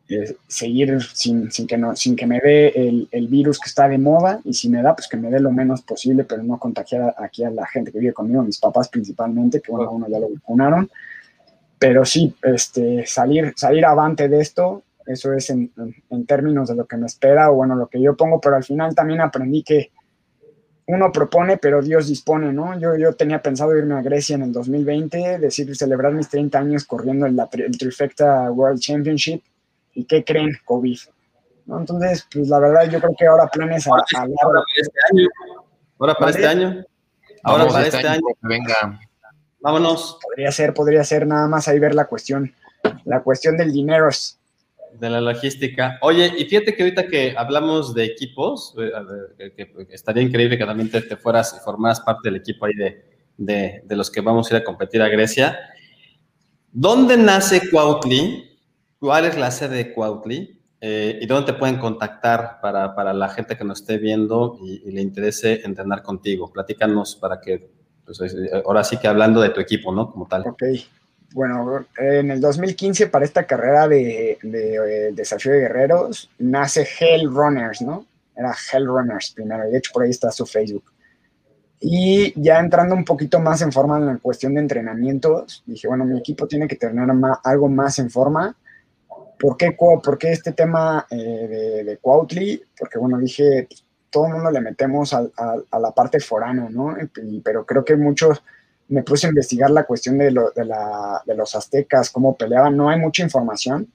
eh, 0.10 0.36
seguir 0.48 1.04
sin, 1.14 1.52
sin, 1.52 1.68
que 1.68 1.78
no, 1.78 1.96
sin 1.96 2.16
que 2.16 2.26
me 2.26 2.40
dé 2.40 2.70
el, 2.70 3.08
el, 3.12 3.28
virus 3.28 3.60
que 3.60 3.70
está 3.70 3.88
de 3.88 4.00
moda 4.00 4.42
y 4.44 4.56
si 4.56 4.68
me 4.68 4.82
da, 4.82 4.96
pues 4.96 5.08
que 5.08 5.18
me 5.18 5.30
dé 5.30 5.40
lo 5.40 5.52
menos 5.52 5.84
posible, 5.84 6.24
pero 6.24 6.42
no 6.42 6.58
contagiar 6.58 7.14
aquí 7.20 7.44
a 7.44 7.52
la 7.52 7.68
gente 7.68 7.92
que 7.92 8.00
vive 8.00 8.14
conmigo, 8.14 8.42
mis 8.42 8.58
papás 8.58 8.90
principalmente, 8.90 9.62
que 9.62 9.72
bueno, 9.72 9.92
uno 9.92 10.08
ya 10.10 10.18
lo 10.18 10.30
vacunaron. 10.34 10.90
Pero 11.78 12.06
sí, 12.06 12.34
este, 12.42 13.06
salir, 13.06 13.54
salir 13.56 13.86
avante 13.86 14.28
de 14.28 14.42
esto, 14.42 14.82
eso 15.06 15.32
es 15.32 15.52
en, 15.52 15.72
en, 15.78 15.96
en, 16.10 16.26
términos 16.26 16.70
de 16.70 16.76
lo 16.76 16.88
que 16.88 16.98
me 16.98 17.06
espera 17.06 17.52
o 17.52 17.56
bueno, 17.56 17.76
lo 17.76 17.86
que 17.86 18.02
yo 18.02 18.18
pongo, 18.18 18.42
pero 18.42 18.56
al 18.56 18.64
final 18.64 18.96
también 18.96 19.22
aprendí 19.22 19.62
que 19.62 19.92
uno 20.88 21.12
propone, 21.12 21.58
pero 21.58 21.84
Dios 21.84 22.08
dispone, 22.08 22.52
¿no? 22.52 22.80
Yo, 22.80 22.98
yo 22.98 23.14
tenía 23.14 23.44
pensado 23.44 23.78
irme 23.78 23.94
a 23.94 24.02
Grecia 24.02 24.38
en 24.38 24.42
el 24.42 24.52
2020, 24.52 25.38
decir, 25.38 25.76
celebrar 25.76 26.14
mis 26.14 26.30
30 26.30 26.58
años 26.58 26.84
corriendo 26.86 27.28
el, 27.28 27.40
el 27.40 27.78
Trifecta 27.78 28.52
World 28.52 28.80
Championship 28.80 29.44
¿Y 30.00 30.06
qué 30.06 30.24
creen? 30.24 30.58
COVID. 30.64 30.98
¿no? 31.66 31.80
Entonces, 31.80 32.26
pues 32.32 32.48
la 32.48 32.60
verdad, 32.60 32.90
yo 32.90 33.02
creo 33.02 33.14
que 33.18 33.28
ahora 33.28 33.48
planes 33.48 33.86
a, 33.86 33.90
ahora, 33.90 34.06
a 34.16 34.22
ahora 34.46 34.64
para 34.64 34.82
este 34.82 35.00
año. 35.12 35.28
Ahora 36.00 36.16
para 36.16 36.32
este 36.32 36.48
año. 36.48 36.86
Ahora 37.44 37.68
para 37.68 37.86
este, 37.86 37.98
este 37.98 38.08
año. 38.08 38.22
Venga. 38.42 39.00
Vámonos. 39.60 40.18
Podría 40.22 40.52
ser, 40.54 40.74
podría 40.74 41.04
ser 41.04 41.28
nada 41.28 41.50
más 41.50 41.68
ahí 41.68 41.80
ver 41.80 41.96
la 41.96 42.06
cuestión. 42.06 42.54
La 43.04 43.22
cuestión 43.24 43.58
del 43.58 43.74
dinero 43.74 44.08
es 44.08 44.40
de 44.98 45.10
la 45.10 45.20
logística. 45.20 46.00
Oye, 46.02 46.34
y 46.38 46.46
fíjate 46.46 46.74
que 46.74 46.84
ahorita 46.84 47.08
que 47.08 47.36
hablamos 47.38 47.94
de 47.94 48.06
equipos, 48.06 48.74
eh, 48.80 49.52
que 49.56 49.70
estaría 49.92 50.24
increíble 50.24 50.58
que 50.58 50.66
también 50.66 50.90
te, 50.90 51.02
te, 51.02 51.18
fueras 51.18 51.56
y 51.60 51.64
formaras 51.64 52.00
parte 52.00 52.30
del 52.30 52.38
equipo 52.38 52.66
ahí 52.66 52.74
de, 52.74 53.06
de, 53.38 53.82
de, 53.84 53.96
los 53.98 54.10
que 54.10 54.22
vamos 54.22 54.50
a 54.50 54.56
ir 54.56 54.62
a 54.62 54.64
competir 54.64 55.02
a 55.02 55.10
Grecia. 55.10 55.60
¿Dónde 56.72 57.18
nace 57.18 57.70
Cuautli? 57.70 58.49
¿Cuál 59.00 59.26
es 59.26 59.38
la 59.38 59.52
sede 59.52 59.78
de 59.78 59.94
Cuautli? 59.94 60.60
Eh, 60.82 61.20
¿Y 61.22 61.26
dónde 61.26 61.52
te 61.52 61.58
pueden 61.58 61.78
contactar 61.78 62.60
para, 62.62 62.96
para, 62.96 63.14
la 63.14 63.30
gente 63.30 63.58
que 63.58 63.64
nos 63.66 63.82
esté 63.82 63.98
viendo 63.98 64.58
y, 64.62 64.88
y, 64.88 64.92
le 64.92 65.02
interese 65.02 65.62
entrenar 65.66 66.04
contigo? 66.04 66.52
Platícanos 66.52 67.16
para 67.18 67.42
que 67.42 67.70
pues, 68.06 68.20
ahora 68.66 68.84
sí 68.84 68.98
que 68.98 69.08
hablando 69.08 69.42
de 69.42 69.50
tu 69.50 69.60
equipo, 69.60 69.94
¿no? 69.94 70.12
Como 70.12 70.28
tal. 70.28 70.44
Ok. 70.48 70.64
Bueno, 71.34 71.86
en 71.98 72.32
el 72.32 72.42
2015 72.42 73.08
para 73.08 73.24
esta 73.24 73.46
carrera 73.46 73.88
de, 73.88 74.40
de, 74.42 75.12
desafío 75.14 75.52
de 75.52 75.60
guerreros 75.60 76.30
nace 76.40 76.88
Hell 77.00 77.30
Runners, 77.30 77.82
¿no? 77.82 78.06
Era 78.36 78.56
Hell 78.72 78.88
Runners 78.88 79.32
primero, 79.32 79.68
y 79.68 79.72
de 79.72 79.78
hecho 79.78 79.92
por 79.94 80.04
ahí 80.04 80.10
está 80.10 80.32
su 80.32 80.46
Facebook. 80.46 80.86
Y 81.80 82.34
ya 82.42 82.60
entrando 82.60 82.96
un 82.96 83.06
poquito 83.06 83.40
más 83.40 83.62
en 83.62 83.72
forma 83.72 83.98
en 83.98 84.08
la 84.08 84.18
cuestión 84.18 84.56
de 84.56 84.62
entrenamientos, 84.62 85.64
dije, 85.66 85.88
bueno, 85.88 86.04
mi 86.04 86.18
equipo 86.18 86.48
tiene 86.48 86.68
que 86.68 86.76
tener 86.76 87.08
algo 87.44 87.70
más 87.70 88.00
en 88.00 88.10
forma. 88.10 88.56
¿Por 89.40 89.56
qué, 89.58 89.72
por 89.72 90.18
qué 90.18 90.32
este 90.32 90.52
tema 90.52 91.08
eh, 91.10 91.16
de, 91.16 91.84
de 91.86 91.98
Cuautli? 91.98 92.62
Porque, 92.78 93.00
bueno, 93.00 93.18
dije, 93.18 93.68
pues, 93.70 93.86
todo 94.10 94.28
el 94.28 94.34
mundo 94.34 94.52
le 94.52 94.62
metemos 94.62 95.14
a, 95.14 95.22
la 95.22 95.92
parte 95.92 96.20
forana, 96.20 96.68
¿no? 96.70 96.96
pero 97.44 97.66
creo 97.66 97.86
que 97.86 97.96
muchos, 97.96 98.42
me 98.88 99.04
puse 99.04 99.28
a 99.28 99.30
investigar 99.30 99.70
la 99.70 99.86
cuestión 99.86 100.18
de, 100.18 100.32
los 100.32 101.56
aztecas, 101.56 102.10
cómo 102.10 102.36
peleaban, 102.36 102.76
no 102.76 102.90
hay 102.90 103.00
mucha 103.00 103.24
información, 103.24 103.88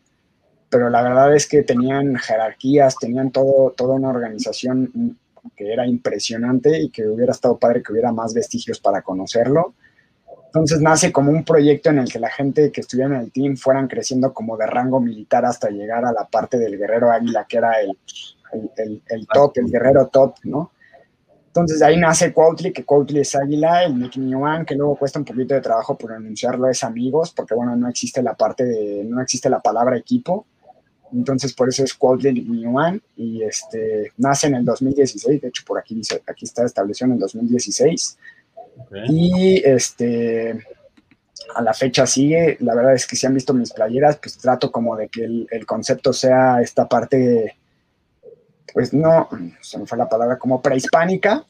pero 0.69 0.91
la 0.91 1.03
verdad 1.03 1.35
es 1.35 1.49
que 1.49 1.63
tenían 1.63 2.17
jerarquías, 2.17 2.97
tenían 2.99 3.31
todo, 3.31 3.73
toda 3.77 3.95
una 3.95 4.11
organización 4.11 5.19
que 5.57 5.73
era 5.73 5.87
impresionante 5.87 6.81
y 6.81 6.91
que 6.91 7.07
hubiera 7.07 7.33
estado 7.33 7.59
padre 7.59 7.83
que 7.83 7.93
hubiera 7.93 8.13
más 8.13 8.35
vestigios 8.35 8.81
para 8.81 9.03
conocerlo. 9.03 9.75
Entonces 10.55 10.81
nace 10.81 11.11
como 11.11 11.33
un 11.33 11.45
proyecto 11.45 11.91
en 11.91 11.99
el 11.99 12.09
que 12.09 12.21
la 12.21 12.31
gente 12.31 12.71
que 12.71 12.81
estuviera 12.81 13.13
en 13.13 13.23
el 13.23 13.33
team 13.33 13.57
fueran 13.57 13.89
creciendo 13.89 14.33
como 14.33 14.57
de 14.57 14.67
rango 14.67 15.01
militar 15.01 15.45
hasta 15.45 15.69
llegar 15.69 16.05
a 16.05 16.13
la 16.13 16.29
parte 16.29 16.59
del 16.59 16.79
guerrero 16.79 17.11
águila, 17.11 17.45
que 17.49 17.57
era 17.57 17.81
el, 17.81 17.99
el, 18.77 19.27
top, 19.27 19.53
el 19.57 19.69
guerrero 19.69 20.07
top, 20.07 20.37
¿no? 20.45 20.71
Entonces 21.49 21.81
de 21.81 21.87
ahí 21.87 21.97
nace 21.97 22.33
Cuautli, 22.33 22.73
que 22.73 22.85
Cuautli 22.85 23.19
es 23.19 23.35
águila, 23.35 23.83
el 23.83 23.99
Nick 23.99 24.13
Yuan, 24.13 24.65
que 24.65 24.77
luego 24.77 24.95
cuesta 24.95 25.19
un 25.19 25.25
poquito 25.25 25.55
de 25.55 25.61
trabajo 25.61 25.99
pronunciarlo, 25.99 26.69
es 26.69 26.85
amigos, 26.85 27.33
porque 27.33 27.57
bueno, 27.57 27.75
no 27.75 27.89
existe 27.89 28.23
la 28.23 28.35
parte 28.35 28.65
de, 28.65 29.03
no 29.05 29.21
existe 29.21 29.51
la 29.51 29.59
palabra 29.59 29.97
equipo. 29.97 30.47
Entonces, 31.13 31.53
por 31.53 31.69
eso 31.69 31.83
es 31.83 31.95
Quality 31.95 32.63
Yuan 32.63 33.03
y 33.17 33.43
este, 33.43 34.13
nace 34.19 34.47
en 34.47 34.55
el 34.55 34.65
2016, 34.65 35.41
de 35.41 35.49
hecho 35.49 35.65
por 35.67 35.81
aquí 35.81 35.97
dice, 35.97 36.23
aquí 36.29 36.45
está 36.45 36.65
establecido 36.65 37.07
en 37.07 37.15
el 37.15 37.19
2016. 37.19 38.19
Y 39.09 39.63
este, 39.65 40.65
a 41.55 41.63
la 41.63 41.75
fecha 41.75 42.07
sigue, 42.07 42.57
la 42.61 42.75
verdad 42.75 42.95
es 42.95 43.07
que 43.07 43.17
si 43.17 43.27
han 43.27 43.35
visto 43.35 43.55
mis 43.55 43.73
playeras, 43.73 44.17
pues 44.17 44.39
trato 44.39 44.71
como 44.71 44.97
de 44.97 45.09
que 45.09 45.25
el, 45.25 45.67
concepto 45.67 46.13
sea 46.13 46.61
esta 46.61 46.89
parte, 46.89 47.57
pues 48.73 48.93
no, 48.93 49.29
se 49.61 49.79
me 49.79 49.87
fue 49.87 49.99
la 49.99 50.09
palabra, 50.09 50.39
como 50.39 50.61
prehispánica, 50.61 51.45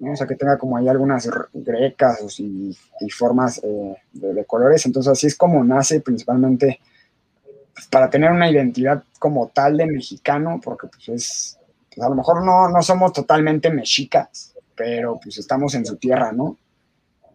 o 0.00 0.16
sea, 0.16 0.26
que 0.26 0.34
tenga 0.34 0.58
como 0.58 0.76
ahí 0.76 0.88
algunas 0.88 1.28
grecas 1.52 2.38
y, 2.40 2.76
formas 3.10 3.60
eh, 3.62 3.96
de, 4.12 4.44
colores, 4.44 4.84
entonces 4.86 5.12
así 5.12 5.26
es 5.26 5.36
como 5.36 5.62
nace 5.62 6.00
principalmente 6.00 6.80
pues, 7.74 7.86
para 7.86 8.10
tener 8.10 8.30
una 8.30 8.50
identidad 8.50 9.04
como 9.18 9.48
tal 9.48 9.76
de 9.76 9.86
mexicano, 9.86 10.60
porque 10.62 10.88
pues 10.88 11.08
es, 11.08 11.58
pues, 11.94 12.04
a 12.04 12.08
lo 12.08 12.16
mejor 12.16 12.44
no, 12.44 12.68
no 12.68 12.82
somos 12.82 13.12
totalmente 13.12 13.70
mexicas, 13.70 14.54
pero 14.74 15.20
pues 15.22 15.38
estamos 15.38 15.74
en 15.74 15.86
su 15.86 15.96
tierra, 15.96 16.32
¿no? 16.32 16.56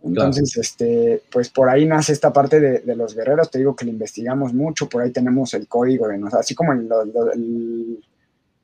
Entonces, 0.03 0.55
este, 0.57 1.21
pues 1.31 1.49
por 1.49 1.69
ahí 1.69 1.85
nace 1.85 2.13
esta 2.13 2.31
parte 2.31 2.59
de, 2.59 2.95
los 2.95 3.15
guerreros, 3.15 3.51
te 3.51 3.59
digo 3.59 3.75
que 3.75 3.85
lo 3.85 3.91
investigamos 3.91 4.53
mucho, 4.53 4.87
por 4.87 5.01
ahí 5.01 5.11
tenemos 5.11 5.53
el 5.53 5.67
código 5.67 6.07
de 6.07 6.17
nosotros, 6.17 6.41
así 6.41 6.55
como 6.55 6.71
el, 6.73 8.01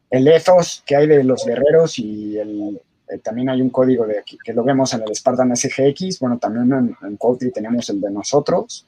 ethos 0.09 0.81
que 0.85 0.95
hay 0.95 1.07
de 1.07 1.23
los 1.23 1.45
guerreros 1.45 1.99
y 1.99 2.37
el, 2.37 2.81
eh, 3.09 3.17
también 3.17 3.49
hay 3.49 3.61
un 3.61 3.69
código 3.69 4.07
de 4.07 4.23
que 4.43 4.53
lo 4.53 4.63
vemos 4.63 4.93
en 4.93 5.01
el 5.01 5.13
Spartan 5.13 5.55
SGX, 5.55 6.19
bueno, 6.19 6.37
también 6.37 6.71
en, 6.71 6.97
en 7.05 7.51
tenemos 7.51 7.89
el 7.89 7.99
de 7.99 8.11
nosotros, 8.11 8.85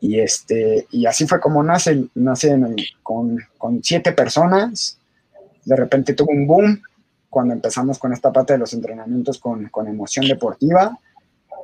y, 0.00 0.18
este, 0.18 0.86
y 0.90 1.06
así 1.06 1.26
fue 1.26 1.40
como 1.40 1.62
nace, 1.62 2.06
nace 2.14 2.56
con, 3.02 3.38
con, 3.56 3.82
siete 3.82 4.12
personas. 4.12 4.96
De 5.64 5.74
repente 5.74 6.14
tuvo 6.14 6.30
un 6.30 6.46
boom 6.46 6.80
cuando 7.28 7.52
empezamos 7.52 7.98
con 7.98 8.12
esta 8.12 8.32
parte 8.32 8.52
de 8.52 8.60
los 8.60 8.72
entrenamientos 8.74 9.40
con, 9.40 9.68
con 9.70 9.88
emoción 9.88 10.28
deportiva 10.28 10.96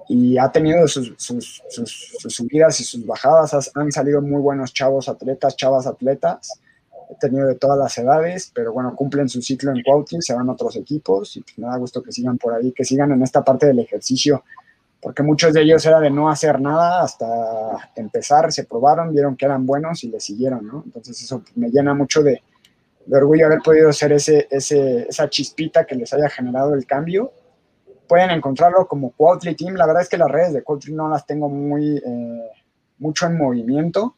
y 0.08 0.38
ha 0.38 0.50
tenido 0.50 0.86
sus, 0.86 1.14
sus, 1.16 1.62
sus, 1.68 2.34
subidas 2.34 2.78
y 2.80 2.84
sus 2.84 3.04
bajadas. 3.06 3.70
Han 3.74 3.90
salido 3.92 4.20
muy 4.20 4.40
buenos 4.40 4.72
chavos 4.72 5.08
atletas, 5.08 5.56
chavas 5.56 5.86
atletas. 5.86 6.60
He 7.10 7.14
tenido 7.16 7.46
de 7.46 7.54
todas 7.54 7.78
las 7.78 7.96
edades, 7.98 8.50
pero 8.54 8.72
bueno, 8.72 8.94
cumplen 8.96 9.28
su 9.28 9.42
ciclo 9.42 9.72
en 9.72 9.82
Cuautli, 9.82 10.20
se 10.20 10.34
van 10.34 10.48
a 10.48 10.52
otros 10.52 10.76
equipos 10.76 11.36
y 11.36 11.40
pues 11.40 11.58
me 11.58 11.66
da 11.66 11.76
gusto 11.76 12.02
que 12.02 12.12
sigan 12.12 12.38
por 12.38 12.54
ahí, 12.54 12.72
que 12.72 12.84
sigan 12.84 13.12
en 13.12 13.22
esta 13.22 13.44
parte 13.44 13.66
del 13.66 13.78
ejercicio 13.78 14.42
porque 15.04 15.22
muchos 15.22 15.52
de 15.52 15.60
ellos 15.60 15.84
era 15.84 16.00
de 16.00 16.08
no 16.08 16.30
hacer 16.30 16.58
nada 16.62 17.02
hasta 17.02 17.26
empezar, 17.94 18.50
se 18.50 18.64
probaron, 18.64 19.12
vieron 19.12 19.36
que 19.36 19.44
eran 19.44 19.66
buenos 19.66 20.02
y 20.02 20.08
le 20.08 20.18
siguieron, 20.18 20.66
¿no? 20.66 20.82
Entonces 20.82 21.22
eso 21.22 21.42
me 21.56 21.68
llena 21.68 21.92
mucho 21.92 22.22
de, 22.22 22.42
orgullo 23.12 23.44
haber 23.44 23.58
podido 23.58 23.92
ser 23.92 24.12
ese, 24.12 24.48
ese, 24.50 25.06
esa 25.06 25.28
chispita 25.28 25.84
que 25.84 25.94
les 25.94 26.10
haya 26.14 26.30
generado 26.30 26.72
el 26.72 26.86
cambio. 26.86 27.34
Pueden 28.08 28.30
encontrarlo 28.30 28.86
como 28.86 29.12
Quality 29.12 29.54
Team. 29.54 29.74
La 29.74 29.86
verdad 29.86 30.02
es 30.02 30.08
que 30.08 30.18
las 30.18 30.30
redes 30.30 30.52
de 30.52 30.62
Quality 30.62 30.92
no 30.92 31.08
las 31.08 31.26
tengo 31.26 31.48
muy, 31.48 31.96
eh, 31.96 32.50
mucho 32.98 33.26
en 33.26 33.36
movimiento. 33.36 34.16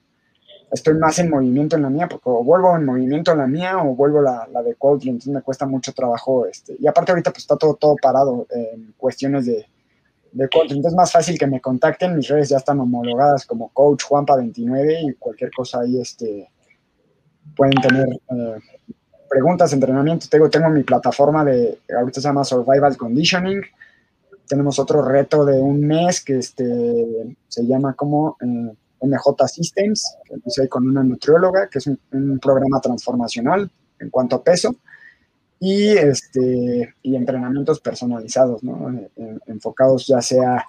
Estoy 0.70 0.95
más 0.95 1.18
en 1.20 1.30
movimiento 1.30 1.76
en 1.76 1.82
la 1.82 1.91
mía, 1.91 2.09
porque 2.09 2.28
o 2.28 2.43
vuelvo 2.43 2.74
en 2.74 2.84
movimiento 2.84 3.32
en 3.32 3.39
la 3.39 3.47
mía 3.47 3.78
o 3.78 3.95
vuelvo 3.95 4.20
la, 4.20 4.49
la 4.53 4.62
de 4.62 4.74
Quality, 4.74 5.09
entonces 5.11 5.32
me 5.32 5.43
cuesta 5.43 5.64
mucho 5.64 5.93
trabajo. 5.93 6.47
Este, 6.47 6.76
y 6.78 6.87
aparte 6.89 7.12
ahorita 7.12 7.30
pues 7.30 7.45
está 7.45 7.57
todo, 7.57 7.74
todo 7.74 7.95
parado 8.03 8.47
en 8.51 8.93
cuestiones 8.97 9.47
de, 9.47 9.66
de 10.32 10.45
Entonces 10.45 10.87
es 10.87 10.95
más 10.95 11.12
fácil 11.12 11.39
que 11.39 11.47
me 11.47 11.61
contacten. 11.61 12.16
Mis 12.16 12.28
redes 12.28 12.49
ya 12.49 12.57
están 12.57 12.80
homologadas 12.80 13.47
como 13.47 13.68
Coach 13.68 14.05
Juanpa29 14.05 15.11
y 15.11 15.14
cualquier 15.14 15.51
cosa 15.53 15.80
ahí 15.80 16.01
este, 16.01 16.51
pueden 17.55 17.74
tener 17.80 18.07
eh, 18.09 18.59
preguntas, 19.37 19.70
entrenamiento. 19.74 20.28
Tengo, 20.30 20.49
tengo 20.49 20.70
mi 20.70 20.82
plataforma 20.82 21.45
de, 21.45 21.78
ahorita 21.95 22.22
se 22.22 22.28
llama 22.28 22.43
Survival 22.43 22.97
Conditioning. 22.97 23.61
Tenemos 24.49 24.78
otro 24.78 25.03
reto 25.03 25.45
de 25.45 25.59
un 25.61 25.87
mes 25.87 26.24
que 26.24 26.39
este, 26.39 27.37
se 27.47 27.66
llama 27.66 27.93
como 27.93 28.39
eh, 28.41 28.72
MJ 29.03 29.49
Systems, 29.49 30.16
que 30.24 30.34
empecé 30.37 30.70
con 30.70 30.89
una 30.89 31.05
nutrióloga, 31.05 31.68
que 31.68 31.80
es 31.80 31.87
un 31.87 32.39
programa 32.41 32.80
transformacional 32.80 33.70
en 33.99 34.09
cuanto 34.09 34.37
a 34.37 34.43
peso 34.43 34.74
y, 35.61 35.89
este, 35.89 36.95
y 37.03 37.14
entrenamientos 37.14 37.81
personalizados, 37.81 38.65
¿no? 38.65 38.90
enfocados 39.47 40.06
ya 40.06 40.23
sea 40.23 40.66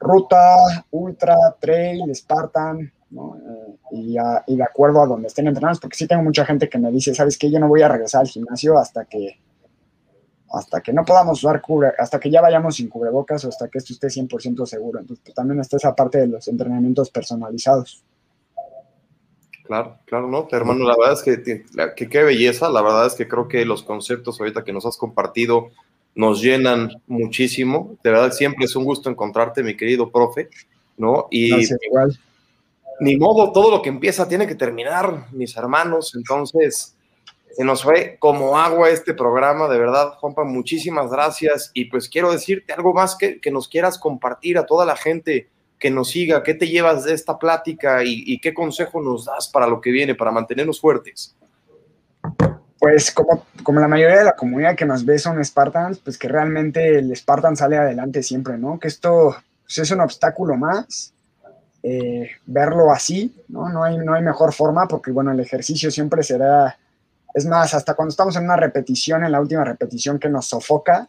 ruta, 0.00 0.56
ultra, 0.90 1.36
trail, 1.60 2.12
Spartan, 2.12 2.92
¿no? 3.10 3.36
Eh, 3.36 3.76
y, 3.92 4.16
y, 4.46 4.56
de 4.56 4.62
acuerdo 4.62 5.02
a 5.02 5.06
donde 5.06 5.28
estén 5.28 5.46
entrenados, 5.46 5.80
porque 5.80 5.96
sí 5.96 6.06
tengo 6.06 6.22
mucha 6.22 6.44
gente 6.44 6.68
que 6.68 6.78
me 6.78 6.90
dice, 6.90 7.14
¿sabes 7.14 7.36
qué? 7.36 7.50
Yo 7.50 7.58
no 7.58 7.68
voy 7.68 7.82
a 7.82 7.88
regresar 7.88 8.22
al 8.22 8.28
gimnasio 8.28 8.78
hasta 8.78 9.04
que 9.04 9.40
hasta 10.52 10.80
que 10.80 10.92
no 10.92 11.04
podamos 11.04 11.42
usar 11.42 11.60
cubre, 11.60 11.92
hasta 11.98 12.18
que 12.18 12.30
ya 12.30 12.40
vayamos 12.40 12.76
sin 12.76 12.88
cubrebocas 12.88 13.44
o 13.44 13.48
hasta 13.48 13.68
que 13.68 13.78
esto 13.78 13.92
esté 13.92 14.08
100% 14.08 14.66
seguro. 14.66 14.98
Entonces, 14.98 15.22
pues, 15.24 15.34
también 15.34 15.60
está 15.60 15.76
esa 15.76 15.94
parte 15.94 16.18
de 16.18 16.26
los 16.26 16.48
entrenamientos 16.48 17.10
personalizados. 17.10 18.04
Claro, 19.62 19.98
claro, 20.04 20.26
¿no? 20.26 20.48
Hermano, 20.50 20.84
la 20.84 20.96
verdad 20.96 21.12
es 21.12 21.22
que, 21.22 22.08
qué 22.08 22.22
belleza, 22.24 22.68
la 22.68 22.82
verdad 22.82 23.06
es 23.06 23.14
que 23.14 23.28
creo 23.28 23.46
que 23.46 23.64
los 23.64 23.84
conceptos 23.84 24.40
ahorita 24.40 24.64
que 24.64 24.72
nos 24.72 24.84
has 24.84 24.96
compartido 24.96 25.70
nos 26.16 26.42
llenan 26.42 26.90
muchísimo. 27.06 27.96
De 28.02 28.10
verdad, 28.10 28.32
siempre 28.32 28.64
es 28.64 28.74
un 28.74 28.84
gusto 28.84 29.08
encontrarte, 29.08 29.62
mi 29.62 29.76
querido 29.76 30.10
profe, 30.10 30.48
¿no? 30.96 31.28
Y 31.30 31.54
igual. 31.86 32.18
Ni 33.00 33.16
modo, 33.16 33.52
todo 33.52 33.70
lo 33.70 33.82
que 33.82 33.88
empieza 33.88 34.28
tiene 34.28 34.46
que 34.46 34.54
terminar, 34.54 35.26
mis 35.32 35.56
hermanos. 35.56 36.14
Entonces, 36.14 36.96
se 37.56 37.64
nos 37.64 37.82
fue 37.82 38.16
como 38.18 38.58
agua 38.58 38.90
este 38.90 39.14
programa, 39.14 39.68
de 39.68 39.78
verdad, 39.78 40.14
Juanpa, 40.20 40.44
muchísimas 40.44 41.10
gracias. 41.10 41.70
Y 41.74 41.86
pues 41.86 42.08
quiero 42.08 42.30
decirte 42.30 42.72
algo 42.72 42.92
más 42.92 43.16
que, 43.16 43.40
que 43.40 43.50
nos 43.50 43.68
quieras 43.68 43.98
compartir 43.98 44.58
a 44.58 44.66
toda 44.66 44.84
la 44.84 44.96
gente 44.96 45.48
que 45.80 45.90
nos 45.90 46.10
siga, 46.10 46.42
qué 46.42 46.54
te 46.54 46.68
llevas 46.68 47.04
de 47.04 47.14
esta 47.14 47.38
plática 47.38 48.04
y, 48.04 48.38
qué 48.40 48.52
consejo 48.52 49.00
nos 49.00 49.24
das 49.24 49.48
para 49.48 49.66
lo 49.66 49.80
que 49.80 49.90
viene, 49.90 50.14
para 50.14 50.30
mantenernos 50.30 50.78
fuertes. 50.78 51.34
Pues 52.78 53.10
como, 53.10 53.46
como 53.62 53.80
la 53.80 53.88
mayoría 53.88 54.18
de 54.18 54.24
la 54.24 54.36
comunidad 54.36 54.76
que 54.76 54.84
nos 54.84 55.04
ve 55.04 55.18
son 55.18 55.42
Spartans, 55.42 55.98
pues 55.98 56.18
que 56.18 56.28
realmente 56.28 56.98
el 56.98 57.14
Spartan 57.16 57.56
sale 57.56 57.78
adelante 57.78 58.22
siempre, 58.22 58.58
¿no? 58.58 58.78
Que 58.78 58.88
esto 58.88 59.34
pues, 59.62 59.78
es 59.78 59.90
un 59.90 60.00
obstáculo 60.00 60.56
más, 60.56 61.14
eh, 61.82 62.28
verlo 62.46 62.92
así, 62.92 63.34
¿no? 63.48 63.68
No 63.68 63.84
hay, 63.84 63.98
no 63.98 64.14
hay 64.14 64.22
mejor 64.22 64.52
forma 64.52 64.86
porque, 64.86 65.10
bueno, 65.10 65.32
el 65.32 65.40
ejercicio 65.40 65.90
siempre 65.90 66.22
será, 66.22 66.78
es 67.34 67.46
más, 67.46 67.74
hasta 67.74 67.94
cuando 67.94 68.10
estamos 68.10 68.36
en 68.36 68.44
una 68.44 68.56
repetición, 68.56 69.24
en 69.24 69.32
la 69.32 69.40
última 69.40 69.64
repetición 69.64 70.18
que 70.18 70.28
nos 70.28 70.46
sofoca, 70.46 71.08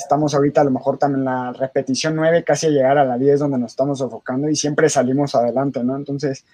Estamos 0.00 0.34
ahorita 0.34 0.62
a 0.62 0.64
lo 0.64 0.70
mejor 0.70 0.96
también 0.96 1.20
en 1.20 1.24
la 1.26 1.52
repetición 1.52 2.16
9, 2.16 2.42
casi 2.42 2.66
a 2.66 2.70
llegar 2.70 2.96
a 2.96 3.04
la 3.04 3.18
10 3.18 3.40
donde 3.40 3.58
nos 3.58 3.72
estamos 3.72 4.00
enfocando 4.00 4.48
y 4.48 4.56
siempre 4.56 4.88
salimos 4.88 5.34
adelante, 5.34 5.84
¿no? 5.84 5.94
Entonces, 5.94 6.46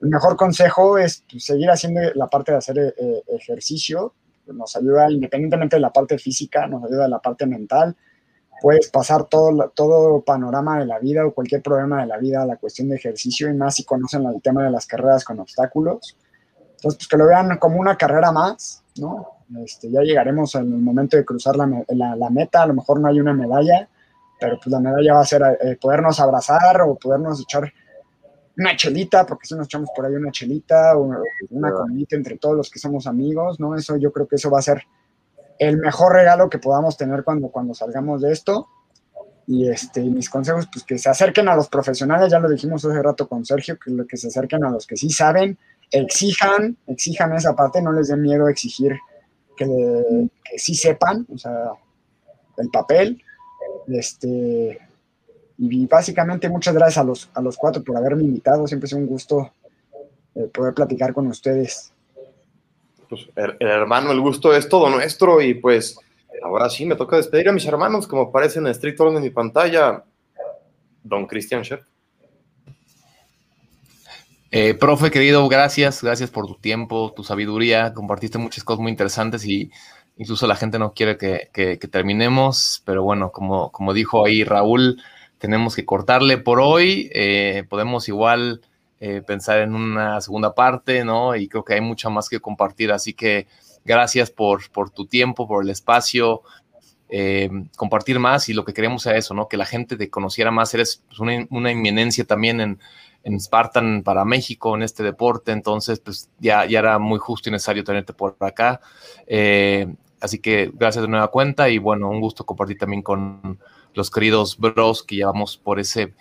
el 0.00 0.08
mejor 0.08 0.36
consejo 0.36 0.96
es 0.96 1.24
pues, 1.28 1.44
seguir 1.44 1.68
haciendo 1.68 2.00
la 2.14 2.28
parte 2.28 2.52
de 2.52 2.58
hacer 2.58 2.78
eh, 2.78 3.22
ejercicio, 3.26 4.14
nos 4.46 4.76
ayuda 4.76 5.10
independientemente 5.10 5.76
de 5.76 5.80
la 5.80 5.92
parte 5.92 6.16
física, 6.16 6.68
nos 6.68 6.84
ayuda 6.84 7.08
la 7.08 7.18
parte 7.18 7.44
mental. 7.44 7.96
Puedes 8.60 8.90
pasar 8.90 9.24
todo, 9.24 9.70
todo 9.74 10.20
panorama 10.22 10.78
de 10.78 10.86
la 10.86 10.98
vida 10.98 11.26
o 11.26 11.32
cualquier 11.32 11.62
problema 11.62 12.00
de 12.00 12.06
la 12.06 12.18
vida 12.18 12.42
a 12.42 12.46
la 12.46 12.56
cuestión 12.56 12.88
de 12.88 12.96
ejercicio 12.96 13.48
y 13.50 13.54
más 13.54 13.76
si 13.76 13.84
conocen 13.84 14.24
el 14.24 14.40
tema 14.42 14.64
de 14.64 14.70
las 14.70 14.86
carreras 14.86 15.24
con 15.24 15.40
obstáculos. 15.40 16.16
Entonces, 16.76 16.98
pues 16.98 17.08
que 17.08 17.16
lo 17.16 17.26
vean 17.26 17.58
como 17.58 17.80
una 17.80 17.96
carrera 17.96 18.32
más, 18.32 18.82
¿no? 18.98 19.36
Este, 19.64 19.90
ya 19.90 20.00
llegaremos 20.00 20.54
en 20.56 20.72
el 20.72 20.78
momento 20.78 21.16
de 21.16 21.24
cruzar 21.24 21.56
la, 21.56 21.66
la, 21.88 22.30
meta, 22.30 22.62
a 22.62 22.66
lo 22.66 22.74
mejor 22.74 23.00
no 23.00 23.08
hay 23.08 23.20
una 23.20 23.32
medalla, 23.32 23.88
pero 24.40 24.56
pues 24.56 24.66
la 24.68 24.80
medalla 24.80 25.14
va 25.14 25.20
a 25.20 25.26
ser 25.26 25.42
eh, 25.60 25.78
podernos 25.80 26.18
abrazar 26.18 26.82
o 26.82 26.96
podernos 26.96 27.40
echar 27.40 27.72
una 28.58 28.74
chelita, 28.74 29.24
porque 29.26 29.46
si 29.46 29.54
nos 29.54 29.66
echamos 29.66 29.90
por 29.94 30.06
ahí 30.06 30.14
una 30.14 30.32
chelita 30.32 30.96
o 30.96 31.12
una 31.50 31.72
comidita 31.72 32.16
entre 32.16 32.38
todos 32.38 32.56
los 32.56 32.70
que 32.70 32.78
somos 32.78 33.06
amigos, 33.06 33.60
¿no? 33.60 33.76
Eso 33.76 33.96
yo 33.96 34.10
creo 34.12 34.26
que 34.26 34.36
eso 34.36 34.50
va 34.50 34.58
a 34.58 34.62
ser 34.62 34.82
el 35.58 35.78
mejor 35.78 36.12
regalo 36.12 36.50
que 36.50 36.58
podamos 36.58 36.96
tener 36.96 37.24
cuando, 37.24 37.48
cuando 37.48 37.74
salgamos 37.74 38.22
de 38.22 38.32
esto. 38.32 38.68
Y 39.46 39.68
este, 39.68 40.00
mis 40.02 40.28
consejos, 40.28 40.68
pues 40.72 40.84
que 40.84 40.98
se 40.98 41.08
acerquen 41.08 41.48
a 41.48 41.54
los 41.54 41.68
profesionales, 41.68 42.32
ya 42.32 42.40
lo 42.40 42.48
dijimos 42.48 42.84
hace 42.84 43.00
rato 43.00 43.28
con 43.28 43.44
Sergio, 43.44 43.78
que, 43.78 43.92
que 44.08 44.16
se 44.16 44.26
acerquen 44.26 44.64
a 44.64 44.70
los 44.70 44.86
que 44.86 44.96
sí 44.96 45.08
saben, 45.10 45.56
exijan, 45.90 46.76
exijan 46.88 47.32
esa 47.32 47.54
parte, 47.54 47.80
no 47.80 47.92
les 47.92 48.08
den 48.08 48.22
miedo 48.22 48.48
exigir 48.48 48.96
que, 49.56 50.28
sí 50.56 50.74
sepan, 50.74 51.26
o 51.32 51.38
sea, 51.38 51.72
el 52.58 52.68
papel. 52.70 53.22
Este, 53.88 54.78
y 55.58 55.86
básicamente 55.86 56.48
muchas 56.48 56.74
gracias 56.74 56.98
a 56.98 57.04
los, 57.04 57.30
a 57.34 57.40
los 57.40 57.56
cuatro 57.56 57.82
por 57.82 57.96
haberme 57.96 58.24
invitado, 58.24 58.66
siempre 58.66 58.86
es 58.86 58.92
un 58.92 59.06
gusto 59.06 59.52
eh, 60.34 60.48
poder 60.52 60.74
platicar 60.74 61.12
con 61.12 61.26
ustedes. 61.26 61.92
Pues, 63.08 63.28
el, 63.36 63.56
hermano, 63.60 64.12
el 64.12 64.20
gusto 64.20 64.54
es 64.54 64.68
todo 64.68 64.90
nuestro 64.90 65.40
y 65.40 65.54
pues 65.54 65.98
ahora 66.42 66.68
sí 66.68 66.84
me 66.84 66.96
toca 66.96 67.16
despedir 67.16 67.48
a 67.48 67.52
mis 67.52 67.66
hermanos, 67.66 68.06
como 68.06 68.22
aparece 68.22 68.58
en 68.58 68.66
estricto 68.66 69.04
orden 69.04 69.18
en 69.18 69.22
mi 69.22 69.30
pantalla, 69.30 70.04
don 71.02 71.26
Cristian 71.26 71.62
Chef. 71.62 71.80
Eh, 74.50 74.74
profe, 74.74 75.10
querido, 75.10 75.46
gracias, 75.48 76.02
gracias 76.02 76.30
por 76.30 76.46
tu 76.46 76.54
tiempo, 76.54 77.12
tu 77.14 77.24
sabiduría, 77.24 77.92
compartiste 77.92 78.38
muchas 78.38 78.64
cosas 78.64 78.80
muy 78.80 78.90
interesantes 78.90 79.44
y 79.44 79.70
incluso 80.16 80.46
la 80.46 80.56
gente 80.56 80.78
no 80.78 80.92
quiere 80.92 81.18
que, 81.18 81.78
terminemos, 81.90 82.82
pero 82.84 83.02
bueno, 83.02 83.32
como, 83.32 83.70
como 83.72 83.92
dijo 83.92 84.24
ahí 84.24 84.44
Raúl, 84.44 85.02
tenemos 85.38 85.76
que 85.76 85.84
cortarle 85.84 86.38
por 86.38 86.60
hoy, 86.60 87.10
eh, 87.12 87.64
podemos 87.68 88.08
igual 88.08 88.62
eh, 89.00 89.22
pensar 89.26 89.60
en 89.60 89.74
una 89.74 90.20
segunda 90.20 90.54
parte, 90.54 91.04
¿no? 91.04 91.36
Y 91.36 91.48
creo 91.48 91.64
que 91.64 91.74
hay 91.74 91.80
mucho 91.80 92.10
más 92.10 92.28
que 92.28 92.40
compartir, 92.40 92.92
así 92.92 93.14
que 93.14 93.46
gracias 93.84 94.30
por, 94.30 94.68
por 94.70 94.90
tu 94.90 95.06
tiempo, 95.06 95.46
por 95.46 95.64
el 95.64 95.70
espacio, 95.70 96.42
compartir 97.76 98.18
más 98.18 98.48
y 98.48 98.52
lo 98.52 98.64
que 98.64 98.72
queremos 98.72 99.06
es 99.06 99.14
eso, 99.14 99.32
¿no? 99.32 99.46
Que 99.46 99.56
la 99.56 99.64
gente 99.64 99.96
te 99.96 100.10
conociera 100.10 100.50
más, 100.50 100.74
eres 100.74 101.04
pues, 101.06 101.20
una, 101.20 101.46
una 101.50 101.70
inminencia 101.70 102.24
también 102.24 102.60
en 102.60 102.80
en 103.26 103.40
Spartan 103.40 104.04
para 104.04 104.24
México 104.24 104.76
en 104.76 104.82
este 104.82 105.02
deporte, 105.02 105.50
entonces 105.50 105.98
pues 105.98 106.30
ya, 106.38 106.64
ya 106.64 106.78
era 106.78 107.00
muy 107.00 107.18
justo 107.18 107.48
y 107.48 107.52
necesario 107.52 107.82
tenerte 107.82 108.12
por 108.12 108.36
acá. 108.38 108.80
Eh, 109.26 109.92
así 110.20 110.38
que 110.38 110.70
gracias 110.72 111.02
de 111.02 111.08
nueva 111.08 111.26
cuenta 111.32 111.68
y 111.68 111.78
bueno, 111.78 112.08
un 112.08 112.20
gusto 112.20 112.46
compartir 112.46 112.78
también 112.78 113.02
con 113.02 113.58
los 113.94 114.12
queridos 114.12 114.56
bros 114.56 115.02
que 115.02 115.16
llevamos 115.16 115.56
por 115.56 115.80
ese 115.80 116.14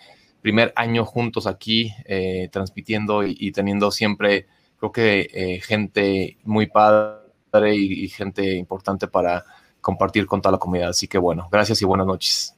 primer 0.45 0.71
año 0.75 1.05
juntos 1.05 1.47
aquí, 1.47 1.91
eh, 2.05 2.49
transmitiendo 2.51 3.23
y, 3.25 3.51
teniendo 3.51 3.89
siempre, 3.89 4.45
creo 4.77 4.91
que 4.91 5.27
eh, 5.33 5.59
gente 5.59 6.37
muy 6.43 6.67
padre 6.67 7.75
y, 7.75 8.03
y 8.03 8.09
gente 8.09 8.53
importante 8.53 9.07
para 9.07 9.43
compartir 9.81 10.27
con 10.27 10.43
toda 10.43 10.51
la 10.51 10.59
comunidad. 10.59 10.89
Así 10.89 11.07
que 11.07 11.17
bueno, 11.17 11.49
gracias 11.51 11.81
y 11.81 11.85
buenas 11.85 12.05
noches. 12.05 12.53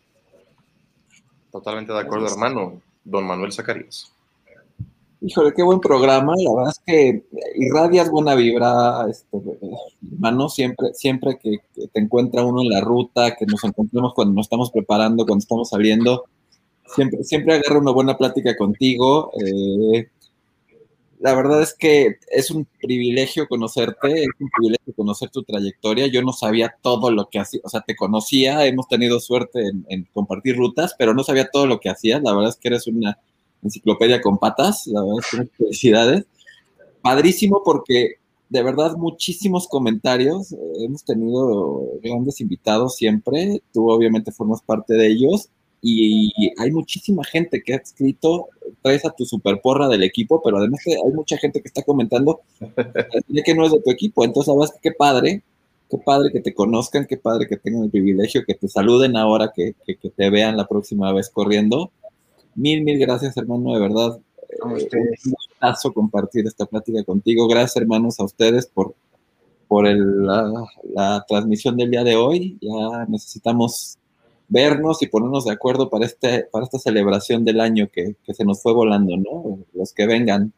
Totalmente 1.49 1.93
de 1.93 1.99
acuerdo, 2.01 2.27
hermano. 2.27 2.81
Don 3.05 3.25
Manuel 3.25 3.53
Zacarías. 3.53 4.11
Híjole, 5.21 5.53
qué 5.55 5.63
buen 5.63 5.79
programa. 5.79 6.33
La 6.35 6.53
verdad 6.53 6.73
es 6.73 6.81
que 6.85 7.23
irradias 7.55 8.11
buena 8.11 8.35
vibra, 8.35 9.05
este, 9.09 9.37
hermano, 10.11 10.49
siempre, 10.49 10.93
siempre 10.93 11.39
que, 11.41 11.59
te 11.87 11.99
encuentra 12.01 12.43
uno 12.43 12.63
en 12.63 12.69
la 12.69 12.81
ruta, 12.81 13.33
que 13.33 13.45
nos 13.45 13.63
encontremos 13.63 14.13
cuando 14.13 14.33
nos 14.33 14.47
estamos 14.47 14.71
preparando, 14.71 15.25
cuando 15.25 15.41
estamos 15.41 15.69
saliendo, 15.69 16.25
siempre, 16.93 17.23
siempre 17.23 17.55
agarra 17.55 17.79
una 17.79 17.91
buena 17.91 18.17
plática 18.17 18.55
contigo. 18.55 19.31
Eh, 19.43 20.09
la 21.19 21.33
verdad 21.33 21.61
es 21.61 21.73
que 21.73 22.17
es 22.29 22.51
un 22.51 22.67
privilegio 22.79 23.47
conocerte, 23.47 24.23
es 24.23 24.29
un 24.39 24.49
privilegio 24.49 24.93
conocer 24.95 25.29
tu 25.29 25.43
trayectoria. 25.43 26.07
Yo 26.07 26.21
no 26.21 26.31
sabía 26.31 26.75
todo 26.81 27.11
lo 27.11 27.29
que 27.29 27.39
hacías, 27.39 27.65
o 27.65 27.69
sea, 27.69 27.81
te 27.81 27.95
conocía, 27.95 28.65
hemos 28.65 28.87
tenido 28.87 29.19
suerte 29.19 29.67
en, 29.67 29.85
en 29.89 30.07
compartir 30.13 30.57
rutas, 30.57 30.95
pero 30.97 31.13
no 31.13 31.23
sabía 31.23 31.49
todo 31.49 31.65
lo 31.65 31.79
que 31.79 31.89
hacías. 31.89 32.21
La 32.21 32.33
verdad 32.33 32.49
es 32.49 32.57
que 32.57 32.67
eres 32.67 32.87
una 32.87 33.17
enciclopedia 33.63 34.21
con 34.21 34.37
patas, 34.37 34.85
la 34.87 35.01
verdad 35.01 35.19
es 35.19 35.49
que 35.49 35.63
felicidades. 35.63 36.25
Padrísimo 37.01 37.63
porque 37.65 38.15
de 38.49 38.63
verdad 38.63 38.95
muchísimos 38.95 39.67
comentarios, 39.67 40.51
eh, 40.51 40.57
hemos 40.81 41.03
tenido 41.03 41.81
grandes 42.01 42.39
invitados 42.41 42.95
siempre, 42.95 43.61
tú 43.73 43.89
obviamente 43.89 44.31
formas 44.31 44.61
parte 44.61 44.93
de 44.93 45.07
ellos 45.07 45.49
y 45.81 46.31
hay 46.57 46.71
muchísima 46.71 47.23
gente 47.23 47.61
que 47.63 47.73
ha 47.73 47.77
escrito, 47.77 48.47
traes 48.81 49.05
a 49.05 49.11
tu 49.11 49.25
super 49.25 49.61
porra 49.61 49.87
del 49.87 50.03
equipo, 50.03 50.41
pero 50.43 50.57
además 50.57 50.81
hay 50.87 51.13
mucha 51.13 51.37
gente 51.37 51.61
que 51.61 51.67
está 51.67 51.83
comentando 51.83 52.41
que 53.45 53.55
no 53.55 53.65
es 53.65 53.71
de 53.71 53.81
tu 53.81 53.91
equipo, 53.91 54.25
entonces 54.25 54.53
sabes 54.53 54.73
qué 54.81 54.91
padre, 54.91 55.43
qué 55.89 55.97
padre 55.97 56.31
que 56.31 56.41
te 56.41 56.53
conozcan, 56.53 57.05
qué 57.05 57.17
padre 57.17 57.47
que 57.47 57.57
tengan 57.57 57.83
el 57.83 57.91
privilegio, 57.91 58.43
que 58.45 58.55
te 58.55 58.67
saluden 58.67 59.15
ahora, 59.15 59.51
que, 59.55 59.75
que, 59.85 59.95
que 59.95 60.09
te 60.09 60.29
vean 60.29 60.57
la 60.57 60.67
próxima 60.67 61.13
vez 61.13 61.29
corriendo 61.29 61.91
Mil, 62.57 62.83
mil 62.83 62.97
gracias, 62.97 63.37
hermano, 63.37 63.71
de 63.75 63.79
verdad. 63.79 64.19
Eh, 64.49 64.55
un 64.63 64.73
gustazo 65.31 65.93
compartir 65.93 66.47
esta 66.47 66.65
plática 66.65 67.03
contigo. 67.03 67.47
Gracias, 67.47 67.77
hermanos, 67.77 68.19
a 68.19 68.23
ustedes 68.23 68.65
por, 68.65 68.95
por 69.67 69.87
la, 69.87 71.23
transmisión 71.27 71.77
del 71.77 71.91
día 71.91 72.03
de 72.03 72.15
hoy. 72.15 72.57
Ya 72.59 73.05
necesitamos 73.07 73.99
vernos 74.47 75.01
y 75.01 75.07
ponernos 75.07 75.45
de 75.45 75.53
acuerdo 75.53 75.89
para, 75.89 76.05
este, 76.05 76.47
para 76.51 76.65
esta 76.65 76.79
celebración 76.79 77.43
del 77.43 77.59
año 77.59 77.89
que, 77.91 78.15
se 78.33 78.45
nos 78.45 78.61
fue 78.61 78.73
volando, 78.73 79.17
¿no? 79.17 79.59
Los 79.73 79.93
que 79.93 80.07
vengan. 80.07 80.53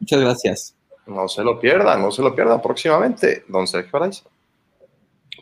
Muchas 0.00 0.20
gracias. 0.20 0.76
No 1.06 1.28
se 1.28 1.42
lo 1.42 1.58
pierdan, 1.58 2.00
no 2.02 2.10
se 2.10 2.22
lo 2.22 2.34
pierdan 2.34 2.62
próximamente, 2.62 3.44
don 3.48 3.66
Sergio 3.66 3.96
Araiza. 3.96 4.24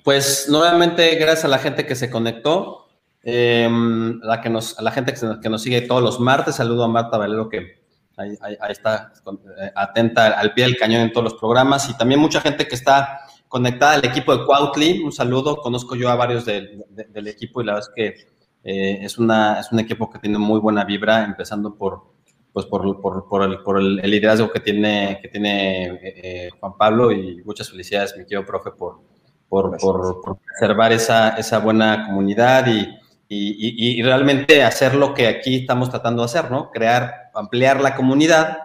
Pues 0.05 0.49
nuevamente, 0.49 1.15
gracias 1.17 1.45
a 1.45 1.49
la 1.49 1.59
gente 1.59 1.87
que 1.87 1.95
se 1.95 2.11
conectó. 2.11 2.87
Em, 3.23 4.19
la 4.23 4.41
que 4.41 4.49
nos, 4.49 4.79
a 4.79 4.83
la 4.83 4.93
gente 4.93 5.13
que, 5.13 5.49
nos 5.51 5.63
sigue 5.63 5.83
todos 5.83 6.03
los 6.03 6.21
martes, 6.21 6.57
saludo 6.57 6.85
a 6.85 6.89
Marta 6.89 7.19
Valero 7.19 7.51
que 7.51 7.81
ahí, 8.17 8.39
está 8.71 9.13
eh, 9.61 9.73
atenta 9.75 10.29
al 10.39 10.55
pie 10.55 10.65
del 10.65 10.79
cañón 10.79 11.03
en 11.03 11.13
todos 11.13 11.25
los 11.25 11.35
programas 11.35 11.91
y 11.91 11.97
también 11.99 12.19
mucha 12.19 12.41
gente 12.41 12.67
que 12.67 12.75
está 12.75 13.21
conectada 13.51 13.95
al 13.95 14.05
equipo 14.05 14.35
de 14.35 14.47
Cuautli, 14.47 15.03
un 15.03 15.11
saludo, 15.11 15.57
conozco 15.57 15.97
yo 15.97 16.09
a 16.09 16.15
varios 16.15 16.45
del 16.45 17.27
equipo 17.27 17.61
y 17.61 17.65
la 17.65 17.75
verdad 17.75 17.91
es 17.91 17.95
que 17.97 18.29
eh, 18.63 19.01
es, 19.03 19.19
una, 19.19 19.59
es 19.59 19.73
un 19.73 19.81
equipo 19.81 20.09
que 20.09 20.21
tiene 20.21 20.39
muy 20.39 20.61
buena 20.61 20.85
vibra, 20.85 21.25
empezando 21.25 21.75
por, 21.75 22.13
pues 22.53 22.65
por, 22.67 23.01
por, 23.01 23.29
por, 23.29 23.43
el, 23.43 23.59
por 23.65 23.81
el, 23.81 23.97
liderazgo 23.97 24.53
que 24.53 24.61
tiene, 24.61 25.19
que 25.21 25.27
tiene 25.27 25.99
eh, 26.01 26.51
Juan 26.61 26.77
Pablo 26.79 27.11
y 27.11 27.43
muchas 27.43 27.69
felicidades, 27.69 28.17
mi 28.17 28.23
querido 28.23 28.47
profe, 28.47 28.71
por, 28.71 29.01
por, 29.49 29.77
por, 29.79 30.39
preservar 30.47 30.93
esa, 30.93 31.31
esa 31.31 31.59
buena 31.59 32.07
comunidad 32.07 32.69
y, 32.69 32.89
y, 33.29 34.01
realmente 34.01 34.63
hacer 34.63 34.95
lo 34.95 35.13
que 35.13 35.27
aquí 35.27 35.57
estamos 35.57 35.91
tratando 35.91 36.23
de 36.23 36.27
hacer, 36.27 36.53
¿no? 36.53 36.71
Crear, 36.71 37.33
ampliar 37.35 37.81
la 37.81 37.97
comunidad 37.97 38.59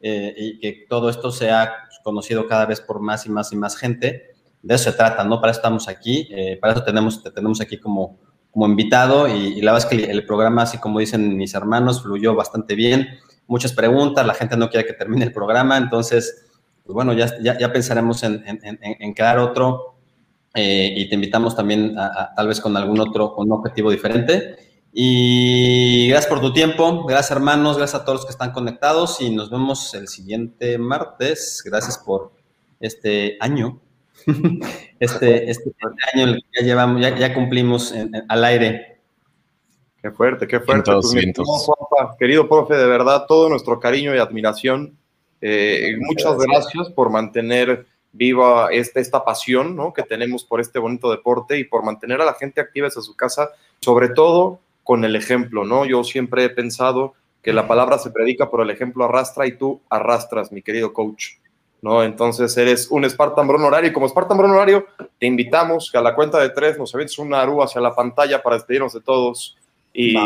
eh, 0.00 0.34
y 0.36 0.58
que 0.58 0.84
todo 0.88 1.10
esto 1.10 1.30
sea 1.30 1.72
conocido 2.02 2.48
cada 2.48 2.66
vez 2.66 2.80
por 2.80 3.00
más 3.00 3.24
y 3.26 3.30
más 3.30 3.52
y 3.52 3.56
más 3.56 3.76
gente. 3.76 4.31
De 4.62 4.74
eso 4.74 4.90
se 4.90 4.96
trata, 4.96 5.24
¿no? 5.24 5.40
Para 5.40 5.50
eso 5.50 5.58
estamos 5.58 5.88
aquí, 5.88 6.28
eh, 6.30 6.58
para 6.60 6.74
eso 6.74 6.84
tenemos, 6.84 7.22
te 7.22 7.30
tenemos 7.30 7.60
aquí 7.60 7.78
como, 7.78 8.18
como 8.50 8.66
invitado 8.66 9.28
y, 9.28 9.60
la 9.60 9.72
verdad 9.72 9.90
es 9.90 9.98
que 9.98 10.10
el 10.10 10.24
programa, 10.24 10.62
así 10.62 10.78
como 10.78 11.00
dicen 11.00 11.36
mis 11.36 11.54
hermanos, 11.54 12.02
fluyó 12.02 12.34
bastante 12.34 12.74
bien. 12.74 13.08
Muchas 13.46 13.72
preguntas, 13.72 14.26
la 14.26 14.34
gente 14.34 14.56
no 14.56 14.70
quiere 14.70 14.86
que 14.86 14.92
termine 14.92 15.24
el 15.24 15.32
programa, 15.32 15.76
entonces, 15.76 16.46
pues 16.84 16.94
bueno, 16.94 17.12
ya, 17.12 17.28
ya, 17.42 17.72
pensaremos 17.72 18.22
en, 18.22 18.42
en, 18.46 18.78
en 18.82 19.14
crear 19.14 19.38
otro 19.38 19.92
eh, 20.54 20.92
y 20.96 21.08
te 21.08 21.14
invitamos 21.14 21.56
también 21.56 21.98
a, 21.98 22.34
tal 22.34 22.48
vez 22.48 22.60
con 22.60 22.76
algún 22.76 23.00
otro, 23.00 23.34
con 23.34 23.46
un 23.46 23.52
objetivo 23.52 23.90
diferente. 23.90 24.56
Y 24.92 26.08
gracias 26.08 26.28
por 26.28 26.40
tu 26.40 26.52
tiempo, 26.52 27.06
gracias 27.06 27.30
hermanos, 27.30 27.78
gracias 27.78 28.02
a 28.02 28.04
todos 28.04 28.18
los 28.20 28.26
que 28.26 28.32
están 28.32 28.52
conectados 28.52 29.22
y 29.22 29.30
nos 29.30 29.50
vemos 29.50 29.94
el 29.94 30.08
siguiente 30.08 30.76
martes. 30.76 31.62
Gracias 31.64 31.98
por 31.98 32.32
este 32.78 33.38
año, 33.40 33.80
este, 35.00 35.50
este 35.50 35.72
año 36.14 36.24
el 36.24 36.36
que 36.36 36.60
ya 36.60 36.66
llevamos, 36.66 37.00
ya, 37.00 37.16
ya 37.16 37.34
cumplimos 37.34 37.94
al 38.28 38.44
aire. 38.44 38.98
Qué 40.00 40.10
fuerte, 40.10 40.46
qué 40.46 40.60
fuerte. 40.60 40.90
querido 42.18 42.48
profe, 42.48 42.74
de 42.74 42.86
verdad, 42.86 43.26
todo 43.26 43.48
nuestro 43.48 43.78
cariño 43.78 44.14
y 44.14 44.18
admiración. 44.18 44.96
Eh, 45.40 45.96
muchas 46.00 46.36
gracias 46.38 46.90
por 46.90 47.10
mantener 47.10 47.86
viva 48.12 48.68
esta, 48.70 49.00
esta 49.00 49.24
pasión 49.24 49.74
¿no? 49.74 49.92
que 49.92 50.02
tenemos 50.02 50.44
por 50.44 50.60
este 50.60 50.78
bonito 50.78 51.10
deporte 51.10 51.58
y 51.58 51.64
por 51.64 51.82
mantener 51.82 52.20
a 52.20 52.24
la 52.24 52.34
gente 52.34 52.60
activa 52.60 52.86
desde 52.86 53.02
su 53.02 53.16
casa 53.16 53.50
sobre 53.80 54.10
todo 54.10 54.60
con 54.84 55.04
el 55.04 55.16
ejemplo, 55.16 55.64
¿no? 55.64 55.84
Yo 55.84 56.04
siempre 56.04 56.44
he 56.44 56.50
pensado 56.50 57.14
que 57.42 57.52
la 57.52 57.66
palabra 57.66 57.98
se 57.98 58.10
predica, 58.10 58.50
pero 58.50 58.62
el 58.62 58.70
ejemplo 58.70 59.04
arrastra 59.04 59.46
y 59.46 59.52
tú 59.52 59.80
arrastras, 59.88 60.52
mi 60.52 60.62
querido 60.62 60.92
coach. 60.92 61.36
¿No? 61.82 62.02
Entonces 62.02 62.56
eres 62.56 62.88
un 62.90 63.08
Spartan 63.08 63.46
Bron 63.46 63.64
horario 63.64 63.90
y 63.90 63.92
como 63.92 64.08
Spartan 64.08 64.38
Bron 64.38 64.52
horario 64.52 64.86
te 65.18 65.26
invitamos 65.26 65.90
que 65.90 65.98
a 65.98 66.00
la 66.00 66.14
cuenta 66.14 66.38
de 66.38 66.50
tres 66.50 66.78
nos 66.78 66.94
avientes 66.94 67.18
una 67.18 67.42
aru 67.42 67.62
hacia 67.62 67.80
la 67.80 67.94
pantalla 67.94 68.42
para 68.42 68.56
despedirnos 68.56 68.94
de 68.94 69.00
todos 69.00 69.58
y, 69.92 70.16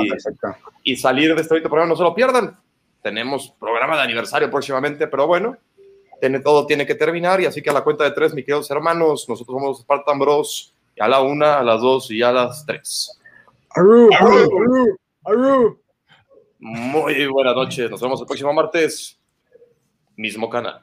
y 0.84 0.96
salir 0.96 1.34
de 1.34 1.42
este 1.42 1.60
programa. 1.62 1.86
No 1.86 1.96
se 1.96 2.02
lo 2.02 2.14
pierdan. 2.14 2.56
Tenemos 3.02 3.52
programa 3.58 3.96
de 3.96 4.02
aniversario 4.02 4.50
próximamente, 4.50 5.06
pero 5.08 5.26
bueno, 5.26 5.56
tiene, 6.20 6.40
todo 6.40 6.66
tiene 6.66 6.86
que 6.86 6.94
terminar 6.94 7.40
y 7.40 7.46
así 7.46 7.62
que 7.62 7.70
a 7.70 7.72
la 7.72 7.82
cuenta 7.82 8.04
de 8.04 8.10
tres, 8.10 8.34
mis 8.34 8.44
queridos 8.44 8.70
hermanos, 8.70 9.26
nosotros 9.28 9.56
somos 9.56 9.80
Spartan 9.80 10.18
Bros. 10.18 10.72
Y 10.94 11.02
a 11.02 11.08
la 11.08 11.20
una, 11.20 11.58
a 11.58 11.62
las 11.62 11.82
dos 11.82 12.10
y 12.10 12.22
a 12.22 12.32
las 12.32 12.64
tres. 12.64 13.18
Aru, 13.70 14.08
aru, 14.18 14.96
aru, 15.24 15.78
Muy 16.58 17.26
buenas 17.26 17.54
noches. 17.54 17.90
Nos 17.90 18.00
vemos 18.00 18.18
el 18.18 18.26
próximo 18.26 18.52
martes. 18.54 19.18
Mismo 20.16 20.48
canal. 20.48 20.82